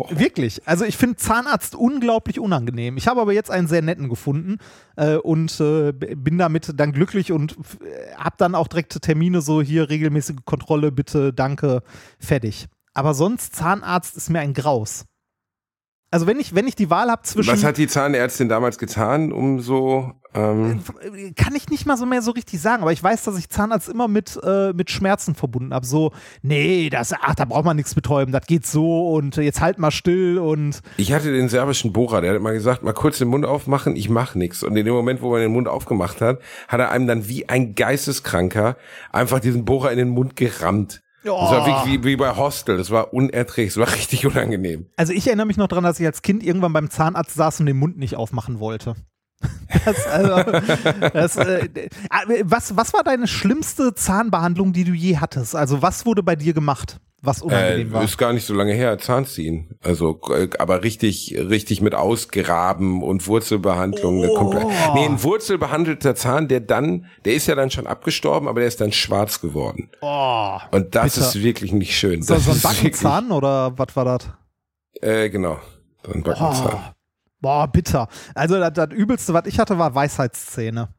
Wirklich. 0.10 0.68
Also 0.68 0.86
ich 0.86 0.98
finde 0.98 1.18
Zahnarzt 1.18 1.76
unglaublich 1.76 2.40
unangenehm. 2.40 2.98
Ich 2.98 3.08
habe 3.08 3.22
aber 3.22 3.34
jetzt 3.34 3.52
einen 3.52 3.68
sehr 3.68 3.84
netten 3.84 4.10
gefunden 4.10 4.58
äh, 4.96 5.18
und 5.18 5.60
äh, 5.60 5.92
bin 5.92 6.40
damit 6.40 6.74
dann 6.80 6.92
glücklich 6.94 7.32
und 7.32 7.56
habe 8.18 8.36
dann 8.40 8.56
auch 8.56 8.68
direkte 8.68 9.00
Termine, 9.00 9.42
so 9.42 9.62
hier 9.62 9.90
regelmäßige 9.90 10.38
Kontrolle, 10.46 10.92
bitte, 10.92 11.32
danke, 11.32 11.84
fertig. 12.20 12.66
Aber 12.96 13.14
sonst 13.14 13.56
Zahnarzt 13.56 14.18
ist 14.18 14.30
mir 14.32 14.40
ein 14.40 14.54
Graus. 14.54 15.06
Also 16.14 16.28
wenn 16.28 16.40
ich, 16.40 16.54
wenn 16.54 16.68
ich 16.68 16.76
die 16.76 16.92
Wahl 16.92 17.10
habe 17.10 17.24
zwischen 17.24 17.52
Was 17.52 17.64
hat 17.64 17.78
die 17.78 17.88
Zahnärztin 17.88 18.48
damals 18.48 18.78
getan, 18.78 19.32
um 19.32 19.62
so, 19.62 20.12
ähm, 20.36 20.80
kann 21.36 21.56
ich 21.56 21.70
nicht 21.70 21.88
mal 21.88 21.98
so 21.98 22.06
mehr 22.06 22.22
so 22.22 22.30
richtig 22.30 22.62
sagen, 22.62 22.84
aber 22.84 22.92
ich 22.92 23.02
weiß, 23.02 23.24
dass 23.24 23.36
ich 23.36 23.50
Zahnarzt 23.50 23.90
immer 23.90 24.08
mit, 24.08 24.40
äh, 24.44 24.74
mit 24.74 24.92
Schmerzen 24.92 25.34
verbunden 25.34 25.74
habe. 25.74 25.88
So, 25.88 26.12
nee, 26.44 26.92
das, 26.92 27.14
ach, 27.20 27.34
da 27.34 27.46
braucht 27.46 27.66
man 27.66 27.78
nichts 27.78 27.96
betäuben, 27.96 28.32
das 28.32 28.46
geht 28.46 28.68
so 28.68 29.10
und 29.10 29.38
jetzt 29.38 29.60
halt 29.60 29.80
mal 29.80 29.90
still 29.90 30.38
und 30.38 30.82
ich 30.98 31.14
hatte 31.14 31.32
den 31.32 31.50
serbischen 31.50 31.94
Bohrer, 31.94 32.22
der 32.22 32.36
hat 32.36 32.42
mal 32.44 32.54
gesagt, 32.54 32.84
mal 32.84 32.94
kurz 32.94 33.18
den 33.18 33.30
Mund 33.30 33.48
aufmachen, 33.48 33.96
ich 33.96 34.08
mach 34.08 34.36
nix. 34.36 34.62
Und 34.62 34.78
in 34.78 34.86
dem 34.86 34.94
Moment, 34.94 35.24
wo 35.24 35.32
man 35.32 35.42
den 35.42 35.52
Mund 35.52 35.68
aufgemacht 35.68 36.22
hat, 36.22 36.40
hat 36.68 36.80
er 36.80 36.92
einem 36.92 37.08
dann 37.08 37.28
wie 37.28 37.50
ein 37.50 37.74
Geisteskranker 37.74 38.78
einfach 39.12 39.40
diesen 39.40 39.66
Bohrer 39.66 39.92
in 39.92 39.98
den 39.98 40.10
Mund 40.10 40.36
gerammt. 40.36 41.03
Das 41.24 41.32
war 41.34 41.64
Oh. 41.64 41.66
wirklich 41.66 42.04
wie, 42.04 42.04
wie 42.10 42.16
bei 42.18 42.36
Hostel, 42.36 42.78
das 42.78 42.92
war 42.92 43.14
unerträglich, 43.14 43.74
das 43.76 43.78
war 43.88 43.94
richtig 43.96 44.26
unangenehm. 44.26 44.88
Also 44.98 45.14
ich 45.14 45.26
erinnere 45.28 45.46
mich 45.48 45.58
noch 45.58 45.68
dran, 45.68 45.84
dass 45.84 46.00
ich 46.00 46.06
als 46.06 46.22
Kind 46.22 46.44
irgendwann 46.44 46.74
beim 46.74 46.90
Zahnarzt 46.90 47.34
saß 47.36 47.60
und 47.62 47.66
den 47.68 47.78
Mund 47.78 47.98
nicht 47.98 48.16
aufmachen 48.16 48.60
wollte. 48.60 48.96
Das, 49.86 50.06
also, 50.08 50.52
das, 51.14 51.36
äh, 51.38 51.66
äh, 51.66 51.90
was, 52.44 52.76
was 52.78 52.94
war 52.94 53.04
deine 53.04 53.28
schlimmste 53.28 53.94
Zahnbehandlung, 53.96 54.72
die 54.74 54.84
du 54.84 54.92
je 54.94 55.18
hattest? 55.18 55.56
Also 55.56 55.82
was 55.82 56.06
wurde 56.06 56.22
bei 56.22 56.36
dir 56.36 56.54
gemacht, 56.54 57.00
was 57.22 57.42
Äh, 57.42 57.46
unangenehm 57.46 57.92
war? 57.92 58.04
ist 58.04 58.18
gar 58.18 58.34
nicht 58.34 58.46
so 58.46 58.54
lange 58.54 58.74
her, 58.74 58.98
Zahnziehen. 59.00 59.76
Also, 59.84 60.20
äh, 60.30 60.48
aber 60.60 60.84
richtig, 60.84 61.36
richtig 61.38 61.82
mit 61.82 61.96
Ausgraben 61.96 63.02
und 63.02 63.26
Wurzelbehandlung. 63.28 64.24
Oh. 64.30 64.72
Nee, 64.94 65.06
ein 65.06 65.24
wurzelbehandelter 65.24 66.14
Zahn, 66.16 66.48
der 66.48 66.60
dann, 66.60 67.06
der 67.26 67.34
ist 67.34 67.48
ja 67.48 67.56
dann 67.56 67.72
schon 67.72 67.88
abgestorben, 67.88 68.48
aber 68.48 68.60
der 68.60 68.68
ist 68.68 68.80
dann 68.80 68.92
schwarz 68.92 69.42
geworden. 69.42 69.90
Oh, 70.02 70.58
Und 70.72 70.94
das 70.96 71.16
Bitter. 71.16 71.28
ist 71.28 71.42
wirklich 71.44 71.72
nicht 71.74 71.98
schön. 71.98 72.22
so, 72.22 72.36
das 72.36 72.46
so 72.46 72.52
ein 72.52 72.58
ist 72.58 72.64
wirklich- 72.64 72.82
Backenzahn 73.02 73.32
oder 73.32 73.78
was 73.78 73.96
war 73.96 74.06
das? 74.06 74.30
Äh, 75.02 75.30
genau. 75.30 75.58
So 76.06 76.12
ein 76.14 76.22
Backenzahn. 76.22 76.74
Oh, 76.76 76.93
boah, 77.44 77.68
bitter. 77.68 78.08
Also 78.34 78.60
das, 78.60 78.74
das 78.74 78.90
Übelste, 78.92 79.36
was 79.36 79.46
ich 79.46 79.60
hatte, 79.60 79.78
war 79.78 79.94
Weisheitszähne. 79.94 80.90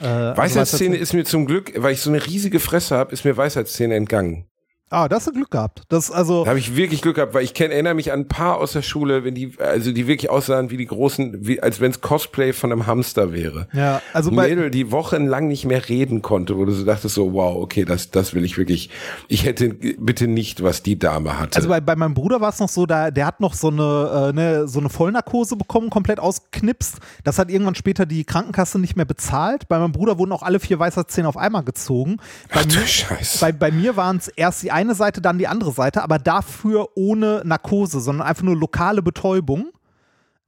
Äh, 0.00 0.06
also 0.06 0.36
Weisheitszähne 0.36 0.96
ist 0.96 1.12
mir 1.12 1.24
zum 1.24 1.46
Glück, 1.46 1.72
weil 1.76 1.94
ich 1.94 2.00
so 2.00 2.10
eine 2.10 2.24
riesige 2.24 2.60
Fresse 2.60 2.96
habe, 2.96 3.12
ist 3.12 3.24
mir 3.24 3.36
Weisheitszähne 3.36 3.96
entgangen. 3.96 4.49
Ah, 4.92 5.08
da 5.08 5.16
hast 5.16 5.28
du 5.28 5.32
Glück 5.32 5.52
gehabt. 5.52 5.82
Das, 5.88 6.10
also, 6.10 6.42
Da 6.42 6.50
habe 6.50 6.58
ich 6.58 6.74
wirklich 6.74 7.00
Glück 7.00 7.14
gehabt, 7.14 7.32
weil 7.32 7.44
ich 7.44 7.54
kenn, 7.54 7.70
erinnere 7.70 7.94
mich 7.94 8.12
an 8.12 8.20
ein 8.20 8.28
paar 8.28 8.58
aus 8.58 8.72
der 8.72 8.82
Schule, 8.82 9.22
wenn 9.22 9.36
die, 9.36 9.52
also 9.58 9.92
die 9.92 10.08
wirklich 10.08 10.30
aussahen 10.30 10.70
wie 10.70 10.76
die 10.76 10.86
großen, 10.86 11.46
wie, 11.46 11.62
als 11.62 11.80
wenn 11.80 11.92
es 11.92 12.00
Cosplay 12.00 12.52
von 12.52 12.72
einem 12.72 12.88
Hamster 12.88 13.32
wäre. 13.32 13.68
ja, 13.72 14.02
also 14.12 14.32
bei, 14.32 14.48
Mädel, 14.48 14.70
die 14.72 14.90
wochenlang 14.90 15.46
nicht 15.46 15.64
mehr 15.64 15.88
reden 15.88 16.22
konnte, 16.22 16.58
wo 16.58 16.64
du 16.64 16.72
so 16.72 16.84
dachtest 16.84 17.14
so, 17.14 17.32
wow, 17.32 17.54
okay, 17.62 17.84
das, 17.84 18.10
das 18.10 18.34
will 18.34 18.44
ich 18.44 18.58
wirklich. 18.58 18.90
Ich 19.28 19.44
hätte 19.44 19.68
bitte 19.70 20.26
nicht, 20.26 20.64
was 20.64 20.82
die 20.82 20.98
Dame 20.98 21.38
hatte. 21.38 21.56
Also 21.56 21.68
bei, 21.68 21.80
bei 21.80 21.94
meinem 21.94 22.14
Bruder 22.14 22.40
war 22.40 22.48
es 22.48 22.58
noch 22.58 22.68
so, 22.68 22.84
da, 22.84 23.12
der 23.12 23.26
hat 23.26 23.38
noch 23.38 23.54
so 23.54 23.68
eine, 23.68 24.30
äh, 24.30 24.32
ne, 24.32 24.66
so 24.66 24.80
eine 24.80 24.88
Vollnarkose 24.88 25.54
bekommen, 25.54 25.90
komplett 25.90 26.18
ausgeknipst. 26.18 26.96
Das 27.22 27.38
hat 27.38 27.48
irgendwann 27.48 27.76
später 27.76 28.06
die 28.06 28.24
Krankenkasse 28.24 28.80
nicht 28.80 28.96
mehr 28.96 29.04
bezahlt. 29.04 29.68
Bei 29.68 29.78
meinem 29.78 29.92
Bruder 29.92 30.18
wurden 30.18 30.32
auch 30.32 30.42
alle 30.42 30.58
vier 30.58 30.80
Weisheitszähne 30.80 31.28
auf 31.28 31.36
einmal 31.36 31.62
gezogen. 31.62 32.16
Bei 32.52 32.60
Ach 32.60 32.64
du 32.64 32.80
mir, 32.80 32.86
Scheiße. 32.88 33.38
bei, 33.40 33.52
bei 33.52 33.70
mir 33.70 33.94
waren 33.96 34.16
es 34.16 34.26
erst 34.26 34.64
die 34.64 34.72
eine 34.80 34.94
Seite, 34.94 35.20
dann 35.20 35.38
die 35.38 35.48
andere 35.48 35.72
Seite, 35.72 36.02
aber 36.02 36.18
dafür 36.18 36.88
ohne 36.94 37.42
Narkose, 37.44 38.00
sondern 38.00 38.26
einfach 38.26 38.42
nur 38.42 38.56
lokale 38.56 39.02
Betäubung. 39.02 39.70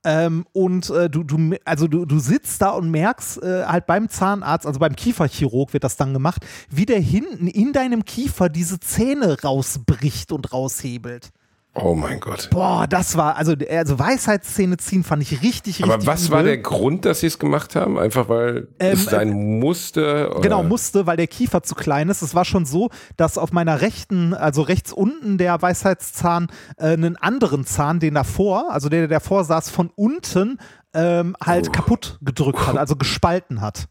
Ähm, 0.04 0.46
und 0.52 0.90
äh, 0.90 1.08
du, 1.08 1.22
du, 1.22 1.56
also 1.64 1.86
du, 1.86 2.04
du 2.04 2.18
sitzt 2.18 2.60
da 2.60 2.70
und 2.70 2.90
merkst 2.90 3.40
äh, 3.42 3.64
halt 3.64 3.86
beim 3.86 4.08
Zahnarzt, 4.08 4.66
also 4.66 4.80
beim 4.80 4.96
Kieferchirurg 4.96 5.72
wird 5.72 5.84
das 5.84 5.96
dann 5.96 6.12
gemacht, 6.12 6.44
wie 6.70 6.86
der 6.86 6.98
hinten 6.98 7.46
in 7.46 7.72
deinem 7.72 8.04
Kiefer 8.04 8.48
diese 8.48 8.80
Zähne 8.80 9.40
rausbricht 9.42 10.32
und 10.32 10.52
raushebelt. 10.52 11.30
Oh 11.74 11.94
mein 11.94 12.20
Gott. 12.20 12.50
Boah, 12.50 12.86
das 12.86 13.16
war, 13.16 13.36
also, 13.36 13.54
also 13.70 13.98
Weisheitszähne 13.98 14.76
ziehen 14.76 15.04
fand 15.04 15.22
ich 15.22 15.32
richtig, 15.42 15.78
richtig 15.78 15.84
Aber 15.84 16.04
was 16.06 16.30
war 16.30 16.40
übel. 16.40 16.52
der 16.52 16.58
Grund, 16.62 17.04
dass 17.04 17.20
sie 17.20 17.26
es 17.28 17.38
gemacht 17.38 17.74
haben? 17.76 17.98
Einfach 17.98 18.28
weil 18.28 18.68
es 18.78 19.04
Ähm, 19.04 19.08
sein 19.10 19.58
musste? 19.60 20.30
Oder? 20.30 20.40
Genau, 20.40 20.62
musste, 20.62 21.06
weil 21.06 21.16
der 21.16 21.26
Kiefer 21.28 21.62
zu 21.62 21.74
klein 21.74 22.08
ist. 22.08 22.22
Es 22.22 22.34
war 22.34 22.44
schon 22.44 22.66
so, 22.66 22.90
dass 23.16 23.38
auf 23.38 23.52
meiner 23.52 23.80
rechten, 23.80 24.34
also 24.34 24.62
rechts 24.62 24.92
unten 24.92 25.38
der 25.38 25.60
Weisheitszahn 25.62 26.48
äh, 26.76 26.88
einen 26.92 27.16
anderen 27.16 27.64
Zahn, 27.64 28.00
den 28.00 28.14
davor, 28.14 28.72
also 28.72 28.88
der, 28.88 29.00
der 29.08 29.20
davor 29.20 29.44
saß, 29.44 29.70
von 29.70 29.90
unten 29.96 30.58
ähm, 30.94 31.36
halt 31.42 31.68
Oh. 31.68 31.72
kaputt 31.72 32.18
gedrückt 32.20 32.66
hat, 32.66 32.76
also 32.76 32.96
gespalten 32.96 33.60
hat. 33.60 33.88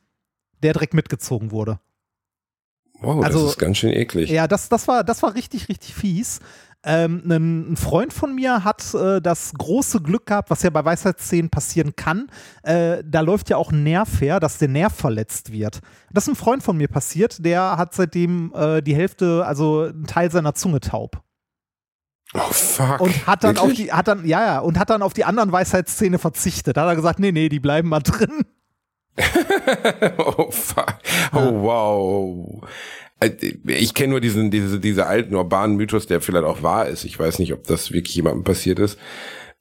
Der 0.61 0.73
direkt 0.73 0.93
mitgezogen 0.93 1.49
wurde. 1.49 1.79
Wow, 2.99 3.23
also- 3.25 3.41
das 3.45 3.51
ist 3.53 3.57
ganz 3.57 3.77
schön 3.77 3.91
eklig. 3.91 4.29
Ja, 4.29 4.47
das, 4.47 4.69
das, 4.69 4.87
war, 4.87 5.03
das 5.03 5.23
war 5.23 5.33
richtig, 5.33 5.69
richtig 5.69 5.95
fies. 5.95 6.39
Ähm, 6.83 7.21
ein, 7.29 7.77
Freund 7.77 8.11
von 8.11 8.33
mir 8.33 8.63
hat 8.63 8.93
äh, 8.95 9.21
das 9.21 9.53
große 9.53 10.01
Glück 10.01 10.25
gehabt, 10.25 10.49
was 10.49 10.63
ja 10.63 10.71
bei 10.71 10.83
Weisheitszähnen 10.83 11.51
passieren 11.51 11.95
kann. 11.95 12.27
Äh, 12.63 13.03
da 13.05 13.21
läuft 13.21 13.49
ja 13.49 13.57
auch 13.57 13.71
ein 13.71 13.83
Nerv 13.83 14.19
her, 14.19 14.39
dass 14.39 14.57
der 14.57 14.67
Nerv 14.67 14.93
verletzt 14.93 15.51
wird. 15.51 15.81
Das 16.11 16.23
ist 16.23 16.33
ein 16.33 16.35
Freund 16.35 16.63
von 16.63 16.77
mir 16.77 16.87
passiert, 16.87 17.45
der 17.45 17.77
hat 17.77 17.93
seitdem 17.93 18.51
äh, 18.55 18.81
die 18.81 18.95
Hälfte, 18.95 19.45
also 19.45 19.83
einen 19.83 20.07
Teil 20.07 20.31
seiner 20.31 20.55
Zunge 20.55 20.79
taub. 20.79 21.21
Oh 22.33 22.51
fuck. 22.51 23.01
Und 23.01 23.27
hat 23.27 23.43
dann 23.43 23.57
auf 23.57 23.67
Wirklich? 23.67 23.87
die, 23.87 23.93
hat 23.93 24.07
dann, 24.07 24.25
ja, 24.25 24.43
ja, 24.43 24.59
und 24.59 24.79
hat 24.79 24.89
dann 24.89 25.01
auf 25.01 25.13
die 25.13 25.25
anderen 25.25 25.51
Weisheitszähne 25.51 26.17
verzichtet. 26.17 26.77
Da 26.77 26.83
hat 26.83 26.89
er 26.89 26.95
gesagt, 26.95 27.19
nee, 27.19 27.31
nee, 27.31 27.49
die 27.49 27.59
bleiben 27.59 27.89
mal 27.89 27.99
drin. 27.99 28.45
oh, 30.17 30.49
fuck. 30.49 30.95
oh 31.33 31.61
wow. 31.61 32.63
Äh, 33.21 33.29
ich 33.65 33.93
kenne 33.93 34.11
nur 34.11 34.21
diesen, 34.21 34.51
diese, 34.51 34.79
diese 34.79 35.07
alten 35.07 35.35
urbanen 35.35 35.77
Mythos, 35.77 36.07
der 36.07 36.19
vielleicht 36.19 36.45
auch 36.45 36.63
wahr 36.63 36.87
ist. 36.87 37.05
Ich 37.05 37.17
weiß 37.17 37.39
nicht, 37.39 37.53
ob 37.53 37.65
das 37.65 37.91
wirklich 37.91 38.15
jemandem 38.15 38.43
passiert 38.43 38.79
ist. 38.79 38.97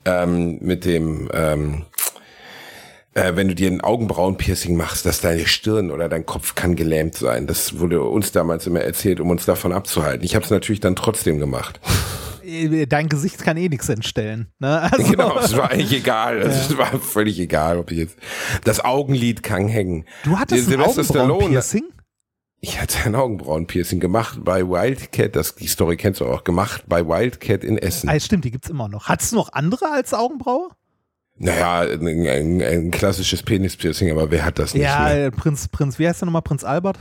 Ähm, 0.05 0.59
mit 0.63 0.85
dem, 0.87 1.29
ähm, 1.33 1.85
äh, 3.15 3.33
wenn 3.37 3.49
du 3.49 3.55
dir 3.55 3.71
ein 3.71 3.83
Augenbrauenpiercing 3.83 4.77
machst, 4.77 5.05
dass 5.05 5.21
deine 5.21 5.47
Stirn 5.47 5.91
oder 5.91 6.09
dein 6.09 6.25
Kopf 6.25 6.55
kann 6.55 6.75
gelähmt 6.75 7.15
sein. 7.17 7.47
Das 7.47 7.79
wurde 7.79 8.03
uns 8.03 8.33
damals 8.33 8.67
immer 8.67 8.81
erzählt, 8.81 9.21
um 9.21 9.31
uns 9.31 9.45
davon 9.45 9.73
abzuhalten. 9.73 10.25
Ich 10.25 10.35
habe 10.35 10.45
es 10.45 10.51
natürlich 10.51 10.81
dann 10.81 10.97
trotzdem 10.97 11.39
gemacht. 11.39 11.81
Äh, 12.43 12.87
dein 12.87 13.09
Gesicht 13.09 13.43
kann 13.43 13.59
eh 13.59 13.69
nichts 13.69 13.89
entstellen. 13.89 14.47
Ne? 14.59 14.89
Also, 14.91 15.11
genau, 15.11 15.39
es 15.39 15.55
war 15.57 15.71
eigentlich 15.71 15.93
egal. 15.93 16.39
Es 16.39 16.77
war 16.79 16.99
völlig 16.99 17.39
egal, 17.39 17.79
ob 17.79 17.91
ich 17.91 17.99
jetzt 17.99 18.17
das 18.65 18.83
Augenlid 18.83 19.43
kann 19.43 19.69
hängen. 19.69 20.07
Du 20.25 20.39
hattest 20.39 20.73
ein 20.73 20.81
Augenbrauenpiercing? 20.81 21.85
Ich 22.63 22.79
hatte 22.81 22.99
ein 23.07 23.15
Augenbrauenpiercing 23.15 24.01
gemacht 24.01 24.41
bei 24.45 24.63
Wildcat, 24.69 25.35
das, 25.35 25.55
die 25.55 25.67
Story 25.67 25.97
kennst 25.97 26.21
du 26.21 26.27
auch, 26.27 26.45
gemacht 26.45 26.85
bei 26.87 27.07
Wildcat 27.07 27.65
in 27.65 27.79
Essen. 27.79 28.09
Ah, 28.11 28.21
stimmt, 28.21 28.45
die 28.45 28.51
gibt's 28.51 28.69
immer 28.69 28.89
noch. 28.89 29.09
Hattest 29.09 29.33
du 29.33 29.37
noch 29.37 29.53
andere 29.55 29.91
als 29.93 30.13
Augenbraue? 30.13 30.69
Naja, 31.39 31.81
ein, 31.81 32.07
ein, 32.29 32.61
ein 32.63 32.91
klassisches 32.91 33.43
Penispiercing, 33.43 34.11
aber 34.11 34.31
wer 34.31 34.45
hat 34.45 34.59
das 34.59 34.75
nicht 34.75 34.83
Ja, 34.83 35.05
mehr? 35.05 35.27
äh, 35.27 35.31
Prinz, 35.31 35.69
Prinz, 35.69 35.99
wie 35.99 36.07
heißt 36.07 36.21
der 36.21 36.27
nochmal? 36.27 36.43
Prinz 36.43 36.63
Albert? 36.65 36.99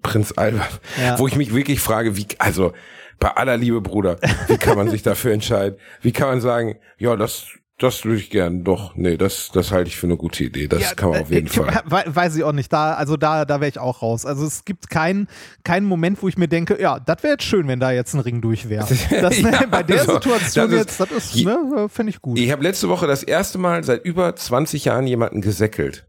Prinz 0.00 0.32
Albert. 0.34 0.80
Ja. 0.98 1.18
Wo 1.18 1.26
ich 1.28 1.36
mich 1.36 1.54
wirklich 1.54 1.80
frage, 1.80 2.16
wie, 2.16 2.26
also 2.38 2.72
bei 3.18 3.28
aller 3.36 3.58
Liebe, 3.58 3.82
Bruder, 3.82 4.18
wie 4.48 4.56
kann 4.56 4.78
man 4.78 4.88
sich 4.88 5.02
dafür 5.02 5.32
entscheiden? 5.34 5.76
Wie 6.00 6.12
kann 6.12 6.28
man 6.28 6.40
sagen, 6.40 6.76
ja, 6.96 7.16
das, 7.16 7.48
das 7.82 8.04
würde 8.04 8.18
ich 8.18 8.30
gern, 8.30 8.64
doch, 8.64 8.94
nee, 8.96 9.16
das, 9.16 9.50
das 9.52 9.72
halte 9.72 9.88
ich 9.88 9.96
für 9.96 10.06
eine 10.06 10.16
gute 10.16 10.44
Idee. 10.44 10.68
Das 10.68 10.80
Ja, 10.82 10.94
kann 10.94 11.10
man 11.10 11.20
auf 11.22 11.30
jeden 11.30 11.46
äh, 11.46 11.50
Fall. 11.50 11.82
we- 11.84 12.04
Weiß 12.14 12.36
ich 12.36 12.44
auch 12.44 12.52
nicht. 12.52 12.72
Da, 12.72 12.94
also 12.94 13.16
da, 13.16 13.44
da 13.44 13.60
wäre 13.60 13.68
ich 13.68 13.78
auch 13.78 14.02
raus. 14.02 14.24
Also 14.26 14.46
es 14.46 14.64
gibt 14.64 14.88
keinen 14.90 15.28
keinen 15.64 15.86
Moment, 15.86 16.22
wo 16.22 16.28
ich 16.28 16.38
mir 16.38 16.48
denke, 16.48 16.80
ja, 16.80 17.00
das 17.00 17.22
wäre 17.22 17.32
jetzt 17.34 17.44
schön, 17.44 17.68
wenn 17.68 17.80
da 17.80 17.90
jetzt 17.90 18.14
ein 18.14 18.20
Ring 18.20 18.40
durch 18.40 18.68
wäre. 18.68 18.86
Das, 19.20 19.38
Ja, 19.40 19.66
bei 19.66 19.82
der 19.82 20.00
also, 20.00 20.14
Situation 20.14 20.70
das 20.70 20.80
ist- 20.80 20.98
jetzt, 21.00 21.12
das 21.12 21.34
ist, 21.34 21.44
ne, 21.44 21.88
finde 21.88 22.10
ich 22.10 22.22
gut. 22.22 22.38
Ich 22.38 22.50
habe 22.52 22.62
letzte 22.62 22.88
Woche 22.88 23.06
das 23.06 23.22
erste 23.22 23.58
Mal 23.58 23.82
seit 23.84 24.04
über 24.04 24.34
20 24.36 24.84
Jahren 24.84 25.06
jemanden 25.06 25.40
gesäckelt. 25.40 26.06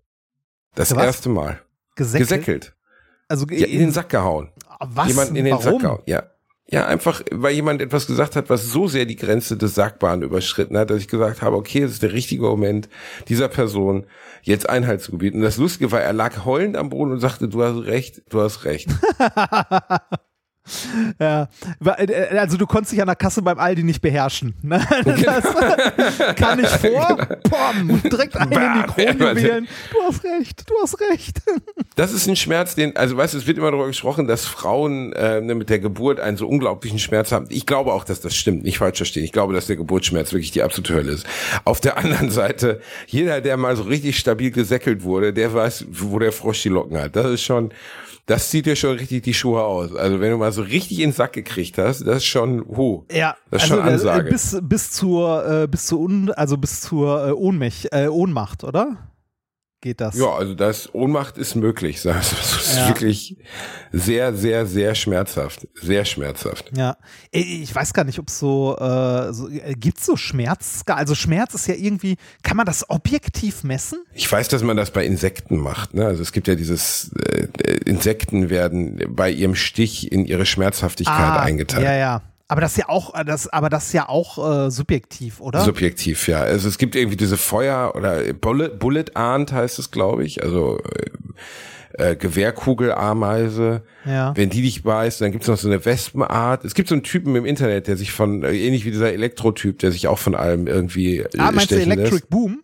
Das 0.75 0.95
Was? 0.95 1.03
erste 1.03 1.29
Mal. 1.29 1.59
Gesäckelt. 1.95 2.29
Gesäckelt. 2.29 2.73
Also 3.27 3.45
Ja, 3.49 3.65
in 3.67 3.79
den 3.79 3.91
Sack 3.91 4.09
gehauen. 4.09 4.49
was? 4.79 5.07
Jemanden 5.07 5.35
in 5.35 5.45
den 5.45 5.53
Warum? 5.53 5.63
Sack 5.73 5.79
gehauen. 5.81 6.01
Ja. 6.05 6.23
Ja, 6.73 6.87
einfach, 6.87 7.21
weil 7.29 7.53
jemand 7.53 7.83
etwas 7.83 8.07
gesagt 8.07 8.35
hat, 8.35 8.49
was 8.49 8.71
so 8.71 8.87
sehr 8.87 9.05
die 9.05 9.15
Grenze 9.15 9.57
des 9.57 9.75
Sagbaren 9.75 10.23
überschritten 10.23 10.75
hat, 10.75 10.89
dass 10.89 10.97
ich 10.97 11.07
gesagt 11.07 11.43
habe, 11.43 11.55
okay, 11.55 11.83
es 11.83 11.91
ist 11.91 12.01
der 12.01 12.13
richtige 12.13 12.41
Moment, 12.41 12.89
dieser 13.27 13.47
Person 13.47 14.07
jetzt 14.41 14.67
Einhalt 14.67 14.99
zu 14.99 15.11
gebieten. 15.11 15.37
Und 15.37 15.43
das 15.43 15.57
Lustige 15.57 15.91
war, 15.91 16.01
er 16.01 16.13
lag 16.13 16.45
heulend 16.45 16.75
am 16.75 16.89
Boden 16.89 17.11
und 17.11 17.19
sagte, 17.19 17.47
du 17.47 17.61
hast 17.61 17.85
recht, 17.85 18.23
du 18.29 18.41
hast 18.41 18.65
recht. 18.65 18.89
Ja, 21.19 21.49
Wa- 21.79 21.97
äh, 21.99 22.37
also 22.37 22.55
du 22.57 22.65
konntest 22.65 22.93
dich 22.93 23.01
an 23.01 23.07
der 23.07 23.15
Kasse 23.17 23.41
beim 23.41 23.59
Aldi 23.59 23.83
nicht 23.83 24.01
beherrschen. 24.01 24.53
Ne? 24.61 24.81
Das 25.23 26.35
kann 26.35 26.59
ich 26.63 26.67
vor, 26.69 27.17
pom, 27.43 28.01
direkt 28.03 28.35
einen 28.37 28.51
in 28.51 28.59
die 28.59 29.03
Bam. 29.05 29.17
Kronjuwelen. 29.17 29.67
Du 29.91 29.97
hast 30.07 30.23
recht, 30.23 30.69
du 30.69 30.73
hast 30.81 30.99
recht. 31.11 31.41
Das 31.95 32.13
ist 32.13 32.27
ein 32.27 32.35
Schmerz, 32.35 32.75
den, 32.75 32.95
also 32.95 33.17
weißt 33.17 33.33
du, 33.33 33.37
es 33.39 33.47
wird 33.47 33.57
immer 33.57 33.71
darüber 33.71 33.87
gesprochen, 33.87 34.27
dass 34.27 34.45
Frauen 34.45 35.13
äh, 35.13 35.41
ne, 35.41 35.55
mit 35.55 35.69
der 35.69 35.79
Geburt 35.79 36.19
einen 36.19 36.37
so 36.37 36.47
unglaublichen 36.47 36.99
Schmerz 36.99 37.31
haben. 37.31 37.45
Ich 37.49 37.65
glaube 37.65 37.91
auch, 37.93 38.03
dass 38.05 38.21
das 38.21 38.35
stimmt, 38.35 38.63
nicht 38.63 38.77
falsch 38.77 38.97
verstehen. 38.97 39.23
Ich 39.23 39.31
glaube, 39.31 39.53
dass 39.53 39.67
der 39.67 39.75
Geburtsschmerz 39.75 40.31
wirklich 40.31 40.51
die 40.51 40.63
absolute 40.63 40.93
Hölle 40.93 41.11
ist. 41.11 41.25
Auf 41.65 41.81
der 41.81 41.97
anderen 41.97 42.29
Seite, 42.31 42.79
jeder, 43.07 43.41
der 43.41 43.57
mal 43.57 43.75
so 43.75 43.83
richtig 43.83 44.17
stabil 44.17 44.51
gesäckelt 44.51 45.03
wurde, 45.03 45.33
der 45.33 45.53
weiß, 45.53 45.85
wo 45.91 46.19
der 46.19 46.31
Frosch 46.31 46.61
die 46.63 46.69
Locken 46.69 46.97
hat. 46.97 47.15
Das 47.15 47.25
ist 47.27 47.43
schon, 47.43 47.71
das 48.25 48.49
zieht 48.49 48.65
dir 48.65 48.75
schon 48.75 48.97
richtig 48.97 49.23
die 49.23 49.33
Schuhe 49.33 49.63
aus. 49.63 49.93
Also 49.95 50.19
wenn 50.21 50.31
du 50.31 50.37
mal 50.37 50.51
so 50.51 50.61
richtig 50.61 50.99
in 50.99 51.09
den 51.09 51.13
Sack 51.13 51.33
gekriegt 51.33 51.77
hast, 51.77 52.01
das 52.07 52.17
ist 52.17 52.25
schon, 52.25 52.65
hu, 52.67 53.05
Ja, 53.11 53.35
das 53.51 53.63
ist 53.65 53.71
also 53.71 53.81
schon 53.81 53.87
äh, 53.89 53.93
Ansage. 53.93 54.29
bis 54.29 54.57
bis 54.61 54.91
zur 54.91 55.45
äh, 55.63 55.67
bis 55.67 55.85
zur 55.87 55.99
Un 55.99 56.31
also 56.31 56.57
bis 56.57 56.81
zur 56.81 57.27
äh, 57.27 57.31
Ohnmech, 57.31 57.89
äh, 57.91 58.07
Ohnmacht, 58.07 58.63
oder? 58.63 58.97
Geht 59.83 59.99
das? 59.99 60.17
ja, 60.17 60.29
also 60.29 60.55
das 60.55 60.93
Ohnmacht 60.95 61.37
ist 61.37 61.55
möglich. 61.55 62.01
Das 62.03 62.31
ist 62.31 62.77
Ja. 62.77 62.87
wirklich 62.87 63.35
sehr, 63.91 64.33
sehr, 64.33 64.65
sehr 64.65 64.95
schmerzhaft. 64.95 65.67
Sehr 65.75 66.05
schmerzhaft. 66.05 66.71
Ja, 66.75 66.95
ich 67.31 67.75
weiß 67.75 67.91
gar 67.93 68.05
nicht, 68.05 68.17
ob 68.17 68.29
es 68.29 68.39
so, 68.39 68.77
äh, 68.79 69.33
so 69.33 69.49
äh, 69.49 69.73
gibt's 69.77 70.05
so 70.05 70.15
Schmerz? 70.15 70.83
Also 70.87 71.15
Schmerz 71.15 71.53
ist 71.53 71.67
ja 71.67 71.75
irgendwie, 71.75 72.15
kann 72.43 72.55
man 72.55 72.65
das 72.65 72.89
objektiv 72.89 73.63
messen? 73.63 73.99
Ich 74.13 74.31
weiß, 74.31 74.47
dass 74.47 74.63
man 74.63 74.77
das 74.77 74.91
bei 74.91 75.05
Insekten 75.05 75.57
macht. 75.57 75.93
Ne? 75.93 76.05
Also 76.05 76.21
es 76.21 76.31
gibt 76.31 76.47
ja 76.47 76.55
dieses, 76.55 77.11
äh, 77.27 77.47
Insekten 77.85 78.49
werden 78.49 79.03
bei 79.09 79.29
ihrem 79.29 79.55
Stich 79.55 80.11
in 80.13 80.25
ihre 80.25 80.45
Schmerzhaftigkeit 80.45 81.39
eingeteilt. 81.41 81.85
Ah, 81.85 81.91
Ja, 81.91 81.97
ja. 81.97 82.21
Aber 82.53 82.61
das 82.61 82.73
ist 82.73 82.77
ja 82.77 82.89
auch, 82.89 83.15
äh, 83.19 83.25
das, 83.25 83.47
aber 83.51 83.71
das 83.71 83.87
ist 83.87 83.93
ja 83.93 84.07
auch 84.07 84.67
äh, 84.67 84.69
subjektiv, 84.69 85.41
oder? 85.41 85.61
Subjektiv, 85.61 86.27
ja. 86.27 86.41
Also 86.41 86.67
es 86.67 86.77
gibt 86.77 86.95
irgendwie 86.95 87.17
diese 87.17 87.35
Feuer- 87.35 87.95
oder 87.95 88.31
Bullet, 88.33 88.69
Bullet 88.77 89.05
Ant 89.15 89.51
heißt 89.51 89.79
es, 89.79 89.89
glaube 89.89 90.23
ich. 90.23 90.43
Also 90.43 90.77
äh, 91.97 92.11
äh, 92.11 92.15
Gewehrkugelameise. 92.15 93.81
ja. 94.05 94.33
Wenn 94.35 94.51
die 94.51 94.61
dich 94.61 94.83
beißt, 94.83 95.21
dann 95.21 95.31
gibt's 95.31 95.47
noch 95.47 95.57
so 95.57 95.67
eine 95.67 95.83
Wespenart. 95.83 96.63
Es 96.63 96.75
gibt 96.75 96.89
so 96.89 96.95
einen 96.95 97.03
Typen 97.03 97.35
im 97.35 97.45
Internet, 97.45 97.87
der 97.87 97.97
sich 97.97 98.11
von, 98.11 98.43
äh, 98.43 98.51
ähnlich 98.55 98.85
wie 98.85 98.91
dieser 98.91 99.11
Elektrotyp, 99.11 99.79
der 99.79 99.91
sich 99.91 100.07
auch 100.07 100.19
von 100.19 100.35
allem 100.35 100.67
irgendwie 100.67 101.25
Ah, 101.39 101.51
meinst 101.51 101.71
du 101.71 101.81
Electric 101.81 102.11
lässt. 102.11 102.29
Boom? 102.29 102.62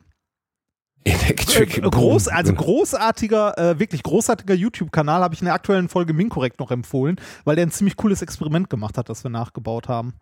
Electric 1.04 1.78
Äh, 1.78 1.82
groß, 1.82 2.28
also 2.28 2.54
großartiger, 2.54 3.58
äh, 3.58 3.80
wirklich 3.80 4.04
großartiger 4.04 4.54
YouTube-Kanal, 4.54 5.22
habe 5.22 5.34
ich 5.34 5.42
in 5.42 5.46
der 5.46 5.54
aktuellen 5.54 5.90
Folge 5.90 6.14
Minkorrekt 6.14 6.60
noch 6.60 6.72
empfohlen, 6.72 7.18
weil 7.46 7.56
der 7.56 7.66
ein 7.66 7.72
ziemlich 7.72 7.96
cooles 7.96 8.22
Experiment 8.22 8.70
gemacht 8.70 8.98
hat, 8.98 9.10
das 9.10 9.24
wir 9.24 9.32
nachgebaut 9.32 9.88
haben. 9.88 10.14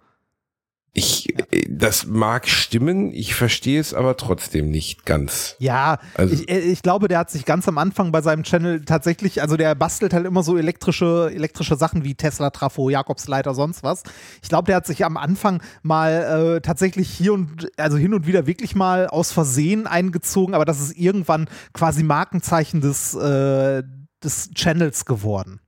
Ich, 0.97 1.29
äh, 1.51 1.67
das 1.69 2.07
mag 2.07 2.47
stimmen, 2.47 3.13
ich 3.13 3.35
verstehe 3.35 3.79
es 3.79 3.93
aber 3.93 4.17
trotzdem 4.17 4.71
nicht 4.71 5.05
ganz. 5.05 5.55
Ja, 5.59 5.99
Also- 6.15 6.33
ich, 6.33 6.49
äh, 6.49 6.57
ich 6.57 6.81
glaube, 6.81 7.07
der 7.07 7.19
hat 7.19 7.29
sich 7.29 7.45
ganz 7.45 7.67
am 7.67 7.77
Anfang 7.77 8.11
bei 8.11 8.23
seinem 8.23 8.41
Channel 8.41 8.83
tatsächlich, 8.83 9.43
also 9.43 9.57
der 9.57 9.75
bastelt 9.75 10.11
halt 10.15 10.25
immer 10.25 10.41
so 10.41 10.57
elektrische, 10.57 11.29
elektrische 11.31 11.75
Sachen 11.75 12.03
wie 12.03 12.15
Tesla, 12.15 12.49
Trafo, 12.49 12.89
Jakobsleiter, 12.89 13.53
sonst 13.53 13.83
was. 13.83 14.01
Ich 14.41 14.49
glaube, 14.49 14.65
der 14.65 14.77
hat 14.77 14.87
sich 14.87 15.05
am 15.05 15.17
Anfang 15.17 15.61
mal 15.83 16.55
äh, 16.57 16.61
tatsächlich 16.61 17.07
hier 17.09 17.33
und, 17.33 17.69
also 17.77 17.97
hin 17.97 18.15
und 18.15 18.25
wieder 18.25 18.47
wirklich 18.47 18.73
mal 18.73 19.05
aus 19.05 19.31
Versehen 19.31 19.85
eingezogen, 19.85 20.55
aber 20.55 20.65
das 20.65 20.79
ist 20.79 20.97
irgendwann 20.97 21.47
quasi 21.73 22.01
Markenzeichen 22.01 22.81
des, 22.81 23.13
äh, 23.13 23.83
des 24.23 24.49
Channels 24.55 25.05
geworden. 25.05 25.59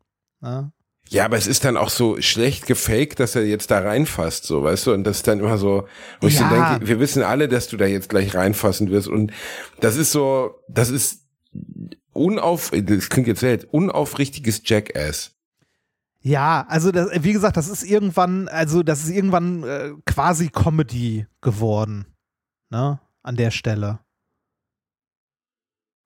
Ne? 0.41 0.71
Ja, 1.11 1.25
aber 1.25 1.37
es 1.37 1.47
ist 1.47 1.65
dann 1.65 1.75
auch 1.75 1.89
so 1.89 2.21
schlecht 2.21 2.67
gefaked, 2.67 3.19
dass 3.19 3.35
er 3.35 3.43
jetzt 3.45 3.71
da 3.71 3.79
reinfasst, 3.79 4.45
so, 4.45 4.63
weißt 4.63 4.87
du, 4.87 4.93
und 4.93 5.03
das 5.03 5.17
ist 5.17 5.27
dann 5.27 5.39
immer 5.39 5.57
so, 5.57 5.87
wo 6.21 6.27
ich 6.27 6.37
so 6.37 6.43
Ja. 6.43 6.69
denke, 6.69 6.87
wir 6.87 6.99
wissen 6.99 7.23
alle, 7.23 7.47
dass 7.47 7.67
du 7.67 7.77
da 7.77 7.85
jetzt 7.85 8.09
gleich 8.09 8.35
reinfassen 8.35 8.91
wirst 8.91 9.07
und 9.07 9.31
das 9.79 9.95
ist 9.95 10.11
so, 10.11 10.55
das 10.67 10.89
ist 10.89 11.25
unauf, 12.13 12.71
das 12.71 13.09
klingt 13.09 13.27
jetzt 13.27 13.41
wild, 13.41 13.65
unaufrichtiges 13.71 14.61
Jackass. 14.65 15.31
Ja, 16.21 16.65
also 16.67 16.91
das, 16.91 17.09
wie 17.23 17.33
gesagt, 17.33 17.57
das 17.57 17.69
ist 17.69 17.83
irgendwann, 17.83 18.47
also 18.49 18.83
das 18.83 19.03
ist 19.03 19.09
irgendwann 19.09 19.63
äh, 19.63 19.91
quasi 20.05 20.49
Comedy 20.49 21.25
geworden, 21.41 22.05
ne? 22.69 22.99
An 23.23 23.35
der 23.35 23.51
Stelle. 23.51 23.99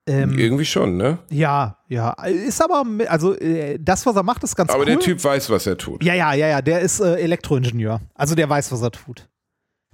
Ähm, 0.06 0.38
Irgendwie 0.38 0.66
schon, 0.66 0.98
ne? 0.98 1.20
ja, 1.30 1.78
ja, 1.88 2.12
ist 2.24 2.62
aber, 2.62 2.84
also 3.08 3.38
äh, 3.40 3.78
das, 3.80 4.06
was 4.06 4.16
er 4.16 4.24
macht, 4.24 4.44
ist 4.44 4.54
ganz 4.56 4.70
Aber 4.70 4.80
cool. 4.82 4.86
der 4.88 5.00
Typ 5.00 5.24
weiß, 5.24 5.50
was 5.50 5.66
er 5.66 5.78
tut. 5.78 6.04
Ja, 6.04 6.14
ja, 6.14 6.34
ja, 6.34 6.48
ja, 6.48 6.62
der 6.62 6.82
ist 6.82 7.00
äh, 7.00 7.16
Elektroingenieur. 7.16 8.02
Also 8.14 8.36
der 8.36 8.50
weiß, 8.50 8.72
was 8.74 8.82
er 8.82 8.92
tut. 8.92 9.30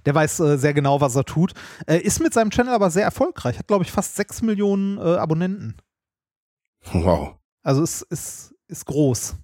Der 0.06 0.14
weiß 0.14 0.40
äh, 0.40 0.58
sehr 0.58 0.74
genau, 0.74 1.00
was 1.00 1.14
er 1.14 1.24
tut. 1.24 1.52
Äh, 1.86 1.98
ist 1.98 2.20
mit 2.20 2.34
seinem 2.34 2.50
Channel 2.50 2.74
aber 2.74 2.90
sehr 2.90 3.04
erfolgreich. 3.04 3.58
Hat, 3.58 3.68
glaube 3.68 3.84
ich, 3.84 3.92
fast 3.92 4.16
6 4.16 4.42
Millionen 4.42 4.98
äh, 4.98 5.16
Abonnenten. 5.16 5.76
Wow. 6.92 7.36
Also 7.62 7.82
ist, 7.82 8.02
ist, 8.02 8.54
ist 8.66 8.86
groß. 8.86 9.36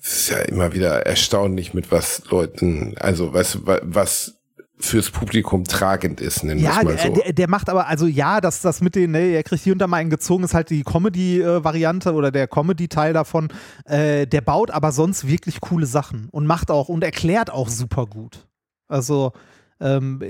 Es 0.00 0.16
ist 0.16 0.30
ja 0.30 0.38
immer 0.38 0.72
wieder 0.72 1.06
erstaunlich, 1.06 1.74
mit 1.74 1.92
was 1.92 2.24
Leuten, 2.30 2.96
also 2.98 3.34
was, 3.34 3.58
was 3.64 4.40
fürs 4.78 5.10
Publikum 5.10 5.64
tragend 5.64 6.20
ist, 6.20 6.42
nennen 6.42 6.60
wir 6.60 6.68
Ja, 6.68 6.78
es 6.78 6.84
mal 6.84 6.96
der, 6.96 7.06
so. 7.06 7.20
der, 7.22 7.32
der 7.32 7.48
macht 7.48 7.68
aber, 7.68 7.86
also 7.86 8.06
ja, 8.06 8.40
dass 8.40 8.60
das 8.60 8.80
mit 8.80 8.96
den, 8.96 9.12
ne, 9.12 9.34
er 9.34 9.42
kriegt 9.42 9.62
hier 9.62 9.72
und 9.72 9.78
da 9.78 9.86
mal 9.86 9.98
einen 9.98 10.10
gezogen, 10.10 10.44
ist 10.44 10.54
halt 10.54 10.70
die 10.70 10.82
Comedy-Variante 10.82 12.12
oder 12.12 12.30
der 12.30 12.48
Comedy-Teil 12.48 13.12
davon. 13.12 13.48
Äh, 13.84 14.26
der 14.26 14.40
baut 14.40 14.70
aber 14.70 14.92
sonst 14.92 15.26
wirklich 15.26 15.60
coole 15.60 15.86
Sachen 15.86 16.28
und 16.30 16.46
macht 16.46 16.70
auch 16.70 16.88
und 16.88 17.04
erklärt 17.04 17.50
auch 17.50 17.68
super 17.68 18.06
gut. 18.06 18.46
Also, 18.88 19.32
ähm, 19.80 20.20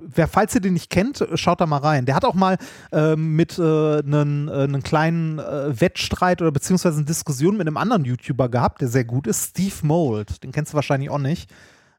wer, 0.00 0.26
falls 0.26 0.54
ihr 0.54 0.60
den 0.60 0.72
nicht 0.72 0.90
kennt, 0.90 1.26
schaut 1.34 1.60
da 1.60 1.66
mal 1.66 1.78
rein. 1.78 2.06
Der 2.06 2.14
hat 2.14 2.24
auch 2.24 2.34
mal 2.34 2.56
ähm, 2.92 3.36
mit 3.36 3.58
einem 3.58 4.48
äh, 4.48 4.52
einen 4.52 4.82
kleinen 4.82 5.38
äh, 5.38 5.80
Wettstreit 5.80 6.40
oder 6.40 6.50
beziehungsweise 6.50 6.96
eine 6.96 7.06
Diskussion 7.06 7.56
mit 7.56 7.66
einem 7.66 7.76
anderen 7.76 8.04
YouTuber 8.04 8.48
gehabt, 8.48 8.80
der 8.80 8.88
sehr 8.88 9.04
gut 9.04 9.26
ist, 9.26 9.50
Steve 9.50 9.74
Mold. 9.82 10.42
Den 10.42 10.52
kennst 10.52 10.72
du 10.72 10.76
wahrscheinlich 10.76 11.10
auch 11.10 11.18
nicht. 11.18 11.50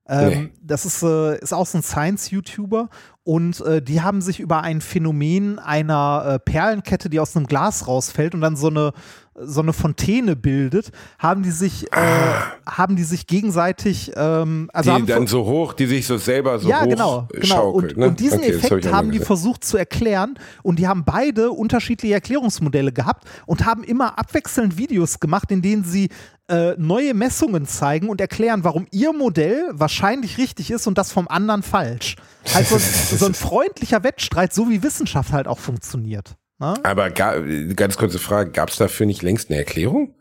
Ähm, 0.07 0.29
Nee. 0.29 0.49
Das 0.61 0.85
ist, 0.85 1.03
äh, 1.03 1.39
ist 1.39 1.53
auch 1.53 1.65
so 1.65 1.77
ein 1.77 1.83
Science-YouTuber 1.83 2.89
und 3.23 3.61
äh, 3.61 3.81
die 3.81 4.01
haben 4.01 4.21
sich 4.21 4.39
über 4.41 4.61
ein 4.61 4.81
Phänomen 4.81 5.59
einer 5.59 6.25
äh, 6.35 6.39
Perlenkette, 6.39 7.09
die 7.09 7.19
aus 7.21 7.35
einem 7.35 7.47
Glas 7.47 7.87
rausfällt 7.87 8.33
und 8.35 8.41
dann 8.41 8.57
so 8.57 8.67
eine, 8.67 8.91
so 9.35 9.61
eine 9.61 9.71
Fontäne 9.71 10.35
bildet, 10.35 10.91
haben 11.19 11.41
die 11.41 11.51
sich, 11.51 11.85
äh, 11.93 12.33
haben 12.69 12.97
die 12.97 13.03
sich 13.03 13.27
gegenseitig, 13.27 14.11
ähm, 14.15 14.69
also 14.73 14.91
Ah. 14.91 14.95
die 14.95 15.01
haben 15.01 15.07
dann 15.07 15.27
so 15.27 15.45
hoch, 15.45 15.71
die 15.73 15.85
sich 15.87 16.05
so 16.05 16.17
selber 16.17 16.59
so 16.59 16.67
ja, 16.67 16.81
hoch 16.81 16.89
genau, 16.89 17.27
genau. 17.31 17.45
schaukelt. 17.45 17.93
Und, 17.93 17.99
ne? 17.99 18.07
und 18.07 18.19
diesen 18.19 18.39
Okay, 18.39 18.51
Effekt 18.55 18.91
haben 18.91 19.11
die 19.11 19.19
versucht 19.19 19.63
zu 19.63 19.77
erklären 19.77 20.37
und 20.61 20.79
die 20.79 20.87
haben 20.87 21.05
beide 21.05 21.51
unterschiedliche 21.51 22.13
Erklärungsmodelle 22.15 22.91
gehabt 22.91 23.25
und 23.45 23.65
haben 23.65 23.83
immer 23.83 24.19
abwechselnd 24.19 24.77
Videos 24.77 25.19
gemacht, 25.21 25.49
in 25.51 25.61
denen 25.61 25.85
sie 25.85 26.09
äh, 26.49 26.75
neue 26.77 27.13
Messungen 27.13 27.65
zeigen 27.65 28.09
und 28.09 28.19
erklären, 28.19 28.63
warum 28.63 28.87
ihr 28.91 29.13
Modell 29.13 29.69
wahrscheinlich 29.71 30.37
richtig 30.37 30.71
ist 30.71 30.87
und 30.87 30.97
das 30.97 31.11
vom 31.11 31.27
anderen 31.27 31.63
falsch. 31.63 32.15
Also 32.53 32.77
so 33.17 33.25
ein 33.25 33.33
freundlicher 33.33 34.03
Wettstreit, 34.03 34.53
so 34.53 34.69
wie 34.69 34.83
Wissenschaft 34.83 35.31
halt 35.31 35.47
auch 35.47 35.59
funktioniert. 35.59 36.35
Ne? 36.59 36.73
Aber 36.83 37.09
ga, 37.09 37.39
ganz 37.75 37.97
kurze 37.97 38.19
Frage, 38.19 38.51
gab 38.51 38.69
es 38.69 38.77
dafür 38.77 39.05
nicht 39.05 39.21
längst 39.21 39.49
eine 39.49 39.59
Erklärung? 39.59 40.15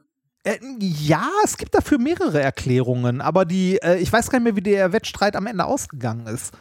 Äh, 0.44 0.59
ja, 0.78 1.28
es 1.44 1.57
gibt 1.57 1.74
dafür 1.74 1.99
mehrere 1.99 2.40
Erklärungen, 2.40 3.20
aber 3.20 3.44
die, 3.44 3.81
äh, 3.82 3.99
ich 3.99 4.12
weiß 4.12 4.31
gar 4.31 4.39
nicht 4.39 4.44
mehr, 4.44 4.57
wie 4.57 4.62
der 4.62 4.93
Wettstreit 4.93 5.36
am 5.36 5.47
Ende 5.47 5.65
ausgegangen 5.65 6.27
ist. 6.27 6.53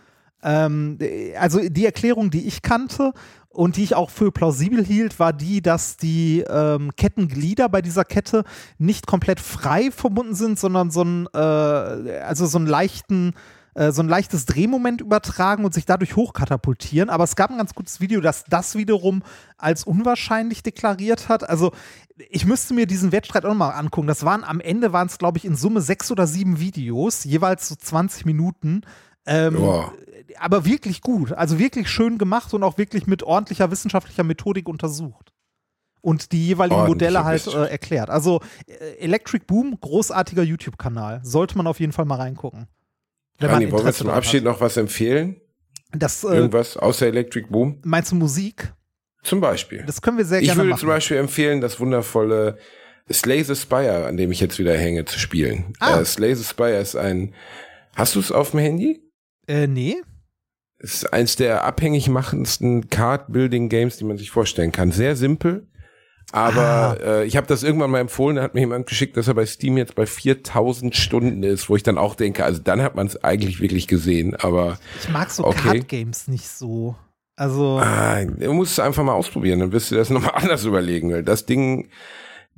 Ähm, 0.44 0.98
äh, 1.00 1.36
also 1.36 1.60
die 1.60 1.86
Erklärung, 1.86 2.30
die 2.30 2.48
ich 2.48 2.62
kannte 2.62 3.14
und 3.54 3.76
die 3.76 3.84
ich 3.84 3.96
auch 3.96 4.10
für 4.10 4.32
plausibel 4.32 4.84
hielt, 4.84 5.20
war 5.20 5.34
die, 5.34 5.62
dass 5.62 5.98
die 5.98 6.44
ähm, 6.50 6.92
Kettenglieder 6.96 7.70
bei 7.70 7.82
dieser 7.82 8.06
Kette 8.06 8.44
nicht 8.78 9.08
komplett 9.08 9.40
frei 9.40 9.92
verbunden 9.92 10.36
sind, 10.36 10.60
sondern 10.60 10.92
so 10.92 11.04
ein, 11.04 11.28
äh, 11.34 11.38
also 11.38 12.46
so 12.46 12.58
einen 12.58 12.68
leichten 12.68 13.34
äh, 13.74 13.92
so 13.92 14.02
ein 14.02 14.10
leichtes 14.10 14.46
Drehmoment 14.46 15.00
übertragen 15.00 15.64
und 15.64 15.74
sich 15.74 15.86
dadurch 15.86 16.16
hochkatapultieren. 16.18 17.10
Aber 17.10 17.24
es 17.24 17.38
gab 17.38 17.52
ein 17.52 17.58
ganz 17.58 17.74
gutes 17.74 18.02
Video, 18.02 18.20
das 18.20 18.44
das 18.50 18.76
wiederum 18.76 19.24
als 19.58 19.86
unwahrscheinlich 19.86 20.62
deklariert 20.62 21.30
hat. 21.30 21.48
Also 21.48 21.72
ich 22.30 22.46
müsste 22.46 22.74
mir 22.74 22.86
diesen 22.86 23.12
Wettstreit 23.14 23.46
auch 23.46 23.50
nochmal 23.50 23.74
angucken. 23.74 24.08
Das 24.08 24.26
waren 24.26 24.44
am 24.44 24.60
Ende 24.60 24.92
waren 24.92 25.08
es, 25.08 25.18
glaube 25.18 25.38
ich, 25.38 25.46
in 25.46 25.56
Summe 25.56 25.82
sechs 25.82 26.12
oder 26.12 26.28
sieben 26.28 26.60
Videos, 26.60 27.24
jeweils 27.24 27.70
so 27.70 27.76
20 27.76 28.26
Minuten. 28.26 28.82
Ähm. 29.26 29.56
Aber 30.40 30.66
wirklich 30.66 31.02
gut. 31.02 31.32
Also 31.34 31.60
wirklich 31.60 31.90
schön 31.90 32.18
gemacht 32.18 32.54
und 32.54 32.64
auch 32.64 32.78
wirklich 32.78 33.08
mit 33.08 33.24
ordentlicher 33.24 33.72
wissenschaftlicher 33.72 34.24
Methodik 34.24 34.68
untersucht. 34.68 35.32
Und 36.02 36.32
die 36.32 36.48
jeweiligen 36.48 36.88
Modelle 36.88 37.24
halt 37.24 37.46
äh, 37.48 37.66
erklärt. 37.68 38.10
Also 38.10 38.42
äh, 38.66 38.96
Electric 39.00 39.46
Boom, 39.46 39.78
großartiger 39.80 40.42
YouTube-Kanal. 40.42 41.20
Sollte 41.24 41.56
man 41.58 41.68
auf 41.68 41.80
jeden 41.80 41.92
Fall 41.94 42.06
mal 42.06 42.16
reingucken. 42.16 42.68
Wenn 43.38 43.50
Rani, 43.50 43.72
wollen 43.72 43.86
wir 43.86 43.94
zum 43.94 44.10
Abschied 44.10 44.44
noch 44.44 44.62
was 44.62 44.78
empfehlen? 44.78 45.36
hat. 45.94 46.02
Das, 46.02 46.24
äh, 46.24 46.28
Irgendwas 46.36 46.78
außer 46.78 47.06
Electric 47.08 47.48
Boom? 47.50 47.80
meinst 47.84 48.12
du 48.12 48.16
Musik? 48.16 48.74
Zum 49.24 49.42
Beispiel. 49.42 49.84
Das 49.86 50.02
können 50.02 50.18
wir 50.18 50.26
sehr 50.26 50.40
Ich 50.40 50.46
gerne 50.46 50.60
würde 50.62 50.70
machen. 50.72 50.80
zum 50.80 50.90
Beispiel 50.90 51.18
empfehlen, 51.18 51.62
das 51.62 51.80
wundervolle 51.80 52.58
Slay 53.12 53.44
the 53.44 53.56
Spire, 53.56 54.06
an 54.08 54.18
dem 54.18 54.32
ich 54.32 54.40
jetzt 54.40 54.58
wieder 54.58 54.76
hänge, 54.76 55.06
zu 55.06 55.20
spielen. 55.20 55.74
Ah. 55.80 56.00
Äh, 56.00 56.06
Slay 56.06 56.34
the 56.34 56.44
Spire 56.44 56.80
ist 56.80 56.96
ein. 56.96 57.36
Hast 57.96 58.16
du 58.16 58.20
es 58.22 58.32
auf 58.32 58.52
dem 58.52 58.62
Handy? 58.62 59.02
äh, 59.48 59.68
nee. 59.68 59.98
Es 60.84 60.96
ist 60.96 61.14
eins 61.14 61.36
der 61.36 61.64
abhängig 61.64 62.10
machendsten 62.10 62.90
Card-Building-Games, 62.90 63.98
die 63.98 64.04
man 64.04 64.18
sich 64.18 64.32
vorstellen 64.32 64.72
kann. 64.72 64.92
Sehr 64.92 65.16
simpel. 65.16 65.68
Aber 66.32 66.62
Ah. 66.62 66.94
äh, 67.04 67.26
ich 67.26 67.36
habe 67.38 67.46
das 67.48 67.62
irgendwann 67.62 67.92
mal 67.92 68.00
empfohlen, 68.00 68.38
da 68.38 68.44
hat 68.44 68.54
mir 68.54 68.62
jemand 68.62 68.88
geschickt, 68.88 69.18
dass 69.18 69.28
er 69.28 69.34
bei 69.34 69.46
Steam 69.46 69.78
jetzt 69.78 69.96
bei 69.96 70.06
4000 70.06 70.96
Stunden 70.96 71.44
ist, 71.44 71.70
wo 71.70 71.76
ich 71.76 71.84
dann 71.84 71.98
auch 71.98 72.16
denke, 72.16 72.46
also 72.46 72.62
dann 72.64 72.82
hat 72.82 72.96
man 72.96 73.06
es 73.08 73.22
eigentlich 73.24 73.60
wirklich 73.60 73.88
gesehen, 73.88 74.36
aber 74.36 74.80
Ich 75.00 75.10
mag 75.10 75.30
so 75.30 75.44
Okay. 75.46 75.80
Card-Games 75.80 76.30
nicht 76.30 76.48
so. 76.48 76.96
Also, 77.36 77.80
ah, 77.80 78.24
du 78.24 78.54
musst 78.54 78.74
es 78.74 78.80
einfach 78.80 79.04
mal 79.04 79.14
ausprobieren, 79.14 79.60
dann 79.60 79.72
wirst 79.72 79.92
du 79.92 79.96
das 79.96 80.10
nochmal 80.10 80.34
anders 80.36 80.64
überlegen, 80.64 81.12
weil 81.12 81.24
das 81.24 81.46
Ding, 81.46 81.90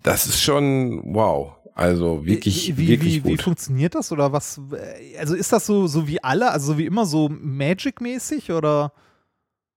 das 0.04 0.28
ist 0.28 0.42
schon 0.42 1.02
wow. 1.16 1.54
Also 1.76 2.26
wirklich, 2.26 2.70
wie, 2.70 2.78
wie, 2.78 2.88
wirklich 2.90 3.14
wie, 3.16 3.24
wie 3.26 3.32
gut. 3.32 3.42
funktioniert 3.42 3.96
das 3.96 4.12
oder 4.12 4.32
was? 4.32 4.60
äh, 4.74 5.18
Also 5.18 5.34
ist 5.36 5.52
das 5.52 5.66
so, 5.66 5.88
so 5.88 6.08
wie 6.08 6.24
alle, 6.24 6.52
also 6.52 6.74
so 6.74 6.78
wie 6.78 6.86
immer 6.86 7.06
so 7.06 7.30
Magic-mäßig 7.30 8.52
oder? 8.52 8.94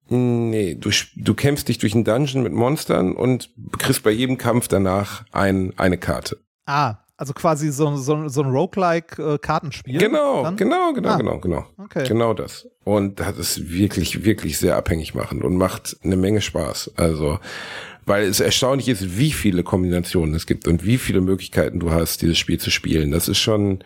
Nee, 0.08 0.74
du, 0.76 0.90
du 1.16 1.34
kämpfst 1.34 1.68
dich 1.68 1.78
durch 1.78 1.94
einen 1.94 2.04
Dungeon 2.04 2.42
mit 2.42 2.52
Monstern 2.52 3.12
und 3.14 3.50
kriegst 3.78 4.02
bei 4.02 4.10
jedem 4.10 4.38
Kampf 4.38 4.68
danach 4.68 5.24
ein, 5.32 5.72
eine 5.78 5.98
Karte. 5.98 6.38
Ah, 6.66 6.98
also 7.16 7.32
quasi 7.32 7.72
so, 7.72 7.96
so, 7.96 8.28
so 8.28 8.42
ein 8.42 8.50
Roguelike-Kartenspiel. 8.50 9.98
Genau, 9.98 10.42
dann? 10.44 10.56
genau, 10.56 10.92
genau, 10.92 11.08
Ah. 11.08 11.16
genau, 11.16 11.38
genau. 11.40 11.66
Okay. 11.78 12.06
Genau 12.06 12.34
das. 12.34 12.68
Und 12.84 13.18
das 13.20 13.38
ist 13.38 13.70
wirklich, 13.70 14.24
wirklich 14.24 14.58
sehr 14.58 14.76
abhängig 14.76 15.14
machend 15.14 15.42
und 15.42 15.56
macht 15.56 15.96
eine 16.04 16.16
Menge 16.16 16.40
Spaß. 16.40 16.92
Also, 16.96 17.38
weil 18.06 18.24
es 18.24 18.40
erstaunlich 18.40 18.88
ist, 18.88 19.18
wie 19.18 19.32
viele 19.32 19.64
Kombinationen 19.64 20.34
es 20.34 20.46
gibt 20.46 20.68
und 20.68 20.86
wie 20.86 20.96
viele 20.96 21.20
Möglichkeiten 21.20 21.80
du 21.80 21.90
hast, 21.90 22.22
dieses 22.22 22.38
Spiel 22.38 22.58
zu 22.58 22.70
spielen. 22.70 23.10
Das 23.10 23.28
ist 23.28 23.38
schon, 23.38 23.80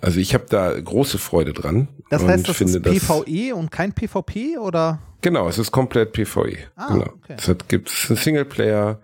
also 0.00 0.18
ich 0.18 0.34
habe 0.34 0.46
da 0.48 0.78
große 0.78 1.18
Freude 1.18 1.52
dran. 1.52 1.88
Das 2.10 2.24
heißt, 2.24 2.48
das 2.48 2.56
finde, 2.56 2.90
ist 2.90 3.06
PvE 3.06 3.54
und 3.54 3.70
kein 3.70 3.92
PvP 3.92 4.58
oder? 4.58 4.98
Genau, 5.22 5.48
es 5.48 5.58
ist 5.58 5.70
komplett 5.70 6.12
PvE. 6.12 6.58
Ah, 6.76 6.92
genau. 6.92 7.06
okay. 7.22 7.34
Es 7.38 7.48
hat, 7.48 7.68
gibt 7.68 7.90
ein 8.10 8.16
Singleplayer. 8.16 9.00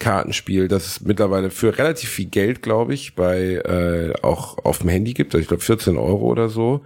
Kartenspiel, 0.00 0.66
das 0.66 0.86
es 0.86 1.00
mittlerweile 1.02 1.50
für 1.50 1.78
relativ 1.78 2.10
viel 2.10 2.26
Geld, 2.26 2.62
glaube 2.62 2.94
ich, 2.94 3.14
bei 3.14 3.54
äh, 3.54 4.12
auch 4.22 4.58
auf 4.64 4.78
dem 4.78 4.88
Handy 4.88 5.14
gibt. 5.14 5.34
Also 5.34 5.42
ich 5.42 5.46
glaube 5.46 5.62
14 5.62 5.96
Euro 5.96 6.26
oder 6.26 6.48
so. 6.48 6.84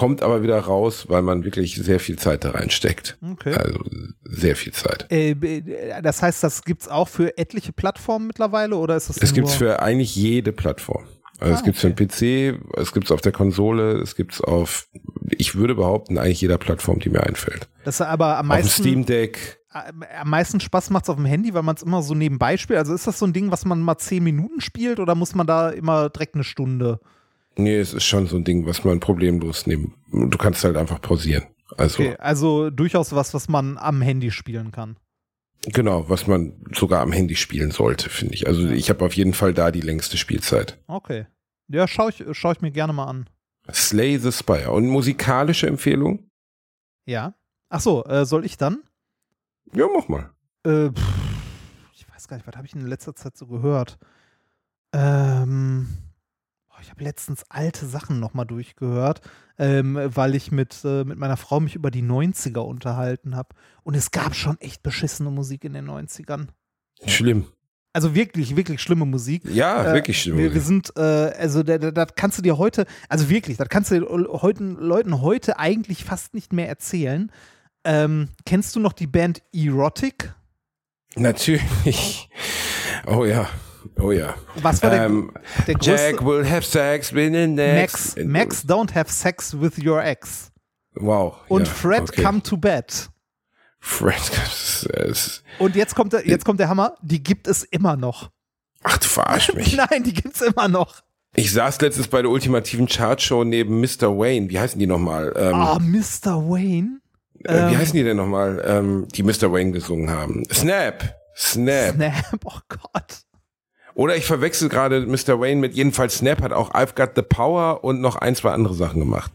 Kommt 0.00 0.22
aber 0.22 0.42
wieder 0.42 0.58
raus, 0.58 1.10
weil 1.10 1.20
man 1.20 1.44
wirklich 1.44 1.74
sehr 1.74 2.00
viel 2.00 2.18
Zeit 2.18 2.42
da 2.44 2.52
reinsteckt. 2.52 3.18
Okay. 3.32 3.52
Also 3.52 3.80
sehr 4.24 4.56
viel 4.56 4.72
Zeit. 4.72 5.06
Äh, 5.12 5.32
äh, 5.32 6.00
das 6.00 6.22
heißt, 6.22 6.42
das 6.42 6.64
gibt's 6.64 6.88
auch 6.88 7.06
für 7.06 7.36
etliche 7.36 7.74
Plattformen 7.74 8.26
mittlerweile 8.26 8.76
oder 8.76 8.96
ist 8.96 9.10
das 9.10 9.18
Es 9.18 9.34
gibt's 9.34 9.52
für 9.52 9.82
eigentlich 9.82 10.16
jede 10.16 10.52
Plattform. 10.52 11.04
Also 11.38 11.52
Ah, 11.52 11.56
es 11.58 11.62
gibt's 11.64 11.82
für 11.82 11.90
den 11.90 12.08
PC, 12.08 12.78
es 12.78 12.92
gibt's 12.92 13.10
auf 13.10 13.20
der 13.20 13.32
Konsole, 13.32 13.98
es 14.00 14.16
gibt's 14.16 14.40
auf, 14.40 14.88
ich 15.32 15.54
würde 15.54 15.74
behaupten, 15.74 16.16
eigentlich 16.16 16.40
jeder 16.40 16.56
Plattform, 16.56 16.98
die 16.98 17.10
mir 17.10 17.22
einfällt. 17.22 17.68
das 17.84 17.96
ist 17.96 18.00
aber 18.00 18.38
am 18.38 18.50
Auf 18.50 18.56
dem 18.56 18.64
meisten, 18.64 18.82
Steam 18.82 19.04
Deck. 19.04 19.60
am 19.70 20.30
meisten 20.30 20.60
Spaß 20.60 20.88
macht's 20.88 21.10
auf 21.10 21.16
dem 21.16 21.26
Handy, 21.26 21.52
weil 21.52 21.62
man 21.62 21.76
es 21.76 21.82
immer 21.82 22.02
so 22.02 22.14
nebenbei 22.14 22.56
spielt. 22.56 22.78
Also 22.78 22.94
ist 22.94 23.06
das 23.06 23.18
so 23.18 23.26
ein 23.26 23.34
Ding, 23.34 23.50
was 23.50 23.66
man 23.66 23.80
mal 23.80 23.98
zehn 23.98 24.24
Minuten 24.24 24.62
spielt 24.62 24.98
oder 24.98 25.14
muss 25.14 25.34
man 25.34 25.46
da 25.46 25.68
immer 25.68 26.08
direkt 26.08 26.36
eine 26.36 26.44
Stunde? 26.44 27.00
Nee, 27.56 27.76
es 27.78 27.92
ist 27.94 28.04
schon 28.04 28.26
so 28.26 28.36
ein 28.36 28.44
Ding, 28.44 28.66
was 28.66 28.84
man 28.84 29.00
problemlos 29.00 29.66
nehmen. 29.66 29.94
Du 30.12 30.38
kannst 30.38 30.64
halt 30.64 30.76
einfach 30.76 31.00
pausieren. 31.00 31.44
Also 31.76 32.02
Okay, 32.02 32.16
also 32.18 32.70
durchaus 32.70 33.12
was, 33.12 33.34
was 33.34 33.48
man 33.48 33.76
am 33.78 34.02
Handy 34.02 34.30
spielen 34.30 34.70
kann. 34.72 34.96
genau, 35.66 36.08
was 36.08 36.26
man 36.26 36.64
sogar 36.72 37.00
am 37.02 37.12
Handy 37.12 37.36
spielen 37.36 37.70
sollte, 37.70 38.08
finde 38.08 38.34
ich. 38.34 38.46
Also 38.46 38.68
ich 38.68 38.88
habe 38.90 39.04
auf 39.04 39.12
jeden 39.14 39.34
Fall 39.34 39.52
da 39.54 39.70
die 39.70 39.80
längste 39.82 40.16
Spielzeit. 40.16 40.78
Okay. 40.86 41.26
Ja, 41.68 41.86
schaue 41.86 42.10
ich, 42.10 42.24
schau 42.32 42.52
ich 42.52 42.60
mir 42.60 42.70
gerne 42.72 42.92
mal 42.92 43.04
an. 43.06 43.28
Slay 43.72 44.16
the 44.18 44.32
Spire. 44.32 44.72
Und 44.72 44.88
musikalische 44.88 45.66
Empfehlung? 45.68 46.28
Ja. 47.06 47.34
Ach 47.68 47.80
so, 47.80 48.04
äh, 48.04 48.24
soll 48.24 48.44
ich 48.44 48.56
dann? 48.56 48.82
Ja, 49.72 49.86
mach 49.94 50.08
mal. 50.08 50.30
Äh, 50.64 50.90
pff, 50.90 51.14
ich 51.94 52.06
weiß 52.12 52.26
gar 52.26 52.36
nicht, 52.36 52.46
was 52.48 52.56
habe 52.56 52.66
ich 52.66 52.74
in 52.74 52.86
letzter 52.86 53.14
Zeit 53.14 53.36
so 53.36 53.46
gehört? 53.46 53.98
Ähm, 54.92 55.86
ich 56.82 56.90
habe 56.90 57.04
letztens 57.04 57.44
alte 57.48 57.86
Sachen 57.86 58.20
nochmal 58.20 58.46
durchgehört, 58.46 59.20
ähm, 59.58 59.98
weil 60.14 60.34
ich 60.34 60.50
mit, 60.52 60.78
äh, 60.84 61.04
mit 61.04 61.18
meiner 61.18 61.36
Frau 61.36 61.60
mich 61.60 61.74
über 61.74 61.90
die 61.90 62.02
90er 62.02 62.60
unterhalten 62.60 63.36
habe. 63.36 63.50
Und 63.82 63.94
es 63.94 64.10
gab 64.10 64.34
schon 64.34 64.58
echt 64.60 64.82
beschissene 64.82 65.30
Musik 65.30 65.64
in 65.64 65.72
den 65.74 65.86
90ern. 65.88 66.48
Schlimm. 67.06 67.46
Also 67.92 68.14
wirklich, 68.14 68.54
wirklich 68.54 68.80
schlimme 68.80 69.04
Musik. 69.04 69.42
Ja, 69.46 69.90
Äh, 69.90 69.94
wirklich 69.94 70.22
schlimm. 70.22 70.38
Wir, 70.38 70.54
wir 70.54 70.60
sind, 70.60 70.92
äh, 70.96 71.00
also 71.00 71.62
da- 71.64 71.78
da- 71.78 71.90
das 71.90 72.14
kannst 72.14 72.38
du 72.38 72.42
dir 72.42 72.56
heute, 72.56 72.86
also 73.08 73.28
wirklich, 73.28 73.56
das 73.56 73.68
kannst 73.68 73.90
du 73.90 74.06
heute, 74.40 74.62
Leuten 74.62 75.20
heute 75.22 75.58
eigentlich 75.58 76.04
fast 76.04 76.34
nicht 76.34 76.52
mehr 76.52 76.68
erzählen. 76.68 77.32
Ähm, 77.84 78.28
kennst 78.46 78.76
du 78.76 78.80
noch 78.80 78.92
die 78.92 79.06
Band 79.08 79.42
Erotic? 79.52 80.32
Natürlich. 81.16 82.28
Oh 83.06 83.24
ja. 83.24 83.48
Oh 84.00 84.10
ja. 84.12 84.34
Was 84.56 84.82
war 84.82 84.90
der, 84.90 85.06
Ähm, 85.06 85.32
der 85.66 85.74
größte? 85.74 85.90
Jack 85.90 86.24
will 86.24 86.48
have 86.48 86.62
sex 86.62 87.12
with 87.12 87.32
the 87.32 87.46
Max, 87.46 88.16
next. 88.16 88.28
Max 88.28 88.64
don't 88.66 88.94
have 88.94 89.10
sex 89.12 89.54
with 89.58 89.72
your 89.84 90.02
ex. 90.02 90.50
Wow. 90.94 91.34
Und 91.48 91.66
ja, 91.66 91.72
Fred 91.72 92.02
okay. 92.02 92.22
come 92.22 92.42
to 92.42 92.56
bed. 92.56 93.08
Fred. 93.78 94.20
ist- 95.08 95.42
Und 95.58 95.76
jetzt 95.76 95.94
kommt, 95.94 96.12
der, 96.12 96.26
jetzt 96.26 96.44
kommt 96.44 96.60
der 96.60 96.68
Hammer, 96.68 96.96
die 97.02 97.22
gibt 97.22 97.46
es 97.46 97.62
immer 97.64 97.96
noch. 97.96 98.30
Ach, 98.82 98.98
du 98.98 99.06
verarsch 99.08 99.52
mich. 99.54 99.76
Nein, 99.90 100.02
die 100.04 100.12
gibt 100.12 100.34
es 100.34 100.42
immer 100.42 100.68
noch. 100.68 101.02
Ich 101.34 101.52
saß 101.52 101.80
letztens 101.80 102.08
bei 102.08 102.22
der 102.22 102.30
ultimativen 102.30 102.86
Chartshow 102.88 103.44
neben 103.44 103.80
Mr. 103.80 104.18
Wayne. 104.18 104.50
Wie 104.50 104.58
heißen 104.58 104.78
die 104.78 104.86
nochmal? 104.86 105.32
Ähm, 105.36 105.54
Ah, 105.54 105.78
Mr. 105.78 106.42
Wayne. 106.50 107.00
äh, 107.44 107.52
wie 107.68 107.72
ähm, 107.74 107.78
heißen 107.78 107.94
die 107.94 108.02
denn 108.02 108.16
nochmal, 108.16 108.62
ähm, 108.66 109.06
die 109.14 109.22
Mr. 109.22 109.52
Wayne 109.52 109.70
gesungen 109.70 110.10
haben? 110.10 110.42
Snap. 110.52 111.14
Snap. 111.36 111.94
Snap, 111.94 112.14
oh 112.44 112.58
Gott. 112.68 113.20
Oder 114.00 114.16
ich 114.16 114.24
verwechsel 114.24 114.70
gerade 114.70 115.04
Mr. 115.04 115.38
Wayne 115.40 115.60
mit 115.60 115.74
jedenfalls 115.74 116.16
Snap 116.16 116.40
hat 116.40 116.54
auch 116.54 116.72
I've 116.72 116.94
Got 116.94 117.10
the 117.16 117.22
Power 117.22 117.84
und 117.84 118.00
noch 118.00 118.16
ein, 118.16 118.34
zwei 118.34 118.52
andere 118.52 118.72
Sachen 118.72 118.98
gemacht. 118.98 119.30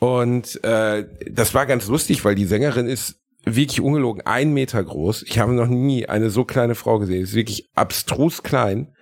Und 0.00 0.64
äh, 0.64 1.04
das 1.30 1.52
war 1.52 1.66
ganz 1.66 1.88
lustig, 1.88 2.24
weil 2.24 2.34
die 2.34 2.46
Sängerin 2.46 2.86
ist 2.86 3.16
wirklich 3.44 3.82
ungelogen 3.82 4.22
ein 4.24 4.54
Meter 4.54 4.82
groß. 4.82 5.24
Ich 5.24 5.38
habe 5.38 5.52
noch 5.52 5.66
nie 5.66 6.08
eine 6.08 6.30
so 6.30 6.46
kleine 6.46 6.74
Frau 6.74 7.00
gesehen. 7.00 7.22
ist 7.22 7.34
wirklich 7.34 7.68
abstrus 7.74 8.42
klein. 8.42 8.96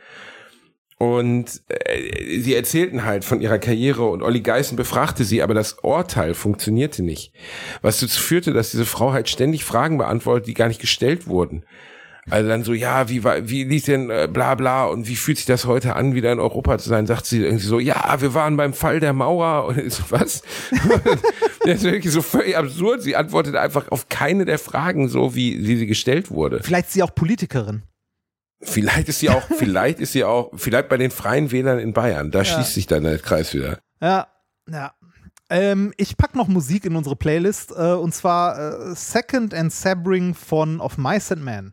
Und 0.98 1.62
äh, 1.68 2.40
sie 2.40 2.56
erzählten 2.56 3.04
halt 3.04 3.24
von 3.24 3.40
ihrer 3.40 3.60
Karriere 3.60 4.08
und 4.08 4.24
Olli 4.24 4.40
Geißen 4.40 4.76
befragte 4.76 5.22
sie, 5.22 5.40
aber 5.40 5.54
das 5.54 5.74
Urteil 5.84 6.34
funktionierte 6.34 7.04
nicht. 7.04 7.32
Was 7.80 8.00
dazu 8.00 8.20
führte, 8.20 8.52
dass 8.52 8.72
diese 8.72 8.86
Frau 8.86 9.12
halt 9.12 9.28
ständig 9.28 9.64
Fragen 9.64 9.98
beantwortet, 9.98 10.48
die 10.48 10.54
gar 10.54 10.66
nicht 10.66 10.80
gestellt 10.80 11.28
wurden. 11.28 11.64
Also 12.30 12.48
dann 12.48 12.62
so, 12.62 12.72
ja, 12.72 13.08
wie 13.08 13.24
war, 13.24 13.48
wie 13.48 13.64
lief 13.64 13.84
denn 13.84 14.10
äh, 14.10 14.28
bla 14.32 14.54
bla 14.54 14.86
und 14.86 15.08
wie 15.08 15.16
fühlt 15.16 15.38
sich 15.38 15.46
das 15.46 15.66
heute 15.66 15.96
an, 15.96 16.14
wieder 16.14 16.32
in 16.32 16.38
Europa 16.38 16.78
zu 16.78 16.88
sein? 16.88 17.06
Sagt 17.06 17.26
sie 17.26 17.42
irgendwie 17.42 17.66
so, 17.66 17.78
ja, 17.78 18.20
wir 18.20 18.34
waren 18.34 18.56
beim 18.56 18.72
Fall 18.72 19.00
der 19.00 19.12
Mauer 19.12 19.64
und 19.68 19.78
ich 19.78 19.94
so, 19.94 20.04
was? 20.10 20.42
das 21.64 21.76
ist 21.76 21.84
wirklich 21.84 22.12
so 22.12 22.22
völlig 22.22 22.56
absurd. 22.56 23.02
Sie 23.02 23.16
antwortet 23.16 23.56
einfach 23.56 23.90
auf 23.90 24.08
keine 24.08 24.44
der 24.44 24.58
Fragen 24.58 25.08
so, 25.08 25.34
wie, 25.34 25.66
wie 25.66 25.76
sie 25.76 25.86
gestellt 25.86 26.30
wurde. 26.30 26.62
Vielleicht 26.62 26.88
ist 26.88 26.94
sie 26.94 27.02
auch 27.02 27.14
Politikerin. 27.14 27.82
Vielleicht 28.62 29.08
ist 29.08 29.20
sie 29.20 29.30
auch, 29.30 29.42
vielleicht 29.58 30.00
ist 30.00 30.12
sie 30.12 30.24
auch, 30.24 30.50
vielleicht 30.54 30.88
bei 30.88 30.96
den 30.96 31.10
Freien 31.10 31.50
Wählern 31.50 31.78
in 31.78 31.92
Bayern. 31.92 32.30
Da 32.30 32.40
ja. 32.40 32.44
schließt 32.44 32.74
sich 32.74 32.86
dann 32.86 33.04
der 33.04 33.18
Kreis 33.18 33.54
wieder. 33.54 33.78
Ja, 34.00 34.28
ja. 34.68 34.92
Ähm, 35.48 35.92
ich 35.96 36.16
pack 36.16 36.36
noch 36.36 36.46
Musik 36.46 36.84
in 36.84 36.94
unsere 36.94 37.16
Playlist 37.16 37.72
äh, 37.72 37.92
und 37.92 38.14
zwar 38.14 38.90
äh, 38.90 38.94
Second 38.94 39.52
and 39.52 39.72
Sabring 39.72 40.34
von 40.34 40.80
Of 40.80 40.96
Mice 40.96 41.32
and 41.32 41.42
Men. 41.42 41.72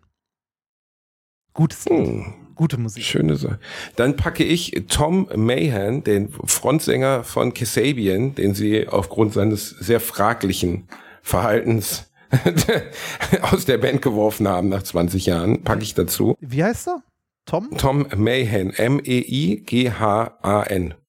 Gutes. 1.58 1.86
Hm. 1.86 2.34
Gute 2.54 2.78
Musik. 2.78 3.04
Schöne 3.04 3.36
Sache. 3.36 3.60
Dann 3.96 4.16
packe 4.16 4.44
ich 4.44 4.86
Tom 4.88 5.28
Mahan, 5.36 6.04
den 6.04 6.30
Frontsänger 6.30 7.24
von 7.24 7.54
Kasabian, 7.54 8.36
den 8.36 8.54
sie 8.54 8.88
aufgrund 8.88 9.34
seines 9.34 9.70
sehr 9.72 10.00
fraglichen 10.00 10.88
Verhaltens 11.24 12.12
aus 13.42 13.66
der 13.66 13.80
Band 13.80 14.04
geworfen 14.04 14.48
haben 14.48 14.70
nach 14.70 14.84
20 14.84 15.26
Jahren, 15.26 15.64
packe 15.64 15.82
ich 15.82 15.96
dazu. 15.96 16.38
Wie 16.40 16.64
heißt 16.64 16.88
er? 16.90 17.02
Tom? 17.46 17.70
Tom 17.78 18.06
Mahan. 18.16 18.70
M-E-I-G-H-A-N. 18.72 19.74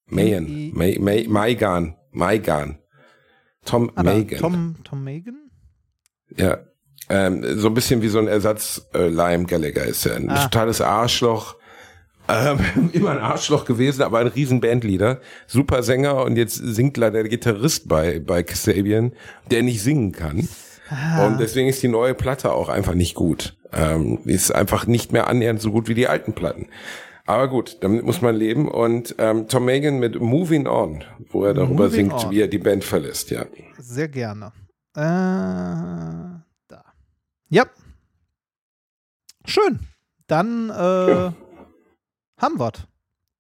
Mahan. 0.07 0.73
Maigan. 1.29 1.97
Maigan. 2.11 2.79
Tom 3.65 3.91
Magan. 3.95 4.39
Tom, 4.39 4.77
Tom 4.83 5.05
Magan? 5.05 5.51
Ja. 6.37 6.59
Ähm, 7.11 7.59
so 7.59 7.69
ein 7.69 7.75
bisschen 7.75 8.03
wie 8.03 8.09
so 8.09 8.19
ein 8.19 8.29
Ersatz 8.29 8.87
äh, 8.95 9.09
Lime 9.09 9.45
Gallagher 9.45 9.85
ist 9.85 10.07
er. 10.07 10.17
Ein 10.17 10.31
ah. 10.31 10.43
totales 10.45 10.81
Arschloch. 10.81 11.57
Ähm, 12.29 12.59
immer 12.93 13.13
ein 13.13 13.19
Arschloch 13.19 13.65
gewesen, 13.65 14.03
aber 14.03 14.19
ein 14.19 14.27
riesen 14.27 14.61
Bandleader. 14.61 15.21
Super 15.47 15.83
Sänger 15.83 16.23
und 16.25 16.37
jetzt 16.37 16.57
singt 16.57 16.97
leider 16.97 17.23
der 17.23 17.29
Gitarrist 17.29 17.89
bei, 17.89 18.21
bei 18.21 18.43
Kasabian, 18.43 19.13
der 19.51 19.63
nicht 19.63 19.83
singen 19.83 20.13
kann. 20.13 20.49
Ah. 20.91 21.27
Und 21.27 21.39
deswegen 21.41 21.69
ist 21.69 21.83
die 21.83 21.89
neue 21.89 22.15
Platte 22.15 22.53
auch 22.53 22.69
einfach 22.69 22.95
nicht 22.95 23.15
gut. 23.15 23.57
Ähm, 23.73 24.21
ist 24.25 24.55
einfach 24.55 24.87
nicht 24.87 25.13
mehr 25.13 25.29
annähernd 25.29 25.61
so 25.61 25.71
gut 25.71 25.89
wie 25.89 25.95
die 25.95 26.09
alten 26.09 26.33
Platten. 26.33 26.69
Aber 27.27 27.49
gut, 27.49 27.77
damit 27.81 28.05
muss 28.05 28.23
man 28.23 28.35
leben. 28.35 28.69
Und 28.69 29.15
ähm, 29.19 29.49
Tom 29.49 29.67
Megan 29.67 29.99
mit 29.99 30.19
Moving 30.19 30.67
On, 30.67 31.05
wo 31.31 31.45
er 31.45 31.53
darüber 31.53 31.85
Moving 31.85 32.11
singt, 32.11 32.25
on. 32.25 32.31
wie 32.31 32.41
er 32.41 32.49
die 32.49 32.59
Band 32.59 32.85
verlässt, 32.85 33.31
ja. 33.31 33.45
Sehr 33.79 34.09
gerne. 34.09 34.53
Äh. 34.97 36.38
Ja. 37.49 37.67
Schön. 39.45 39.81
Dann 40.27 40.71
äh, 40.71 41.11
ja. 41.11 41.35
haben 42.37 42.59
wir's. 42.59 42.87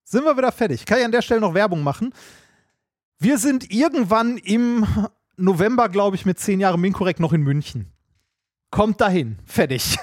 Sind 0.05 0.25
wir 0.25 0.37
wieder 0.37 0.53
fertig. 0.53 0.87
Kann 0.87 0.99
ich 0.99 1.05
an 1.05 1.13
der 1.13 1.23
Stelle 1.23 1.41
noch 1.41 1.53
Werbung 1.53 1.83
machen? 1.83 2.15
Wir 3.19 3.37
sind 3.37 3.71
irgendwann 3.71 4.39
im 4.39 4.87
November, 5.37 5.89
glaube 5.89 6.17
ich, 6.17 6.25
mit 6.25 6.39
zehn 6.39 6.61
Jahren 6.61 6.81
Minkorrekt 6.81 7.21
noch 7.21 7.33
in 7.33 7.43
München. 7.43 7.93
Kommt 8.71 9.01
dahin. 9.01 9.39
Fertig. 9.45 9.99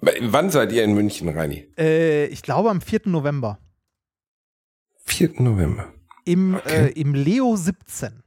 Wann 0.00 0.50
seid 0.50 0.72
ihr 0.72 0.84
in 0.84 0.94
München, 0.94 1.28
Reini? 1.28 1.68
Äh, 1.78 2.26
ich 2.26 2.42
glaube 2.42 2.70
am 2.70 2.80
4. 2.80 3.02
November. 3.06 3.58
4. 5.04 5.40
November. 5.40 5.92
Im, 6.24 6.56
okay. 6.56 6.86
äh, 6.88 7.00
im 7.00 7.14
Leo 7.14 7.56
17. 7.56 8.22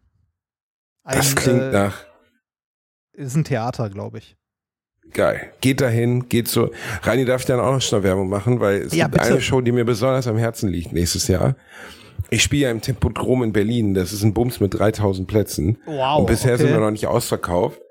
Ein, 1.04 1.18
das 1.18 1.36
klingt 1.36 1.62
äh, 1.62 1.72
nach. 1.72 2.09
Ist 3.20 3.36
ein 3.36 3.44
Theater, 3.44 3.90
glaube 3.90 4.20
ich. 4.20 4.38
Geil. 5.14 5.52
Geht 5.60 5.82
dahin, 5.82 6.30
geht 6.30 6.48
so. 6.48 6.72
Reini 7.04 7.26
darf 7.26 7.42
ich 7.42 7.48
dann 7.48 7.60
auch 7.60 7.74
noch 7.74 7.82
schnell 7.82 8.04
Werbung 8.04 8.30
machen, 8.30 8.62
weil 8.62 8.84
es 8.84 8.94
ja, 8.94 9.08
gibt 9.08 9.18
bitte. 9.18 9.34
eine 9.34 9.42
Show, 9.42 9.60
die 9.60 9.74
mir 9.74 9.84
besonders 9.84 10.26
am 10.28 10.38
Herzen 10.38 10.70
liegt 10.70 10.94
nächstes 10.94 11.28
Jahr. 11.28 11.58
Ich 12.30 12.44
spiele 12.44 12.64
ja 12.64 12.72
im 12.72 12.80
Tempodrom 12.80 13.44
in 13.44 13.52
Berlin. 13.52 13.94
Das 13.94 14.14
ist 14.14 14.24
ein 14.24 14.34
Bums 14.34 14.62
mit 14.62 14.80
3000 14.80 15.28
Plätzen. 15.28 15.80
Wow. 15.86 16.20
Und 16.20 16.28
bisher 16.28 16.54
okay. 16.54 16.64
sind 16.64 16.72
wir 16.72 16.80
noch 16.80 16.92
nicht 16.92 17.08
ausverkauft. 17.08 17.82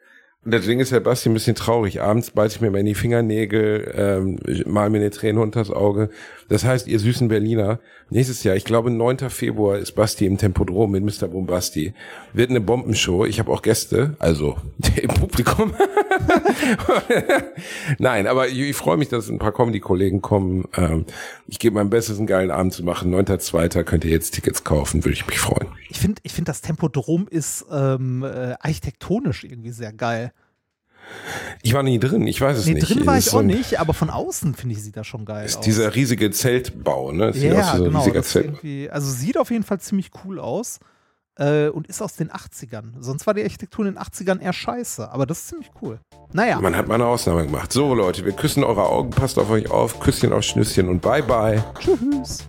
Und 0.44 0.52
deswegen 0.52 0.80
ist 0.80 0.92
der 0.92 1.00
Basti 1.00 1.28
ein 1.28 1.34
bisschen 1.34 1.56
traurig. 1.56 2.00
Abends 2.00 2.30
beiß 2.30 2.54
ich 2.54 2.60
mir 2.60 2.70
mal 2.70 2.78
in 2.78 2.86
die 2.86 2.94
Fingernägel, 2.94 3.92
ähm, 3.94 4.38
mal 4.66 4.88
mir 4.88 4.98
eine 4.98 5.10
Träne 5.10 5.40
unters 5.40 5.70
Auge. 5.70 6.10
Das 6.48 6.64
heißt, 6.64 6.86
ihr 6.86 7.00
süßen 7.00 7.28
Berliner, 7.28 7.80
nächstes 8.08 8.44
Jahr, 8.44 8.54
ich 8.54 8.64
glaube 8.64 8.90
9. 8.90 9.30
Februar 9.30 9.78
ist 9.78 9.92
Basti 9.92 10.26
im 10.26 10.38
Tempodrom 10.38 10.92
mit 10.92 11.04
Mr. 11.04 11.26
Bombasti. 11.26 11.92
Wird 12.32 12.50
eine 12.50 12.60
Bombenshow. 12.60 13.26
Ich 13.26 13.40
habe 13.40 13.50
auch 13.50 13.62
Gäste, 13.62 14.14
also 14.20 14.56
im 14.96 15.08
Publikum. 15.08 15.74
Nein, 17.98 18.26
aber 18.28 18.48
ich, 18.48 18.60
ich 18.60 18.76
freue 18.76 18.96
mich, 18.96 19.08
dass 19.08 19.28
ein 19.28 19.38
paar 19.38 19.52
Comedy-Kollegen 19.52 20.22
kommen. 20.22 20.66
Ähm, 20.76 21.04
ich 21.50 21.58
gebe 21.58 21.74
mein 21.74 21.88
Bestes, 21.88 22.18
einen 22.18 22.26
geilen 22.26 22.50
Abend 22.50 22.74
zu 22.74 22.84
machen. 22.84 23.12
9.2. 23.12 23.82
könnt 23.82 24.04
ihr 24.04 24.10
jetzt 24.10 24.34
Tickets 24.34 24.64
kaufen, 24.64 25.04
würde 25.04 25.14
ich 25.14 25.26
mich 25.26 25.38
freuen. 25.38 25.68
Ich 25.88 25.98
finde, 25.98 26.20
ich 26.22 26.34
finde, 26.34 26.50
das 26.50 26.60
Tempodrom 26.60 27.26
ist 27.26 27.64
ähm, 27.72 28.22
äh, 28.22 28.54
architektonisch 28.60 29.44
irgendwie 29.44 29.70
sehr 29.70 29.94
geil. 29.94 30.32
Ich 31.62 31.72
war 31.72 31.82
nie 31.82 31.98
drin, 31.98 32.26
ich 32.26 32.38
weiß 32.38 32.58
es 32.58 32.66
nee, 32.66 32.74
nicht. 32.74 32.90
Drin 32.90 33.06
war 33.06 33.16
ich 33.16 33.32
auch 33.32 33.40
nicht, 33.40 33.80
aber 33.80 33.94
von 33.94 34.10
außen 34.10 34.54
finde 34.56 34.74
ich, 34.74 34.82
sieht 34.82 34.98
das 34.98 35.06
schon 35.06 35.24
geil 35.24 35.46
ist 35.46 35.56
aus. 35.56 35.64
Dieser 35.64 35.94
riesige 35.94 36.30
Zeltbau, 36.30 37.12
ne? 37.12 37.32
Sieht 37.32 37.44
ja, 37.44 37.76
so 37.78 37.84
genau. 37.84 38.04
also 38.90 39.10
sieht 39.10 39.38
auf 39.38 39.50
jeden 39.50 39.64
Fall 39.64 39.80
ziemlich 39.80 40.10
cool 40.24 40.38
aus 40.38 40.80
äh, 41.38 41.68
und 41.68 41.86
ist 41.86 42.02
aus 42.02 42.16
den 42.16 42.30
80ern. 42.30 42.92
Sonst 43.00 43.26
war 43.26 43.34
die 43.34 43.42
Architektur 43.42 43.86
in 43.86 43.94
den 43.94 44.02
80ern 44.02 44.40
eher 44.40 44.52
scheiße, 44.52 45.10
aber 45.10 45.26
das 45.26 45.40
ist 45.40 45.48
ziemlich 45.48 45.70
cool. 45.80 46.00
Naja. 46.32 46.60
Man 46.60 46.76
hat 46.76 46.88
mal 46.88 46.96
eine 46.96 47.06
Ausnahme 47.06 47.44
gemacht. 47.44 47.72
So, 47.72 47.94
Leute, 47.94 48.24
wir 48.24 48.32
küssen 48.32 48.64
eure 48.64 48.86
Augen, 48.86 49.10
passt 49.10 49.38
auf 49.38 49.50
euch 49.50 49.70
auf, 49.70 50.00
Küsschen 50.00 50.32
auf 50.32 50.42
Schnüsschen 50.42 50.88
und 50.88 51.00
bye 51.00 51.22
bye. 51.22 51.64
Tschüss. 51.78 52.48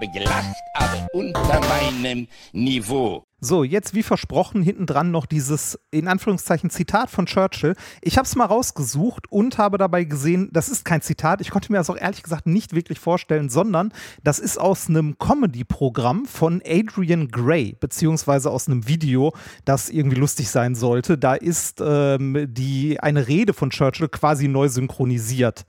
habe 0.00 0.08
gelacht, 0.08 0.54
aber 0.74 1.06
unter 1.12 1.60
meinem 1.68 2.28
Niveau. 2.52 3.24
So, 3.42 3.64
jetzt 3.64 3.94
wie 3.94 4.02
versprochen 4.02 4.62
hinten 4.62 4.84
dran 4.84 5.10
noch 5.10 5.24
dieses 5.24 5.78
in 5.90 6.08
Anführungszeichen 6.08 6.68
Zitat 6.68 7.08
von 7.08 7.24
Churchill. 7.24 7.74
Ich 8.02 8.18
habe 8.18 8.26
es 8.26 8.36
mal 8.36 8.44
rausgesucht 8.44 9.32
und 9.32 9.56
habe 9.56 9.78
dabei 9.78 10.04
gesehen, 10.04 10.50
das 10.52 10.68
ist 10.68 10.84
kein 10.84 11.00
Zitat. 11.00 11.40
Ich 11.40 11.50
konnte 11.50 11.72
mir 11.72 11.78
das 11.78 11.88
auch 11.88 11.96
ehrlich 11.96 12.22
gesagt 12.22 12.46
nicht 12.46 12.74
wirklich 12.74 12.98
vorstellen, 13.00 13.48
sondern 13.48 13.94
das 14.22 14.40
ist 14.40 14.58
aus 14.58 14.90
einem 14.90 15.18
Comedy-Programm 15.18 16.26
von 16.26 16.60
Adrian 16.66 17.28
Gray, 17.28 17.76
beziehungsweise 17.80 18.50
aus 18.50 18.68
einem 18.68 18.86
Video, 18.86 19.32
das 19.64 19.88
irgendwie 19.88 20.18
lustig 20.18 20.50
sein 20.50 20.74
sollte. 20.74 21.16
Da 21.16 21.34
ist 21.34 21.80
ähm, 21.82 22.46
die, 22.50 23.00
eine 23.00 23.26
Rede 23.26 23.54
von 23.54 23.70
Churchill 23.70 24.08
quasi 24.08 24.48
neu 24.48 24.68
synchronisiert. 24.68 25.64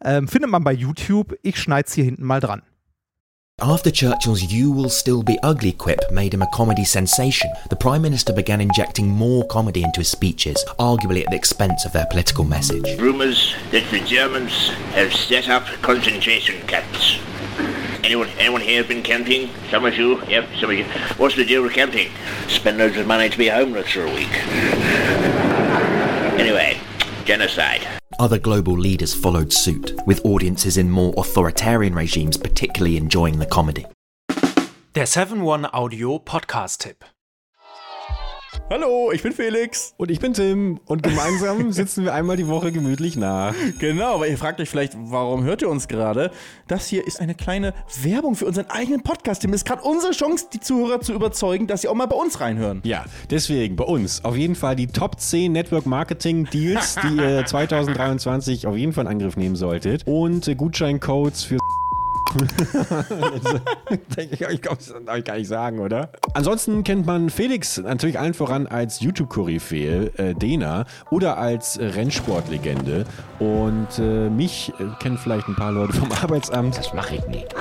Ähm, 0.00 0.28
findet 0.28 0.50
man 0.50 0.62
bei 0.62 0.72
YouTube. 0.72 1.36
Ich 1.42 1.60
schneide 1.60 1.88
es 1.88 1.94
hier 1.94 2.04
hinten 2.04 2.24
mal 2.24 2.38
dran. 2.38 2.62
After 3.62 3.90
Churchill's 3.90 4.52
You 4.52 4.70
Will 4.70 4.90
Still 4.90 5.22
Be 5.22 5.38
Ugly 5.42 5.72
quip 5.72 6.12
made 6.12 6.34
him 6.34 6.42
a 6.42 6.50
comedy 6.52 6.84
sensation, 6.84 7.50
the 7.70 7.76
Prime 7.76 8.02
Minister 8.02 8.34
began 8.34 8.60
injecting 8.60 9.08
more 9.08 9.46
comedy 9.46 9.82
into 9.82 10.00
his 10.00 10.10
speeches, 10.10 10.62
arguably 10.78 11.22
at 11.24 11.30
the 11.30 11.36
expense 11.36 11.86
of 11.86 11.92
their 11.94 12.04
political 12.04 12.44
message. 12.44 12.84
Rumours 13.00 13.54
that 13.70 13.90
the 13.90 14.00
Germans 14.00 14.68
have 14.92 15.10
set 15.14 15.48
up 15.48 15.64
concentration 15.80 16.60
camps. 16.66 17.18
Anyone, 18.04 18.28
anyone 18.38 18.60
here 18.60 18.84
been 18.84 19.02
camping? 19.02 19.48
Some 19.70 19.86
of 19.86 19.96
you? 19.96 20.22
Yep, 20.24 20.48
some 20.60 20.68
of 20.68 20.76
you. 20.76 20.84
What's 21.16 21.36
the 21.36 21.46
deal 21.46 21.62
with 21.62 21.72
camping? 21.72 22.10
Spend 22.48 22.76
loads 22.76 22.98
of 22.98 23.06
money 23.06 23.30
to 23.30 23.38
be 23.38 23.48
homeless 23.48 23.90
for 23.90 24.02
a 24.02 24.14
week. 24.14 24.34
Anyway, 26.38 26.78
genocide. 27.26 27.86
Other 28.18 28.38
global 28.38 28.78
leaders 28.78 29.12
followed 29.12 29.52
suit, 29.52 29.92
with 30.06 30.24
audiences 30.24 30.78
in 30.78 30.90
more 30.90 31.12
authoritarian 31.16 31.94
regimes 31.94 32.36
particularly 32.38 32.96
enjoying 32.96 33.38
the 33.38 33.46
comedy. 33.46 33.84
Der 34.94 35.04
7-One 35.04 35.66
Audio 35.66 36.18
Podcast-Tipp. 36.18 37.04
Hallo, 38.68 39.12
ich 39.12 39.22
bin 39.22 39.30
Felix. 39.30 39.94
Und 39.96 40.10
ich 40.10 40.18
bin 40.18 40.34
Tim 40.34 40.80
und 40.86 41.04
gemeinsam 41.04 41.70
sitzen 41.72 42.02
wir 42.02 42.12
einmal 42.12 42.36
die 42.36 42.48
Woche 42.48 42.72
gemütlich 42.72 43.16
nach. 43.16 43.54
Genau, 43.78 44.16
aber 44.16 44.26
ihr 44.26 44.36
fragt 44.36 44.60
euch 44.60 44.68
vielleicht, 44.68 44.94
warum 44.96 45.44
hört 45.44 45.62
ihr 45.62 45.68
uns 45.68 45.86
gerade? 45.86 46.32
Das 46.66 46.88
hier 46.88 47.06
ist 47.06 47.20
eine 47.20 47.36
kleine 47.36 47.74
Werbung 48.02 48.34
für 48.34 48.44
unseren 48.44 48.68
eigenen 48.68 49.04
Podcast. 49.04 49.42
Tim, 49.42 49.52
ist 49.52 49.66
gerade 49.66 49.82
unsere 49.82 50.10
Chance, 50.10 50.46
die 50.52 50.58
Zuhörer 50.58 51.00
zu 51.00 51.12
überzeugen, 51.14 51.68
dass 51.68 51.82
sie 51.82 51.88
auch 51.88 51.94
mal 51.94 52.06
bei 52.06 52.16
uns 52.16 52.40
reinhören. 52.40 52.80
Ja, 52.82 53.04
deswegen 53.30 53.76
bei 53.76 53.84
uns 53.84 54.24
auf 54.24 54.34
jeden 54.36 54.56
Fall 54.56 54.74
die 54.74 54.88
Top 54.88 55.20
10 55.20 55.52
Network 55.52 55.86
Marketing 55.86 56.46
Deals, 56.46 56.96
die 57.04 57.22
ihr 57.22 57.46
2023 57.46 58.66
auf 58.66 58.76
jeden 58.76 58.92
Fall 58.92 59.04
in 59.04 59.12
Angriff 59.12 59.36
nehmen 59.36 59.54
solltet. 59.54 60.02
Und 60.08 60.48
äh, 60.48 60.56
Gutscheincodes 60.56 61.44
für 61.44 61.58
ich 64.16 64.60
glaube, 64.60 64.78
das 64.78 64.94
darf 65.04 65.16
ich 65.18 65.24
gar 65.24 65.36
nicht 65.36 65.48
sagen, 65.48 65.78
oder? 65.78 66.10
Ansonsten 66.34 66.84
kennt 66.84 67.06
man 67.06 67.30
Felix 67.30 67.78
natürlich 67.78 68.18
allen 68.18 68.34
voran 68.34 68.66
als 68.66 69.00
YouTube-Koryphäe, 69.00 70.12
äh, 70.16 70.34
Dena, 70.34 70.84
oder 71.10 71.38
als 71.38 71.78
Rennsportlegende. 71.80 73.04
Und 73.38 73.98
äh, 73.98 74.30
mich 74.30 74.72
äh, 74.78 74.84
kennen 75.00 75.18
vielleicht 75.18 75.48
ein 75.48 75.56
paar 75.56 75.72
Leute 75.72 75.92
vom 75.92 76.10
Arbeitsamt. 76.12 76.76
Das 76.78 76.92
mache 76.92 77.16
ich 77.16 77.26
nicht. 77.26 77.54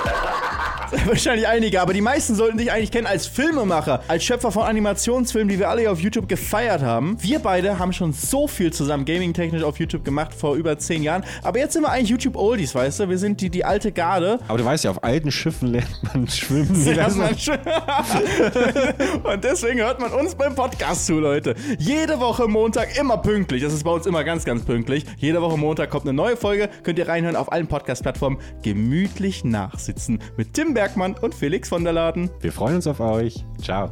Wahrscheinlich 1.05 1.47
einige, 1.47 1.81
aber 1.81 1.93
die 1.93 2.01
meisten 2.01 2.35
sollten 2.35 2.57
dich 2.57 2.71
eigentlich 2.71 2.91
kennen 2.91 3.07
als 3.07 3.27
Filmemacher, 3.27 4.03
als 4.07 4.23
Schöpfer 4.23 4.51
von 4.51 4.63
Animationsfilmen, 4.63 5.49
die 5.49 5.59
wir 5.59 5.69
alle 5.69 5.81
hier 5.81 5.91
auf 5.91 5.99
YouTube 5.99 6.27
gefeiert 6.27 6.81
haben. 6.81 7.17
Wir 7.21 7.39
beide 7.39 7.79
haben 7.79 7.93
schon 7.93 8.13
so 8.13 8.47
viel 8.47 8.71
zusammen 8.71 9.05
gaming-technisch 9.05 9.63
auf 9.63 9.79
YouTube 9.79 10.03
gemacht 10.05 10.33
vor 10.33 10.55
über 10.55 10.77
zehn 10.77 11.03
Jahren. 11.03 11.23
Aber 11.43 11.59
jetzt 11.59 11.73
sind 11.73 11.83
wir 11.83 11.89
eigentlich 11.89 12.09
YouTube-Oldies, 12.09 12.75
weißt 12.75 13.01
du? 13.01 13.09
Wir 13.09 13.17
sind 13.17 13.41
die, 13.41 13.49
die 13.49 13.65
alte 13.65 13.91
Garde. 13.91 14.39
Aber 14.47 14.57
du 14.57 14.65
weißt 14.65 14.83
ja, 14.83 14.91
auf 14.91 15.03
alten 15.03 15.31
Schiffen 15.31 15.69
lernt 15.69 16.03
man 16.03 16.27
schwimmen. 16.27 16.85
Lernt 16.95 17.17
man 17.17 17.37
schon. 17.37 17.57
Und 19.23 19.43
deswegen 19.43 19.79
hört 19.79 19.99
man 19.99 20.11
uns 20.11 20.35
beim 20.35 20.55
Podcast 20.55 21.05
zu, 21.05 21.19
Leute. 21.19 21.55
Jede 21.79 22.19
Woche 22.19 22.47
Montag 22.47 22.97
immer 22.97 23.17
pünktlich. 23.17 23.63
Das 23.63 23.73
ist 23.73 23.83
bei 23.83 23.91
uns 23.91 24.05
immer 24.05 24.23
ganz, 24.23 24.45
ganz 24.45 24.63
pünktlich. 24.63 25.05
Jede 25.17 25.41
Woche 25.41 25.57
Montag 25.57 25.89
kommt 25.89 26.05
eine 26.05 26.13
neue 26.13 26.37
Folge. 26.37 26.69
Könnt 26.83 26.99
ihr 26.99 27.07
reinhören 27.07 27.35
auf 27.35 27.51
allen 27.51 27.67
Podcast-Plattformen. 27.67 28.37
Gemütlich 28.61 29.43
nachsitzen 29.43 30.19
mit 30.37 30.53
Tim 30.53 30.74
Bergmann 30.75 31.15
und 31.15 31.33
Felix 31.33 31.69
von 31.69 31.83
der 31.83 31.93
Laden. 31.93 32.29
Wir 32.41 32.51
freuen 32.51 32.75
uns 32.75 32.85
auf 32.85 32.99
euch. 32.99 33.43
Ciao. 33.59 33.89